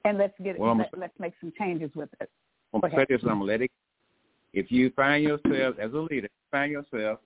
and 0.04 0.18
let's 0.18 0.34
get 0.42 0.56
it. 0.56 0.60
Well, 0.60 0.70
I'm- 0.70 0.78
let, 0.78 0.98
let's 0.98 1.18
make 1.18 1.34
some 1.40 1.52
changes 1.58 1.90
with 1.94 2.10
it. 2.20 2.30
I'm 2.74 2.80
gonna 2.80 2.94
say 2.94 3.06
this. 3.08 3.22
I'm 3.22 3.28
gonna 3.38 3.44
let 3.44 3.62
it. 3.62 3.70
If 4.52 4.70
you 4.72 4.90
find 4.90 5.22
yourself 5.22 5.78
as 5.78 5.92
a 5.92 5.98
leader, 5.98 6.28
find 6.50 6.72
yourself 6.72 7.20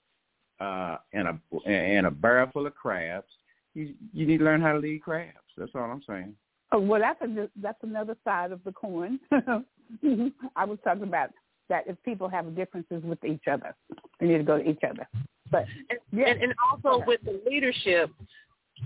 uh, 0.61 0.99
in 1.13 1.27
a 1.27 1.41
in 1.69 2.05
a 2.05 2.11
barrel 2.11 2.49
full 2.53 2.67
of 2.67 2.75
crabs, 2.75 3.27
you 3.75 3.95
you 4.13 4.27
need 4.27 4.39
to 4.39 4.45
learn 4.45 4.61
how 4.61 4.73
to 4.73 4.79
lead 4.79 5.03
crabs. 5.03 5.39
That's 5.57 5.73
all 5.75 5.83
I'm 5.83 6.03
saying. 6.07 6.35
Oh, 6.73 6.79
well, 6.79 7.01
that's 7.01 7.21
a, 7.23 7.49
that's 7.57 7.83
another 7.83 8.17
side 8.25 8.53
of 8.53 8.63
the 8.65 8.73
coin. 8.73 9.19
I 10.57 10.65
was 10.65 10.79
talking 10.85 11.03
about 11.05 11.31
that 11.69 11.85
if 11.87 11.97
people 12.05 12.29
have 12.29 12.55
differences 12.57 13.03
with 13.05 13.23
each 13.25 13.45
other, 13.51 13.75
they 14.19 14.27
need 14.27 14.39
to 14.39 14.45
go 14.45 14.59
to 14.59 14.69
each 14.69 14.83
other. 14.89 15.07
But 15.51 15.67
And, 15.89 15.99
Yeah. 16.13 16.27
and, 16.29 16.43
and 16.43 16.55
also 16.71 17.05
with 17.07 17.21
the 17.25 17.41
leadership, 17.49 18.11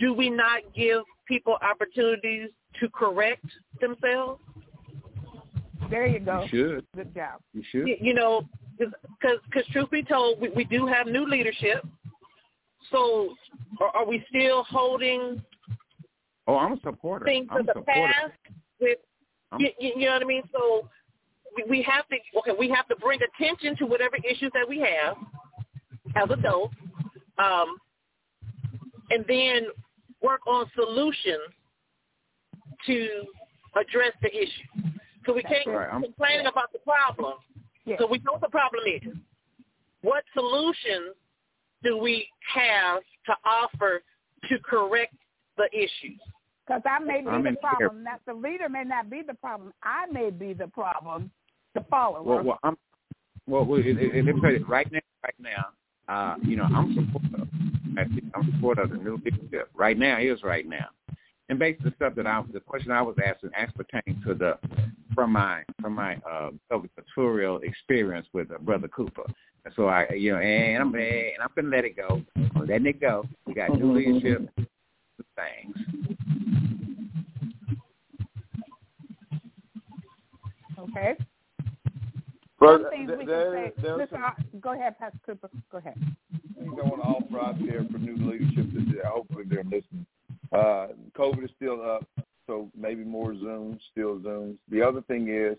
do 0.00 0.12
we 0.14 0.28
not 0.30 0.62
give 0.74 1.02
people 1.26 1.56
opportunities 1.62 2.50
to 2.80 2.88
correct 2.90 3.44
themselves? 3.80 4.40
there 5.90 6.06
you 6.06 6.18
go. 6.20 6.42
You 6.42 6.48
should. 6.48 6.86
Good 6.96 7.14
job. 7.14 7.40
You 7.52 7.62
should. 7.70 7.86
You, 7.88 7.96
you 8.00 8.14
know, 8.14 8.42
because 8.78 9.38
because 9.46 9.66
truth 9.70 9.90
be 9.90 10.02
told, 10.02 10.40
we, 10.40 10.48
we 10.50 10.64
do 10.64 10.86
have 10.86 11.06
new 11.06 11.26
leadership. 11.26 11.86
So 12.90 13.34
are, 13.80 13.88
are 13.96 14.06
we 14.06 14.24
still 14.28 14.64
holding 14.64 15.42
Oh, 16.46 16.56
I'm 16.56 16.72
a 16.72 16.80
supporter. 16.82 17.24
things 17.24 17.48
I'm 17.50 17.60
of 17.60 17.64
a 17.64 17.66
the 17.68 17.80
supporter. 17.80 18.12
past 18.12 18.32
with 18.80 18.98
I'm- 18.98 19.13
you, 19.58 19.70
you, 19.78 20.06
know 20.06 20.12
what 20.12 20.22
I 20.22 20.26
mean? 20.26 20.42
So 20.52 20.88
we, 21.68 21.82
have 21.82 22.06
to 22.08 22.16
okay, 22.38 22.52
we 22.58 22.68
have 22.70 22.86
to 22.88 22.96
bring 22.96 23.20
attention 23.22 23.76
to 23.76 23.86
whatever 23.86 24.16
issues 24.16 24.50
that 24.54 24.68
we 24.68 24.78
have 24.80 25.16
as 26.16 26.30
adults, 26.30 26.74
um, 27.38 27.76
and 29.10 29.24
then 29.28 29.66
work 30.22 30.40
on 30.46 30.66
solutions 30.74 31.52
to 32.86 33.08
address 33.76 34.12
the 34.22 34.30
issue. 34.30 34.92
So 35.26 35.32
we 35.32 35.42
That's 35.42 35.54
can't 35.64 35.76
right. 35.76 35.90
Complain 35.90 36.46
about 36.46 36.72
the 36.72 36.78
problem. 36.80 37.34
Yeah. 37.84 37.96
So 37.98 38.06
we 38.06 38.18
know 38.18 38.32
what 38.32 38.40
the 38.40 38.48
problem 38.48 38.84
is. 38.86 39.12
What 40.02 40.24
solutions 40.34 41.14
do 41.82 41.96
we 41.96 42.26
have 42.54 43.02
to 43.26 43.34
offer 43.44 44.02
to 44.48 44.58
correct 44.60 45.14
the 45.56 45.68
issues? 45.72 46.20
Because 46.66 46.82
I 46.86 46.98
may 46.98 47.20
be 47.20 47.28
I'm 47.28 47.44
the 47.44 47.52
problem. 47.60 48.04
That 48.04 48.20
the 48.26 48.34
leader 48.34 48.68
may 48.68 48.84
not 48.84 49.10
be 49.10 49.22
the 49.26 49.34
problem. 49.34 49.72
I 49.82 50.06
may 50.10 50.30
be 50.30 50.54
the 50.54 50.68
problem. 50.68 51.30
The 51.74 51.84
follower. 51.90 52.22
Well, 52.22 52.42
well, 52.42 52.58
I'm. 52.62 52.76
Well, 53.46 53.64
well 53.64 53.80
it, 53.80 53.86
it, 53.86 54.24
let 54.24 54.34
me 54.34 54.40
tell 54.40 54.52
you, 54.52 54.64
right 54.66 54.90
now, 54.90 55.00
right 55.22 55.34
now, 55.38 55.66
uh, 56.08 56.36
you 56.42 56.56
know, 56.56 56.64
I'm 56.64 56.94
supportive. 56.94 57.48
I'm 57.98 58.52
supportive 58.52 58.84
of 58.84 58.90
the 58.90 58.96
new 58.96 59.20
leadership. 59.24 59.70
Right 59.74 59.98
now 59.98 60.18
is 60.18 60.42
right 60.42 60.66
now, 60.66 60.88
and 61.48 61.58
basically 61.58 61.90
the 61.90 61.96
stuff 61.96 62.14
that 62.16 62.26
I, 62.26 62.42
the 62.52 62.60
question 62.60 62.90
I 62.90 63.02
was 63.02 63.16
asking, 63.24 63.50
asked 63.54 63.76
pertaining 63.76 64.22
to 64.26 64.34
the 64.34 64.58
from 65.14 65.32
my 65.32 65.62
from 65.82 65.94
my 65.94 66.16
uh, 66.28 66.50
tutorial 66.70 67.58
experience 67.58 68.26
with 68.32 68.50
uh, 68.50 68.58
Brother 68.58 68.88
Cooper. 68.88 69.24
And 69.64 69.74
so 69.76 69.86
I, 69.86 70.08
you 70.14 70.32
know, 70.32 70.38
and 70.38 70.82
I'm 70.82 70.94
and 70.94 71.42
I'm 71.42 71.50
gonna 71.54 71.68
let 71.68 71.84
it 71.84 71.96
go. 71.96 72.22
I'm 72.36 72.66
letting 72.66 72.86
it 72.86 73.00
go. 73.00 73.26
We 73.46 73.54
got 73.54 73.78
new 73.78 73.92
leadership 73.92 74.48
things. 75.36 75.76
okay. 80.78 81.14
But 82.60 82.82
Some 82.82 82.90
things 82.90 83.10
we 83.10 83.16
can 83.18 83.26
there, 83.26 83.52
say. 83.66 83.72
there's 83.82 83.98
Listen, 83.98 84.08
some 84.16 84.24
I- 84.24 84.56
go 84.60 84.72
ahead, 84.72 84.98
Pastor 84.98 85.18
Cooper. 85.26 85.50
Go 85.70 85.78
ahead. 85.78 85.94
things 86.58 86.72
I 86.82 86.86
want 86.88 87.02
to 87.02 87.08
offer 87.08 87.40
out 87.40 87.58
there 87.66 87.84
for 87.90 87.98
new 87.98 88.16
leadership 88.16 88.72
that 88.72 88.92
that 88.96 89.04
hopefully 89.06 89.44
they're 89.46 89.64
listening. 89.64 90.06
Uh, 90.52 90.88
COVID 91.16 91.44
is 91.44 91.50
still 91.56 91.82
up, 91.82 92.06
so 92.46 92.70
maybe 92.76 93.04
more 93.04 93.32
Zooms, 93.32 93.80
still 93.90 94.18
Zooms. 94.20 94.56
The 94.70 94.80
other 94.82 95.02
thing 95.02 95.28
is, 95.28 95.56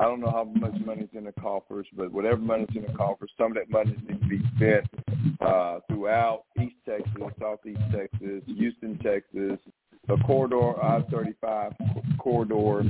I 0.00 0.04
don't 0.04 0.20
know 0.20 0.30
how 0.30 0.44
much 0.44 0.72
money's 0.82 1.10
in 1.12 1.24
the 1.24 1.32
coffers, 1.32 1.86
but 1.94 2.10
whatever 2.10 2.38
money's 2.38 2.74
in 2.74 2.86
the 2.86 2.92
coffers, 2.96 3.30
some 3.36 3.52
of 3.52 3.54
that 3.56 3.68
money 3.68 3.94
needs 4.08 4.22
to 4.22 4.28
be 4.28 4.40
spent 4.56 4.86
uh, 5.42 5.80
throughout 5.88 6.44
East 6.58 6.76
Texas, 6.88 7.12
Southeast 7.38 7.80
Texas, 7.92 8.42
Houston, 8.46 8.98
Texas, 9.04 9.58
the 10.08 10.16
corridor, 10.24 10.82
I-35 10.82 11.74
corridor, 12.18 12.82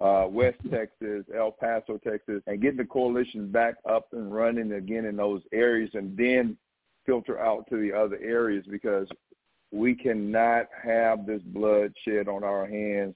uh, 0.00 0.26
West 0.28 0.58
Texas, 0.68 1.24
El 1.32 1.52
Paso, 1.52 1.98
Texas, 1.98 2.42
and 2.48 2.60
getting 2.60 2.78
the 2.78 2.84
coalition 2.84 3.48
back 3.52 3.76
up 3.88 4.08
and 4.10 4.34
running 4.34 4.72
again 4.72 5.04
in 5.04 5.14
those 5.14 5.42
areas 5.52 5.90
and 5.94 6.16
then 6.16 6.56
filter 7.06 7.38
out 7.38 7.64
to 7.70 7.80
the 7.80 7.92
other 7.96 8.18
areas 8.20 8.64
because 8.68 9.06
we 9.70 9.94
cannot 9.94 10.66
have 10.82 11.26
this 11.26 11.42
blood 11.42 11.92
shed 12.04 12.26
on 12.26 12.42
our 12.42 12.66
hands 12.66 13.14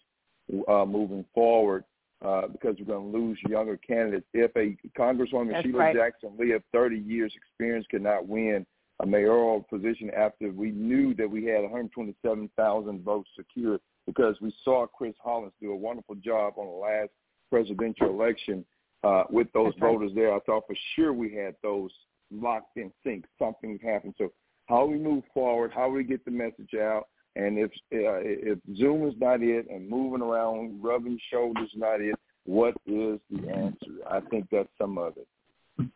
uh, 0.69 0.85
moving 0.85 1.25
forward 1.35 1.83
uh, 2.25 2.43
because 2.49 2.77
we're 2.79 2.95
going 2.95 3.11
to 3.13 3.19
lose 3.19 3.39
younger 3.49 3.77
candidates. 3.77 4.27
If 4.35 4.55
a 4.57 4.77
Congresswoman 4.99 5.53
That's 5.53 5.67
Sheila 5.67 5.79
right. 5.79 5.97
Jackson 5.97 6.33
Lee 6.39 6.53
of 6.53 6.63
30 6.73 6.99
years 6.99 7.33
experience 7.35 7.87
cannot 7.91 8.29
win 8.29 8.67
a 9.03 9.07
mayoral 9.07 9.63
position 9.71 10.11
after 10.17 10.51
we 10.53 10.71
knew 10.71 11.15
that 11.15 11.31
we 11.31 11.45
had 11.47 11.63
127,000 11.63 13.03
votes 13.03 13.29
secured 13.37 13.81
because 14.07 14.37
we 14.41 14.55
saw 14.65 14.87
Chris 14.87 15.15
Hollins 15.23 15.53
do 15.61 15.73
a 15.73 15.77
wonderful 15.77 16.17
job 16.17 16.55
on 16.57 16.67
the 16.67 16.73
last 16.73 17.11
presidential 17.51 18.09
election 18.09 18.65
uh, 19.03 19.25
with 19.31 19.47
those 19.53 19.73
That's 19.73 19.83
right. 19.83 19.93
voters 19.93 20.13
there. 20.15 20.35
I 20.35 20.41
thought 20.41 20.65
for 20.67 20.77
sure 20.95 21.13
we 21.13 21.35
had 21.35 21.55
those 21.63 21.91
locked 22.31 22.77
in 22.77 22.93
sync. 23.05 23.25
Something 23.39 23.79
happened. 23.83 24.15
So 24.19 24.33
how 24.67 24.85
we 24.85 24.99
move 24.99 25.25
forward, 25.33 25.73
how 25.75 25.89
we 25.89 26.05
get 26.05 26.25
the 26.25 26.31
message 26.31 26.75
out, 26.79 27.05
and 27.36 27.59
if 27.59 27.70
uh, 27.93 28.20
if 28.23 28.59
Zoom 28.77 29.09
is 29.09 29.15
not 29.19 29.43
it, 29.43 29.66
and 29.70 29.89
moving 29.89 30.23
around, 30.23 30.82
rubbing 30.82 31.19
shoulders 31.31 31.70
not 31.77 32.01
it, 32.01 32.16
what 32.44 32.74
is 32.86 33.20
the 33.31 33.48
answer? 33.48 33.93
I 34.09 34.20
think 34.31 34.48
that's 34.51 34.69
some 34.78 34.98
of 34.98 35.15
it. 35.16 35.89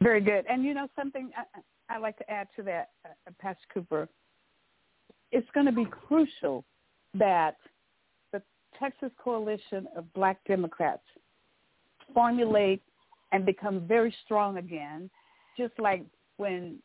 Very 0.00 0.20
good. 0.20 0.44
And 0.48 0.64
you 0.64 0.74
know 0.74 0.88
something 0.94 1.30
I, 1.36 1.94
I'd 1.94 2.02
like 2.02 2.16
to 2.18 2.30
add 2.30 2.48
to 2.56 2.62
that, 2.64 2.90
uh, 3.04 3.30
Pastor 3.40 3.66
Cooper. 3.72 4.08
It's 5.32 5.48
going 5.52 5.66
to 5.66 5.72
be 5.72 5.84
crucial 5.84 6.64
that 7.14 7.56
the 8.32 8.40
Texas 8.78 9.10
Coalition 9.22 9.86
of 9.96 10.10
Black 10.14 10.38
Democrats 10.46 11.02
formulate 12.14 12.82
and 13.32 13.44
become 13.44 13.80
very 13.86 14.14
strong 14.24 14.58
again, 14.58 15.10
just 15.56 15.72
like 15.78 16.04
when 16.36 16.78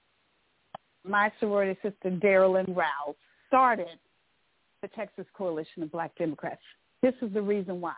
my 1.06 1.32
sorority 1.40 1.80
sister 1.82 2.10
Darylyn 2.10 2.76
Rouse 2.76 3.16
started 3.54 4.00
the 4.82 4.88
Texas 4.90 5.28
Coalition 5.38 5.84
of 5.84 5.92
Black 5.92 6.16
Democrats. 6.18 6.62
This 7.04 7.14
is 7.22 7.32
the 7.34 7.42
reason 7.42 7.80
why. 7.80 7.94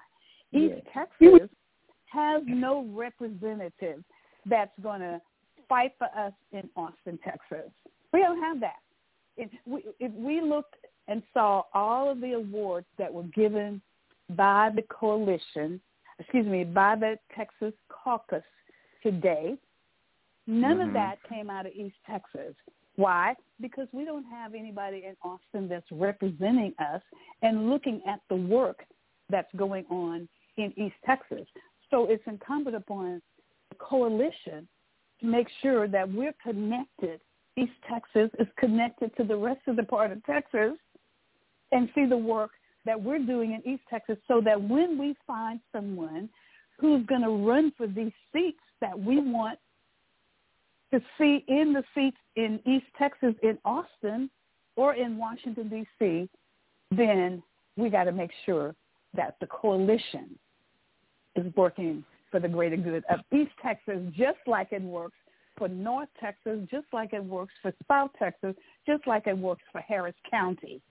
East 0.52 0.82
Texas 0.94 1.49
has 2.07 2.44
no 2.45 2.86
representative 2.94 4.03
that's 4.45 4.77
going 4.84 4.99
to 4.99 5.22
fight 5.69 5.94
for 5.98 6.07
us 6.18 6.34
in 6.52 6.69
Austin, 6.76 7.18
Texas. 7.23 7.72
We 8.11 8.19
don't 8.19 8.41
have 8.41 8.60
that. 8.60 8.80
If 9.38 9.49
we, 9.65 9.84
if 9.99 10.11
we 10.11 10.41
looked 10.41 10.76
and 11.07 11.23
saw 11.34 11.64
all 11.73 12.11
of 12.11 12.19
the 12.19 12.34
awards 12.34 12.88
that 12.98 13.14
were 13.14 13.23
given 13.23 13.82
by 14.32 14.72
the 14.76 14.84
coalition, 14.84 15.80
excuse 16.19 16.45
me, 16.45 16.65
by 16.65 16.95
the 16.95 17.18
Texas 17.34 17.73
caucus 17.90 18.44
today, 19.02 19.57
none 20.48 20.77
Mhm. 20.77 20.88
of 20.88 20.94
that 20.94 21.23
came 21.23 21.49
out 21.49 21.65
of 21.65 21.72
East 21.73 21.98
Texas. 22.06 22.56
Why? 22.96 23.36
Because 23.60 23.88
we 23.92 24.06
don't 24.06 24.26
have 24.26 24.54
anybody 24.54 25.04
in 25.06 25.16
Austin 25.24 25.68
that's 25.68 25.86
representing 25.92 26.74
us 26.80 27.02
and 27.42 27.70
looking 27.70 28.02
at 28.08 28.22
the 28.30 28.36
work 28.36 28.86
that's 29.30 29.54
going 29.56 29.86
on 29.90 30.28
in 30.58 30.74
East 30.78 30.96
Texas. 31.06 31.46
So 31.92 32.08
it's 32.10 32.24
incumbent 32.26 32.76
upon 32.76 33.22
the 33.70 33.76
coalition 33.76 34.68
to 35.20 35.26
make 35.26 35.48
sure 35.62 35.88
that 35.88 36.12
we're 36.12 36.36
connected. 36.44 37.20
East 37.58 37.74
Texas 37.90 38.30
is 38.40 38.48
connected 38.58 39.16
to 39.18 39.24
the 39.24 39.36
rest 39.36 39.62
of 39.68 39.76
the 39.76 39.84
part 39.84 40.12
of 40.12 40.24
Texas 40.26 40.74
and 41.72 41.90
see 41.96 42.06
the 42.06 42.18
work 42.18 42.52
that 42.86 43.02
we're 43.02 43.20
doing 43.20 43.54
in 43.54 43.74
East 43.74 43.84
Texas 43.90 44.18
so 44.28 44.42
that 44.42 44.62
when 44.62 44.98
we 44.98 45.16
find 45.26 45.60
someone 45.72 46.30
who's 46.80 47.06
going 47.06 47.22
to 47.22 47.30
run 47.30 47.72
for 47.78 47.88
these 47.88 48.12
seats 48.34 48.60
that 48.82 48.98
we 48.98 49.20
want 49.20 49.58
to 50.94 51.02
see 51.18 51.44
in 51.48 51.74
the 51.74 51.84
seats 51.94 52.18
in 52.36 52.60
East 52.66 52.86
Texas, 52.98 53.34
in 53.44 53.57
Austin, 53.66 54.30
or 54.76 54.94
in 54.94 55.18
Washington, 55.18 55.70
D.C., 55.70 56.30
then 56.91 57.41
we 57.78 57.90
got 57.90 58.06
to 58.06 58.12
make 58.12 58.32
sure 58.45 58.76
that 59.16 59.36
the 59.40 59.48
coalition 59.48 60.38
is 61.36 61.53
working 61.56 62.03
for 62.32 62.40
the 62.40 62.48
greater 62.48 62.78
good 62.78 63.03
of 63.10 63.20
East 63.34 63.52
Texas, 63.62 63.99
just 64.16 64.38
like 64.48 64.72
it 64.72 64.82
works 64.82 65.18
for 65.57 65.68
North 65.68 66.10
Texas, 66.20 66.60
just 66.70 66.86
like 66.91 67.14
it 67.14 67.24
works 67.24 67.53
for 67.62 67.74
South 67.88 68.12
Texas, 68.20 68.56
just 68.86 69.06
like 69.07 69.28
it 69.28 69.38
works 69.38 69.64
for 69.72 69.82
Harris 69.82 70.16
County. 70.30 70.82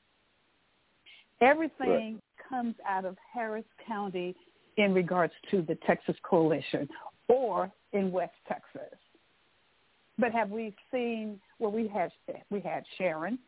Everything 1.40 2.20
comes 2.48 2.74
out 2.88 3.04
of 3.04 3.16
Harris 3.32 3.64
County 3.86 4.34
in 4.76 4.94
regards 4.94 5.32
to 5.50 5.62
the 5.62 5.76
Texas 5.86 6.16
Coalition 6.22 6.88
or 7.28 7.70
in 7.92 8.10
West 8.10 8.34
Texas. 8.48 8.98
But 10.18 10.32
have 10.32 10.50
we 10.50 10.74
seen? 10.92 11.40
Well, 11.58 11.72
we 11.72 11.88
had 11.88 12.12
we 12.50 12.60
had 12.60 12.84
Sharon, 12.98 13.38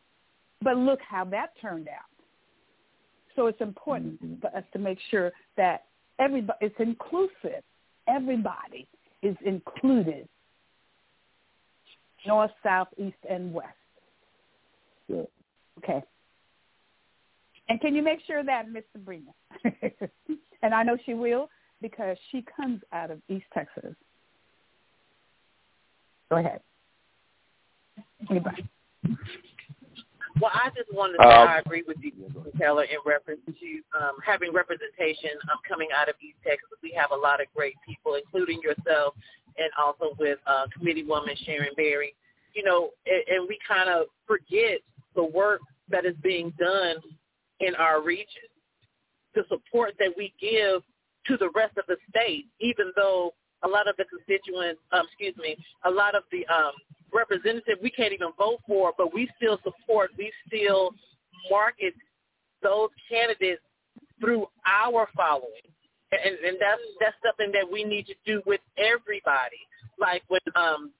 but 0.61 0.77
look 0.77 0.99
how 1.07 1.23
that 1.25 1.53
turned 1.61 1.87
out. 1.87 2.09
So 3.35 3.47
it's 3.47 3.61
important 3.61 4.21
Mhm. 4.21 4.41
for 4.41 4.55
us 4.55 4.63
to 4.73 4.79
make 4.79 4.99
sure 4.99 5.31
that 5.55 5.85
everybody 6.19 6.57
it's 6.65 6.79
inclusive. 6.79 7.63
Everybody 8.07 8.87
is 9.21 9.37
included. 9.41 10.27
North, 12.25 12.51
south, 12.63 12.89
east, 12.97 13.17
and 13.29 13.53
west. 13.53 13.77
Yeah. 15.07 15.23
Okay. 15.77 16.03
And 17.69 17.79
can 17.79 17.95
you 17.95 18.01
make 18.01 18.21
sure 18.21 18.43
that 18.43 18.69
Miss 18.69 18.83
Sabrina? 18.91 19.33
and 20.61 20.73
I 20.73 20.83
know 20.83 20.97
she 21.05 21.13
will 21.13 21.49
because 21.81 22.17
she 22.31 22.41
comes 22.41 22.81
out 22.91 23.11
of 23.11 23.21
East 23.29 23.45
Texas. 23.53 23.95
Go 26.29 26.37
ahead. 26.37 26.61
Anybody? 28.29 28.67
Well, 30.41 30.51
I 30.53 30.69
just 30.75 30.93
wanted 30.93 31.17
to 31.17 31.23
say 31.23 31.35
Um, 31.35 31.47
I 31.47 31.59
agree 31.59 31.83
with 31.87 31.97
you, 32.01 32.11
Mr. 32.11 32.57
Taylor, 32.59 32.83
in 32.83 32.97
reference 33.05 33.41
to 33.45 33.99
um, 33.99 34.17
having 34.23 34.53
representation 34.53 35.31
um, 35.51 35.57
coming 35.67 35.87
out 35.95 36.09
of 36.09 36.15
East 36.21 36.37
Texas. 36.43 36.69
We 36.83 36.93
have 36.97 37.11
a 37.11 37.15
lot 37.15 37.41
of 37.41 37.47
great 37.55 37.75
people, 37.85 38.15
including 38.15 38.61
yourself, 38.61 39.15
and 39.57 39.69
also 39.77 40.15
with 40.19 40.37
uh, 40.45 40.65
Committee 40.77 41.03
Woman 41.03 41.35
Sharon 41.43 41.73
Berry. 41.75 42.13
You 42.53 42.63
know, 42.63 42.89
and, 43.05 43.23
and 43.27 43.47
we 43.47 43.57
kind 43.67 43.89
of 43.89 44.07
forget 44.27 44.81
the 45.15 45.23
work 45.23 45.61
that 45.89 46.05
is 46.05 46.15
being 46.21 46.53
done 46.59 46.97
in 47.59 47.73
our 47.75 48.01
region, 48.03 48.45
the 49.33 49.43
support 49.49 49.93
that 49.99 50.13
we 50.15 50.33
give 50.39 50.83
to 51.27 51.37
the 51.37 51.49
rest 51.55 51.77
of 51.77 51.85
the 51.87 51.97
state, 52.09 52.45
even 52.59 52.91
though 52.95 53.33
a 53.63 53.67
lot 53.67 53.87
of 53.87 53.95
the 53.97 54.05
constituents, 54.05 54.81
um, 54.91 55.05
excuse 55.07 55.35
me, 55.37 55.57
a 55.85 55.89
lot 55.89 56.15
of 56.15 56.23
the 56.31 56.45
um, 56.47 56.73
representatives 57.13 57.79
we 57.81 57.89
can't 57.89 58.13
even 58.13 58.29
vote 58.37 58.59
for, 58.67 58.93
but 58.97 59.13
we 59.13 59.29
still 59.37 59.59
support, 59.63 60.11
we 60.17 60.31
still 60.47 60.91
market 61.49 61.93
those 62.61 62.89
candidates 63.09 63.61
through 64.19 64.47
our 64.65 65.07
following. 65.15 65.65
And, 66.11 66.35
and 66.45 66.57
that's 66.59 66.81
that's 67.01 67.15
something 67.25 67.51
that 67.51 67.69
we 67.69 67.83
need 67.83 68.07
to 68.07 68.15
do 68.25 68.41
with 68.45 68.61
everybody. 68.77 69.59
Like 69.99 70.23
when 70.29 70.39
um, 70.55 70.91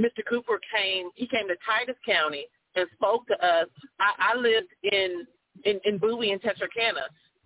Mr. 0.00 0.24
Cooper 0.28 0.58
came, 0.74 1.10
he 1.14 1.28
came 1.28 1.46
to 1.46 1.54
Titus 1.64 1.96
County 2.04 2.46
and 2.74 2.86
spoke 2.94 3.26
to 3.28 3.34
us. 3.34 3.68
I, 4.00 4.32
I 4.32 4.36
lived 4.36 4.68
in, 4.82 5.26
in 5.64 5.80
in 5.84 5.98
Bowie 5.98 6.32
in 6.32 6.40
Texarkana, 6.40 7.02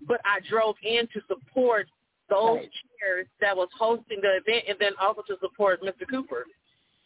but 0.09 0.21
I 0.25 0.41
drove 0.49 0.77
in 0.83 1.07
to 1.13 1.21
support 1.29 1.87
those 2.29 2.57
Right. 2.59 2.71
chairs 2.99 3.27
that 3.41 3.57
was 3.57 3.69
hosting 3.79 4.21
the 4.21 4.37
event, 4.37 4.65
and 4.69 4.79
then 4.79 4.93
also 5.01 5.23
to 5.23 5.37
support 5.41 5.83
Mr. 5.83 6.09
Cooper. 6.09 6.47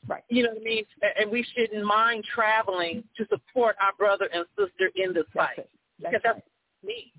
Right. 0.07 0.23
You 0.29 0.45
know 0.45 0.51
what 0.51 0.61
I 0.63 0.65
mean? 0.65 0.85
And 1.19 1.31
we 1.31 1.43
shouldn't 1.43 1.85
mind 1.85 2.25
traveling 2.25 3.05
to 3.17 3.27
support 3.29 3.77
our 3.81 3.93
brother 3.99 4.27
and 4.33 4.47
sister 4.57 4.91
in 4.95 5.13
this 5.13 5.25
That's 5.35 5.47
fight 5.49 5.59
it. 5.59 5.71
because 5.99 6.21
That's 6.23 6.37
that's 6.37 6.47
me. 6.85 7.13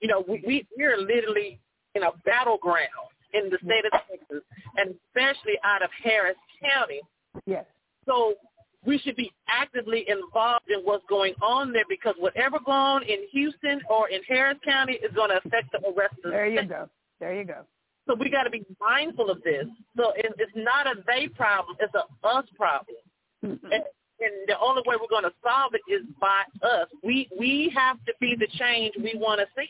You 0.00 0.08
know, 0.08 0.20
we, 0.26 0.42
we 0.46 0.66
we're 0.76 0.96
literally 0.98 1.60
in 1.94 2.02
a 2.02 2.12
battleground 2.24 2.88
in 3.34 3.50
the 3.50 3.58
state 3.64 3.84
of 3.84 3.92
Texas, 4.08 4.42
and 4.76 4.94
especially 5.08 5.58
out 5.62 5.82
of 5.82 5.90
Harris 6.02 6.36
County. 6.60 7.00
Yes. 7.44 7.66
So 8.06 8.34
we 8.84 8.98
should 8.98 9.16
be 9.16 9.30
actively 9.48 10.06
involved 10.08 10.70
in 10.70 10.80
what's 10.84 11.04
going 11.08 11.34
on 11.42 11.72
there 11.72 11.84
because 11.88 12.14
whatever 12.18 12.58
going 12.58 12.78
on 12.78 13.02
in 13.02 13.26
Houston 13.32 13.80
or 13.90 14.08
in 14.08 14.22
Harris 14.28 14.58
County 14.64 14.94
is 14.94 15.12
going 15.14 15.30
to 15.30 15.38
affect 15.44 15.72
the 15.72 15.80
rest 15.96 16.14
of 16.18 16.22
the 16.24 16.30
There 16.30 16.46
you 16.46 16.58
state. 16.58 16.68
go. 16.70 16.88
There 17.20 17.34
you 17.34 17.44
go. 17.44 17.62
So 18.06 18.14
we 18.14 18.30
got 18.30 18.44
to 18.44 18.50
be 18.50 18.64
mindful 18.80 19.30
of 19.30 19.42
this. 19.42 19.66
So 19.96 20.12
it, 20.16 20.32
it's 20.38 20.52
not 20.54 20.86
a 20.86 21.02
they 21.06 21.28
problem; 21.28 21.76
it's 21.80 21.94
a 21.94 22.26
us 22.26 22.44
problem. 22.56 22.96
Mm-mm. 23.44 23.58
And, 23.64 23.82
and 24.20 24.32
the 24.46 24.58
only 24.60 24.82
way 24.86 24.96
we're 25.00 25.08
going 25.08 25.24
to 25.24 25.32
solve 25.42 25.72
it 25.74 25.82
is 25.92 26.02
by 26.20 26.42
us. 26.62 26.88
We 27.02 27.28
we 27.38 27.72
have 27.74 27.96
to 28.06 28.12
be 28.20 28.36
the 28.38 28.46
change 28.58 28.94
we 28.96 29.14
want 29.16 29.40
to 29.40 29.46
see. 29.56 29.68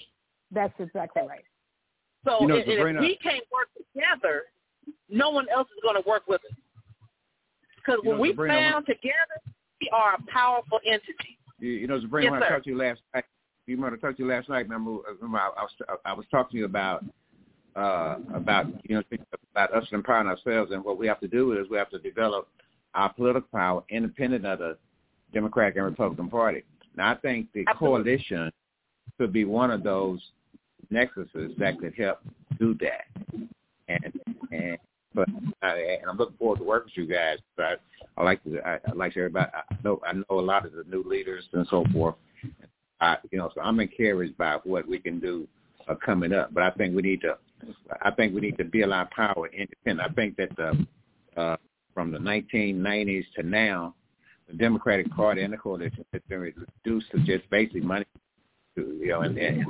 That's 0.53 0.75
exactly 0.79 1.23
right. 1.27 1.45
So 2.25 2.41
You 2.41 2.47
know, 2.49 2.57
and- 2.57 2.69
and 2.71 2.97
if 2.97 3.01
we 3.01 3.17
can't 3.23 3.45
work 3.53 3.69
together, 3.77 4.43
no 5.09 5.31
one 5.31 5.47
else 5.49 5.69
is 5.71 5.79
going 5.83 6.01
to 6.01 6.09
work 6.09 6.27
with 6.29 6.41
us. 6.45 6.57
Because 7.77 8.01
when 8.03 8.17
know, 8.17 8.23
we 8.23 8.31
Sabrina, 8.31 8.55
when- 8.55 8.73
found 8.73 8.87
together, 8.87 9.41
we 9.81 9.89
are 9.93 10.15
a 10.15 10.23
powerful 10.31 10.81
entity. 10.87 11.39
You, 11.59 11.71
you 11.71 11.87
know, 11.87 12.01
Sabrina, 12.01 12.25
Yes, 12.27 12.31
when 12.33 12.43
I 12.43 12.47
sir. 12.47 12.53
talked 12.55 12.65
to 12.65 12.71
you 12.71 12.77
last 12.79 13.01
night, 13.15 13.25
you 13.67 13.77
might 13.77 13.93
have 13.93 14.01
talked 14.01 14.17
to 14.19 14.23
you 14.25 14.29
last 14.29 14.49
night. 14.49 14.69
Remember, 14.69 14.99
remember 15.21 15.39
I, 15.39 15.51
I 15.57 15.63
was 15.63 15.99
I 16.05 16.13
was 16.13 16.27
talking 16.31 16.53
to 16.53 16.59
you 16.59 16.65
about 16.67 17.05
uh 17.77 18.17
about 18.35 18.67
you 18.85 18.97
know 18.97 19.03
about 19.53 19.75
us 19.75 19.87
empowering 19.93 20.29
ourselves, 20.29 20.73
and 20.73 20.85
what 20.85 20.99
we 20.99 21.07
have 21.07 21.21
to 21.21 21.29
do 21.29 21.53
is 21.59 21.69
we 21.69 21.77
have 21.77 21.91
to 21.91 21.99
develop 21.99 22.49
our 22.95 23.13
political 23.13 23.49
power 23.53 23.85
independent 23.91 24.47
of 24.47 24.59
the 24.59 24.77
Democratic 25.33 25.77
and 25.77 25.85
Republican 25.85 26.29
Party. 26.29 26.63
Now, 26.97 27.13
I 27.13 27.17
think 27.17 27.53
the 27.53 27.65
Absolutely. 27.69 28.05
coalition 28.05 28.53
could 29.19 29.33
be 29.33 29.45
one 29.45 29.71
of 29.71 29.83
those 29.83 30.21
nexuses 30.93 31.57
that 31.59 31.79
could 31.79 31.95
help 31.95 32.21
do 32.59 32.77
that. 32.81 33.05
And 33.89 34.13
and 34.51 34.79
but 35.15 35.29
I, 35.63 35.99
and 36.01 36.11
I'm 36.11 36.17
looking 36.17 36.37
forward 36.37 36.59
to 36.59 36.65
working 36.65 36.93
with 36.97 37.09
you 37.09 37.15
guys. 37.15 37.39
But 37.57 37.65
I, 37.65 37.77
I 38.21 38.25
like 38.25 38.43
to 38.45 38.61
I, 38.67 38.79
I 38.87 38.93
like 38.95 39.17
everybody. 39.17 39.51
I 39.55 39.75
know 39.85 40.01
I 40.07 40.13
know 40.13 40.25
a 40.31 40.41
lot 40.41 40.67
of 40.67 40.73
the 40.73 40.85
new 40.89 41.03
leaders 41.03 41.45
and 41.53 41.67
so 41.71 41.85
forth. 41.93 42.15
I 43.01 43.17
you 43.31 43.39
know 43.39 43.51
so 43.55 43.61
I'm 43.61 43.81
encouraged 43.81 44.37
by 44.37 44.59
what 44.65 44.89
we 44.89 44.99
can 44.99 45.21
do 45.21 45.47
uh, 45.89 45.95
coming 45.95 46.33
up. 46.33 46.53
But 46.53 46.63
I 46.63 46.71
think 46.73 46.95
we 46.95 47.03
need 47.03 47.21
to 47.23 47.37
I 48.03 48.11
think 48.11 48.35
we 48.35 48.41
need 48.41 48.59
to 48.59 48.65
build 48.65 48.93
our 48.93 49.09
power 49.15 49.49
independent. 49.49 50.11
I 50.11 50.13
think 50.15 50.37
that 50.37 50.55
the 50.57 50.87
uh, 51.41 51.57
from 51.95 52.13
the 52.13 52.19
1990s 52.19 53.25
to 53.37 53.43
now, 53.43 53.95
the 54.49 54.55
Democratic 54.55 55.11
Party 55.11 55.43
and 55.43 55.53
the 55.53 55.57
coalition 55.57 56.05
has 56.13 56.23
been 56.29 56.41
reduced 56.41 57.11
to 57.13 57.19
just 57.21 57.49
basic 57.51 57.83
money, 57.83 58.05
to, 58.77 58.99
you 59.01 59.09
know, 59.09 59.23
and, 59.23 59.39
and, 59.39 59.65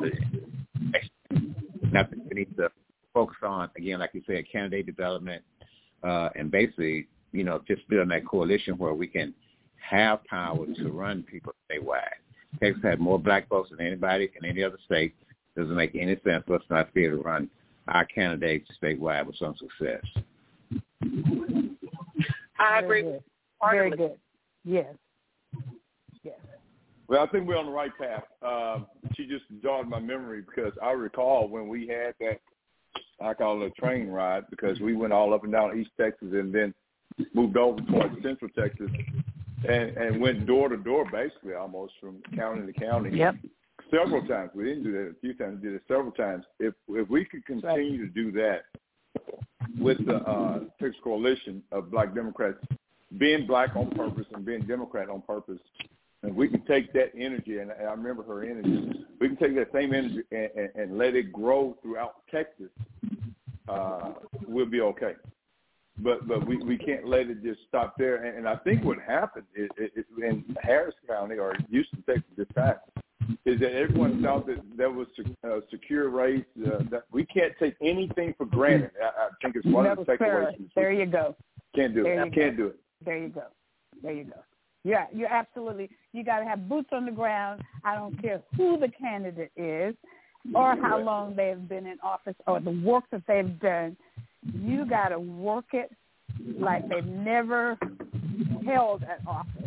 and 1.30 1.54
nothing 1.92 2.20
we 2.28 2.40
need 2.40 2.56
to 2.56 2.68
focus 3.14 3.36
on 3.42 3.70
again, 3.76 4.00
like 4.00 4.10
you 4.12 4.22
said, 4.26 4.44
candidate 4.50 4.86
development, 4.86 5.42
uh, 6.02 6.28
and 6.34 6.50
basically, 6.50 7.06
you 7.32 7.44
know, 7.44 7.62
just 7.66 7.88
building 7.88 8.08
that 8.08 8.26
coalition 8.26 8.76
where 8.76 8.94
we 8.94 9.06
can 9.06 9.32
have 9.76 10.24
power 10.24 10.66
to 10.66 10.88
run 10.90 11.22
people 11.22 11.54
statewide. 11.70 12.00
Texas 12.60 12.82
had 12.82 12.98
more 12.98 13.18
black 13.18 13.48
folks 13.48 13.70
than 13.70 13.80
anybody 13.86 14.30
in 14.40 14.48
any 14.48 14.62
other 14.62 14.78
state. 14.84 15.14
Doesn't 15.56 15.76
make 15.76 15.94
any 15.94 16.16
sense 16.24 16.44
us 16.52 16.60
not 16.68 16.88
able 16.96 17.18
to 17.18 17.22
run 17.22 17.48
our 17.88 18.04
candidates 18.04 18.68
statewide 18.82 19.26
with 19.26 19.36
some 19.36 19.54
success. 19.56 20.04
I 22.58 22.80
Very 22.80 23.00
agree. 23.00 23.02
good. 23.02 23.24
Part 23.60 23.76
Very 23.76 23.90
good. 23.90 24.16
Yes. 24.64 24.94
Yes. 26.22 26.34
Well, 27.08 27.22
I 27.22 27.26
think 27.28 27.46
we're 27.46 27.56
on 27.56 27.66
the 27.66 27.72
right 27.72 27.92
path. 27.98 28.24
Um, 28.42 28.86
she 29.14 29.26
just 29.26 29.44
jogged 29.62 29.88
my 29.88 30.00
memory 30.00 30.42
because 30.42 30.72
I 30.82 30.90
recall 30.90 31.48
when 31.48 31.68
we 31.68 31.86
had 31.86 32.14
that, 32.20 32.40
I 33.20 33.34
call 33.34 33.62
it 33.62 33.66
a 33.66 33.80
train 33.80 34.08
ride 34.08 34.44
because 34.50 34.80
we 34.80 34.94
went 34.94 35.12
all 35.12 35.32
up 35.32 35.44
and 35.44 35.52
down 35.52 35.78
East 35.78 35.90
Texas 35.98 36.28
and 36.32 36.52
then 36.52 36.74
moved 37.34 37.56
over 37.56 37.80
towards 37.82 38.20
Central 38.22 38.50
Texas 38.58 38.90
and, 39.68 39.96
and 39.96 40.20
went 40.20 40.46
door 40.46 40.68
to 40.68 40.76
door 40.76 41.06
basically 41.10 41.54
almost 41.54 41.94
from 42.00 42.20
county 42.34 42.70
to 42.70 42.78
county. 42.78 43.16
Yep. 43.16 43.36
Several 43.90 44.26
times. 44.26 44.50
We 44.54 44.64
didn't 44.64 44.84
do 44.84 44.92
that 44.92 45.10
a 45.10 45.14
few 45.20 45.34
times. 45.34 45.60
We 45.62 45.68
did 45.68 45.76
it 45.76 45.82
several 45.86 46.12
times. 46.12 46.44
If 46.58 46.74
if 46.88 47.08
we 47.08 47.24
could 47.24 47.46
continue 47.46 47.98
to 47.98 48.12
do 48.12 48.32
that 48.32 48.64
with 49.78 50.04
the 50.06 50.16
uh, 50.16 50.60
Texas 50.80 51.00
Coalition 51.04 51.62
of 51.70 51.90
Black 51.90 52.14
Democrats 52.14 52.58
being 53.18 53.46
black 53.46 53.76
on 53.76 53.90
purpose 53.90 54.26
and 54.34 54.44
being 54.44 54.62
Democrat 54.62 55.08
on 55.08 55.22
purpose, 55.22 55.60
and 56.22 56.34
we 56.34 56.48
can 56.48 56.62
take 56.62 56.92
that 56.94 57.12
energy, 57.16 57.58
and 57.58 57.70
I 57.70 57.92
remember 57.92 58.22
her 58.24 58.42
energy, 58.42 59.04
we 59.20 59.28
can 59.28 59.36
take 59.36 59.54
that 59.54 59.70
same 59.72 59.94
energy 59.94 60.22
and, 60.32 60.50
and, 60.56 60.70
and 60.74 60.98
let 60.98 61.14
it 61.14 61.32
grow 61.32 61.76
throughout 61.82 62.22
Texas, 62.30 62.70
uh, 63.68 64.14
we'll 64.46 64.66
be 64.66 64.80
okay. 64.80 65.14
But 65.98 66.26
but 66.28 66.46
we, 66.46 66.58
we 66.58 66.76
can't 66.76 67.06
let 67.06 67.30
it 67.30 67.42
just 67.42 67.60
stop 67.68 67.96
there. 67.96 68.24
And, 68.24 68.38
and 68.38 68.48
I 68.48 68.56
think 68.56 68.84
what 68.84 68.98
happened 69.00 69.46
is, 69.54 69.70
is 69.78 70.04
in 70.18 70.44
Harris 70.60 70.94
County 71.08 71.38
or 71.38 71.54
Houston, 71.70 72.02
Texas 72.02 72.24
this 72.36 72.46
time, 72.54 72.74
is 73.44 73.60
that 73.60 73.72
everyone 73.72 74.22
thought 74.22 74.46
that 74.46 74.60
there 74.76 74.90
was 74.90 75.06
a 75.44 75.60
secure 75.70 76.08
race. 76.08 76.44
Uh, 76.64 76.78
that 76.90 77.04
we 77.12 77.24
can't 77.26 77.52
take 77.58 77.74
anything 77.80 78.34
for 78.36 78.46
granted. 78.46 78.90
I, 79.02 79.06
I 79.06 79.28
think 79.42 79.56
it's 79.56 79.66
one 79.66 79.84
That 79.84 79.98
of 79.98 80.06
the 80.06 80.12
takeaways. 80.12 80.68
There 80.74 80.92
you 80.92 81.06
go. 81.06 81.36
Can't 81.74 81.94
do 81.94 82.02
There 82.02 82.24
it. 82.24 82.34
Can't 82.34 82.56
go. 82.56 82.64
do 82.64 82.68
it. 82.70 82.80
There 83.04 83.18
you 83.18 83.28
go. 83.28 83.44
There 84.02 84.12
you 84.12 84.24
go. 84.24 84.40
Yeah, 84.84 85.06
you're 85.12 85.32
absolutely. 85.32 85.90
You 86.12 86.22
got 86.24 86.38
to 86.38 86.44
have 86.44 86.68
boots 86.68 86.90
on 86.92 87.06
the 87.06 87.12
ground. 87.12 87.62
I 87.84 87.94
don't 87.96 88.20
care 88.22 88.40
who 88.56 88.78
the 88.78 88.88
candidate 88.88 89.50
is, 89.56 89.96
or 90.54 90.76
how 90.80 90.98
long 90.98 91.34
they've 91.34 91.68
been 91.68 91.86
in 91.86 91.98
office, 92.02 92.36
or 92.46 92.60
the 92.60 92.70
work 92.70 93.04
that 93.10 93.22
they've 93.26 93.58
done. 93.60 93.96
You 94.54 94.86
got 94.86 95.08
to 95.08 95.18
work 95.18 95.64
it 95.72 95.90
like 96.60 96.88
they've 96.88 97.04
never 97.04 97.76
held 98.64 99.02
an 99.02 99.26
office. 99.26 99.65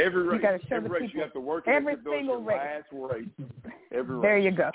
Every 0.00 0.22
race, 0.22 0.40
gotta 0.42 0.58
show 0.68 0.76
every 0.76 0.88
the 0.88 0.92
race 0.94 1.02
people- 1.02 1.16
you 1.18 1.22
have 1.22 1.32
to 1.34 1.40
work 1.40 1.68
every 1.68 1.94
it 1.94 2.00
single 2.04 2.42
race. 2.42 2.56
last 2.58 2.86
race. 2.92 3.28
Every 3.92 4.16
race. 4.16 4.22
There 4.22 4.38
you 4.38 4.50
go. 4.52 4.70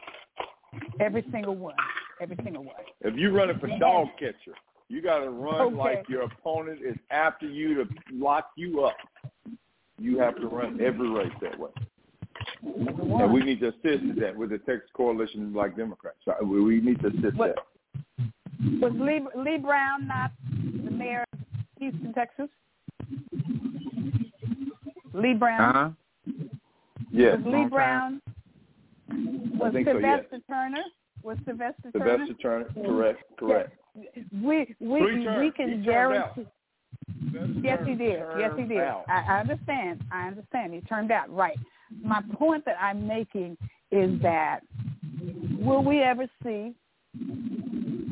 Every 0.99 1.23
single 1.31 1.55
one. 1.55 1.75
Every 2.21 2.37
single 2.43 2.63
one. 2.63 2.75
If 3.01 3.15
you 3.15 3.31
run 3.35 3.49
it 3.49 3.59
for 3.59 3.67
dog 3.79 4.07
catcher, 4.19 4.55
you 4.89 5.01
got 5.01 5.19
to 5.19 5.29
run 5.29 5.61
Okay. 5.61 5.75
like 5.75 6.09
your 6.09 6.23
opponent 6.23 6.79
is 6.81 6.95
after 7.11 7.47
you 7.47 7.75
to 7.75 7.89
lock 8.13 8.51
you 8.55 8.83
up. 8.83 8.95
You 9.97 10.19
have 10.19 10.35
to 10.37 10.47
run 10.47 10.79
every 10.81 11.09
race 11.09 11.31
that 11.41 11.57
way. 11.57 11.71
And 12.63 13.33
we 13.33 13.41
need 13.41 13.59
to 13.61 13.69
assist 13.69 14.19
that 14.19 14.35
with 14.35 14.49
the 14.49 14.57
Texas 14.59 14.89
Coalition 14.93 15.43
of 15.45 15.53
Black 15.53 15.75
Democrats. 15.77 16.17
We 16.43 16.61
we 16.61 16.81
need 16.81 16.99
to 17.01 17.07
assist 17.07 17.35
What- 17.37 17.55
that. 17.55 17.65
Was 18.81 18.93
Lee, 18.93 19.25
Lee 19.35 19.57
Brown 19.57 20.07
not 20.07 20.31
the 20.49 20.91
mayor 20.91 21.23
of 21.33 21.39
Houston, 21.79 22.13
Texas? 22.13 22.49
Lee 25.15 25.33
Brown. 25.33 25.75
Uh-huh. 25.75 25.89
Yes. 27.11 27.37
Was 27.43 27.53
Lee 27.53 27.65
Brown? 27.69 28.21
Was 29.57 29.73
think 29.73 29.87
so, 29.87 29.97
yes. 29.97 30.23
Sylvester 30.29 30.39
Turner? 30.47 30.83
Was 31.23 31.37
Sylvester 31.45 31.91
Turner? 31.91 32.17
Sylvester 32.17 32.33
Turner. 32.41 32.65
Correct. 32.73 33.23
Correct. 33.37 33.73
We 34.33 34.75
we 34.79 34.99
Three 34.99 35.19
we 35.19 35.23
He 35.45 35.51
can 35.51 35.67
turned 35.67 35.85
guarantee. 35.85 36.47
Yes, 37.61 37.79
he 37.85 37.95
did. 37.95 38.19
Yes, 38.37 38.51
he 38.57 38.63
did. 38.63 38.79
out. 38.79 39.05
I, 39.07 39.23
I 39.29 39.39
understand. 39.39 40.03
I 40.11 40.27
understand. 40.27 40.73
He 40.73 40.81
turned 40.81 41.11
out 41.11 41.33
right. 41.33 41.57
My 42.01 42.21
point 42.33 42.65
that 42.65 42.77
I'm 42.81 43.07
making 43.07 43.57
is 43.91 44.19
that 44.21 44.61
will 45.57 45.83
we 45.83 46.01
ever 46.01 46.27
see 46.43 46.73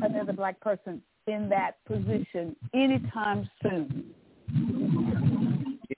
another 0.02 0.32
black 0.32 0.60
person 0.60 1.02
in 1.26 1.48
that 1.48 1.84
position 1.86 2.54
anytime 2.72 3.48
soon? 3.62 4.04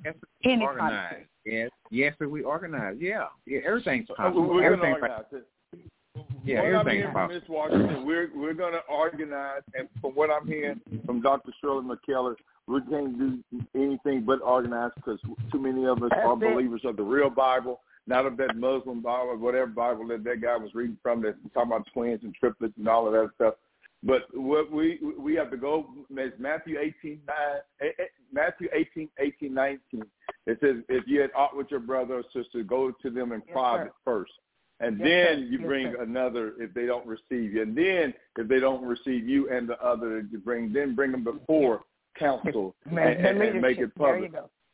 Yes, 0.05 0.15
Anytime 0.45 0.63
organized. 0.69 1.27
Yes, 1.45 1.71
yes, 1.91 2.15
if 2.21 2.31
we 2.31 2.43
organize. 2.43 2.97
Yeah, 3.01 3.27
yeah, 3.47 3.61
everything's 3.67 4.09
Uh, 4.11 4.15
possible. 4.15 4.43
We're 4.43 4.69
going 4.77 4.81
to 4.81 4.87
Everything's 4.87 5.03
organize. 5.03 5.45
Yeah, 6.45 6.63
what 6.63 6.67
I'm 6.69 6.75
everything's 6.81 7.05
from 7.05 7.13
possible. 7.15 7.41
Ms. 7.41 7.49
Washington, 7.49 8.07
we're 8.07 8.31
we're 8.35 8.55
going 8.55 8.73
to 8.73 8.81
organize, 8.89 9.63
and 9.75 9.89
from 10.01 10.13
what 10.13 10.31
I'm 10.31 10.47
hearing 10.47 10.81
from 11.05 11.21
Dr. 11.21 11.53
Shirley 11.61 11.85
McKellar, 11.85 12.37
we 12.67 12.81
can't 12.83 13.19
do 13.19 13.39
anything 13.75 14.23
but 14.25 14.41
organize 14.43 14.93
because 14.97 15.21
too 15.53 15.59
many 15.59 15.87
of 15.87 16.03
us 16.03 16.11
That's 16.11 16.23
are 16.27 16.33
it. 16.35 16.55
believers 16.55 16.83
of 16.85 16.97
the 16.97 17.03
real 17.03 17.31
Bible, 17.31 17.81
not 18.07 18.27
of 18.27 18.37
that 18.39 18.57
Muslim 18.57 19.03
Bible 19.03 19.31
or 19.31 19.37
whatever 19.37 19.67
Bible 19.67 20.07
that 20.09 20.25
that 20.25 20.41
guy 20.41 20.57
was 20.57 20.75
reading 20.75 20.97
from 21.03 21.21
that's 21.23 21.37
talking 21.53 21.73
about 21.73 21.87
twins 21.93 22.21
and 22.23 22.35
triplets 22.35 22.75
and 22.79 22.89
all 22.89 23.07
of 23.07 23.13
that 23.13 23.31
stuff. 23.35 23.55
But 24.03 24.23
what 24.33 24.71
we 24.71 25.01
we 25.19 25.35
have 25.35 25.51
to 25.51 25.57
go 25.57 25.87
is 26.17 26.33
Matthew 26.39 26.79
18, 26.79 27.21
9, 27.27 27.37
eh, 27.81 27.87
eh, 27.99 28.05
Matthew 28.37 28.69
18, 28.73 29.09
18, 29.19 29.53
19. 29.55 30.03
It 30.47 30.59
says, 30.61 30.77
if 30.89 31.09
you 31.09 31.21
had 31.23 31.31
aught 31.35 31.57
with 31.57 31.71
your 31.71 31.81
brother 31.81 32.17
or 32.17 32.23
sister, 32.33 32.63
go 32.63 32.93
to 33.03 33.11
them 33.11 33.33
in 33.33 33.43
Yes, 33.47 33.53
private 33.53 33.89
sir. 33.89 33.93
first. 34.05 34.33
And 34.79 34.99
Yes, 34.99 35.09
then 35.09 35.39
sir. 35.39 35.45
you 35.45 35.59
Yes, 35.59 35.67
bring 35.67 35.93
sir. 35.93 36.03
another 36.03 36.55
if 36.61 36.75
they 36.75 36.87
don't 36.87 37.07
receive 37.07 37.55
you. 37.55 37.63
And 37.63 37.77
then 37.77 38.15
if 38.39 38.47
they 38.47 38.61
don't 38.61 38.85
receive 38.85 39.27
you 39.27 39.49
and 39.51 39.67
the 39.69 39.83
other, 39.83 40.21
you 40.31 40.39
bring 40.39 40.73
then 40.73 40.95
bring 40.95 41.13
them 41.13 41.25
before 41.25 41.85
council 42.19 42.77
and, 42.85 42.99
and, 42.99 43.43
and 43.43 43.61
make 43.61 43.79
it 43.79 43.95
public. 43.95 44.33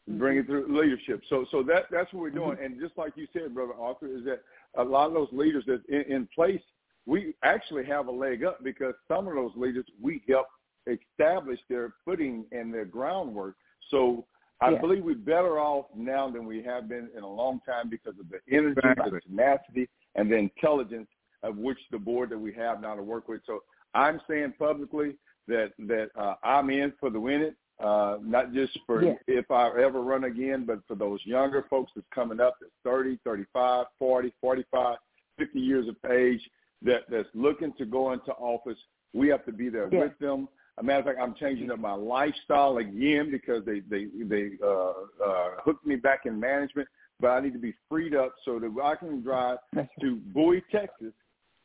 Bring 0.08 0.38
it 0.38 0.46
through 0.46 0.66
leadership. 0.68 1.22
So 1.28 1.46
so 1.52 1.62
that 1.62 1.84
that's 1.92 2.12
what 2.12 2.20
we're 2.22 2.30
doing. 2.30 2.56
Mm-hmm. 2.56 2.64
And 2.64 2.80
just 2.80 2.98
like 2.98 3.12
you 3.16 3.28
said, 3.32 3.54
brother 3.54 3.74
Arthur, 3.74 4.08
is 4.08 4.24
that 4.24 4.40
a 4.76 4.82
lot 4.82 5.06
of 5.06 5.14
those 5.14 5.28
leaders 5.30 5.62
that's 5.64 5.84
in, 5.88 6.02
in 6.12 6.28
place, 6.34 6.60
we 7.06 7.34
actually 7.44 7.84
have 7.86 8.08
a 8.08 8.10
leg 8.10 8.42
up 8.42 8.64
because 8.64 8.94
some 9.06 9.28
of 9.28 9.34
those 9.34 9.52
leaders 9.54 9.84
we 10.00 10.20
help 10.28 10.48
establish 10.86 11.60
their 11.68 11.94
footing 12.04 12.44
and 12.52 12.72
their 12.72 12.84
groundwork. 12.84 13.56
So 13.90 14.26
I 14.60 14.70
Yeah. 14.70 14.80
believe 14.80 15.04
we're 15.04 15.14
better 15.16 15.58
off 15.58 15.86
now 15.94 16.30
than 16.30 16.44
we 16.46 16.62
have 16.62 16.88
been 16.88 17.10
in 17.16 17.22
a 17.24 17.28
long 17.28 17.60
time 17.66 17.88
because 17.88 18.18
of 18.18 18.28
the 18.28 18.40
energy, 18.48 18.78
Exactly. 18.78 19.10
the 19.10 19.20
tenacity, 19.22 19.88
and 20.14 20.30
the 20.30 20.36
intelligence 20.36 21.08
of 21.42 21.58
which 21.58 21.78
the 21.90 21.98
board 21.98 22.30
that 22.30 22.38
we 22.38 22.52
have 22.52 22.80
now 22.80 22.94
to 22.94 23.02
work 23.02 23.28
with. 23.28 23.44
So 23.44 23.64
I'm 23.94 24.20
saying 24.28 24.52
publicly 24.58 25.16
that 25.48 25.72
that 25.80 26.10
uh, 26.16 26.36
I'm 26.44 26.70
in 26.70 26.92
for 27.00 27.10
the 27.10 27.18
win 27.18 27.42
it, 27.42 27.56
uh, 27.80 28.18
not 28.22 28.52
just 28.52 28.78
for 28.86 29.02
Yeah. 29.02 29.16
if 29.26 29.50
I 29.50 29.68
ever 29.80 30.00
run 30.02 30.24
again, 30.24 30.64
but 30.64 30.86
for 30.86 30.94
those 30.94 31.24
younger 31.26 31.62
folks 31.64 31.90
that's 31.96 32.06
coming 32.10 32.38
up 32.38 32.54
that's 32.60 32.72
30, 32.84 33.16
35, 33.24 33.86
40, 33.98 34.32
45, 34.40 34.98
50 35.38 35.60
years 35.60 35.88
of 35.88 35.96
age 36.10 36.48
that 36.82 37.08
that's 37.10 37.28
looking 37.34 37.72
to 37.74 37.84
go 37.84 38.12
into 38.12 38.32
office. 38.34 38.78
We 39.12 39.28
have 39.28 39.44
to 39.46 39.52
be 39.52 39.68
there 39.68 39.88
Yeah. 39.90 40.00
with 40.00 40.18
them. 40.18 40.48
As 40.78 40.82
a 40.82 40.86
matter 40.86 41.00
of 41.00 41.04
fact, 41.04 41.18
I'm 41.20 41.34
changing 41.34 41.70
up 41.70 41.78
my 41.78 41.92
lifestyle 41.92 42.78
again 42.78 43.30
because 43.30 43.64
they 43.64 43.80
they 43.80 44.06
they 44.24 44.52
uh, 44.62 44.92
uh, 45.24 45.48
hooked 45.64 45.86
me 45.86 45.96
back 45.96 46.20
in 46.24 46.38
management. 46.40 46.88
But 47.20 47.28
I 47.28 47.40
need 47.40 47.52
to 47.52 47.58
be 47.58 47.74
freed 47.88 48.14
up 48.14 48.34
so 48.44 48.58
that 48.58 48.74
I 48.82 48.96
can 48.96 49.22
drive 49.22 49.58
to 50.00 50.16
Bowie, 50.32 50.64
Texas, 50.72 51.12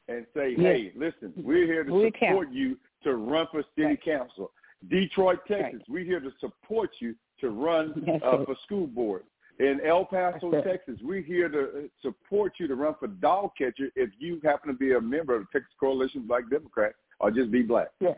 and 0.09 0.25
say. 0.35 0.55
"Hey, 0.55 0.91
listen, 0.95 1.33
we're 1.37 1.65
here 1.65 1.83
to 1.85 1.89
Bowie 1.89 2.11
support 2.19 2.51
you 2.51 2.77
to 3.03 3.15
run 3.15 3.47
for 3.51 3.63
city 3.75 3.87
Right. 3.87 4.03
council." 4.03 4.51
Detroit, 4.89 5.39
Right. 5.49 5.61
Texas, 5.61 5.81
we're 5.87 6.03
here 6.05 6.19
to 6.19 6.31
support 6.39 6.91
you 6.99 7.15
to 7.39 7.49
run 7.49 7.93
uh, 8.23 8.43
for 8.45 8.55
school 8.65 8.87
board. 8.87 9.23
In 9.59 9.79
El 9.83 10.05
Paso, 10.05 10.51
Texas, 10.61 10.99
we're 11.01 11.21
here 11.21 11.49
to 11.49 11.61
uh, 11.61 11.81
support 12.01 12.53
you 12.59 12.67
to 12.67 12.75
run 12.75 12.93
for 12.99 13.07
dog 13.07 13.51
catcher 13.57 13.89
if 13.95 14.11
you 14.19 14.39
happen 14.43 14.71
to 14.71 14.77
be 14.77 14.93
a 14.93 15.01
member 15.01 15.35
of 15.35 15.41
the 15.41 15.47
Texas 15.59 15.73
Coalition 15.79 16.21
of 16.21 16.27
Black 16.27 16.47
Democrats 16.51 16.95
or 17.19 17.31
just 17.31 17.49
be 17.49 17.63
black. 17.63 17.87
Yeah. 17.99 18.13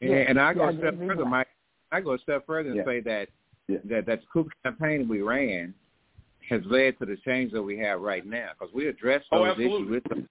Yeah, 0.00 0.08
Yeah, 0.10 0.24
and 0.28 0.40
I 0.40 0.54
go 0.54 0.68
yeah, 0.68 0.70
a 0.70 0.78
step 0.78 0.94
you're 0.98 1.08
further, 1.08 1.22
right. 1.24 1.30
Mike. 1.30 1.48
I 1.92 2.00
go 2.00 2.14
a 2.14 2.18
step 2.18 2.46
further 2.46 2.70
and 2.70 2.78
Yeah. 2.78 2.84
say 2.84 3.00
that 3.00 3.28
Yeah. 3.68 3.78
that 3.84 4.06
that 4.06 4.28
coup 4.28 4.48
campaign 4.64 5.08
we 5.08 5.22
ran 5.22 5.74
has 6.48 6.64
led 6.66 6.98
to 6.98 7.06
the 7.06 7.16
change 7.18 7.52
that 7.52 7.62
we 7.62 7.76
have 7.78 8.00
right 8.00 8.24
now 8.24 8.52
because 8.52 8.72
we 8.74 8.86
addressed 8.88 9.26
Oh, 9.32 9.38
those 9.44 9.52
absolutely. 9.52 9.78
issues 9.78 9.90
with 9.90 10.04
them. 10.04 10.28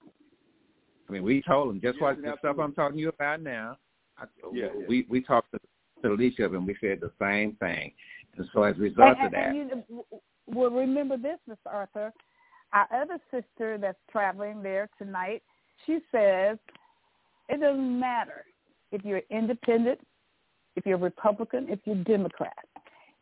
I 1.10 1.12
mean, 1.12 1.24
we 1.24 1.42
told 1.42 1.70
them 1.70 1.82
just 1.82 1.96
Yes, 1.96 2.02
like 2.02 2.18
and 2.18 2.26
the 2.26 2.38
stuff. 2.38 2.58
I'm 2.60 2.74
talking 2.74 2.98
to 2.98 3.02
you 3.02 3.10
about 3.10 3.42
now. 3.42 3.78
I, 4.18 4.26
Yeah, 4.52 4.68
yeah. 4.78 4.88
we 4.88 5.04
we 5.10 5.22
talked 5.22 5.52
to, 5.52 5.60
to 5.60 6.10
the 6.10 6.10
leadership 6.10 6.54
and 6.54 6.66
we 6.66 6.76
said 6.76 7.02
the 7.02 7.12
same 7.20 7.56
thing. 7.56 7.94
And 8.38 8.48
so 8.54 8.64
as 8.64 8.78
a 8.78 8.82
result 8.82 9.18
and, 9.18 9.28
of 9.28 9.32
that, 9.32 9.50
and, 9.50 9.72
and 9.72 9.84
you, 9.90 10.06
well, 10.48 10.70
remember 10.70 11.18
this, 11.18 11.40
Mr. 11.50 11.72
Arthur. 11.72 12.14
Our 12.74 12.88
other 12.94 13.20
sister 13.32 13.78
that's 13.78 13.98
traveling 14.12 14.62
there 14.62 14.90
tonight, 14.98 15.44
she 15.86 16.00
says 16.12 16.58
it 17.48 17.60
doesn't 17.62 18.00
matter 18.00 18.46
if 18.92 19.04
you're 19.06 19.22
independent, 19.30 20.00
if 20.76 20.86
you're 20.86 20.98
Republican, 20.98 21.68
if 21.70 21.80
you're 21.86 21.96
Democrat. 22.04 22.54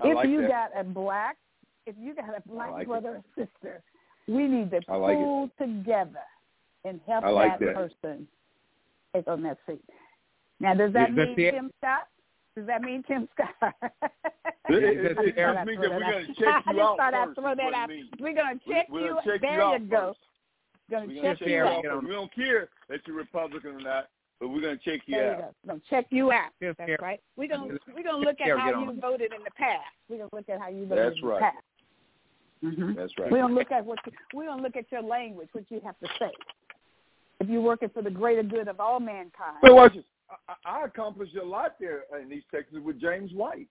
I 0.01 0.09
if 0.09 0.15
like 0.15 0.29
you 0.29 0.41
that. 0.41 0.49
got 0.49 0.79
a 0.79 0.83
black, 0.83 1.37
if 1.85 1.95
you 1.99 2.15
got 2.15 2.29
a 2.29 2.41
black 2.47 2.71
like 2.71 2.83
it. 2.83 2.87
brother 2.87 3.21
or 3.21 3.23
sister, 3.45 3.81
we 4.27 4.47
need 4.47 4.71
to 4.71 4.79
I 4.89 4.95
like 4.95 5.13
it. 5.13 5.17
pull 5.17 5.49
together 5.59 6.19
and 6.85 6.99
help 7.07 7.25
like 7.25 7.59
that, 7.59 7.65
that. 7.65 7.75
person 7.75 8.27
is 9.15 9.23
on 9.27 9.43
that 9.43 9.57
seat. 9.67 9.81
Now, 10.59 10.73
does 10.73 10.93
that 10.93 11.09
Is 11.11 11.15
mean 11.15 11.35
the- 11.35 11.51
Tim 11.51 11.71
Scott? 11.79 12.07
Does 12.55 12.67
that 12.67 12.81
mean 12.81 13.03
Tim 13.07 13.27
Scott? 13.33 13.73
It, 14.69 14.81
it, 14.81 15.17
it, 15.37 15.37
I 15.37 15.51
it 15.51 15.65
just 15.65 15.65
just 15.65 15.67
means 15.67 15.81
that 15.81 15.91
we're 15.91 15.99
going 15.99 16.25
to 16.25 16.33
check 16.35 16.63
you 16.73 16.81
out 16.81 16.97
thought 16.97 17.13
I'd 17.13 17.25
first. 17.27 17.39
throw 17.39 17.53
that 17.53 17.73
out. 17.73 17.89
We're 18.17 18.33
going 18.33 18.59
to 18.59 18.65
We- 18.65 18.73
check 18.73 18.87
we're 18.89 19.01
you. 19.01 19.07
gonna 19.09 19.21
check 19.25 19.41
there 19.41 19.55
you 19.55 19.61
out 19.61 19.81
you 19.81 19.87
go. 19.87 20.07
first. 20.07 20.19
Going 20.89 21.07
We're 21.09 21.15
to 21.15 21.21
gonna 21.21 21.29
check 21.33 21.39
check 21.39 21.47
you 21.49 21.53
you 21.55 21.63
out. 21.63 21.67
out. 21.67 21.83
first. 21.83 22.05
We 22.07 22.11
don't 22.13 22.33
care 22.33 22.69
that 22.89 22.99
you're 23.05 23.17
Republican 23.17 23.71
or 23.75 23.79
not, 23.81 24.07
but 24.39 24.49
we're 24.49 24.61
going 24.61 24.77
to 24.77 24.83
check 24.83 25.01
you 25.05 25.15
There 25.15 25.25
you 25.25 25.31
out. 25.31 25.39
go. 25.39 25.53
We're 25.63 25.69
going 25.69 25.81
to 25.81 25.89
check 25.89 26.05
you 26.09 26.31
out. 26.31 26.49
Yes, 26.61 26.75
That's 26.77 26.89
yeah. 26.89 26.95
right. 27.01 27.19
We're 27.37 27.47
going 27.47 27.69
to 27.69 27.79
we're 27.95 28.03
going 28.03 28.21
to 28.21 28.29
look 28.29 28.41
at 28.41 28.57
how 28.57 28.81
you 28.81 28.99
voted 28.99 29.31
in 29.33 29.43
the 29.43 29.51
past. 29.57 29.81
We're 30.09 30.17
going 30.17 30.29
to 30.29 30.35
look 30.35 30.49
at 30.49 30.59
how 30.59 30.69
you 30.69 30.85
voted 30.85 31.05
That's 31.05 31.19
in 31.21 31.27
right. 31.27 31.35
the 31.35 31.41
past. 31.41 31.57
Mm-hmm. 32.63 32.93
That's 32.93 33.11
right. 33.19 33.29
We're 33.31 33.41
gonna 33.41 33.53
look 33.53 33.71
at 33.73 33.85
what 33.85 33.99
you, 34.05 34.13
we're 34.33 34.45
gonna 34.45 34.61
look 34.61 34.77
at 34.77 34.89
your 34.89 35.01
language, 35.01 35.49
what 35.51 35.65
you 35.69 35.81
have 35.83 35.99
to 35.99 36.07
say. 36.17 36.31
If 37.41 37.49
you're 37.49 37.59
working 37.61 37.89
for 37.89 38.01
the 38.01 38.09
greater 38.09 38.41
good 38.43 38.69
of 38.69 38.79
all 38.79 39.01
mankind. 39.01 39.57
Well, 39.61 39.75
watch 39.75 39.93
this. 39.95 40.05
I, 40.29 40.53
I 40.69 40.79
I 40.81 40.85
accomplished 40.85 41.35
a 41.35 41.43
lot 41.43 41.75
there 41.79 42.03
in 42.21 42.31
East 42.31 42.45
Texas 42.51 42.77
with 42.81 43.01
James 43.01 43.33
White, 43.33 43.67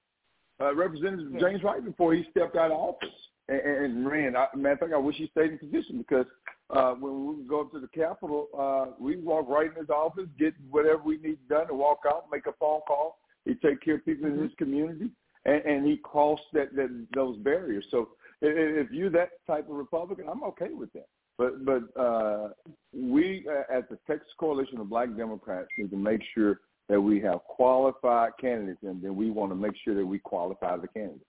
uh, 0.60 0.74
Representative 0.74 1.32
Yeah. 1.32 1.40
James 1.40 1.62
White, 1.62 1.84
before 1.86 2.12
he 2.12 2.26
stepped 2.30 2.54
out 2.54 2.70
of 2.70 2.76
office 2.76 3.08
and, 3.48 3.60
and, 3.60 3.84
and 3.96 4.06
ran. 4.10 4.36
I, 4.36 4.48
matter 4.54 4.72
of 4.74 4.80
fact, 4.80 4.92
I 4.92 4.98
wish 4.98 5.16
he 5.16 5.26
stayed 5.28 5.52
in 5.52 5.58
position 5.58 5.96
because 5.96 6.26
uh, 6.72 6.94
when 6.94 7.38
we 7.38 7.44
go 7.44 7.60
up 7.60 7.72
to 7.72 7.80
the 7.80 7.88
Capitol, 7.88 8.48
uh, 8.58 8.94
we 8.98 9.16
walk 9.16 9.48
right 9.48 9.70
in 9.70 9.76
his 9.76 9.90
office, 9.90 10.26
get 10.38 10.54
whatever 10.70 11.02
we 11.02 11.18
need 11.18 11.38
done, 11.48 11.66
and 11.68 11.78
walk 11.78 12.00
out, 12.06 12.26
make 12.32 12.46
a 12.46 12.52
phone 12.58 12.80
call. 12.86 13.18
He 13.44 13.54
take 13.54 13.82
care 13.82 13.96
of 13.96 14.04
people 14.04 14.26
in 14.26 14.38
his 14.38 14.52
community, 14.56 15.10
and, 15.44 15.62
and 15.64 15.86
he 15.86 15.98
crossed 15.98 16.42
that, 16.54 16.74
that 16.76 17.06
those 17.14 17.36
barriers. 17.38 17.84
So 17.90 18.10
if 18.40 18.90
you're 18.90 19.10
that 19.10 19.30
type 19.46 19.68
of 19.68 19.76
Republican, 19.76 20.26
I'm 20.30 20.42
okay 20.44 20.70
with 20.72 20.92
that. 20.94 21.08
But 21.38 21.64
but 21.64 22.00
uh, 22.00 22.50
we 22.94 23.46
uh, 23.48 23.76
at 23.76 23.88
the 23.88 23.98
Texas 24.06 24.28
Coalition 24.38 24.78
of 24.78 24.88
Black 24.88 25.16
Democrats 25.16 25.68
need 25.78 25.90
to 25.90 25.96
make 25.96 26.20
sure 26.34 26.60
that 26.88 27.00
we 27.00 27.20
have 27.20 27.42
qualified 27.44 28.32
candidates, 28.40 28.80
and 28.82 29.02
then 29.02 29.16
we 29.16 29.30
want 29.30 29.50
to 29.50 29.56
make 29.56 29.72
sure 29.84 29.94
that 29.94 30.04
we 30.04 30.18
qualify 30.18 30.76
the 30.76 30.88
candidates. 30.88 31.24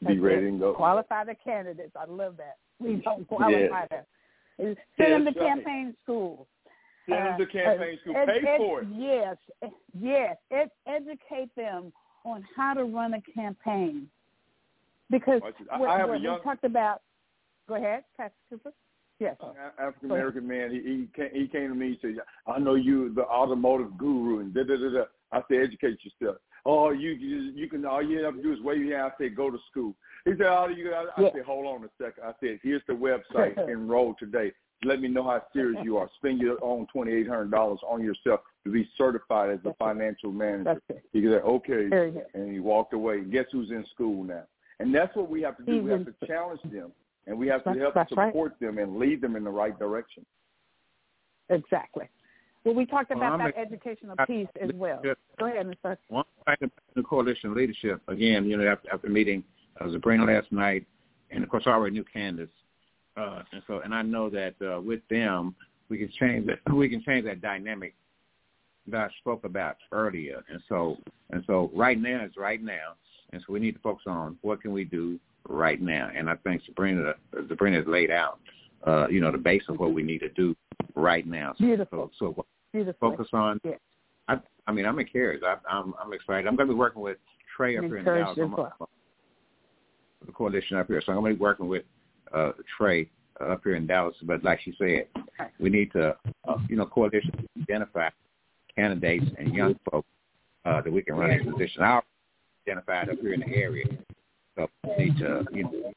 Be 0.00 0.14
That's 0.14 0.20
ready 0.20 0.46
it. 0.46 0.50
and 0.50 0.60
go. 0.60 0.74
Qualify 0.74 1.24
the 1.24 1.34
candidates. 1.34 1.92
I 1.96 2.10
love 2.10 2.36
that. 2.38 2.56
We 2.78 3.02
don't 3.04 3.26
qualify 3.28 3.86
them. 3.88 4.04
Send 4.96 5.26
them 5.26 5.34
to 5.34 5.40
right. 5.40 5.48
campaign 5.48 5.96
school. 6.02 6.46
Send 7.08 7.26
them 7.26 7.38
to 7.38 7.44
Uh, 7.44 7.46
campaign 7.52 7.98
uh, 7.98 8.00
school. 8.02 8.16
ed- 8.16 8.26
Pay 8.28 8.48
ed- 8.48 8.58
for 8.58 8.82
it. 8.82 8.88
Yes, 8.92 9.36
yes. 9.98 10.36
Ed- 10.50 10.70
educate 10.86 11.54
them 11.56 11.92
on 12.24 12.42
how 12.56 12.74
to 12.74 12.84
run 12.84 13.14
a 13.14 13.22
campaign. 13.34 14.08
Because 15.10 15.40
I- 15.70 15.78
what, 15.78 15.90
I 15.90 15.98
have 15.98 16.08
a 16.08 16.12
what 16.12 16.20
young- 16.20 16.38
we 16.38 16.44
talked 16.44 16.64
about. 16.64 17.02
Go 17.68 17.74
ahead, 17.76 18.04
Pastor 18.16 18.34
Cooper. 18.50 18.72
Yes. 19.18 19.36
African 19.78 20.10
American 20.10 20.46
man. 20.48 20.70
He 20.70 20.80
he 20.80 21.08
came, 21.14 21.30
he 21.34 21.46
came 21.48 21.68
to 21.68 21.74
me. 21.74 21.92
He 21.94 21.98
said, 22.00 22.20
"I 22.46 22.58
know 22.58 22.74
you, 22.74 23.12
the 23.12 23.26
automotive 23.26 23.96
guru." 23.98 24.38
And 24.40 24.54
da 24.54 24.62
da 24.64 24.76
da 24.76 24.88
da. 24.90 25.04
I 25.32 25.42
said, 25.46 25.58
"Educate 25.62 25.98
yourself." 26.04 26.38
Oh, 26.66 26.90
you 26.90 27.10
you, 27.10 27.52
you 27.54 27.68
can. 27.68 27.84
All 27.86 28.02
you 28.02 28.22
have 28.24 28.34
to 28.36 28.42
do 28.42 28.52
is 28.52 28.60
wave 28.60 28.84
your 28.84 28.98
hand. 28.98 29.12
I 29.14 29.22
said, 29.24 29.36
"Go 29.36 29.50
to 29.50 29.58
school." 29.70 29.94
He 30.24 30.32
said, 30.32 30.46
"All 30.46 30.70
you 30.70 30.90
got." 30.90 31.06
I 31.16 31.22
Yeah. 31.22 31.32
said, 31.32 31.42
"Hold 31.42 31.66
on 31.66 31.84
a 31.84 31.88
second. 32.02 32.24
I 32.24 32.32
said, 32.40 32.60
"Here's 32.62 32.82
the 32.86 32.92
website. 32.92 33.56
Enroll 33.70 34.14
today. 34.18 34.52
Let 34.82 35.00
me 35.00 35.08
know 35.08 35.24
how 35.24 35.42
serious 35.52 35.78
you 35.84 35.96
are. 35.98 36.08
Spend 36.16 36.40
your 36.40 36.62
own 36.62 36.86
twenty 36.92 37.12
eight 37.12 37.28
hundred 37.28 37.50
dollars 37.50 37.80
on 37.86 38.02
yourself 38.02 38.40
to 38.64 38.70
be 38.70 38.88
certified 38.96 39.50
as 39.50 39.58
a 39.60 39.62
That's 39.64 39.74
it. 39.74 39.78
financial 39.78 40.32
manager." 40.32 40.80
He 41.12 41.22
said, 41.22 41.42
"Okay," 41.42 41.88
and 42.34 42.52
he 42.52 42.60
walked 42.60 42.92
away. 42.92 43.20
Guess 43.22 43.46
who's 43.52 43.70
in 43.70 43.84
school 43.94 44.24
now? 44.24 44.44
And 44.80 44.94
that's 44.94 45.14
what 45.16 45.28
we 45.30 45.42
have 45.42 45.56
to 45.58 45.62
do. 45.62 45.72
He's 45.72 45.82
we 45.82 45.90
have 45.90 46.04
to 46.06 46.26
challenge 46.26 46.60
them, 46.64 46.92
and 47.26 47.38
we 47.38 47.46
have 47.48 47.64
to 47.64 47.72
help 47.74 47.94
that's 47.94 48.12
right. 48.12 48.30
support 48.30 48.54
them 48.60 48.78
and 48.78 48.96
lead 48.96 49.20
them 49.20 49.36
in 49.36 49.44
the 49.44 49.50
right 49.50 49.78
direction. 49.78 50.24
Exactly. 51.48 52.08
Well, 52.64 52.74
we 52.74 52.84
talked 52.84 53.10
about 53.10 53.32
I'm 53.32 53.38
that 53.38 53.54
ex- 53.56 53.72
educational 53.72 54.16
I- 54.18 54.26
piece 54.26 54.48
as 54.60 54.70
well. 54.74 55.00
Go 55.38 55.46
ahead, 55.46 55.66
Mr. 55.66 55.96
One 56.08 56.24
the 56.94 57.02
coalition 57.02 57.54
leadership, 57.54 58.02
again, 58.08 58.44
you 58.44 58.56
know, 58.56 58.66
after, 58.66 58.92
after 58.92 59.08
meeting 59.08 59.44
uh, 59.80 59.90
Sabrina 59.90 60.24
last 60.24 60.50
night, 60.52 60.84
and 61.30 61.42
of 61.42 61.48
course, 61.48 61.62
I 61.66 61.70
already 61.70 61.94
knew 61.94 62.04
Candace, 62.12 62.50
uh, 63.16 63.42
and 63.52 63.62
so, 63.66 63.80
and 63.80 63.94
I 63.94 64.02
know 64.02 64.28
that 64.30 64.54
uh, 64.60 64.80
with 64.80 65.00
them, 65.08 65.54
we 65.88 65.98
can 65.98 66.10
change 66.18 66.46
that. 66.46 66.74
We 66.74 66.88
can 66.88 67.02
change 67.02 67.24
that 67.26 67.40
dynamic 67.40 67.94
that 68.88 69.00
I 69.00 69.08
spoke 69.20 69.44
about 69.44 69.76
earlier, 69.92 70.42
and 70.50 70.60
so, 70.68 70.96
and 71.30 71.44
so, 71.46 71.70
right 71.74 72.00
now 72.00 72.24
is 72.24 72.32
right 72.36 72.62
now, 72.62 72.94
and 73.32 73.42
so 73.46 73.52
we 73.52 73.60
need 73.60 73.72
to 73.72 73.80
focus 73.80 74.04
on 74.06 74.36
what 74.42 74.60
can 74.60 74.72
we 74.72 74.84
do 74.84 75.18
right 75.48 75.80
now, 75.80 76.10
and 76.14 76.28
I 76.28 76.34
think 76.36 76.62
Sabrina, 76.66 77.14
Sabrina 77.48 77.78
has 77.78 77.86
laid 77.86 78.10
out, 78.10 78.40
uh, 78.86 79.08
you 79.08 79.20
know, 79.20 79.30
the 79.30 79.38
base 79.38 79.62
of 79.68 79.78
what 79.78 79.92
we 79.92 80.02
need 80.02 80.18
to 80.18 80.28
do 80.30 80.56
right 80.94 81.26
now. 81.26 81.54
So, 81.58 81.64
Beautiful. 81.64 82.10
So, 82.18 82.46
so 82.72 82.94
focus 83.00 83.28
on. 83.32 83.60
Yeah. 83.64 83.72
I, 84.28 84.38
I 84.66 84.72
mean, 84.72 84.86
I'm 84.86 84.98
encouraged. 84.98 85.44
I, 85.44 85.56
I'm, 85.68 85.94
I'm 86.02 86.12
excited. 86.12 86.46
I'm 86.46 86.56
going 86.56 86.68
to 86.68 86.74
be 86.74 86.78
working 86.78 87.02
with 87.02 87.18
Trey 87.56 87.76
up 87.76 87.84
here 87.84 87.98
in 87.98 88.04
Dallas. 88.04 88.38
well. 88.38 88.88
The 90.26 90.32
coalition 90.32 90.76
up 90.76 90.86
here, 90.86 91.02
so 91.04 91.12
I'm 91.12 91.20
going 91.20 91.32
to 91.32 91.36
be 91.36 91.42
working 91.42 91.66
with 91.66 91.82
uh, 92.32 92.52
Trey 92.76 93.08
uh, 93.40 93.44
up 93.44 93.62
here 93.64 93.74
in 93.74 93.86
Dallas. 93.86 94.14
But 94.22 94.44
like 94.44 94.60
she 94.62 94.74
said, 94.78 95.06
we 95.58 95.70
need 95.70 95.92
to, 95.92 96.16
uh, 96.46 96.56
you 96.68 96.76
know, 96.76 96.86
coalition 96.86 97.32
identify 97.60 98.10
candidates 98.76 99.24
and 99.38 99.54
young 99.54 99.76
folks 99.90 100.08
uh, 100.64 100.82
that 100.82 100.92
we 100.92 101.02
can 101.02 101.16
run 101.16 101.30
in 101.30 101.50
position. 101.52 101.82
I 101.82 102.00
identified 102.66 103.08
up 103.08 103.18
here 103.20 103.32
in 103.32 103.40
the 103.40 103.56
area, 103.56 103.86
so 104.56 104.68
we 104.84 105.04
need 105.04 105.16
to, 105.18 105.46
you 105.52 105.62
know, 105.64 105.92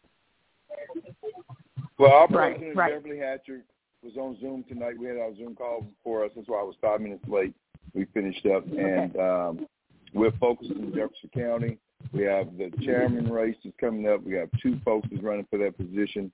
Well, 1.97 2.11
our 2.11 2.27
Right, 2.27 2.51
president, 2.55 2.75
right. 2.75 2.93
Beverly 2.93 3.19
Hatcher, 3.19 3.63
was 4.03 4.17
on 4.17 4.37
Zoom 4.41 4.63
tonight. 4.67 4.97
We 4.97 5.07
had 5.07 5.17
our 5.17 5.33
Zoom 5.35 5.55
call 5.55 5.85
for 6.03 6.25
us. 6.25 6.31
That's 6.35 6.47
why 6.47 6.59
I 6.59 6.63
was 6.63 6.75
five 6.81 6.99
minutes 7.01 7.23
late. 7.27 7.53
We 7.93 8.05
finished 8.13 8.45
up, 8.47 8.65
and 8.67 9.15
um, 9.17 9.67
we're 10.13 10.31
focused 10.39 10.71
in 10.71 10.93
Jefferson 10.93 11.29
County. 11.33 11.77
We 12.11 12.23
have 12.23 12.57
the 12.57 12.69
chairman 12.83 13.31
race 13.31 13.55
is 13.63 13.71
coming 13.79 14.07
up. 14.09 14.23
We 14.23 14.33
have 14.33 14.49
two 14.61 14.79
folks 14.83 15.07
who's 15.09 15.21
running 15.21 15.47
for 15.49 15.57
that 15.59 15.77
position. 15.77 16.31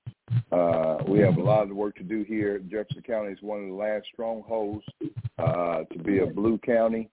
Uh, 0.50 0.98
we 1.06 1.20
have 1.20 1.36
a 1.36 1.42
lot 1.42 1.70
of 1.70 1.76
work 1.76 1.94
to 1.96 2.02
do 2.02 2.24
here. 2.24 2.58
Jefferson 2.58 3.02
County 3.02 3.32
is 3.32 3.38
one 3.40 3.60
of 3.60 3.68
the 3.68 3.74
last 3.74 4.06
strongholds 4.12 4.84
uh, 5.38 5.84
to 5.92 5.98
be 6.02 6.18
a 6.18 6.26
blue 6.26 6.58
county, 6.58 7.08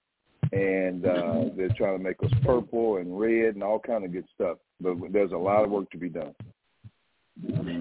and 0.54 1.06
uh, 1.06 1.44
they're 1.56 1.70
trying 1.78 1.98
to 1.98 2.04
make 2.04 2.22
us 2.24 2.32
purple 2.44 2.98
and 2.98 3.20
red 3.20 3.54
and 3.54 3.64
all 3.64 3.80
kind 3.80 4.04
of 4.04 4.12
good 4.12 4.26
stuff. 4.34 4.58
But 4.82 4.96
there's 5.12 5.34
a 5.34 5.38
lot 5.38 5.64
of 5.64 5.70
work 5.70 5.92
to 5.92 5.98
be 5.98 6.10
done. 6.10 6.34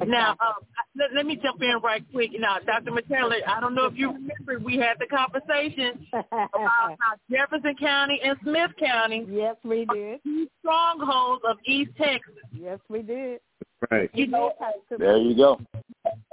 Now, 0.07 0.31
um, 0.33 0.65
let, 0.97 1.15
let 1.15 1.27
me 1.27 1.39
jump 1.43 1.63
in 1.63 1.79
right 1.83 2.05
quick. 2.13 2.31
Now, 2.39 2.59
Dr. 2.65 2.91
McKellar, 2.93 3.41
I 3.47 3.61
don't 3.61 3.75
know 3.75 3.87
if 3.87 3.95
you 3.97 4.13
remember, 4.13 4.59
we 4.65 4.77
had 4.77 4.97
the 4.99 5.07
conversation 5.07 6.07
about 6.13 6.51
how 6.53 7.17
Jefferson 7.31 7.75
County 7.81 8.21
and 8.23 8.37
Smith 8.43 8.71
County 8.79 9.27
yes, 9.29 9.57
we 9.65 9.87
did. 9.93 10.23
two 10.23 10.47
strongholds 10.61 11.43
of 11.49 11.57
East 11.65 11.91
Texas. 11.97 12.35
Yes, 12.53 12.79
we 12.89 13.03
did. 13.03 13.41
right. 13.91 14.11
You 14.15 14.27
know, 14.27 14.53
There 14.91 15.17
you 15.19 15.35
go. 15.35 15.61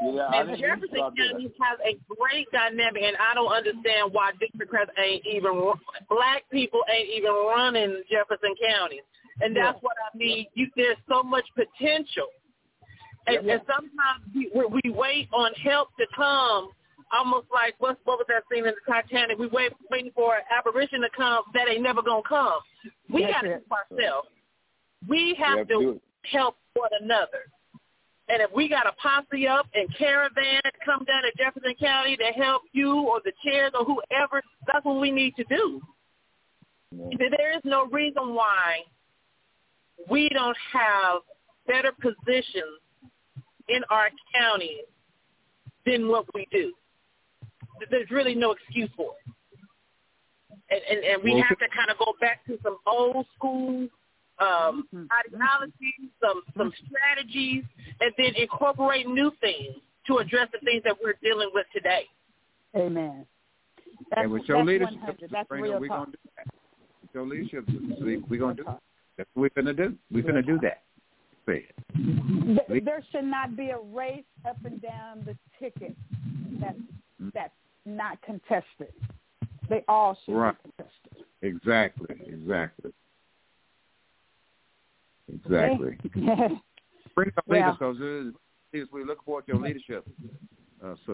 Yeah, 0.02 0.30
and 0.34 0.58
Jefferson. 0.60 1.00
County 1.00 1.52
has 1.62 1.80
a 1.86 1.98
great 2.14 2.48
dynamic, 2.52 3.04
and 3.04 3.18
I 3.18 3.34
don't 3.34 3.52
understand 3.52 4.12
why 4.12 4.32
Democrats 4.40 4.92
ain't 4.98 5.26
even 5.26 5.72
black 6.10 6.44
people 6.52 6.82
ain't 6.94 7.10
even 7.10 7.32
running 7.32 8.04
Jefferson 8.12 8.54
County, 8.62 9.02
and 9.42 9.56
that's 9.56 9.82
what 9.82 9.96
I 10.04 10.16
mean. 10.18 10.46
You, 10.54 10.68
there's 10.76 10.98
so 11.10 11.24
much 11.24 11.46
potential, 11.56 12.28
and, 13.28 13.50
and 13.50 13.62
sometimes 13.68 14.24
we, 14.34 14.50
we 14.84 14.92
wait 14.92 15.30
on 15.34 15.52
help 15.64 15.90
to 15.98 16.06
come. 16.16 16.72
Almost 17.16 17.48
like 17.54 17.76
what 17.78 18.00
what 18.06 18.18
was 18.18 18.26
that 18.28 18.44
scene 18.52 18.66
in 18.66 18.74
the 18.74 18.92
Titanic? 18.92 19.38
We 19.38 19.48
wait 19.48 19.72
waiting 19.92 20.12
for 20.16 20.36
an 20.36 20.42
apparition 20.52 21.02
to 21.02 21.10
come 21.16 21.44
that 21.54 21.70
ain't 21.70 21.84
never 21.84 22.02
gonna 22.02 22.24
come. 22.28 22.60
We 23.14 23.22
That's 23.22 23.34
got 23.34 23.42
to 23.42 23.48
it. 23.48 23.64
help 23.70 23.82
ourselves. 23.92 24.28
We 25.08 25.36
have, 25.40 25.60
have 25.60 25.68
to 25.68 26.02
help 26.24 26.58
one 26.74 26.90
another. 27.00 27.46
And 28.30 28.42
if 28.42 28.50
we 28.56 28.70
got 28.70 28.88
a 28.88 28.94
posse 28.94 29.48
up 29.48 29.68
and 29.76 29.88
caravan 29.96 30.62
come 30.84 31.04
down 31.06 31.24
to 31.24 31.32
Jefferson 31.38 31.76
County 31.80 32.16
to 32.18 32.26
help 32.26 32.64
you 32.72 33.02
or 33.02 33.22
the 33.24 33.34
chairs 33.46 33.74
or 33.78 33.86
whoever, 33.86 34.42
that's 34.66 34.84
what 34.84 35.00
we 35.00 35.12
need 35.12 35.36
to 35.36 35.44
do. 35.44 35.82
There 36.92 37.56
is 37.56 37.62
no 37.64 37.86
reason 37.88 38.34
why 38.34 38.78
we 40.10 40.30
don't 40.30 40.58
have 40.72 41.22
better 41.68 41.92
positions 41.92 42.80
in 43.70 43.82
our 43.90 44.10
county 44.38 44.82
than 45.86 46.08
what 46.08 46.26
we 46.34 46.48
do. 46.52 46.74
There's 47.90 48.10
really 48.12 48.36
no 48.36 48.52
excuse 48.52 48.90
for 48.96 49.14
it. 49.26 49.34
And, 50.70 50.82
and, 50.98 51.06
and 51.06 51.24
we 51.24 51.34
Well, 51.34 51.44
have 51.44 51.60
to 51.60 51.68
kind 51.76 51.90
of 51.90 51.98
go 51.98 52.14
back 52.22 52.46
to 52.48 52.58
some 52.64 52.78
old 52.86 53.26
school 53.36 53.88
um, 54.40 54.88
Mhm. 54.94 55.08
ideologies, 55.26 56.10
some 56.20 56.42
some 56.58 56.74
strategies, 56.88 57.64
and 58.02 58.12
then 58.18 58.34
incorporate 58.36 59.08
new 59.08 59.32
things 59.40 59.76
to 60.08 60.18
address 60.18 60.50
the 60.52 60.60
things 60.66 60.82
that 60.84 60.98
we're 61.04 61.14
dealing 61.22 61.50
with 61.54 61.68
today. 61.72 62.10
Amen. 62.76 63.28
That's, 64.10 64.24
and 64.24 64.32
with 64.32 64.48
your 64.48 64.64
leadership, 64.64 64.96
100. 64.96 65.30
That's 65.30 65.48
Sabrina, 65.48 65.64
real 65.64 65.80
we're 65.80 65.88
talk. 65.88 65.98
going 66.06 66.12
to 66.12 66.18
do 66.24 66.30
that. 66.38 66.48
With 67.04 67.14
your 67.14 67.26
leadership, 67.28 67.66
we're 68.28 68.40
going 68.40 68.56
to 68.58 68.64
do 68.64 68.68
that. 68.68 68.82
That's 69.18 69.30
what 69.36 69.42
we're 69.56 69.62
going 69.64 69.76
to 69.78 69.88
do. 69.90 69.96
We're 70.12 70.24
going 70.24 70.36
to 70.36 70.42
do 70.42 70.60
that. 70.64 70.82
Say 71.46 71.66
it. 71.96 72.86
There 72.86 73.04
should 73.12 73.26
not 73.26 73.56
be 73.58 73.70
a 73.72 73.80
race 73.80 74.24
up 74.48 74.58
and 74.66 74.82
down 74.82 75.26
the 75.26 75.38
ticket 75.60 75.96
that's 76.60 76.78
Mm-hmm. 77.22 77.30
that's 77.36 77.54
not 77.86 78.20
contested. 78.24 78.92
They 79.70 79.84
all 79.88 80.18
should 80.26 80.34
Right. 80.36 80.56
be 80.64 80.72
contested. 80.72 81.26
Exactly. 81.42 82.16
Exactly. 82.28 82.92
Exactly. 85.32 85.98
Okay? 86.06 86.56
Bring 87.16 87.32
up 87.38 87.44
Well- 87.48 87.78
leaders 87.80 88.36
because 88.72 88.90
we 88.92 89.04
look 89.04 89.24
forward 89.24 89.46
to 89.46 89.54
your 89.54 89.62
leadership. 89.62 90.06
Uh, 90.84 90.96
so 91.06 91.14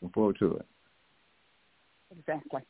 look 0.00 0.12
forward 0.14 0.36
to 0.40 0.56
it. 0.56 0.66
exactly. 2.18 2.62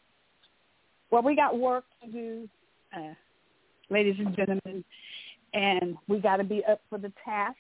Well, 1.10 1.22
we 1.22 1.36
got 1.36 1.58
work 1.58 1.84
to 2.04 2.10
do, 2.10 2.48
uh, 2.96 3.14
ladies 3.88 4.16
and 4.18 4.34
gentlemen, 4.36 4.84
and 5.54 5.96
we 6.08 6.18
got 6.20 6.36
to 6.36 6.44
be 6.44 6.64
up 6.64 6.80
for 6.88 6.98
the 6.98 7.12
task. 7.24 7.56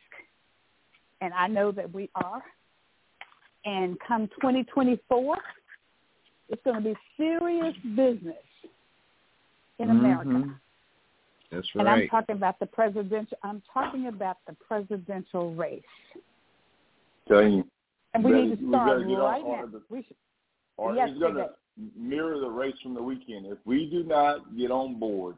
And 1.20 1.32
I 1.34 1.46
know 1.46 1.70
that 1.72 1.92
we 1.92 2.10
are. 2.14 2.42
And 3.64 3.96
come 4.00 4.26
2024, 4.40 5.36
it's 6.48 6.62
going 6.64 6.82
to 6.82 6.82
be 6.82 6.96
serious 7.16 7.74
business 7.94 8.34
in 9.78 9.90
America. 9.90 10.30
Mhm. 10.30 10.58
That's 11.50 11.68
And 11.74 11.88
I'm 11.88 12.08
talking 12.08 12.36
about 12.36 12.58
the 12.58 12.66
presidential. 12.66 13.36
I'm 13.42 13.62
talking 13.72 14.06
about 14.08 14.38
the 14.46 14.54
presidential 14.54 15.54
race, 15.54 15.82
Telling 17.28 17.52
you, 17.52 17.70
and 18.14 18.24
we 18.24 18.32
need 18.32 18.58
to 18.58 18.68
start 18.68 18.88
gotta 18.88 19.04
get 19.04 19.18
on- 19.18 19.20
right 19.20 19.46
now. 19.46 19.66
the- 19.66 19.82
We 19.90 20.02
should, 20.02 20.16
or 20.78 20.94
Yes, 20.96 21.10
it's 21.10 21.18
going 21.18 21.34
to 21.34 21.54
mirror 21.94 22.38
the 22.38 22.50
race 22.50 22.78
from 22.80 22.94
the 22.94 23.02
weekend. 23.02 23.46
If 23.46 23.58
we 23.66 23.88
do 23.90 24.02
not 24.02 24.56
get 24.56 24.70
on 24.70 24.94
board 24.94 25.36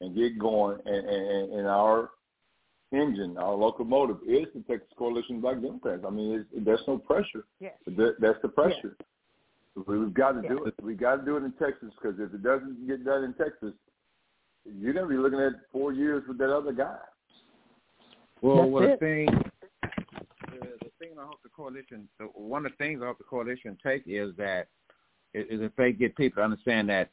and 0.00 0.14
get 0.14 0.38
going, 0.38 0.78
and, 0.84 1.08
and, 1.08 1.52
and 1.52 1.66
our 1.66 2.10
engine, 2.92 3.36
our 3.38 3.54
locomotive, 3.54 4.18
is 4.28 4.46
the 4.54 4.62
Texas 4.68 4.92
Coalition 4.98 5.36
of 5.36 5.42
Black 5.42 5.60
Democrats. 5.60 6.04
I 6.06 6.10
mean, 6.10 6.46
it's, 6.52 6.64
there's 6.64 6.80
no 6.86 6.98
pressure. 6.98 7.44
yes, 7.60 7.72
that, 7.86 8.16
that's 8.20 8.38
the 8.42 8.48
pressure. 8.48 8.96
We've 9.86 10.14
got 10.14 10.40
to 10.40 10.48
do 10.48 10.64
it. 10.64 10.74
We 10.82 10.94
got 10.94 11.16
to 11.16 11.24
do 11.24 11.36
it 11.36 11.44
in 11.44 11.52
Texas 11.52 11.90
because 12.00 12.18
if 12.18 12.32
it 12.32 12.42
doesn't 12.42 12.86
get 12.86 13.04
done 13.04 13.24
in 13.24 13.34
Texas, 13.34 13.74
you're 14.64 14.94
going 14.94 15.06
to 15.06 15.14
be 15.14 15.20
looking 15.20 15.40
at 15.40 15.52
four 15.70 15.92
years 15.92 16.24
with 16.26 16.38
that 16.38 16.54
other 16.54 16.72
guy. 16.72 16.96
Well, 18.40 18.56
That's 18.56 18.70
well, 18.70 18.84
it. 18.84 19.00
the 19.00 19.06
thing, 19.06 19.26
the, 20.50 20.66
the 20.80 20.90
thing 20.98 21.10
I 21.18 21.24
hope 21.24 21.42
the 21.42 21.50
coalition, 21.50 22.08
the, 22.18 22.24
one 22.26 22.64
of 22.64 22.72
the 22.72 22.76
things 22.76 23.00
I 23.02 23.06
hope 23.06 23.18
the 23.18 23.24
coalition 23.24 23.76
take 23.84 24.04
is 24.06 24.34
that 24.36 24.68
is 25.34 25.44
is 25.50 25.60
if 25.60 25.76
they 25.76 25.92
get 25.92 26.16
people 26.16 26.40
to 26.40 26.44
understand 26.44 26.88
that 26.88 27.10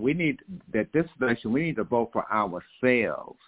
we 0.00 0.14
need 0.14 0.40
that 0.72 0.92
this 0.92 1.06
election 1.20 1.52
we 1.52 1.62
need 1.62 1.76
to 1.76 1.84
vote 1.84 2.10
for 2.12 2.30
ourselves. 2.32 3.38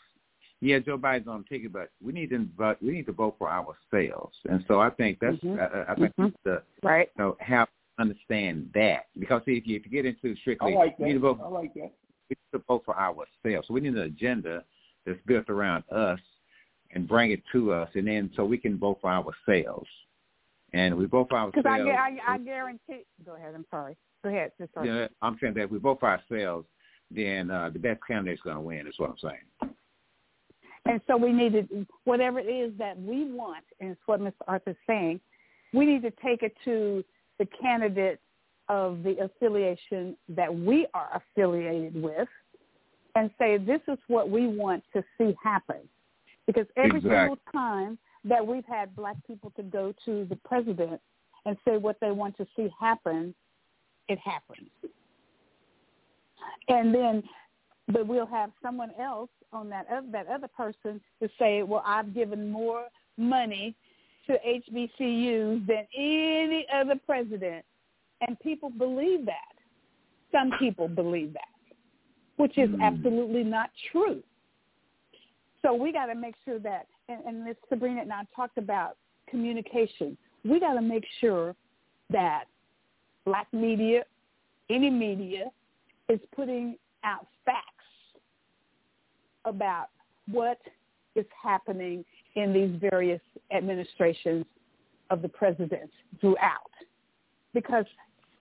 Yeah, 0.61 0.79
Joe 0.79 0.97
Biden's 0.97 1.27
on 1.27 1.45
the 1.49 1.57
ticket, 1.57 1.73
but 1.73 1.91
we 2.05 2.12
need 2.12 2.31
to 2.31 2.47
vote. 2.57 2.77
We 2.81 2.93
need 2.93 3.07
to 3.07 3.12
vote 3.12 3.35
for 3.39 3.51
ourselves, 3.51 4.37
and 4.49 4.65
so 4.69 4.81
I 4.81 4.91
think 4.91 5.19
that's 5.20 5.37
Mhm. 5.39 5.59
I, 5.59 5.93
I 5.93 5.95
think 5.97 6.15
Mhm. 6.16 6.35
the 6.45 6.62
right. 6.83 7.11
you 7.16 7.24
know 7.24 7.37
have 7.41 7.69
to 7.69 8.03
understand 8.03 8.70
that 8.74 9.07
because 9.19 9.45
see, 9.45 9.57
if 9.57 9.66
you 9.66 9.77
if 9.77 9.85
you 9.85 9.91
get 9.91 10.07
into 10.07 10.37
strictly, 10.37 10.74
I 10.74 10.77
like 10.77 10.99
you 10.99 11.07
need 11.07 11.12
to 11.15 11.19
that. 11.19 11.35
vote 11.35 11.41
I 11.43 11.49
like 11.49 11.74
that. 11.74 11.93
we 12.31 12.37
need 12.37 12.53
to 12.53 12.59
vote 12.69 12.85
for 12.85 12.97
ourselves. 12.97 13.66
So 13.66 13.74
we 13.74 13.81
need 13.81 13.95
an 13.95 14.03
agenda 14.03 14.65
that's 15.05 15.20
built 15.27 15.51
around 15.51 15.83
us 15.91 16.20
and 16.93 17.09
bring 17.09 17.33
it 17.33 17.43
to 17.53 17.73
us, 17.73 17.91
and 17.95 18.07
then 18.07 18.31
so 18.37 18.45
we 18.45 18.59
can 18.59 18.79
vote 18.79 19.01
for 19.01 19.11
ourselves. 19.11 19.89
And 20.74 20.97
we 20.97 21.07
vote 21.07 21.29
for 21.29 21.37
ourselves. 21.37 21.57
Because 21.57 21.70
I, 21.70 22.19
I, 22.29 22.35
I 22.35 22.39
guarantee. 22.39 23.05
Go 23.27 23.35
ahead. 23.35 23.55
I'm 23.55 23.66
sorry. 23.70 23.97
Go 24.23 24.31
ahead. 24.31 24.53
Sorry. 24.74 24.89
yeah, 24.89 25.07
I'm 25.20 25.36
saying 25.40 25.55
that 25.55 25.65
if 25.65 25.70
we 25.70 25.78
vote 25.78 26.01
for 26.01 26.09
ourselves, 26.09 26.66
then 27.11 27.51
uh, 27.51 27.70
the 27.70 27.78
best 27.78 28.01
candidate's 28.07 28.43
going 28.43 28.57
to 28.57 28.62
win. 28.62 28.86
Is 28.86 28.94
what 28.99 29.11
I'm 29.11 29.19
saying. 29.19 29.74
And 30.85 31.01
so 31.07 31.16
we 31.16 31.32
need 31.32 31.53
to, 31.53 31.86
whatever 32.05 32.40
it 32.40 32.49
is 32.49 32.73
that 32.78 33.01
we 33.01 33.24
want, 33.31 33.65
and 33.81 33.90
it's 33.93 34.01
what 34.07 34.20
Mr. 34.20 34.32
Arthur's 34.49 34.77
saying, 34.86 35.20
we 35.73 35.86
need 35.86 36.03
to 36.03 36.11
take 36.11 36.43
it 36.43 36.55
to 36.65 37.05
the 37.39 37.47
candidate 37.61 38.20
of 38.69 39.03
the 39.03 39.16
affiliation 39.19 40.16
that 40.28 40.53
we 40.53 40.86
are 40.94 41.09
affiliated 41.15 42.01
with 42.01 42.28
and 43.15 43.31
say, 43.39 43.59
this 43.59 43.81
is 43.89 43.99
what 44.09 44.31
we 44.31 44.47
want 44.47 44.82
to 44.94 45.05
see 45.19 45.36
happen. 45.43 45.89
Because 46.47 46.66
every 46.77 46.99
Exactly. 46.99 47.11
single 47.11 47.39
time 47.53 47.99
that 48.24 48.44
we've 48.44 48.65
had 48.65 48.94
black 48.97 49.16
people 49.27 49.53
to 49.57 49.62
go 49.62 49.94
to 50.05 50.24
the 50.24 50.36
president 50.36 51.01
and 51.44 51.57
say 51.66 51.77
what 51.77 51.99
they 52.01 52.11
want 52.11 52.36
to 52.39 52.47
see 52.57 52.69
happen, 52.78 53.35
it 54.09 54.19
happens. 54.19 54.69
And 56.69 56.95
then, 56.95 57.23
but 57.89 58.07
we'll 58.07 58.27
have 58.27 58.51
someone 58.62 58.91
else 59.01 59.31
on 59.53 59.69
that 59.70 59.87
other, 59.93 60.07
that 60.12 60.27
other 60.29 60.49
person 60.49 61.01
to 61.20 61.29
say, 61.39 61.62
well, 61.62 61.83
I've 61.85 62.15
given 62.15 62.51
more 62.51 62.87
money 63.16 63.74
to 64.27 64.39
HBCUs 64.47 65.66
than 65.66 65.87
any 65.97 66.66
other 66.74 66.95
president. 67.05 67.65
And 68.27 68.39
people 68.41 68.70
believe 68.70 69.27
that. 69.27 69.35
Some 70.31 70.53
people 70.59 70.89
believe 70.89 71.33
that, 71.35 71.77
which 72.37 72.57
is 72.57 72.70
Hmm. 72.70 72.81
absolutely 72.81 73.45
not 73.45 73.70
true. 73.91 74.23
So 75.61 75.74
we 75.74 75.93
got 75.93 76.07
to 76.07 76.15
make 76.15 76.35
sure 76.45 76.59
that, 76.61 76.87
and, 77.09 77.23
and 77.27 77.45
Ms. 77.45 77.57
Sabrina 77.69 78.01
and 78.01 78.12
I 78.12 78.24
talked 78.35 78.59
about 78.59 78.97
communication. 79.29 80.16
We 80.45 80.59
got 80.59 80.74
to 80.74 80.81
make 80.81 81.05
sure 81.20 81.55
that 82.11 82.45
black 83.24 83.47
media, 83.53 84.05
any 84.70 84.90
media, 84.90 85.51
is 86.09 86.20
putting 86.35 86.77
out 87.05 87.27
facts 87.44 87.66
about 89.44 89.89
what 90.31 90.59
is 91.15 91.27
happening 91.43 92.05
in 92.35 92.53
these 92.53 92.90
various 92.90 93.20
administrations 93.55 94.44
of 95.11 95.23
the 95.23 95.28
presidents 95.28 95.93
throughout. 96.20 96.70
Because 97.53 97.85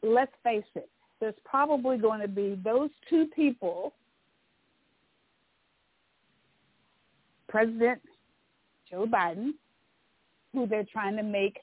let's 0.02 0.32
face 0.44 0.64
it, 0.76 0.90
there's 1.20 1.36
probably 1.44 1.98
going 1.98 2.22
to 2.22 2.28
be 2.28 2.60
those 2.64 2.90
two 3.10 3.28
people, 3.36 3.94
President 7.48 8.02
Joe 8.90 9.06
Biden, 9.06 9.52
who 10.54 10.66
they're 10.66 10.88
trying 10.92 11.16
to 11.18 11.24
make 11.24 11.60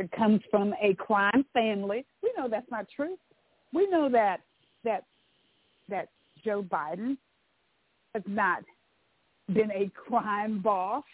that 0.00 0.10
comes 0.12 0.40
from 0.50 0.74
a 0.82 0.94
crime 0.94 1.44
family. 1.52 2.06
We 2.22 2.32
know 2.36 2.48
that's 2.48 2.70
not 2.70 2.86
true. 2.94 3.16
We 3.74 3.86
know 3.88 4.08
that 4.10 4.40
that 4.82 5.04
that 5.90 6.08
Joe 6.42 6.62
Biden 6.62 7.18
has 8.14 8.22
not 8.26 8.62
been 9.52 9.70
a 9.72 9.90
crime 9.94 10.60
boss. 10.60 11.04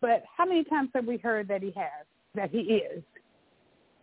But 0.00 0.24
how 0.36 0.44
many 0.44 0.64
times 0.64 0.90
have 0.94 1.06
we 1.06 1.16
heard 1.16 1.46
that 1.48 1.62
he 1.62 1.70
has, 1.76 2.06
that 2.34 2.50
he 2.50 2.58
is? 2.58 3.02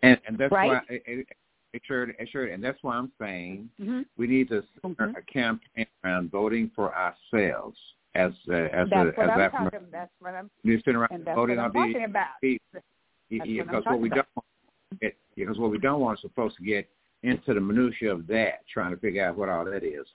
And 0.02 0.18
and 0.26 0.38
that's 0.38 0.52
Right? 0.52 0.68
why 0.68 0.82
it, 0.90 1.04
it, 1.06 1.28
it 1.74 1.82
sure 1.86 2.10
it 2.10 2.30
sure 2.32 2.48
and 2.48 2.64
that's 2.64 2.82
why 2.84 2.96
I'm 2.96 3.12
saying 3.20 3.70
Mm-hmm. 3.82 4.02
we 4.18 4.28
need 4.28 4.48
to 4.50 4.64
start 4.80 4.98
Mhm. 4.98 5.18
a 5.18 5.22
campaign 5.24 5.88
around 6.06 6.32
voting 6.32 6.72
for 6.74 6.96
ourselves 6.96 7.78
as 8.16 8.32
uh, 8.50 8.54
as 8.54 8.90
That's 8.90 9.18
a 9.18 9.20
what 9.20 9.30
as 9.30 9.32
I'm 9.34 9.40
African 9.42 9.64
talking. 9.66 9.88
That's 9.92 10.12
what 10.20 10.36
I'm. 10.36 10.50
You're 10.64 10.80
around 10.88 11.12
And 11.12 11.26
that's 11.26 11.36
voting 11.36 11.58
what 11.58 11.66
I'm 11.66 11.78
on 11.78 11.94
talking 11.94 12.06
about. 12.06 12.30
These- 13.32 13.40
That's 13.40 13.50
Yeah, 13.50 13.64
what 13.64 13.72
yeah, 13.72 13.78
I'm 13.78 13.80
because 13.80 13.86
what 13.86 14.00
we 14.02 14.08
about. 14.10 14.16
don't 14.16 14.36
want 14.36 14.46
to 15.02 15.12
because 15.36 15.58
what 15.58 15.72
we 15.72 15.78
don't 15.80 16.02
want 16.02 16.20
is 16.20 16.22
for 16.24 16.30
folks 16.30 16.56
to 16.58 16.64
get 16.64 16.88
into 17.24 17.54
the 17.54 17.62
minutia 17.62 18.12
of 18.12 18.28
that, 18.28 18.68
trying 18.68 18.92
to 18.92 18.98
figure 18.98 19.26
out 19.26 19.38
what 19.38 19.50
all 19.50 19.66
that 19.66 19.84
is. 19.84 20.06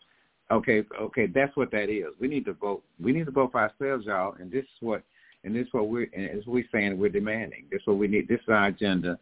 Okay, 0.51 0.85
okay, 1.01 1.27
that's 1.27 1.57
what 1.57 1.71
that 1.73 1.89
is. 1.89 2.13
We 2.21 2.29
need 2.29 2.45
to 2.45 2.53
vote. 2.53 2.85
We 3.01 3.13
need 3.13 3.25
to 3.27 3.33
vote 3.33 3.53
for 3.53 3.61
ourselves, 3.61 4.07
y'all. 4.07 4.35
And 4.39 4.51
this 4.53 4.65
is 4.65 4.81
what, 4.81 5.03
and 5.43 5.55
this 5.55 5.67
is 5.67 5.73
what 5.73 5.89
we're, 5.89 6.09
and 6.15 6.29
this 6.29 6.37
is 6.37 6.47
what 6.47 6.55
we're 6.55 6.69
saying. 6.71 6.99
We're 6.99 7.09
demanding. 7.09 7.65
This 7.71 7.81
is 7.81 7.87
what 7.87 7.97
we 7.99 8.07
need. 8.07 8.29
This 8.29 8.41
is 8.41 8.49
our 8.49 8.67
agenda. 8.67 9.19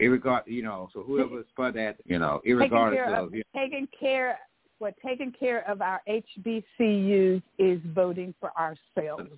Irregard, 0.00 0.42
you 0.46 0.62
know. 0.62 0.90
So 0.92 1.02
whoever's 1.02 1.46
for 1.54 1.70
that, 1.72 1.96
you 2.04 2.18
know, 2.18 2.40
taking 2.44 2.58
irregardless 2.58 2.94
care 2.94 3.14
of, 3.16 3.26
of 3.28 3.34
you 3.34 3.42
taking 3.54 3.88
care 3.98 4.38
what 4.78 4.94
taking 5.06 5.32
care 5.32 5.66
of 5.70 5.80
our 5.80 6.02
HBCUs 6.08 7.42
is 7.58 7.80
voting 7.94 8.34
for 8.40 8.50
ourselves, 8.58 9.30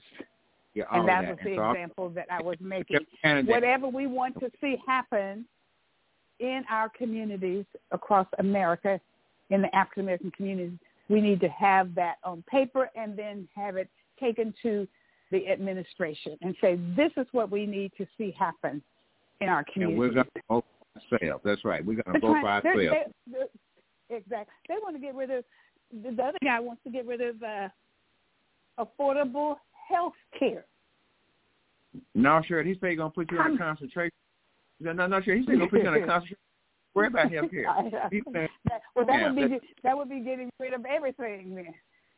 yeah, 0.77 0.85
and 0.93 1.09
that 1.09 1.25
of 1.25 1.31
was 1.31 1.39
the 1.43 1.51
And 1.53 1.59
so 1.59 1.71
example 1.71 2.09
that 2.11 2.27
I 2.31 2.43
was 2.43 2.59
making. 2.61 2.99
Whatever 3.47 3.89
we 3.89 4.07
want 4.07 4.39
to 4.41 4.51
see 4.61 4.77
happen 4.87 5.47
in 6.39 6.65
our 6.71 6.91
communities 6.91 7.65
across 7.93 8.27
America, 8.39 9.01
in 9.49 9.63
the 9.63 9.75
African 9.75 10.03
American 10.03 10.31
communities, 10.33 10.79
we 11.09 11.23
need 11.23 11.41
to 11.41 11.49
have 11.49 11.95
that 11.95 12.17
on 12.25 12.45
paper 12.51 12.91
and 12.95 13.17
then 13.19 13.49
have 13.57 13.77
it 13.77 13.89
taken 14.21 14.53
to 14.63 14.87
the 15.31 15.49
administration 15.49 16.37
and 16.43 16.55
say 16.61 16.79
this 16.95 17.11
is 17.17 17.27
what 17.33 17.51
we 17.51 17.65
need 17.65 17.91
to 17.97 18.07
see 18.19 18.35
happen 18.39 18.83
in 19.41 19.49
our 19.49 19.65
and 19.75 19.97
we're 19.99 20.11
community. 20.11 20.15
going 20.15 20.25
to 20.27 20.43
vote 20.49 20.65
for 21.09 21.15
ourselves. 21.17 21.43
That's 21.43 21.65
right. 21.65 21.85
We're 21.85 22.03
going 22.03 22.21
to 22.21 22.27
vote 22.27 22.37
for 22.41 22.49
ourselves. 22.49 22.77
exactly. 24.11 24.55
They 24.69 24.75
want 24.83 24.95
to 24.95 25.01
get 25.01 25.15
rid 25.15 25.31
of 25.31 25.43
the 26.03 26.11
the 26.11 26.23
other 26.23 26.39
guy 26.45 26.61
wants 26.61 26.83
to 26.85 26.91
get 26.91 27.07
rid 27.07 27.23
of 27.23 27.43
uh, 27.43 27.69
affordable 28.79 29.57
health 29.89 30.15
care. 30.39 30.65
No, 32.15 32.43
sure. 32.47 32.63
He 32.63 32.75
said 32.81 32.91
he's 32.91 32.99
gonna 32.99 33.11
put 33.11 33.31
you 33.31 33.39
on 33.39 33.47
I'm- 33.47 33.59
concentration. 33.59 34.13
No, 34.81 34.93
no, 34.93 35.07
no, 35.07 35.21
sure. 35.23 35.35
He 35.37 35.43
said 35.45 35.53
he's 35.53 35.59
gonna 35.59 35.71
put 35.71 35.83
you 35.83 35.89
on 35.89 35.95
a 35.95 35.99
concentration. 36.07 36.37
Worry 36.95 37.09
about 37.09 37.31
health 37.33 37.51
care. 37.51 37.67
That- 38.33 38.81
well, 38.95 39.07
that 39.07 39.21
Yeah, 39.21 39.33
would 39.33 39.51
be 39.51 39.61
that 39.83 39.97
would 39.97 40.09
be 40.09 40.21
getting 40.21 40.51
rid 40.61 40.73
of 40.75 40.85
everything 40.87 41.55
then. 41.55 41.75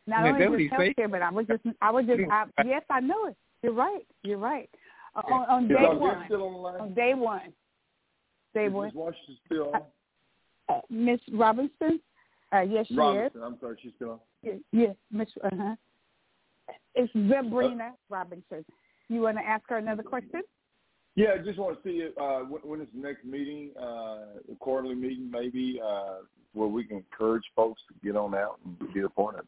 Not 0.07 0.25
Yeah, 0.39 0.47
only 0.47 0.69
just 0.69 0.81
health 0.81 0.97
care, 0.97 1.09
but 1.09 1.23
I 1.23 1.31
was 1.31 1.47
just 1.47 1.63
I 1.83 1.91
was 1.91 2.07
just 2.07 2.21
I, 2.31 2.45
yes, 2.65 2.83
I 2.91 3.01
know 3.01 3.27
it. 3.27 3.37
You're 3.63 3.73
right. 3.75 4.07
You're 4.23 4.39
right. 4.39 4.71
Uh, 5.17 5.23
on, 5.33 5.49
on 5.51 5.69
day 5.69 5.75
our 5.75 5.97
one, 5.97 6.23
still 6.27 6.43
on 6.45 6.53
the 6.53 6.59
line? 6.59 6.95
day 6.95 7.15
one, 7.15 7.53
day 8.55 8.67
Is 8.67 8.73
one. 8.73 8.87
Ms. 8.87 8.95
Washington 8.95 9.37
still 9.47 9.73
on? 9.75 9.83
uh, 10.69 10.81
Miss 10.91 11.21
Robinson. 11.33 12.01
Uh, 12.55 12.61
yes, 12.61 12.87
she 12.87 12.95
Robinson. 12.95 13.41
is. 13.41 13.43
I'm 13.45 13.57
sorry, 13.61 13.77
she's 13.83 13.93
still 13.97 14.11
on. 14.13 14.21
Yeah, 14.43 14.53
yeah 14.73 14.93
Miss. 15.11 15.29
Uh 15.45 15.49
huh. 15.53 15.75
It's 16.95 17.13
Sabrina 17.13 17.93
Robinson. 18.09 18.65
You 19.09 19.23
want 19.23 19.39
to 19.39 19.45
ask 19.47 19.65
her 19.69 19.79
another 19.79 20.03
question? 20.03 20.43
Yeah, 21.15 21.29
I 21.35 21.39
just 21.39 21.59
want 21.59 21.83
to 21.83 21.89
see 21.89 22.09
uh, 22.21 22.41
when, 22.41 22.63
when 22.63 22.81
is 22.81 22.89
the 22.95 23.01
next 23.01 23.25
meeting, 23.25 23.71
uh, 23.77 24.39
the 24.49 24.55
quarterly 24.61 24.95
meeting, 24.95 25.31
maybe, 25.31 25.81
uh, 25.85 26.19
where 26.53 26.69
we 26.69 26.85
can 26.85 26.99
encourage 26.99 27.45
folks 27.57 27.83
to 27.89 28.07
get 28.07 28.17
on 28.17 28.35
out 28.35 28.59
and 28.65 28.95
be 28.95 29.01
appointed. 29.01 29.43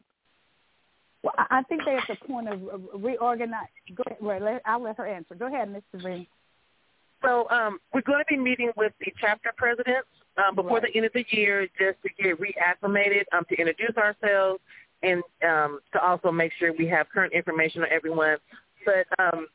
Well, 1.23 1.33
I 1.37 1.59
I 1.59 1.63
think 1.63 1.83
they're 1.85 1.97
at 1.97 2.07
the 2.07 2.27
point 2.27 2.47
of 2.47 2.67
of 2.67 2.81
reorganize. 2.95 3.67
Go 3.95 4.03
ahead. 4.07 4.17
Well, 4.21 4.39
let, 4.41 4.61
I'll 4.65 4.81
let 4.81 4.97
her 4.97 5.07
answer. 5.07 5.35
Go 5.35 5.47
ahead, 5.47 5.71
Miss 5.71 5.83
Sabrina. 5.91 6.25
So 7.23 7.47
um, 7.49 7.79
we're 7.93 8.01
going 8.01 8.19
to 8.19 8.25
be 8.27 8.37
meeting 8.37 8.71
with 8.75 8.93
the 8.99 9.13
chapter 9.21 9.51
presidents 9.55 10.07
um, 10.37 10.55
before 10.55 10.79
Right. 10.79 10.91
the 10.91 10.97
end 10.97 11.05
of 11.05 11.13
the 11.13 11.25
year 11.29 11.67
just 11.79 12.01
to 12.01 12.09
get 12.21 12.39
reacclimated, 12.39 13.25
um, 13.31 13.45
to 13.49 13.55
introduce 13.55 13.95
ourselves, 13.95 14.59
and 15.03 15.23
um, 15.47 15.79
to 15.93 16.01
also 16.01 16.31
make 16.31 16.51
sure 16.59 16.73
we 16.77 16.87
have 16.87 17.07
current 17.09 17.33
information 17.33 17.81
on 17.81 17.87
everyone. 17.91 18.37
But 18.85 19.07
um, 19.19 19.47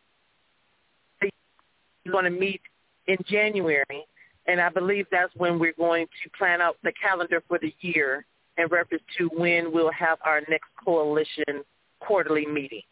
we're 1.23 2.13
going 2.13 2.25
to 2.25 2.31
meet 2.31 2.61
in 3.07 3.19
January, 3.29 4.07
and 4.47 4.61
I 4.61 4.69
believe 4.69 5.07
that's 5.11 5.35
when 5.37 5.59
we're 5.59 5.75
going 5.75 6.07
to 6.25 6.31
plan 6.39 6.61
out 6.61 6.77
the 6.83 6.93
calendar 7.01 7.43
for 7.49 7.59
the 7.59 7.75
year 7.81 8.25
in 8.59 8.67
reference 8.69 9.03
to 9.19 9.29
when 9.37 9.73
we'll 9.73 9.93
have 9.93 10.19
our 10.25 10.41
next 10.49 10.69
coalition 10.85 11.63
quarterly 12.01 12.47
meeting. 12.47 12.83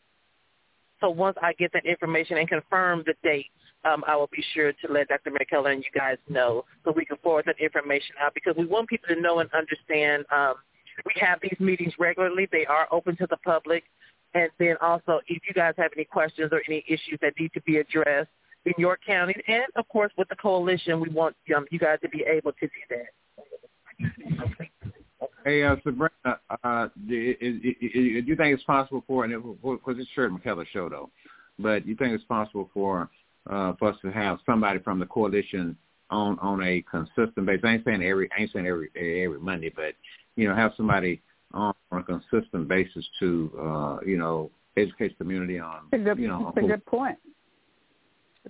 So 1.00 1.10
once 1.10 1.36
I 1.42 1.52
get 1.54 1.72
that 1.72 1.86
information 1.86 2.38
and 2.38 2.48
confirm 2.48 3.02
the 3.06 3.14
date, 3.22 3.50
um, 3.84 4.02
I 4.06 4.16
will 4.16 4.30
be 4.32 4.42
sure 4.54 4.72
to 4.72 4.92
let 4.92 5.08
Dr. 5.08 5.30
McKellar 5.30 5.72
and 5.72 5.84
you 5.84 6.00
guys 6.00 6.16
know 6.28 6.64
so 6.84 6.92
we 6.92 7.04
can 7.04 7.18
forward 7.18 7.44
that 7.46 7.60
information 7.60 8.14
out 8.20 8.32
because 8.34 8.54
we 8.56 8.64
want 8.64 8.88
people 8.88 9.14
to 9.14 9.20
know 9.20 9.40
and 9.40 9.50
understand 9.52 10.24
um, 10.32 10.54
we 11.04 11.12
have 11.20 11.38
these 11.42 11.56
meetings 11.58 11.92
regularly. 11.98 12.48
They 12.50 12.66
are 12.66 12.88
open 12.90 13.16
to 13.16 13.26
the 13.28 13.36
public. 13.38 13.84
And 14.34 14.50
then 14.58 14.76
also, 14.80 15.20
if 15.28 15.42
you 15.46 15.54
guys 15.54 15.74
have 15.78 15.92
any 15.96 16.04
questions 16.04 16.50
or 16.52 16.60
any 16.68 16.84
issues 16.88 17.18
that 17.22 17.34
need 17.38 17.52
to 17.54 17.60
be 17.62 17.78
addressed 17.78 18.30
in 18.66 18.74
your 18.78 18.98
County, 19.06 19.34
and 19.46 19.64
of 19.76 19.88
course 19.88 20.12
with 20.18 20.28
the 20.28 20.36
coalition, 20.36 21.00
we 21.00 21.08
want 21.10 21.36
um, 21.54 21.66
you 21.70 21.78
guys 21.78 21.98
to 22.02 22.08
be 22.08 22.24
able 22.26 22.52
to 22.52 22.66
do 22.66 22.80
that. 22.90 23.06
Hey, 25.44 25.62
uh, 25.62 25.76
Sabrina, 25.84 26.10
uh, 26.64 26.88
do, 27.06 27.34
is, 27.40 27.60
do 27.60 27.74
you 27.80 28.34
think 28.34 28.54
it's 28.54 28.64
possible 28.64 29.04
for, 29.06 29.24
and 29.24 29.32
it 29.32 29.42
because 29.62 29.96
it's 29.98 30.08
Shirley 30.14 30.38
McKellar 30.38 30.66
show 30.72 30.88
though, 30.88 31.10
but 31.58 31.86
you 31.86 31.94
think 31.94 32.14
it's 32.14 32.24
possible 32.24 32.70
for 32.72 33.10
uh, 33.48 33.74
for 33.78 33.90
us 33.90 33.96
to 34.02 34.10
have 34.10 34.38
somebody 34.46 34.78
from 34.78 34.98
the 34.98 35.06
coalition 35.06 35.76
on 36.10 36.38
on 36.38 36.62
a 36.62 36.82
consistent 36.90 37.44
basis? 37.46 37.60
I 37.62 37.74
ain't 37.74 37.84
saying 37.84 38.02
every, 38.02 38.30
I 38.36 38.42
ain't 38.42 38.52
saying 38.52 38.66
every 38.66 38.88
every 38.96 39.38
Monday, 39.38 39.70
but 39.74 39.94
you 40.36 40.48
know, 40.48 40.54
have 40.54 40.72
somebody 40.76 41.22
on, 41.52 41.74
on 41.90 42.00
a 42.00 42.02
consistent 42.02 42.68
basis 42.68 43.06
to 43.20 43.50
uh, 43.58 43.98
you 44.06 44.16
know 44.16 44.50
educate 44.76 45.16
the 45.18 45.24
community 45.24 45.58
on 45.58 45.86
It's 45.92 46.00
a 46.00 46.04
good, 46.04 46.18
you 46.18 46.28
know 46.28 46.52
it's 46.54 46.64
a 46.64 46.68
good 46.68 46.84
point. 46.86 47.18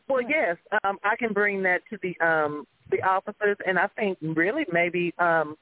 Well, 0.08 0.22
yes, 0.22 0.56
um, 0.82 0.98
I 1.04 1.16
can 1.16 1.32
bring 1.32 1.62
that 1.62 1.82
to 1.90 1.98
the 2.02 2.18
um, 2.26 2.66
the 2.90 3.02
officers, 3.02 3.56
and 3.66 3.78
I 3.78 3.86
think 3.88 4.18
really 4.22 4.66
maybe 4.72 5.14
um, 5.18 5.56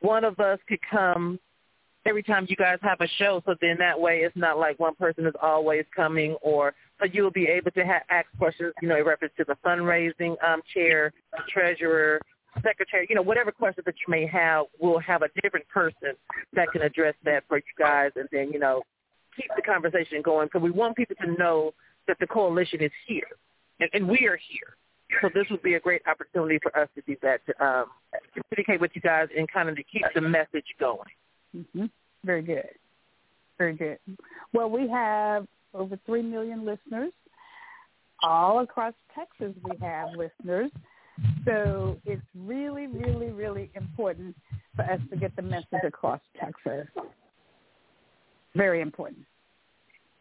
one 0.00 0.24
of 0.24 0.38
us 0.40 0.58
could 0.68 0.80
come 0.90 1.38
every 2.04 2.22
time 2.22 2.46
you 2.48 2.56
guys 2.56 2.78
have 2.82 3.00
a 3.00 3.08
show. 3.18 3.42
So 3.46 3.54
then 3.60 3.76
that 3.78 3.98
way, 3.98 4.18
it's 4.18 4.36
not 4.36 4.58
like 4.58 4.78
one 4.78 4.94
person 4.94 5.26
is 5.26 5.34
always 5.42 5.84
coming, 5.94 6.36
or 6.42 6.74
so 7.00 7.06
you'll 7.06 7.30
be 7.30 7.46
able 7.46 7.70
to 7.72 7.84
ha- 7.84 8.02
ask 8.10 8.26
questions, 8.38 8.72
you 8.82 8.88
know, 8.88 8.96
in 8.96 9.04
reference 9.04 9.34
to 9.38 9.44
the 9.44 9.56
fundraising 9.64 10.36
um, 10.44 10.60
chair, 10.72 11.12
the 11.32 11.42
treasurer, 11.48 12.20
secretary, 12.62 13.06
you 13.08 13.14
know, 13.14 13.22
whatever 13.22 13.50
questions 13.52 13.84
that 13.84 13.94
you 14.06 14.10
may 14.10 14.26
have, 14.26 14.66
we'll 14.80 14.98
have 14.98 15.22
a 15.22 15.28
different 15.42 15.68
person 15.68 16.12
that 16.54 16.68
can 16.72 16.82
address 16.82 17.14
that 17.24 17.44
for 17.48 17.58
you 17.58 17.64
guys, 17.78 18.10
and 18.16 18.28
then 18.32 18.52
you 18.52 18.58
know, 18.58 18.82
keep 19.36 19.50
the 19.56 19.62
conversation 19.62 20.22
going 20.22 20.46
because 20.46 20.62
we 20.62 20.70
want 20.70 20.96
people 20.96 21.16
to 21.20 21.32
know 21.38 21.72
that 22.08 22.18
the 22.20 22.26
coalition 22.26 22.82
is 22.82 22.92
here 23.06 23.28
and, 23.80 23.90
and 23.92 24.08
we 24.08 24.26
are 24.26 24.38
here. 24.48 24.76
So 25.22 25.30
this 25.32 25.46
would 25.50 25.62
be 25.62 25.74
a 25.74 25.80
great 25.80 26.02
opportunity 26.06 26.58
for 26.62 26.76
us 26.76 26.88
to 26.96 27.02
do 27.06 27.16
that, 27.22 27.40
to 27.46 27.64
um, 27.64 27.86
communicate 28.34 28.80
with 28.80 28.90
you 28.94 29.00
guys 29.00 29.28
and 29.36 29.50
kind 29.50 29.68
of 29.68 29.76
to 29.76 29.82
keep 29.84 30.02
the 30.14 30.20
message 30.20 30.64
going. 30.80 31.00
hmm 31.72 31.84
Very 32.24 32.42
good. 32.42 32.68
Very 33.56 33.74
good. 33.74 33.98
Well, 34.52 34.68
we 34.68 34.88
have 34.88 35.46
over 35.74 35.98
3 36.06 36.22
million 36.22 36.64
listeners. 36.64 37.12
All 38.22 38.60
across 38.60 38.94
Texas 39.14 39.54
we 39.62 39.76
have 39.80 40.08
listeners. 40.16 40.70
So 41.44 41.98
it's 42.04 42.22
really, 42.34 42.86
really, 42.86 43.30
really 43.30 43.70
important 43.74 44.36
for 44.74 44.82
us 44.82 45.00
to 45.10 45.16
get 45.16 45.34
the 45.36 45.42
message 45.42 45.84
across 45.84 46.20
Texas. 46.40 46.86
Very 48.54 48.80
important. 48.80 49.24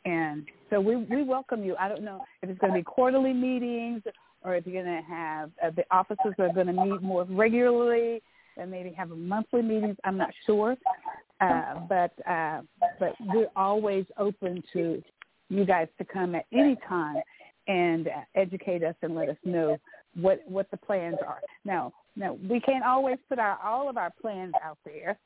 And 0.06 0.46
so 0.70 0.80
we, 0.80 0.96
we 0.96 1.24
welcome 1.24 1.64
you. 1.64 1.76
I 1.80 1.90
don't 1.90 2.04
know 2.04 2.24
if 2.42 2.50
it's 2.50 2.60
going 2.60 2.74
to 2.74 2.80
be 2.80 2.84
quarterly 2.84 3.34
meetings 3.34 4.04
or 4.44 4.56
if 4.56 4.68
you're 4.68 4.84
going 4.84 5.02
to 5.02 5.08
have 5.08 5.52
uh, 5.64 5.72
the 5.76 5.84
officers 5.92 6.36
are 6.38 6.54
going 6.54 6.68
to 6.68 6.74
meet 6.74 7.02
more 7.02 7.24
regularly 7.24 8.22
and 8.58 8.70
maybe 8.70 8.92
have 8.92 9.12
a 9.12 9.16
monthly 9.16 9.62
meetings. 9.62 9.98
I'm 10.04 10.18
not 10.18 10.30
sure, 10.46 10.78
uh, 11.42 11.80
but 11.90 12.14
uh, 12.30 12.62
but 13.00 13.16
we're 13.20 13.50
always 13.56 14.06
open 14.18 14.64
to 14.74 15.02
you 15.50 15.66
guys 15.66 15.88
to 15.98 16.06
come 16.06 16.36
at 16.36 16.46
any 16.54 16.78
time 16.88 17.18
and 17.68 18.08
uh, 18.08 18.12
educate 18.36 18.84
us 18.84 18.96
and 19.02 19.16
let 19.16 19.30
us 19.30 19.38
know 19.44 19.78
what 20.20 20.42
what 20.48 20.70
the 20.72 20.78
plans 20.78 21.18
are. 21.26 21.40
Now, 21.64 21.94
now 22.16 22.38
we 22.50 22.60
can't 22.60 22.84
always 22.84 23.18
put 23.30 23.40
our 23.40 23.60
all 23.64 23.90
of 23.90 23.98
our 23.98 24.12
plans 24.22 24.54
out 24.64 24.78
there 24.86 25.18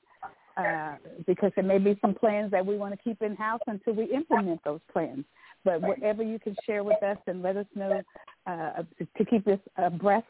uh, 0.58 0.96
because 1.26 1.52
there 1.56 1.64
may 1.64 1.78
be 1.78 1.98
some 2.02 2.14
plans 2.14 2.52
that 2.52 2.66
we 2.66 2.78
want 2.78 2.94
to 2.94 3.00
keep 3.02 3.22
in 3.22 3.36
house 3.36 3.62
until 3.68 3.94
we 3.94 4.06
implement 4.06 4.62
those 4.64 4.82
plans. 4.92 5.24
But 5.66 5.82
whatever 5.82 6.24
you 6.24 6.40
can 6.40 6.56
share 6.66 6.84
with 6.84 7.02
us 7.04 7.18
and 7.28 7.42
let 7.42 7.58
us 7.58 7.66
know 7.76 8.02
uh, 8.48 8.84
to, 9.18 9.26
keep 9.26 9.46
us 9.48 9.60
abreast 9.78 10.26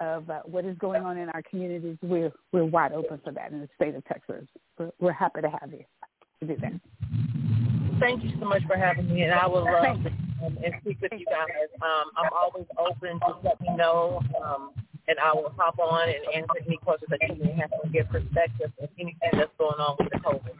of 0.00 0.30
uh, 0.30 0.40
what 0.44 0.64
is 0.64 0.76
going 0.78 1.02
on 1.02 1.18
in 1.18 1.28
our 1.30 1.42
communities, 1.42 1.96
we're 2.02 2.32
we're 2.52 2.64
wide 2.64 2.92
open 2.92 3.20
for 3.24 3.32
that 3.32 3.50
in 3.50 3.60
the 3.60 3.68
state 3.74 3.94
of 3.94 4.04
Texas. 4.04 4.44
We're, 4.78 4.92
we're 5.00 5.12
happy 5.12 5.40
to 5.40 5.50
have 5.50 5.72
you 5.72 5.84
to 6.40 6.46
do 6.46 6.56
that. 6.60 6.72
Thank 7.98 8.22
you 8.22 8.30
so 8.38 8.46
much 8.46 8.62
for 8.66 8.76
having 8.76 9.12
me, 9.12 9.22
and 9.22 9.32
I 9.32 9.46
will 9.46 9.64
love 9.64 10.02
to 10.04 10.25
um, 10.44 10.58
and 10.64 10.74
speak 10.80 11.00
with 11.00 11.12
you 11.12 11.26
guys. 11.26 11.68
Um, 11.82 12.10
I'm 12.16 12.30
always 12.32 12.66
open. 12.78 13.20
Just 13.20 13.44
let 13.44 13.60
me 13.60 13.68
know, 13.76 14.20
um, 14.42 14.70
and 15.08 15.18
I 15.18 15.32
will 15.32 15.52
hop 15.56 15.78
on 15.78 16.08
and 16.08 16.24
answer 16.34 16.60
any 16.66 16.76
questions 16.78 17.10
that 17.10 17.20
you 17.28 17.42
may 17.42 17.52
have 17.52 17.70
and 17.82 17.92
get 17.92 18.10
perspective 18.10 18.72
of 18.80 18.88
anything 18.98 19.30
that's 19.32 19.50
going 19.58 19.78
on 19.78 19.96
with 19.98 20.10
the 20.12 20.18
COVID. 20.18 20.52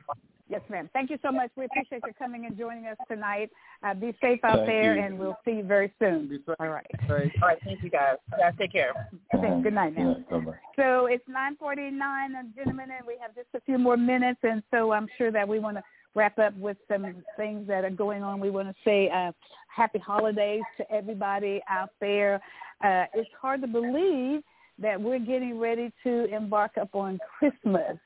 Yes, 0.48 0.60
ma'am. 0.70 0.88
Thank 0.92 1.10
you 1.10 1.18
so 1.22 1.32
much. 1.32 1.50
We 1.56 1.64
appreciate 1.64 2.02
you 2.06 2.12
coming 2.16 2.46
and 2.46 2.56
joining 2.56 2.86
us 2.86 2.96
tonight. 3.08 3.50
Uh, 3.82 3.94
be 3.94 4.16
safe 4.20 4.38
out 4.44 4.58
Thank 4.58 4.66
there, 4.68 4.96
you. 4.96 5.02
and 5.02 5.18
we'll 5.18 5.36
see 5.44 5.52
you 5.52 5.64
very 5.64 5.92
soon. 5.98 6.28
Safe. 6.30 6.56
All 6.60 6.68
right. 6.68 6.86
Hey, 7.00 7.32
All 7.42 7.48
right, 7.48 7.58
thank 7.64 7.82
you 7.82 7.90
guys. 7.90 8.16
Guys 8.30 8.52
take 8.56 8.72
care. 8.72 8.92
Okay, 9.34 9.60
good 9.62 9.72
night 9.72 9.96
now. 9.98 10.16
Yeah. 10.30 10.38
So 10.76 11.06
it's 11.06 11.24
9:49, 11.28 12.00
uh, 12.36 12.42
gentlemen, 12.54 12.90
and 12.96 13.04
we 13.06 13.16
have 13.20 13.34
just 13.34 13.48
a 13.54 13.60
few 13.62 13.76
more 13.76 13.96
minutes, 13.96 14.38
and 14.44 14.62
so 14.70 14.92
I'm 14.92 15.08
sure 15.18 15.32
that 15.32 15.48
we 15.48 15.58
want 15.58 15.78
to 15.78 15.82
wrap 16.16 16.38
up 16.38 16.56
with 16.56 16.78
some 16.88 17.22
things 17.36 17.68
that 17.68 17.84
are 17.84 17.90
going 17.90 18.22
on. 18.24 18.40
We 18.40 18.50
want 18.50 18.68
to 18.68 18.74
say 18.84 19.08
uh, 19.10 19.30
happy 19.68 19.98
holidays 19.98 20.62
to 20.78 20.90
everybody 20.90 21.60
out 21.68 21.90
there. 22.00 22.40
Uh, 22.82 23.04
it's 23.14 23.30
hard 23.40 23.60
to 23.60 23.68
believe 23.68 24.42
that 24.78 25.00
we're 25.00 25.20
getting 25.20 25.58
ready 25.58 25.92
to 26.02 26.24
embark 26.34 26.72
up 26.80 26.94
on 26.94 27.18
Christmas, 27.38 27.96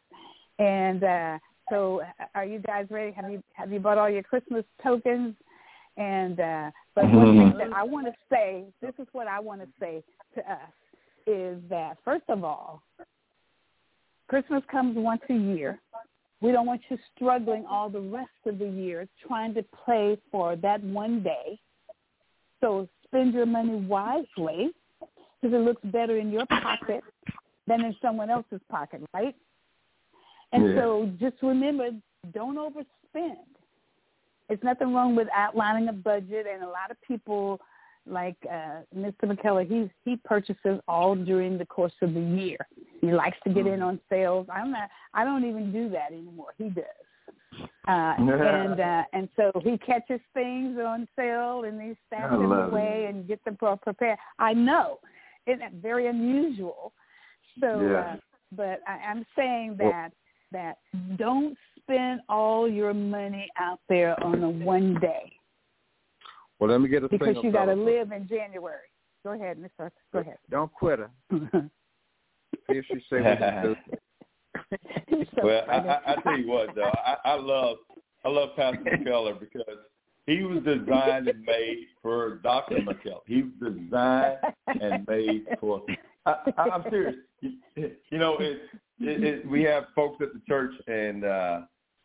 and 0.58 1.02
uh, 1.02 1.38
so 1.70 2.02
uh, 2.02 2.26
are 2.34 2.44
you 2.44 2.58
guys 2.58 2.86
ready? 2.90 3.12
Have 3.12 3.30
you 3.30 3.42
have 3.52 3.72
you 3.72 3.80
bought 3.80 3.96
all 3.96 4.10
your 4.10 4.22
Christmas 4.22 4.64
tokens? 4.82 5.34
And 5.96 6.38
uh, 6.38 6.70
but 6.94 7.10
one 7.10 7.36
thing 7.36 7.58
that 7.58 7.72
I 7.74 7.82
want 7.82 8.06
to 8.06 8.12
say, 8.30 8.64
this 8.82 8.92
is 8.98 9.06
what 9.12 9.26
I 9.26 9.40
want 9.40 9.60
to 9.62 9.68
say 9.80 10.02
to 10.34 10.40
us 10.40 10.70
is 11.26 11.58
that 11.68 11.96
first 12.04 12.24
of 12.28 12.44
all, 12.44 12.82
Christmas 14.28 14.62
comes 14.70 14.96
once 14.96 15.22
a 15.28 15.34
year. 15.34 15.80
We 16.40 16.52
don't 16.52 16.66
want 16.66 16.80
you 16.88 16.98
struggling 17.14 17.66
all 17.66 17.90
the 17.90 18.00
rest 18.00 18.30
of 18.46 18.58
the 18.58 18.68
year 18.68 19.06
trying 19.26 19.54
to 19.54 19.62
play 19.84 20.18
for 20.30 20.56
that 20.56 20.82
one 20.82 21.22
day. 21.22 21.60
So 22.60 22.88
spend 23.04 23.34
your 23.34 23.46
money 23.46 23.76
wisely 23.76 24.70
because 25.40 25.54
it 25.54 25.60
looks 25.60 25.82
better 25.84 26.16
in 26.16 26.30
your 26.30 26.46
pocket 26.46 27.02
than 27.66 27.84
in 27.84 27.94
someone 28.00 28.30
else's 28.30 28.60
pocket, 28.70 29.02
right? 29.14 29.34
And 30.52 30.68
Yeah. 30.68 30.74
so 30.76 31.10
just 31.18 31.42
remember, 31.42 31.90
don't 32.32 32.56
overspend. 32.56 33.46
It's 34.48 34.62
nothing 34.64 34.92
wrong 34.92 35.14
with 35.14 35.28
outlining 35.34 35.88
a 35.88 35.92
budget, 35.92 36.46
and 36.46 36.62
a 36.62 36.68
lot 36.68 36.90
of 36.90 37.00
people, 37.02 37.60
like 38.10 38.36
uh, 38.50 38.82
Mr. 38.96 39.24
McKellar, 39.24 39.66
he 39.66 39.90
he 40.04 40.16
purchases 40.16 40.80
all 40.88 41.14
during 41.14 41.58
the 41.58 41.66
course 41.66 41.92
of 42.02 42.14
the 42.14 42.20
year. 42.20 42.58
He 43.00 43.12
likes 43.12 43.38
to 43.44 43.52
get 43.52 43.66
in 43.66 43.82
on 43.82 44.00
sales. 44.08 44.46
I'm 44.52 44.72
not. 44.72 44.88
I 45.14 45.24
don't 45.24 45.44
even 45.44 45.72
do 45.72 45.88
that 45.90 46.12
anymore. 46.12 46.52
He 46.58 46.68
does. 46.70 46.84
Uh, 47.88 48.14
and 48.18 48.80
uh, 48.80 49.02
and 49.12 49.28
so 49.36 49.50
he 49.62 49.76
catches 49.78 50.20
things 50.34 50.78
on 50.78 51.08
sale 51.16 51.64
and 51.64 51.80
he 51.80 51.96
I 52.12 52.14
stashes 52.14 52.40
them 52.40 52.52
away 52.52 53.06
and 53.08 53.26
gets 53.26 53.44
them 53.44 53.56
pre- 53.56 53.76
prepared. 53.82 54.18
I 54.38 54.52
know 54.52 54.98
it's 55.46 55.62
very 55.82 56.06
unusual. 56.06 56.92
So 57.60 57.80
Yeah. 57.80 57.98
uh, 57.98 58.16
but 58.52 58.80
I, 58.86 58.98
I'm 59.08 59.26
saying 59.36 59.76
that 59.78 60.12
that 60.52 60.78
don't 61.16 61.56
spend 61.78 62.20
all 62.28 62.68
your 62.68 62.94
money 62.94 63.48
out 63.58 63.80
there 63.88 64.22
on 64.22 64.42
a 64.42 64.50
one 64.50 64.94
day 65.00 65.32
Well, 66.60 66.70
let 66.70 66.80
me 66.80 66.88
get 66.88 67.02
a 67.02 67.08
because 67.08 67.26
single 67.26 67.44
you 67.44 67.52
got 67.52 67.64
to 67.64 67.74
live 67.74 68.12
in 68.12 68.28
January. 68.28 68.88
Go 69.24 69.32
ahead, 69.32 69.58
Miss 69.58 69.70
Go 70.12 70.18
ahead. 70.18 70.36
Don't 70.50 70.72
quit 70.72 70.98
her. 70.98 71.10
See 71.32 72.76
if 72.76 72.84
she 72.86 73.02
say 73.10 73.22
what 73.22 73.38
to 73.38 73.62
do. 73.62 73.76
You're 75.16 75.24
so 75.34 75.46
well, 75.46 75.64
I. 75.68 75.76
I, 75.76 76.12
I 76.12 76.22
tell 76.22 76.38
you 76.38 76.48
what, 76.48 76.74
though, 76.74 76.82
I, 76.82 77.16
I 77.24 77.34
love 77.34 77.78
I 78.24 78.28
love 78.28 78.50
Pastor 78.56 78.78
McKellar 78.84 79.38
because 79.40 79.62
he 80.26 80.42
was 80.42 80.62
designed 80.64 81.28
and 81.28 81.42
made 81.44 81.86
for 82.02 82.36
Dr. 82.42 82.76
McKellar. 82.76 83.20
He 83.26 83.42
was 83.42 83.74
designed 83.74 84.38
and 84.66 85.06
made 85.08 85.46
for. 85.60 85.82
I, 86.26 86.36
I, 86.58 86.62
I'm 86.62 86.84
serious. 86.90 87.16
You, 87.40 87.52
you 88.10 88.18
know, 88.18 88.36
it, 88.38 88.60
it, 89.00 89.24
it, 89.24 89.48
we 89.48 89.62
have 89.62 89.84
folks 89.94 90.22
at 90.22 90.34
the 90.34 90.40
church, 90.46 90.72
and 90.86 91.24
uh 91.24 91.60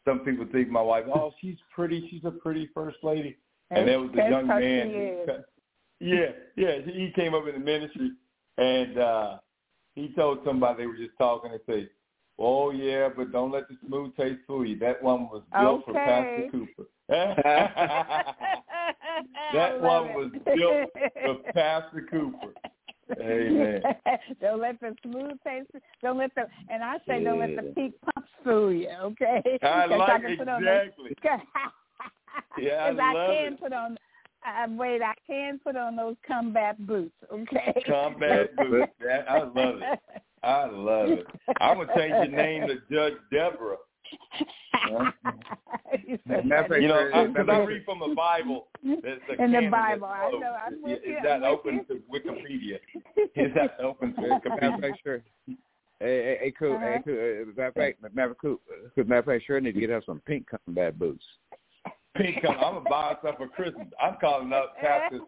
some 0.05 0.19
people 0.19 0.45
think 0.51 0.69
my 0.69 0.81
wife, 0.81 1.05
oh, 1.13 1.33
she's 1.41 1.57
pretty. 1.73 2.07
She's 2.09 2.23
a 2.23 2.31
pretty 2.31 2.69
first 2.73 2.97
lady. 3.03 3.37
And 3.71 3.87
there 3.87 3.99
was 3.99 4.11
a 4.13 4.29
young 4.29 4.47
man. 4.47 4.89
is. 4.89 5.29
Yeah, 5.99 6.31
yeah. 6.55 6.79
He 6.85 7.11
came 7.15 7.33
up 7.33 7.47
in 7.47 7.53
the 7.53 7.59
ministry, 7.59 8.11
and 8.57 8.97
uh 8.97 9.37
he 9.95 10.09
told 10.15 10.39
somebody 10.45 10.83
they 10.83 10.87
were 10.87 10.97
just 10.97 11.17
talking 11.17 11.51
and 11.51 11.61
say, 11.67 11.89
"Oh 12.37 12.71
yeah, 12.71 13.09
but 13.15 13.31
don't 13.31 13.51
let 13.51 13.67
the 13.69 13.77
smooth 13.87 14.15
taste 14.17 14.41
fool 14.45 14.65
you. 14.65 14.77
That 14.79 15.01
one 15.01 15.29
was 15.29 15.41
built 15.59 15.85
for 15.85 15.93
Pastor 15.93 16.47
Cooper." 16.51 16.83
That 19.53 19.79
one 19.81 20.07
it. 20.07 20.15
was 20.15 20.31
built 20.45 20.89
for 21.23 21.51
Pastor 21.53 22.05
Cooper. 22.11 22.53
Amen. 23.21 23.81
don't 24.41 24.59
let 24.59 24.79
the 24.81 24.95
smooth 25.03 25.37
taste. 25.45 25.69
Don't 26.01 26.17
let 26.17 26.33
the 26.35 26.47
and 26.69 26.83
I 26.83 26.97
say 27.07 27.23
don't 27.23 27.39
let 27.39 27.55
the 27.55 27.63
Yeah. 27.67 27.73
peak 27.75 27.93
pumps 28.01 28.29
fool 28.43 28.71
you. 28.73 28.89
Okay. 28.89 29.41
I 29.63 29.85
like 29.85 30.21
can 30.21 30.37
put 30.37 30.47
on 30.49 30.63
those- 30.63 30.87
exactly. 30.87 31.15
Yeah, 32.57 32.85
I 32.85 32.89
'cause 32.91 32.99
I 33.01 33.13
love 33.13 33.35
can 33.35 33.53
it. 33.53 33.59
put 33.59 33.73
on. 33.73 33.97
Uh, 34.45 34.67
wait, 34.77 35.01
I 35.01 35.13
can 35.25 35.59
put 35.59 35.75
on 35.75 35.95
those 35.95 36.15
combat 36.27 36.77
boots. 36.85 37.15
Okay. 37.31 37.83
Combat 37.87 38.55
boots. 38.57 38.91
That- 39.03 39.29
I 39.29 39.39
love 39.43 39.81
it. 39.81 39.99
I 40.43 40.65
love 40.65 41.09
it. 41.09 41.25
I'm 41.59 41.77
gonna 41.77 41.91
change 41.95 42.11
your 42.11 42.27
name 42.27 42.67
to 42.67 42.75
Judge 42.91 43.15
Deborah. 43.31 43.77
You're 46.07 46.19
so 46.27 46.41
Matter 46.43 46.61
of 46.63 46.67
funny. 46.69 46.81
You 46.83 46.87
know, 46.89 47.09
Hey, 47.11 47.27
because 47.27 47.47
hey, 47.47 47.53
I 47.53 47.63
read 47.63 47.85
from 47.85 47.99
the 47.99 48.13
Bible. 48.15 48.67
There's 48.83 49.21
a 49.29 49.43
In 49.43 49.51
the 49.51 49.67
Bible, 49.71 50.05
I 50.05 50.29
know, 50.31 50.55
I'm 50.65 50.81
with 50.83 50.91
It- 51.03 51.07
you, 51.07 51.15
It's 51.17 51.25
I'm 51.27 51.41
not 51.41 51.65
with 51.65 51.75
open 51.75 51.85
to 51.85 52.01
Wikipedia. 52.11 52.79
is 53.35 53.53
that 53.55 53.77
open 53.79 54.13
to 54.15 54.21
Hey, 54.21 54.27
Matter 54.29 54.67
of 54.67 54.73
Wikipedia. 54.81 54.93
sure. 55.03 55.23
Hey, 55.47 55.55
hey, 55.99 56.37
hey, 56.41 56.53
cool. 56.59 56.73
Uh-huh. 56.73 56.85
Hey, 56.85 57.01
cool. 57.05 57.13
Uh, 57.15 57.45
Matter 57.55 57.67
of 57.67 57.73
fact, 57.73 58.13
matter 58.15 58.31
of 58.31 58.37
cool. 58.37 58.57
uh, 58.71 59.03
Matter 59.03 59.19
of 59.19 59.25
fact, 59.25 59.43
sure 59.47 59.59
need 59.61 59.73
to 59.73 59.79
get 59.79 59.89
her 59.89 60.01
some 60.05 60.21
pink 60.27 60.45
combat 60.49 60.99
boots. 60.99 61.23
Pink. 62.15 62.37
I'm 62.47 62.57
gonna 62.59 62.81
buy 62.89 63.15
stuff 63.19 63.35
for 63.37 63.47
Christmas. 63.47 63.87
I'm 64.01 64.15
calling 64.21 64.51
up 64.53 64.75
Pastor 64.79 65.19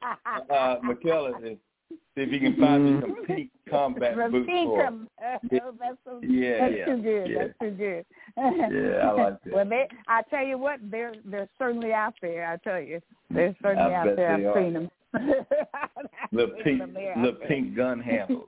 uh, 0.49 0.75
McKellar 0.83 1.35
and 1.45 1.57
see 1.89 1.97
if 2.21 2.29
he 2.29 2.39
can 2.39 2.55
find 2.57 2.85
me 2.85 3.01
some 3.01 3.25
pink 3.25 3.49
combat 3.69 4.15
From 4.15 4.31
boots 4.31 4.49
for. 4.49 4.81
her. 4.81 5.39
Oh, 5.63 5.73
that's 5.79 5.97
so, 6.05 6.21
Yeah, 6.23 6.59
that's 6.59 6.75
yeah, 6.77 6.85
too 6.85 7.01
good. 7.01 7.29
yeah. 7.29 7.37
That's 7.39 7.59
too 7.59 7.71
good. 7.71 8.05
Yeah, 8.37 9.09
I 9.09 9.11
like 9.11 9.43
that. 9.43 9.53
Well, 9.53 9.65
they, 9.69 9.87
I 10.07 10.21
tell 10.29 10.45
you 10.45 10.57
what, 10.57 10.79
they're 10.83 11.13
they're 11.25 11.49
certainly 11.57 11.93
out 11.93 12.13
there. 12.21 12.47
I 12.51 12.57
tell 12.57 12.81
you, 12.81 13.01
they're 13.29 13.55
certainly 13.61 13.93
I 13.93 13.95
out 13.95 14.15
there. 14.15 14.33
I've 14.33 14.45
are. 14.45 14.61
seen 14.61 14.73
them. 14.73 14.89
the 16.31 16.47
pink, 16.63 16.79
them. 16.79 16.93
They're 16.93 17.11
out 17.13 17.17
little 17.17 17.39
there. 17.39 17.47
pink 17.47 17.75
gun 17.75 17.99
handles. 17.99 18.47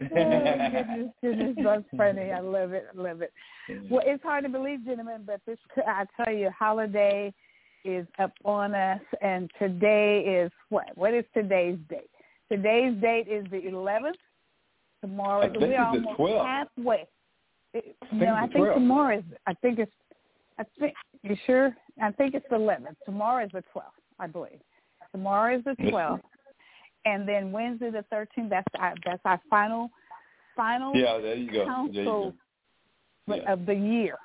Oh, 0.00 0.06
goodness, 0.06 1.10
goodness, 1.20 1.56
that's 1.62 1.82
funny. 1.96 2.30
I 2.30 2.38
love 2.38 2.72
it. 2.72 2.86
I 2.96 3.00
love 3.00 3.20
it. 3.20 3.32
Well, 3.90 4.02
it's 4.06 4.22
hard 4.22 4.44
to 4.44 4.48
believe, 4.48 4.84
gentlemen, 4.84 5.22
but 5.26 5.40
this, 5.44 5.58
I 5.86 6.04
tell 6.16 6.32
you, 6.32 6.50
holiday 6.56 7.34
is 7.84 8.06
up 8.18 8.32
on 8.44 8.74
us, 8.74 9.00
and 9.22 9.50
today 9.58 10.20
is 10.20 10.52
what? 10.68 10.86
What 10.94 11.14
is 11.14 11.24
today's 11.34 11.78
date? 11.88 12.10
Today's 12.50 13.00
date 13.00 13.28
is 13.28 13.44
the 13.50 13.58
11th. 13.58 14.12
Tomorrow, 15.00 15.42
I 15.42 15.48
think 15.48 15.60
we're 15.60 15.80
almost 15.80 16.18
12th. 16.18 16.44
halfway. 16.44 17.06
It, 17.74 17.96
think 18.10 18.22
no, 18.22 18.34
I 18.34 18.40
think 18.42 18.54
12th. 18.54 18.74
tomorrow 18.74 19.18
is. 19.18 19.24
I 19.46 19.54
think 19.54 19.78
it's. 19.78 19.92
I 20.58 20.64
think 20.78 20.94
you 21.22 21.36
sure? 21.46 21.76
I 22.02 22.10
think 22.12 22.34
it's 22.34 22.46
the 22.50 22.56
11th. 22.56 22.96
Tomorrow 23.04 23.44
is 23.44 23.50
the 23.52 23.62
12th, 23.74 23.82
I 24.18 24.26
believe. 24.26 24.60
Tomorrow 25.12 25.58
is 25.58 25.64
the 25.64 25.76
12th, 25.82 26.20
and 27.04 27.28
then 27.28 27.52
Wednesday 27.52 27.90
the 27.90 28.04
13th. 28.12 28.50
That's 28.50 28.66
our 28.78 28.94
that's 29.04 29.22
our 29.24 29.40
final 29.48 29.90
final 30.56 30.94
Yeah, 30.94 31.18
there 31.18 31.36
you 31.36 31.50
go. 31.50 31.52
There 31.52 31.64
you 31.64 32.04
council 32.04 32.34
go. 33.28 33.36
Yeah. 33.36 33.52
of 33.52 33.66
the 33.66 33.74
year. 33.74 34.16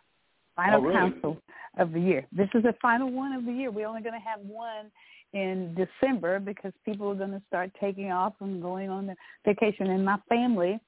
Final 0.56 0.80
Oh, 0.80 0.84
really? 0.84 0.96
council 0.96 1.38
of 1.78 1.92
the 1.92 2.00
year. 2.00 2.26
This 2.32 2.50
is 2.54 2.64
the 2.64 2.74
final 2.82 3.12
one 3.12 3.34
of 3.34 3.46
the 3.46 3.52
year. 3.52 3.72
We're 3.72 3.88
only 3.88 4.02
going 4.02 4.20
to 4.20 4.28
have 4.28 4.40
one 4.42 4.92
in 5.34 5.76
December 5.76 6.40
because 6.40 6.72
people 6.86 7.10
are 7.10 7.16
going 7.16 7.32
to 7.32 7.42
start 7.48 7.72
taking 7.80 8.12
off 8.12 8.34
and 8.40 8.62
going 8.62 8.90
on 8.90 9.08
the 9.08 9.16
vacation. 9.46 9.90
And 9.90 10.06
my 10.06 10.18
family, 10.30 10.80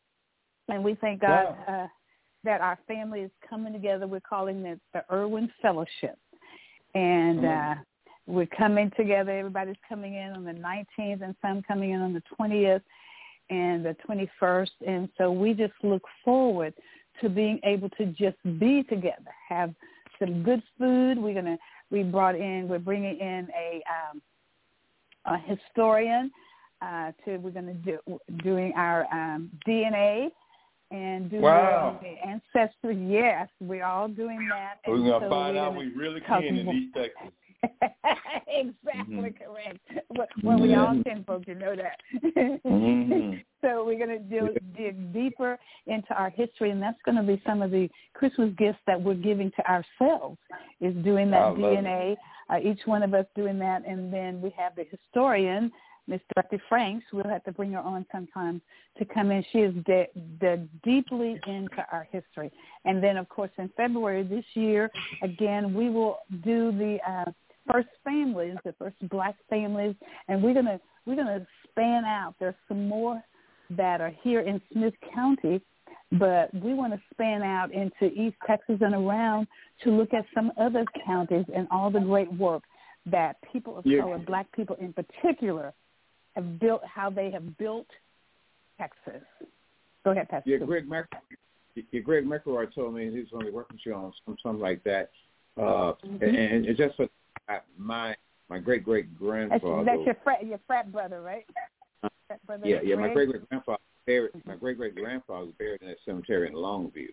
and 0.68 0.84
we 0.84 0.94
thank 0.96 1.22
God 1.22 1.56
uh, 1.68 1.88
that 2.44 2.62
our 2.62 2.78
family 2.88 3.22
is 3.22 3.32
coming 3.50 3.74
together. 3.74 4.06
We're 4.06 4.20
calling 4.20 4.64
it 4.66 4.80
the 4.94 5.04
Irwin 5.12 5.52
Fellowship, 5.62 6.18
and 6.94 7.40
Mm. 7.40 7.78
uh, 7.78 7.82
we're 8.28 8.46
coming 8.48 8.92
together. 8.96 9.32
Everybody's 9.32 9.76
coming 9.90 10.14
in 10.16 10.32
on 10.34 10.44
the 10.44 10.54
19th, 10.54 11.22
and 11.24 11.36
some 11.42 11.64
coming 11.64 11.92
in 11.92 12.02
on 12.02 12.14
the 12.14 12.22
20th 12.40 12.82
and 13.50 13.86
the 13.86 13.96
21st. 14.08 14.72
And 14.88 15.10
so 15.18 15.32
we 15.32 15.54
just 15.54 15.74
look 15.84 16.04
forward 16.24 16.74
to 17.22 17.30
being 17.30 17.60
able 17.64 17.90
to 17.92 18.06
just 18.08 18.38
be 18.60 18.84
together, 18.84 19.34
have 19.50 19.74
some 20.20 20.44
good 20.44 20.62
food. 20.78 21.18
We're 21.18 21.34
gonna 21.34 21.58
we 21.92 22.04
brought 22.04 22.36
in 22.36 22.68
we're 22.68 22.80
bringing 22.80 23.18
in 23.20 23.48
a 23.58 23.82
um, 23.90 24.22
a 25.26 25.38
historian 25.40 26.32
uh, 26.82 27.12
to 27.24 27.38
we're 27.38 27.52
gonna 27.52 27.74
do 27.74 28.00
doing 28.44 28.74
our 28.76 29.06
um, 29.12 29.50
DNA 29.68 30.30
and 30.92 31.30
doing 31.30 31.42
Wow. 31.42 32.00
the 32.02 32.28
ancestry. 32.28 32.96
Yes, 33.08 33.50
we're 33.60 33.84
all 33.86 34.08
doing 34.08 34.48
that. 34.50 34.76
We're 34.88 34.96
And 34.96 35.06
gonna 35.06 35.26
so 35.26 35.30
find 35.30 35.58
out 35.58 35.76
we 35.76 35.88
really 35.88 36.22
can 36.22 36.44
in. 36.44 36.70
East 36.70 36.96
Texas. 36.96 37.32
exactly 38.48 39.16
Mhm. 39.16 39.36
correct. 39.40 39.80
Well, 40.10 40.28
well 40.44 40.60
we 40.60 40.74
all 40.76 41.02
folks. 41.26 41.48
You 41.48 41.56
know 41.56 41.76
that. 41.76 42.00
Mhm. 42.64 43.44
So 43.62 43.84
we're 43.84 43.98
going 43.98 44.16
to 44.16 44.20
dig, 44.20 44.78
dig 44.78 45.12
deeper 45.12 45.58
into 45.88 46.14
our 46.14 46.30
history, 46.30 46.70
and 46.70 46.80
that's 46.80 47.02
going 47.04 47.16
to 47.16 47.24
be 47.24 47.42
some 47.48 47.64
of 47.64 47.72
the 47.72 47.90
Christmas 48.14 48.54
gifts 48.60 48.78
that 48.86 49.02
we're 49.02 49.16
giving 49.16 49.50
to 49.54 49.68
ourselves. 49.68 50.38
Is 50.82 50.94
doing 51.04 51.32
that. 51.32 51.56
DNA. 51.56 52.16
Uh, 52.48 52.60
each 52.60 52.82
one 52.86 53.02
of 53.02 53.16
us 53.16 53.26
doing 53.36 53.58
that, 53.58 53.84
and 53.88 54.14
then 54.14 54.40
we 54.40 54.52
have 54.52 54.76
the 54.76 54.86
historian, 54.92 55.72
Miss 56.08 56.22
Dorothy 56.36 56.62
Franks. 56.70 57.06
We'll 57.12 57.24
have 57.28 57.44
to 57.46 57.52
bring 57.52 57.72
her 57.72 57.80
on 57.80 58.06
sometimes 58.12 58.62
to 59.00 59.06
come 59.06 59.32
in. 59.32 59.44
She 59.52 59.60
is 59.60 59.74
de- 59.86 60.10
de- 60.40 60.68
deeply 60.84 61.40
into 61.48 61.84
our 61.92 62.08
history, 62.12 62.52
and 62.86 63.02
then 63.02 63.18
of 63.18 63.28
course 63.30 63.50
in 63.58 63.70
February 63.76 64.22
this 64.22 64.46
year, 64.54 64.92
again 65.24 65.74
we 65.74 65.90
will 65.90 66.20
do 66.44 66.72
the 66.72 67.00
uh, 67.10 67.32
first 67.72 67.88
families, 68.04 68.56
the 68.64 68.74
first 68.74 68.96
black 69.10 69.36
families, 69.50 69.96
and 70.28 70.42
we're 70.42 70.54
gonna 70.54 70.80
we're 71.06 71.16
gonna 71.16 71.46
span 71.70 72.06
out. 72.06 72.36
There's 72.40 72.56
some 72.68 72.88
more 72.88 73.22
that 73.72 74.02
are 74.02 74.14
here 74.22 74.42
in 74.42 74.62
Smith 74.72 74.94
County, 75.14 75.62
but 76.14 76.54
we 76.54 76.74
want 76.74 76.94
to 76.94 77.02
span 77.12 77.42
out 77.42 77.72
into 77.72 78.06
East 78.14 78.38
Texas 78.46 78.78
and 78.82 78.94
around 78.94 79.48
to 79.84 79.90
look 79.90 80.14
at 80.14 80.26
some 80.34 80.52
other 80.58 80.86
counties 81.06 81.46
and 81.56 81.68
all 81.72 81.90
the 81.90 82.00
great 82.00 82.32
work 82.34 82.64
that 83.08 83.38
people 83.52 83.78
of 83.78 83.86
Yeah. 83.86 84.02
color, 84.02 84.18
black 84.20 84.52
people 84.52 84.76
in 84.80 84.94
particular, 84.94 85.74
have 86.36 86.60
built, 86.60 86.84
how 86.86 87.10
they 87.10 87.32
have 87.32 87.58
built 87.58 87.88
Texas. 88.78 89.24
Go 90.04 90.12
ahead, 90.12 90.30
Pastor. 90.30 90.50
Yeah, 90.50 90.58
Greg 90.58 90.88
Mc, 90.88 91.06
yeah, 91.92 92.00
Greg 92.02 92.26
McElroy 92.26 92.74
told 92.74 92.94
me 92.94 93.06
he's 93.12 93.30
going 93.30 93.46
to 93.46 93.52
be 93.52 93.56
working 93.56 93.76
with 93.76 93.86
you 93.86 93.94
on 93.94 94.14
some, 94.26 94.38
something 94.44 94.62
like 94.62 94.84
that. 94.84 95.10
Uh, 95.58 95.94
Mhm. 96.04 96.22
and, 96.22 96.66
and 96.66 96.78
just 96.78 97.00
a, 97.00 97.10
I- 97.48 97.62
my 97.78 98.16
my 98.50 98.60
great 98.60 98.84
great 98.84 99.18
grandfather. 99.18 99.84
that's 99.84 100.06
your 100.06 100.16
frat, 100.24 100.46
your 100.46 100.60
frat 100.68 100.92
brother, 100.92 101.22
right? 101.22 101.46
Uh, 102.04 102.10
Frat 102.28 102.46
brother 102.46 102.68
yeah, 102.68 102.80
yeah. 102.84 102.96
My 102.96 103.12
great 103.14 103.30
great 103.30 103.48
grandfather 103.50 103.80
buried. 104.06 104.32
My 104.46 104.56
great 104.56 104.78
great 104.78 104.96
grandfather 104.96 105.46
was 105.48 105.56
buried 105.58 105.82
in 105.82 105.88
that 105.88 105.98
cemetery 106.06 106.48
in 106.48 106.54
Longview. 106.54 107.10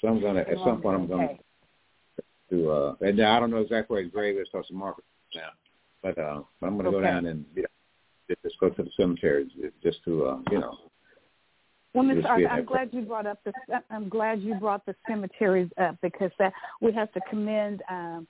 So 0.00 0.08
I'm 0.08 0.20
gonna 0.20 0.40
at 0.40 0.58
some 0.58 0.82
point 0.82 0.96
I'm 0.96 1.06
gonna 1.06 1.24
Okay. 1.24 1.40
to 2.50 2.70
uh 2.70 2.96
and 3.00 3.20
I 3.20 3.40
don't 3.40 3.50
know 3.50 3.58
exactly 3.58 3.94
where 3.94 4.02
his 4.02 4.12
grave 4.12 4.38
is 4.38 4.48
because 4.52 4.70
Market 4.70 5.04
now, 5.34 5.50
but 6.02 6.18
uh 6.18 6.42
I'm 6.62 6.76
gonna 6.76 6.90
go 6.90 7.00
down 7.00 7.26
and 7.26 7.44
you 7.54 7.62
know, 7.62 8.34
just 8.42 8.58
go 8.60 8.70
to 8.70 8.82
the 8.82 8.90
cemetery 8.96 9.48
just 9.82 10.02
to 10.04 10.26
uh 10.26 10.38
you 10.50 10.58
know 10.58 10.76
Well. 11.94 12.14
Just 12.14 12.26
Arthur, 12.26 12.48
I'm 12.48 12.64
glad 12.64 12.90
you 12.92 13.02
brought 13.02 13.26
up 13.26 13.42
the. 13.44 13.52
I'm 13.90 14.08
glad 14.08 14.40
you 14.40 14.54
brought 14.54 14.84
the 14.86 14.94
cemeteries 15.08 15.70
up 15.78 15.96
because 16.02 16.30
that 16.38 16.52
we 16.80 16.92
have 16.92 17.10
to 17.12 17.20
commend 17.30 17.82
um, 17.90 18.26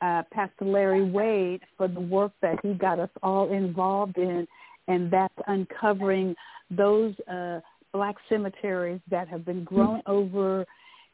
uh, 0.00 0.22
Pastor 0.32 0.64
Larry 0.64 1.08
Wade 1.10 1.62
for 1.76 1.88
the 1.88 2.00
work 2.00 2.32
that 2.42 2.58
he 2.62 2.74
got 2.74 2.98
us 2.98 3.10
all 3.22 3.52
involved 3.52 4.18
in, 4.18 4.46
and 4.88 5.10
that's 5.10 5.34
uncovering 5.46 6.34
those 6.70 7.14
uh, 7.30 7.60
black 7.92 8.16
cemeteries 8.28 9.00
that 9.10 9.28
have 9.28 9.44
been 9.44 9.64
grown 9.64 10.02
over, 10.06 10.66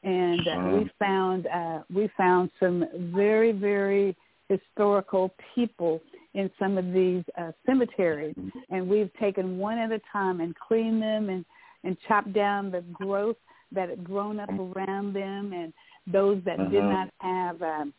and 0.03 0.49
uh, 0.49 0.71
we 0.73 0.91
found 0.99 1.47
uh, 1.47 1.83
we 1.95 2.09
found 2.17 2.51
some 2.59 2.85
very 3.15 3.53
very 3.53 4.17
historical 4.49 5.33
people 5.55 6.01
in 6.35 6.51
some 6.59 6.77
of 6.77 6.93
these 6.93 7.23
uh, 7.39 7.53
cemeteries, 7.65 8.35
and 8.71 8.89
we've 8.89 9.13
taken 9.21 9.59
one 9.59 9.79
at 9.79 9.93
a 9.93 10.01
time 10.13 10.41
and 10.41 10.55
cleaned 10.57 11.01
them 11.01 11.29
and 11.29 11.45
and 11.85 11.97
chopped 12.09 12.33
down 12.33 12.71
the 12.71 12.83
growth 12.93 13.37
that 13.71 13.89
had 13.89 14.05
grown 14.05 14.39
up 14.41 14.51
around 14.51 15.13
them, 15.15 15.53
and 15.53 15.73
those 16.07 16.43
that 16.45 16.59
did 16.71 16.83
Mhm. 16.83 16.91
not 16.91 17.09
have 17.21 17.63
um, 17.63 17.95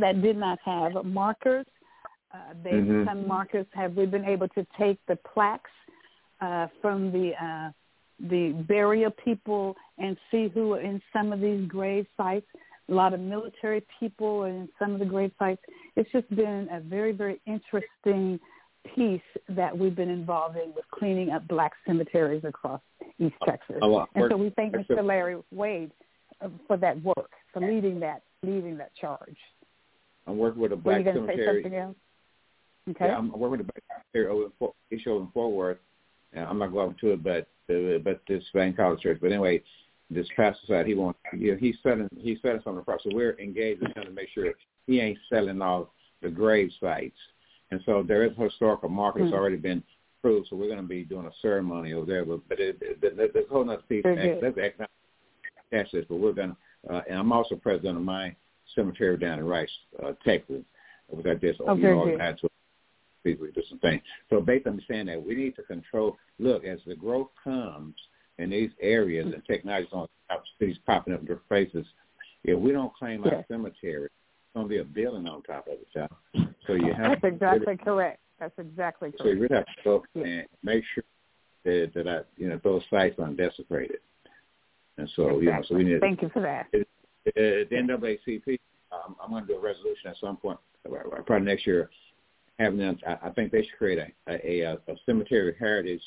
that 0.00 0.22
did 0.22 0.36
not 0.36 0.58
have 0.64 1.04
markers. 1.04 1.66
Uh, 2.32 2.54
they 2.62 2.72
Mhm. 2.72 3.06
some 3.06 3.26
markers 3.26 3.66
have 3.72 3.96
we 3.96 4.06
been 4.06 4.24
able 4.24 4.48
to 4.48 4.66
take 4.76 4.98
the 5.06 5.16
plaques 5.16 5.70
uh, 6.40 6.66
from 6.80 7.10
the 7.10 7.34
uh, 7.42 7.70
the 8.20 8.52
burial 8.68 9.10
people 9.12 9.76
and 9.98 10.16
see 10.30 10.48
who 10.48 10.74
are 10.74 10.80
in 10.80 11.00
some 11.12 11.32
of 11.32 11.40
these 11.40 11.66
grave 11.68 12.06
sites. 12.16 12.46
A 12.88 12.92
lot 12.92 13.14
of 13.14 13.20
military 13.20 13.82
people 14.00 14.44
are 14.44 14.48
in 14.48 14.68
some 14.78 14.92
of 14.92 14.98
the 14.98 15.04
grave 15.04 15.32
sites. 15.38 15.62
It's 15.94 16.10
just 16.10 16.28
been 16.34 16.68
a 16.72 16.80
very, 16.80 17.12
very 17.12 17.40
interesting 17.46 18.40
piece 18.94 19.20
that 19.50 19.76
we've 19.76 19.94
been 19.94 20.08
involved 20.08 20.56
in 20.56 20.74
with 20.74 20.84
cleaning 20.90 21.30
up 21.30 21.46
black 21.46 21.72
cemeteries 21.86 22.44
across 22.44 22.80
East 23.18 23.34
Texas. 23.44 23.76
And 24.14 24.24
so 24.30 24.36
we 24.36 24.50
thank 24.50 24.74
Mr. 24.74 25.04
Larry 25.04 25.36
Wade 25.52 25.92
uh, 26.40 26.48
for 26.66 26.76
that 26.78 27.00
work, 27.02 27.32
for 27.52 27.60
leading 27.60 28.00
that, 28.00 28.22
leading 28.42 28.76
that 28.78 28.94
charge. 28.96 29.36
I'm 30.28 30.36
working 30.38 30.60
with 30.60 30.72
a 30.72 30.76
Were 30.76 30.82
black 30.82 30.98
you 30.98 31.04
going 31.04 31.16
to 31.16 31.26
say 31.26 31.32
cemetery. 31.36 31.62
something 31.62 31.78
else? 31.78 31.96
Okay. 32.90 33.06
Yeah, 33.06 33.16
I'm 33.16 33.30
working 33.32 33.50
with 33.50 33.60
a 33.60 33.64
black 33.64 33.82
cemetery 34.12 34.30
over 34.32 34.44
in 34.46 34.52
Fort, 34.58 34.74
issue 34.90 35.16
in 35.16 35.28
Fort 35.32 35.52
Worth. 35.52 35.78
And 36.34 36.44
I'm 36.44 36.58
not 36.58 36.72
going 36.72 36.94
to 37.00 37.12
it, 37.12 37.22
but 37.22 37.48
uh, 37.74 37.98
but 38.04 38.20
this 38.28 38.44
Van 38.54 38.74
College 38.74 39.00
Church. 39.00 39.18
But 39.20 39.32
anyway, 39.32 39.62
this 40.10 40.26
pastor 40.36 40.60
said 40.66 40.86
he 40.86 40.94
wants. 40.94 41.18
You 41.32 41.52
know, 41.52 41.58
he's 41.58 41.76
selling. 41.82 42.08
He's 42.18 42.38
selling 42.42 42.60
some 42.62 42.76
of 42.76 42.80
the 42.80 42.84
property. 42.84 43.10
So 43.10 43.16
we're 43.16 43.38
engaged 43.38 43.80
with 43.80 43.96
him 43.96 44.04
to 44.04 44.10
make 44.10 44.28
sure 44.34 44.52
he 44.86 45.00
ain't 45.00 45.18
selling 45.30 45.60
all 45.62 45.92
the 46.22 46.28
grave 46.28 46.70
sites. 46.80 47.16
And 47.70 47.80
so 47.86 48.02
there 48.06 48.24
is 48.24 48.32
a 48.38 48.42
historical 48.44 48.88
marker 48.90 49.20
that's 49.20 49.30
Hmm. 49.30 49.36
already 49.38 49.56
been 49.56 49.82
approved. 50.18 50.48
So 50.48 50.56
we're 50.56 50.66
going 50.68 50.78
to 50.82 50.86
be 50.86 51.04
doing 51.04 51.26
a 51.26 51.32
ceremony 51.40 51.94
over 51.94 52.06
there. 52.06 52.24
But 52.26 52.46
but 52.48 52.60
it, 52.60 52.76
it, 52.82 52.98
it, 53.02 53.16
there's 53.16 53.46
a 53.46 53.52
whole 53.52 53.68
other 53.68 53.82
piece. 53.88 54.02
That's 54.04 54.18
economic 54.58 54.90
this. 55.70 56.04
But 56.08 56.16
we're 56.16 56.32
going 56.32 56.50
to. 56.86 56.94
Uh, 56.94 57.02
and 57.08 57.18
I'm 57.18 57.32
also 57.32 57.56
president 57.56 57.96
of 57.96 58.02
my 58.02 58.34
cemetery 58.74 59.16
down 59.16 59.38
in 59.38 59.46
Rice, 59.46 59.70
uh, 60.02 60.12
Texas. 60.24 60.62
We 61.10 61.22
got 61.22 61.40
this. 61.40 61.56
Oh, 61.60 61.74
you 61.74 61.82
know, 61.84 62.04
good. 62.04 62.10
organized 62.12 62.40
to 62.42 62.50
people 63.24 63.46
do 63.54 63.62
some 63.68 63.78
things. 63.78 64.02
So 64.30 64.40
basically 64.40 64.72
understand 64.72 65.08
that 65.08 65.24
we 65.24 65.34
need 65.34 65.56
to 65.56 65.62
control. 65.62 66.16
Look, 66.38 66.64
as 66.64 66.78
the 66.86 66.94
growth 66.94 67.28
comes 67.42 67.94
in 68.38 68.50
these 68.50 68.70
areas 68.80 69.26
and 69.32 69.42
technology's 69.46 69.92
on 69.92 70.06
cities 70.58 70.76
popping 70.86 71.14
up 71.14 71.20
in 71.20 71.26
their 71.26 71.40
faces, 71.48 71.86
if 72.44 72.58
we 72.58 72.72
don't 72.72 72.94
claim 72.94 73.24
our 73.24 73.32
Yes. 73.32 73.44
cemetery, 73.48 74.04
it's 74.06 74.54
going 74.54 74.66
to 74.66 74.70
be 74.70 74.78
a 74.78 74.84
building 74.84 75.26
on 75.26 75.42
top 75.42 75.66
of 75.66 75.74
it, 75.74 75.88
y'all. 75.94 76.08
So 76.66 76.74
you 76.74 76.92
have 76.92 77.10
That's 77.10 77.20
to 77.22 77.26
exactly 77.28 77.76
correct. 77.76 78.20
That's 78.38 78.58
exactly 78.58 79.10
correct. 79.10 79.22
so 79.22 79.28
you 79.28 79.40
really 79.40 79.54
have 79.56 79.66
to 79.66 79.82
go 79.84 80.04
Yeah. 80.14 80.24
and 80.24 80.46
make 80.62 80.84
sure 80.94 81.04
that 81.64 81.90
that 81.94 82.06
I, 82.08 82.20
you 82.36 82.48
know 82.48 82.60
those 82.62 82.82
sites 82.88 83.18
aren't 83.18 83.36
desecrated. 83.36 83.98
And 84.96 85.08
so 85.16 85.40
you 85.40 85.46
know, 85.50 85.62
so 85.66 85.74
we 85.74 85.84
need 85.84 86.00
Thank 86.00 86.22
you 86.22 86.28
for 86.28 86.40
that. 86.42 86.66
at 86.72 86.86
the 87.24 87.66
NAACP, 87.70 88.58
um, 88.92 89.16
I'm 89.22 89.30
going 89.30 89.46
to 89.46 89.52
do 89.52 89.58
a 89.58 89.60
resolution 89.60 90.08
at 90.10 90.16
some 90.20 90.36
point, 90.36 90.58
probably 91.26 91.46
next 91.46 91.66
year, 91.66 91.90
having 92.58 92.78
them. 92.78 92.98
I, 93.06 93.28
I 93.28 93.30
think 93.30 93.52
they 93.52 93.62
should 93.62 93.78
create 93.78 93.98
a, 94.28 94.32
a, 94.32 94.62
a, 94.72 94.78
cemetery 95.06 95.54
heritage 95.58 96.02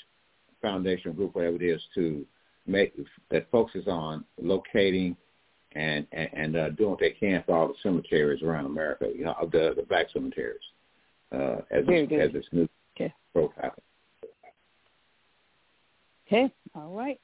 foundation 0.62 1.14
group, 1.14 1.36
whatever 1.36 1.56
it 1.56 1.64
is, 1.64 1.82
to 1.96 2.26
make 2.68 2.94
that 3.30 3.50
focuses 3.52 3.88
on 3.88 4.24
locating 4.42 5.16
and 5.74 6.06
and, 6.12 6.30
and 6.34 6.56
uh, 6.56 6.70
doing 6.72 6.92
what 6.92 7.00
they 7.00 7.12
can 7.12 7.44
for 7.46 7.58
all 7.58 7.68
the 7.68 7.74
cemeteries 7.82 8.44
around 8.44 8.66
America, 8.66 9.08
you 9.16 9.26
know, 9.26 9.36
the 9.52 9.74
the 9.76 9.84
black 9.84 10.08
cemeteries, 10.14 10.60
uh, 11.32 11.58
as 11.72 11.86
Very 11.86 12.02
this, 12.02 12.10
good. 12.10 12.22
as 12.22 12.34
this 12.34 12.46
new 12.52 12.68
Okay. 12.96 13.14
profile. 13.34 13.74
Okay. 16.28 16.52
All 16.76 16.94
right. 16.94 17.20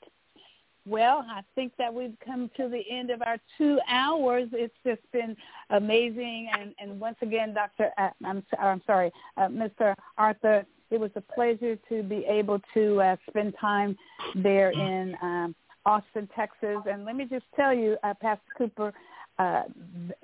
Well, 0.88 1.26
I 1.30 1.42
think 1.54 1.74
that 1.78 1.94
we've 1.94 2.16
come 2.26 2.50
to 2.56 2.70
the 2.70 2.82
end 2.90 3.10
of 3.10 3.22
our 3.22 3.38
two 3.58 3.80
hours. 3.90 4.48
It's 4.54 4.74
just 4.86 5.02
been 5.12 5.36
amazing, 5.70 6.50
and 6.58 6.74
and 6.80 7.00
once 7.00 7.18
again, 7.22 7.54
Doctor, 7.54 7.92
uh, 7.98 8.10
I'm 8.26 8.44
I'm 8.58 8.82
sorry, 8.88 9.12
uh, 9.36 9.48
Mr. 9.48 9.96
Arthur, 10.18 10.66
it 10.90 11.00
was 11.00 11.12
a 11.16 11.22
pleasure 11.22 11.78
to 11.90 12.04
be 12.04 12.26
able 12.26 12.62
to 12.74 13.02
uh, 13.02 13.16
spend 13.30 13.54
time 13.60 13.98
there 14.36 14.72
in 14.72 15.18
um, 15.22 15.56
Austin, 15.86 16.30
Texas. 16.36 16.78
And 16.90 17.04
let 17.04 17.16
me 17.16 17.26
just 17.26 17.46
tell 17.56 17.74
you, 17.74 17.98
uh, 18.04 18.14
Pastor 18.22 18.44
Cooper, 18.58 18.94
uh, 19.40 19.64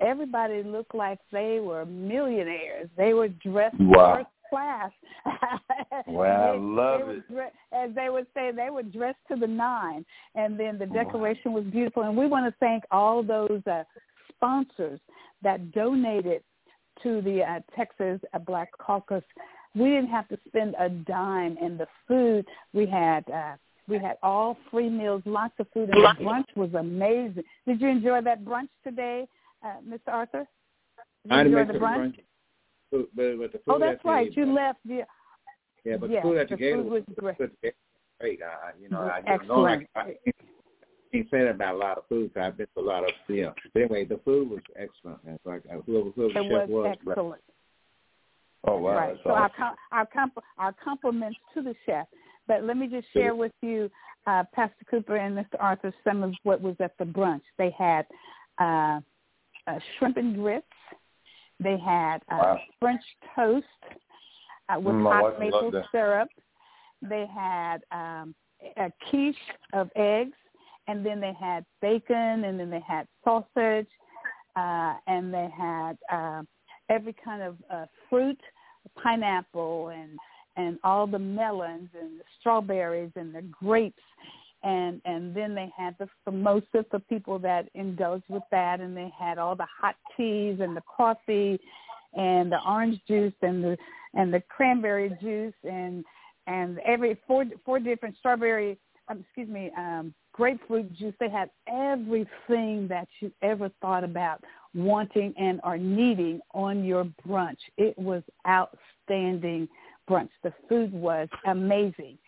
everybody 0.00 0.62
looked 0.62 0.94
like 0.94 1.18
they 1.30 1.60
were 1.60 1.84
millionaires. 1.84 2.88
They 2.96 3.12
were 3.12 3.28
dressed 3.28 3.76
Wow. 3.78 4.26
First 4.54 4.92
class. 5.24 5.60
Wow, 6.06 6.52
They- 6.54 6.58
love 6.58 7.00
they 7.00 7.04
were 7.06 7.12
it. 7.16 7.28
dre- 7.32 7.52
as 7.72 7.94
they 7.94 8.08
would 8.10 8.26
say, 8.34 8.50
they 8.52 8.70
were 8.70 8.82
dressed 8.82 9.18
to 9.30 9.36
the 9.36 9.46
nine, 9.46 10.04
and 10.34 10.58
then 10.58 10.78
the 10.78 10.86
decoration 10.86 11.52
was 11.52 11.64
beautiful. 11.64 12.02
And 12.02 12.16
we 12.16 12.26
want 12.26 12.46
to 12.46 12.54
thank 12.60 12.84
all 12.90 13.22
those 13.22 13.62
uh, 13.70 13.84
sponsors 14.34 15.00
that 15.42 15.72
donated 15.72 16.42
to 17.02 17.20
the 17.22 17.42
uh, 17.42 17.60
Texas 17.76 18.20
uh, 18.32 18.38
Black 18.38 18.70
Caucus. 18.78 19.22
We 19.74 19.86
didn't 19.90 20.10
have 20.10 20.28
to 20.28 20.38
spend 20.48 20.74
a 20.78 20.88
dime, 20.88 21.56
and 21.60 21.78
the 21.78 21.86
food 22.06 22.46
we 22.72 22.86
had. 22.86 23.28
Uh, 23.30 23.54
we 23.86 23.98
had 23.98 24.16
all 24.22 24.56
free 24.70 24.88
meals, 24.88 25.22
lots 25.26 25.54
of 25.58 25.66
food, 25.74 25.90
and 25.90 26.02
the 26.02 26.24
brunch 26.24 26.46
was 26.56 26.72
amazing. 26.74 27.44
Did 27.66 27.80
you 27.82 27.88
enjoy 27.88 28.22
that 28.22 28.42
brunch 28.44 28.68
today, 28.82 29.26
uh, 29.62 29.74
Mr. 29.86 30.08
Arthur? 30.08 30.46
Did 31.24 31.32
you 31.32 31.36
I 31.36 31.40
enjoy 31.42 31.72
the 31.72 31.78
brunch? 31.78 31.98
brunch, 31.98 32.18
but, 32.94 33.16
but, 33.16 33.38
but 33.38 33.52
the 33.52 33.58
food 33.58 33.64
Oh, 33.74 33.78
that's 33.78 34.02
that 34.02 34.08
right. 34.08 34.36
You 34.36 34.46
left. 34.54 34.78
The, 34.84 35.02
Yeah, 35.84 35.96
but 35.98 36.10
Yes, 36.10 36.22
the 36.22 36.28
food 36.28 36.38
that 36.38 36.48
the 36.48 36.54
you 36.54 36.56
gave 36.58 36.76
food 36.76 36.90
was 36.92 37.02
great. 37.18 37.36
great. 37.38 37.74
I, 38.22 38.70
you 38.80 38.88
know, 38.88 39.00
I, 39.00 39.18
Excellent. 39.26 39.48
normally 39.48 39.88
I, 39.96 40.00
I 40.00 40.04
can't 41.12 41.30
say 41.30 41.38
that 41.44 41.50
about 41.56 41.74
a 41.74 41.78
lot 41.78 41.98
of 41.98 42.04
food. 42.08 42.32
'cause 42.32 42.42
I've 42.42 42.56
been 42.56 42.66
to 42.74 42.80
a 42.80 42.82
lot 42.82 43.04
of, 43.04 43.10
you 43.28 43.42
know. 43.42 43.54
But 43.72 43.80
anyway, 43.82 44.04
the 44.04 44.18
food 44.24 44.48
was 44.50 44.60
excellent. 44.76 45.18
It's 45.26 45.44
like 45.44 45.62
uh, 45.70 45.80
whoever, 45.86 46.10
whoever 46.10 46.30
it 46.30 46.34
chef 46.34 46.50
was 46.50 46.68
was, 46.68 46.96
excellent. 47.06 47.42
oh 48.66 48.78
wow, 48.78 48.96
right. 48.96 49.16
So 49.24 49.30
our 49.30 49.50
com- 49.50 49.76
our 49.92 50.06
comp- 50.06 50.44
our 50.58 50.72
compliments 50.72 51.38
to 51.54 51.62
the 51.62 51.74
chef. 51.84 52.06
But 52.46 52.64
let 52.64 52.76
me 52.76 52.86
just 52.88 53.06
share 53.12 53.34
with 53.34 53.52
you, 53.62 53.90
uh, 54.26 54.44
Pastor 54.54 54.84
Cooper 54.90 55.16
and 55.16 55.36
Mr. 55.36 55.56
Arthur, 55.60 55.92
some 56.04 56.22
of 56.22 56.34
what 56.42 56.60
was 56.60 56.76
at 56.80 56.96
the 56.98 57.04
brunch. 57.04 57.42
They 57.58 57.70
had 57.76 58.06
uh, 58.58 59.00
uh, 59.66 59.78
shrimp 59.98 60.16
and 60.18 60.34
grits. 60.36 60.66
They 61.64 61.78
had 61.78 62.18
uh, 62.30 62.36
Wow. 62.38 62.60
French 62.78 63.02
toast 63.34 63.66
uh, 64.68 64.78
with 64.78 64.94
Mm, 64.94 65.02
my 65.02 65.20
hot 65.20 65.40
maple 65.40 65.72
syrup. 65.90 66.28
They 67.02 67.26
had 67.26 67.78
um, 67.90 68.34
a 68.76 68.92
quiche 69.08 69.36
of 69.72 69.90
eggs, 69.96 70.36
and 70.86 71.04
then 71.04 71.20
they 71.20 71.32
had 71.32 71.64
bacon, 71.80 72.44
and 72.44 72.60
then 72.60 72.70
they 72.70 72.80
had 72.80 73.08
sausage, 73.24 73.88
uh, 74.56 74.94
and 75.06 75.32
they 75.32 75.48
had 75.56 75.98
uh, 76.12 76.42
every 76.88 77.14
kind 77.24 77.42
of 77.42 77.56
uh, 77.70 77.86
fruit, 78.08 78.40
pineapple, 79.02 79.88
and 79.88 80.18
and 80.56 80.78
all 80.84 81.06
the 81.06 81.18
melons 81.18 81.88
and 82.00 82.20
the 82.20 82.24
strawberries 82.38 83.10
and 83.16 83.34
the 83.34 83.42
grapes 83.42 84.02
and 84.64 85.00
and 85.04 85.34
then 85.34 85.54
they 85.54 85.70
had 85.76 85.94
the 85.98 86.08
samosa 86.26 86.84
for 86.90 86.98
people 87.08 87.38
that 87.38 87.68
indulge 87.74 88.22
with 88.28 88.42
that 88.50 88.80
and 88.80 88.96
they 88.96 89.12
had 89.18 89.38
all 89.38 89.54
the 89.54 89.66
hot 89.80 89.94
teas 90.16 90.58
and 90.60 90.76
the 90.76 90.82
coffee 90.96 91.58
and 92.14 92.50
the 92.50 92.58
orange 92.66 93.00
juice 93.06 93.34
and 93.42 93.62
the 93.62 93.76
and 94.14 94.32
the 94.32 94.42
cranberry 94.48 95.16
juice 95.20 95.54
and 95.64 96.04
and 96.46 96.78
every 96.80 97.20
four 97.26 97.44
four 97.64 97.78
different 97.78 98.16
strawberry 98.18 98.78
um, 99.08 99.20
excuse 99.20 99.48
me 99.48 99.70
um 99.76 100.14
grapefruit 100.34 100.92
juice. 100.94 101.14
They 101.18 101.30
had 101.30 101.48
everything 101.68 102.88
that 102.88 103.08
you 103.20 103.32
ever 103.40 103.70
thought 103.80 104.04
about 104.04 104.42
wanting 104.74 105.32
and 105.38 105.60
are 105.62 105.78
needing 105.78 106.40
on 106.52 106.84
your 106.84 107.06
brunch. 107.26 107.56
It 107.78 107.96
was 107.98 108.22
outstanding 108.46 109.68
brunch. 110.10 110.30
The 110.42 110.52
food 110.68 110.92
was 110.92 111.28
amazing 111.46 112.18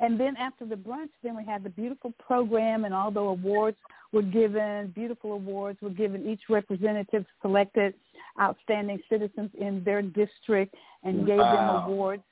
and 0.00 0.20
then 0.20 0.36
after 0.36 0.66
the 0.66 0.74
brunch, 0.74 1.08
then 1.22 1.36
we 1.36 1.44
had 1.44 1.64
the 1.64 1.70
beautiful 1.70 2.12
program, 2.24 2.84
and 2.84 2.92
all 2.92 3.10
the 3.10 3.20
awards 3.20 3.78
were 4.12 4.22
given. 4.22 4.92
Beautiful 4.94 5.32
awards 5.32 5.78
were 5.80 5.90
given. 5.90 6.26
Each 6.26 6.42
representative 6.48 7.24
selected 7.40 7.94
outstanding 8.40 9.00
citizens 9.08 9.50
in 9.58 9.82
their 9.84 10.02
district 10.02 10.74
and 11.02 11.26
gave 11.26 11.38
them 11.38 11.68
awards. 11.84 12.22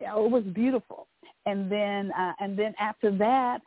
It 0.00 0.30
was 0.30 0.44
beautiful. 0.54 1.06
And 1.46 1.72
then, 1.72 2.12
uh, 2.12 2.32
and 2.40 2.58
then 2.58 2.74
after 2.78 3.16
that, 3.16 3.60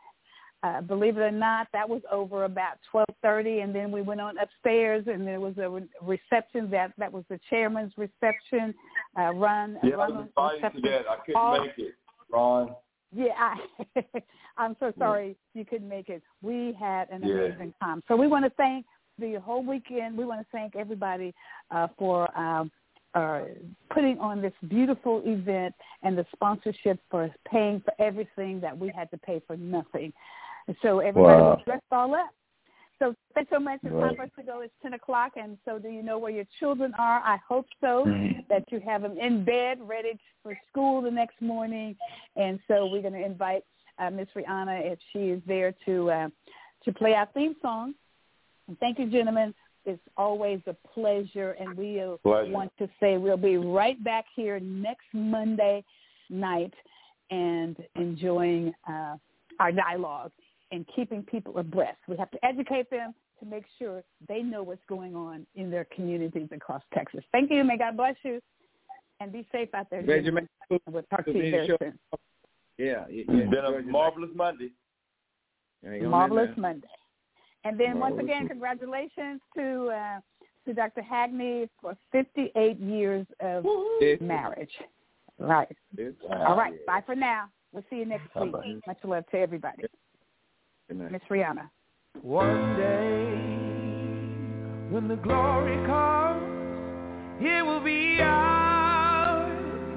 uh, 0.62 0.80
believe 0.80 1.18
it 1.18 1.20
or 1.20 1.30
not, 1.30 1.66
that 1.72 1.86
was 1.88 2.00
over 2.10 2.44
about 2.44 2.78
twelve 2.90 3.08
thirty, 3.20 3.60
and 3.60 3.74
then 3.74 3.90
we 3.90 4.00
went 4.00 4.20
on 4.20 4.38
upstairs, 4.38 5.04
and 5.08 5.26
there 5.26 5.40
was 5.40 5.58
a 5.58 5.68
re- 5.68 5.88
reception. 6.00 6.70
That 6.70 6.92
that 6.96 7.12
was 7.12 7.24
the 7.28 7.38
chairman's 7.50 7.92
reception. 7.98 8.74
Uh, 9.18 9.34
run, 9.34 9.76
Yeah, 9.82 9.96
I 9.96 10.08
was 10.08 10.26
invited 10.28 10.82
to 10.82 10.88
that. 10.88 11.02
I 11.10 11.16
couldn't 11.26 11.36
All- 11.36 11.60
make 11.60 11.72
it, 11.76 11.94
Ron. 12.32 12.74
Yeah, 13.14 13.32
I, 13.38 14.04
I'm 14.56 14.76
so 14.80 14.92
sorry 14.98 15.36
you 15.54 15.64
couldn't 15.64 15.88
make 15.88 16.08
it. 16.08 16.22
We 16.42 16.76
had 16.78 17.08
an 17.10 17.22
Yeah. 17.22 17.34
amazing 17.34 17.74
time. 17.80 18.02
So 18.08 18.16
we 18.16 18.26
want 18.26 18.44
to 18.44 18.50
thank 18.50 18.86
the 19.18 19.34
whole 19.34 19.62
weekend. 19.64 20.18
We 20.18 20.24
want 20.24 20.40
to 20.40 20.46
thank 20.50 20.74
everybody 20.74 21.32
uh, 21.70 21.88
for 21.96 22.36
um, 22.38 22.70
uh, 23.14 23.42
putting 23.90 24.18
on 24.18 24.42
this 24.42 24.52
beautiful 24.68 25.22
event 25.24 25.74
and 26.02 26.18
the 26.18 26.26
sponsorship 26.34 26.98
for 27.10 27.32
paying 27.48 27.80
for 27.80 27.94
everything 28.00 28.60
that 28.60 28.76
we 28.76 28.88
had 28.88 29.08
to 29.12 29.18
pay 29.18 29.40
for 29.46 29.56
nothing. 29.56 30.12
So 30.82 30.98
everybody 30.98 31.42
Wow. 31.42 31.50
was 31.50 31.62
dressed 31.64 31.84
all 31.92 32.14
up. 32.14 32.30
So 32.98 33.14
thanks 33.34 33.50
so 33.50 33.58
much. 33.58 33.80
It's 33.82 33.92
time 33.92 34.14
for 34.16 34.22
us 34.22 34.30
to 34.38 34.42
go. 34.44 34.60
It's 34.60 34.72
10 34.82 34.94
o'clock. 34.94 35.32
And 35.36 35.58
so 35.64 35.78
do 35.78 35.88
you 35.88 36.02
know 36.02 36.18
where 36.18 36.30
your 36.30 36.44
children 36.60 36.94
are? 36.98 37.20
I 37.24 37.38
hope 37.48 37.66
so 37.80 38.04
Mhm. 38.06 38.46
that 38.48 38.70
you 38.70 38.80
have 38.80 39.02
them 39.02 39.18
in 39.18 39.44
bed, 39.44 39.80
ready 39.86 40.18
for 40.42 40.58
school 40.68 41.00
the 41.00 41.10
next 41.10 41.40
morning. 41.42 41.96
And 42.36 42.60
so 42.68 42.86
we're 42.86 43.02
going 43.02 43.14
to 43.14 43.24
invite 43.24 43.64
uh, 43.98 44.10
Miss 44.10 44.28
Rihanna 44.34 44.80
if 44.92 44.98
she 45.12 45.30
is 45.30 45.42
there 45.46 45.72
to 45.86 46.10
uh, 46.10 46.28
to 46.84 46.92
play 46.92 47.14
our 47.14 47.26
theme 47.26 47.56
song. 47.62 47.94
And 48.68 48.78
thank 48.78 48.98
you, 48.98 49.06
gentlemen. 49.06 49.54
It's 49.86 50.02
always 50.16 50.60
a 50.66 50.72
pleasure, 50.94 51.52
and 51.60 51.76
we 51.76 52.02
Pleasure. 52.22 52.50
want 52.50 52.72
to 52.78 52.88
say 53.00 53.18
we'll 53.18 53.36
be 53.36 53.56
right 53.58 54.02
back 54.02 54.24
here 54.34 54.58
next 54.60 55.06
Monday 55.12 55.84
night 56.30 56.72
and 57.30 57.76
enjoying 57.96 58.74
uh, 58.88 59.16
our 59.60 59.72
dialogue 59.72 60.32
and 60.74 60.84
keeping 60.94 61.22
people 61.22 61.56
abreast. 61.58 61.98
We 62.08 62.16
have 62.16 62.30
to 62.32 62.44
educate 62.44 62.90
them 62.90 63.14
to 63.40 63.46
make 63.46 63.64
sure 63.78 64.02
they 64.28 64.42
know 64.42 64.62
what's 64.62 64.82
going 64.88 65.14
on 65.14 65.46
in 65.54 65.70
their 65.70 65.86
communities 65.94 66.48
across 66.52 66.82
Texas. 66.92 67.22
Thank 67.32 67.50
you. 67.50 67.62
May 67.64 67.78
God 67.78 67.96
bless 67.96 68.16
you, 68.24 68.40
and 69.20 69.32
be 69.32 69.46
safe 69.52 69.68
out 69.74 69.88
there. 69.90 70.02
Benjamin, 70.02 70.48
gentlemen. 70.70 70.80
And 70.86 70.94
we'll 70.94 71.02
talk 71.04 71.24
to 71.26 71.32
you 71.32 71.42
Benjamin, 71.42 71.52
very 71.52 71.66
sure. 71.68 71.78
soon. 71.80 71.98
yeah, 72.78 72.86
yeah, 72.86 73.04
It's 73.08 73.28
yeah. 73.30 73.50
been 73.50 73.88
a 73.88 73.90
marvelous 73.90 74.30
Monday. 74.34 74.70
hang 75.82 75.92
on 76.00 76.04
in 76.04 76.10
Marvelous. 76.10 76.50
Monday. 76.56 76.88
And 77.64 77.78
then 77.80 77.98
once 77.98 78.16
again, 78.20 78.46
congratulations 78.48 79.40
to 79.56 79.88
uh, 79.88 80.20
to 80.66 80.74
Dr. 80.74 81.02
Hagney 81.02 81.68
for 81.80 81.96
58 82.12 82.78
years 82.80 83.26
of 83.40 83.64
Yeah. 84.00 84.14
marriage. 84.20 84.72
Right. 85.38 85.68
All 86.30 86.56
right. 86.56 86.74
Bye 86.86 87.02
for 87.06 87.14
now. 87.14 87.48
We'll 87.72 87.84
see 87.90 87.96
you 87.96 88.06
next 88.06 88.28
week. 88.36 88.54
Much 88.86 88.98
love 89.04 89.24
to 89.32 89.38
everybody. 89.38 89.84
Good. 90.88 91.12
Miss 91.12 91.22
Rihanna. 91.30 91.70
One 92.22 92.76
day, 92.76 93.24
when 94.90 95.08
the 95.08 95.16
glory 95.16 95.76
comes, 95.86 96.42
it 97.40 97.64
will 97.64 97.80
be 97.80 98.18
ours. 98.20 99.50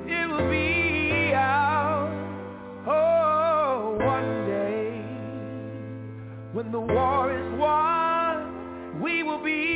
It 0.07 0.29
will 0.29 0.49
be 0.49 1.33
ours. 1.35 2.13
Oh, 2.87 3.97
one 3.99 4.45
day, 4.47 5.01
when 6.53 6.71
the 6.71 6.79
war 6.79 7.31
is 7.37 7.59
won, 7.59 9.01
we 9.01 9.23
will 9.23 9.43
be 9.43 9.75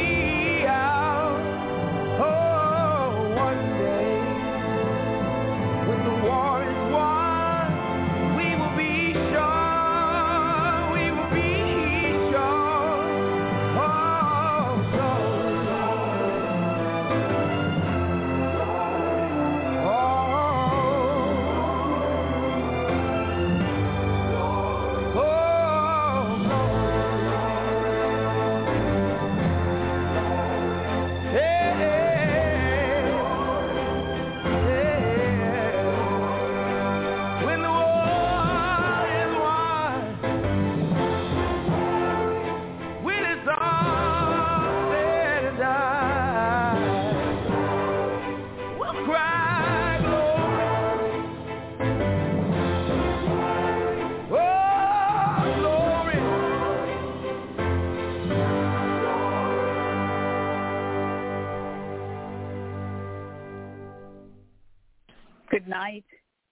night, 65.81 66.05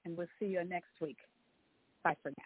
and 0.05 0.17
we'll 0.17 0.27
see 0.39 0.47
you 0.47 0.63
next 0.63 0.95
week. 1.01 1.17
Bye 2.03 2.15
for 2.23 2.31
now. 2.31 2.43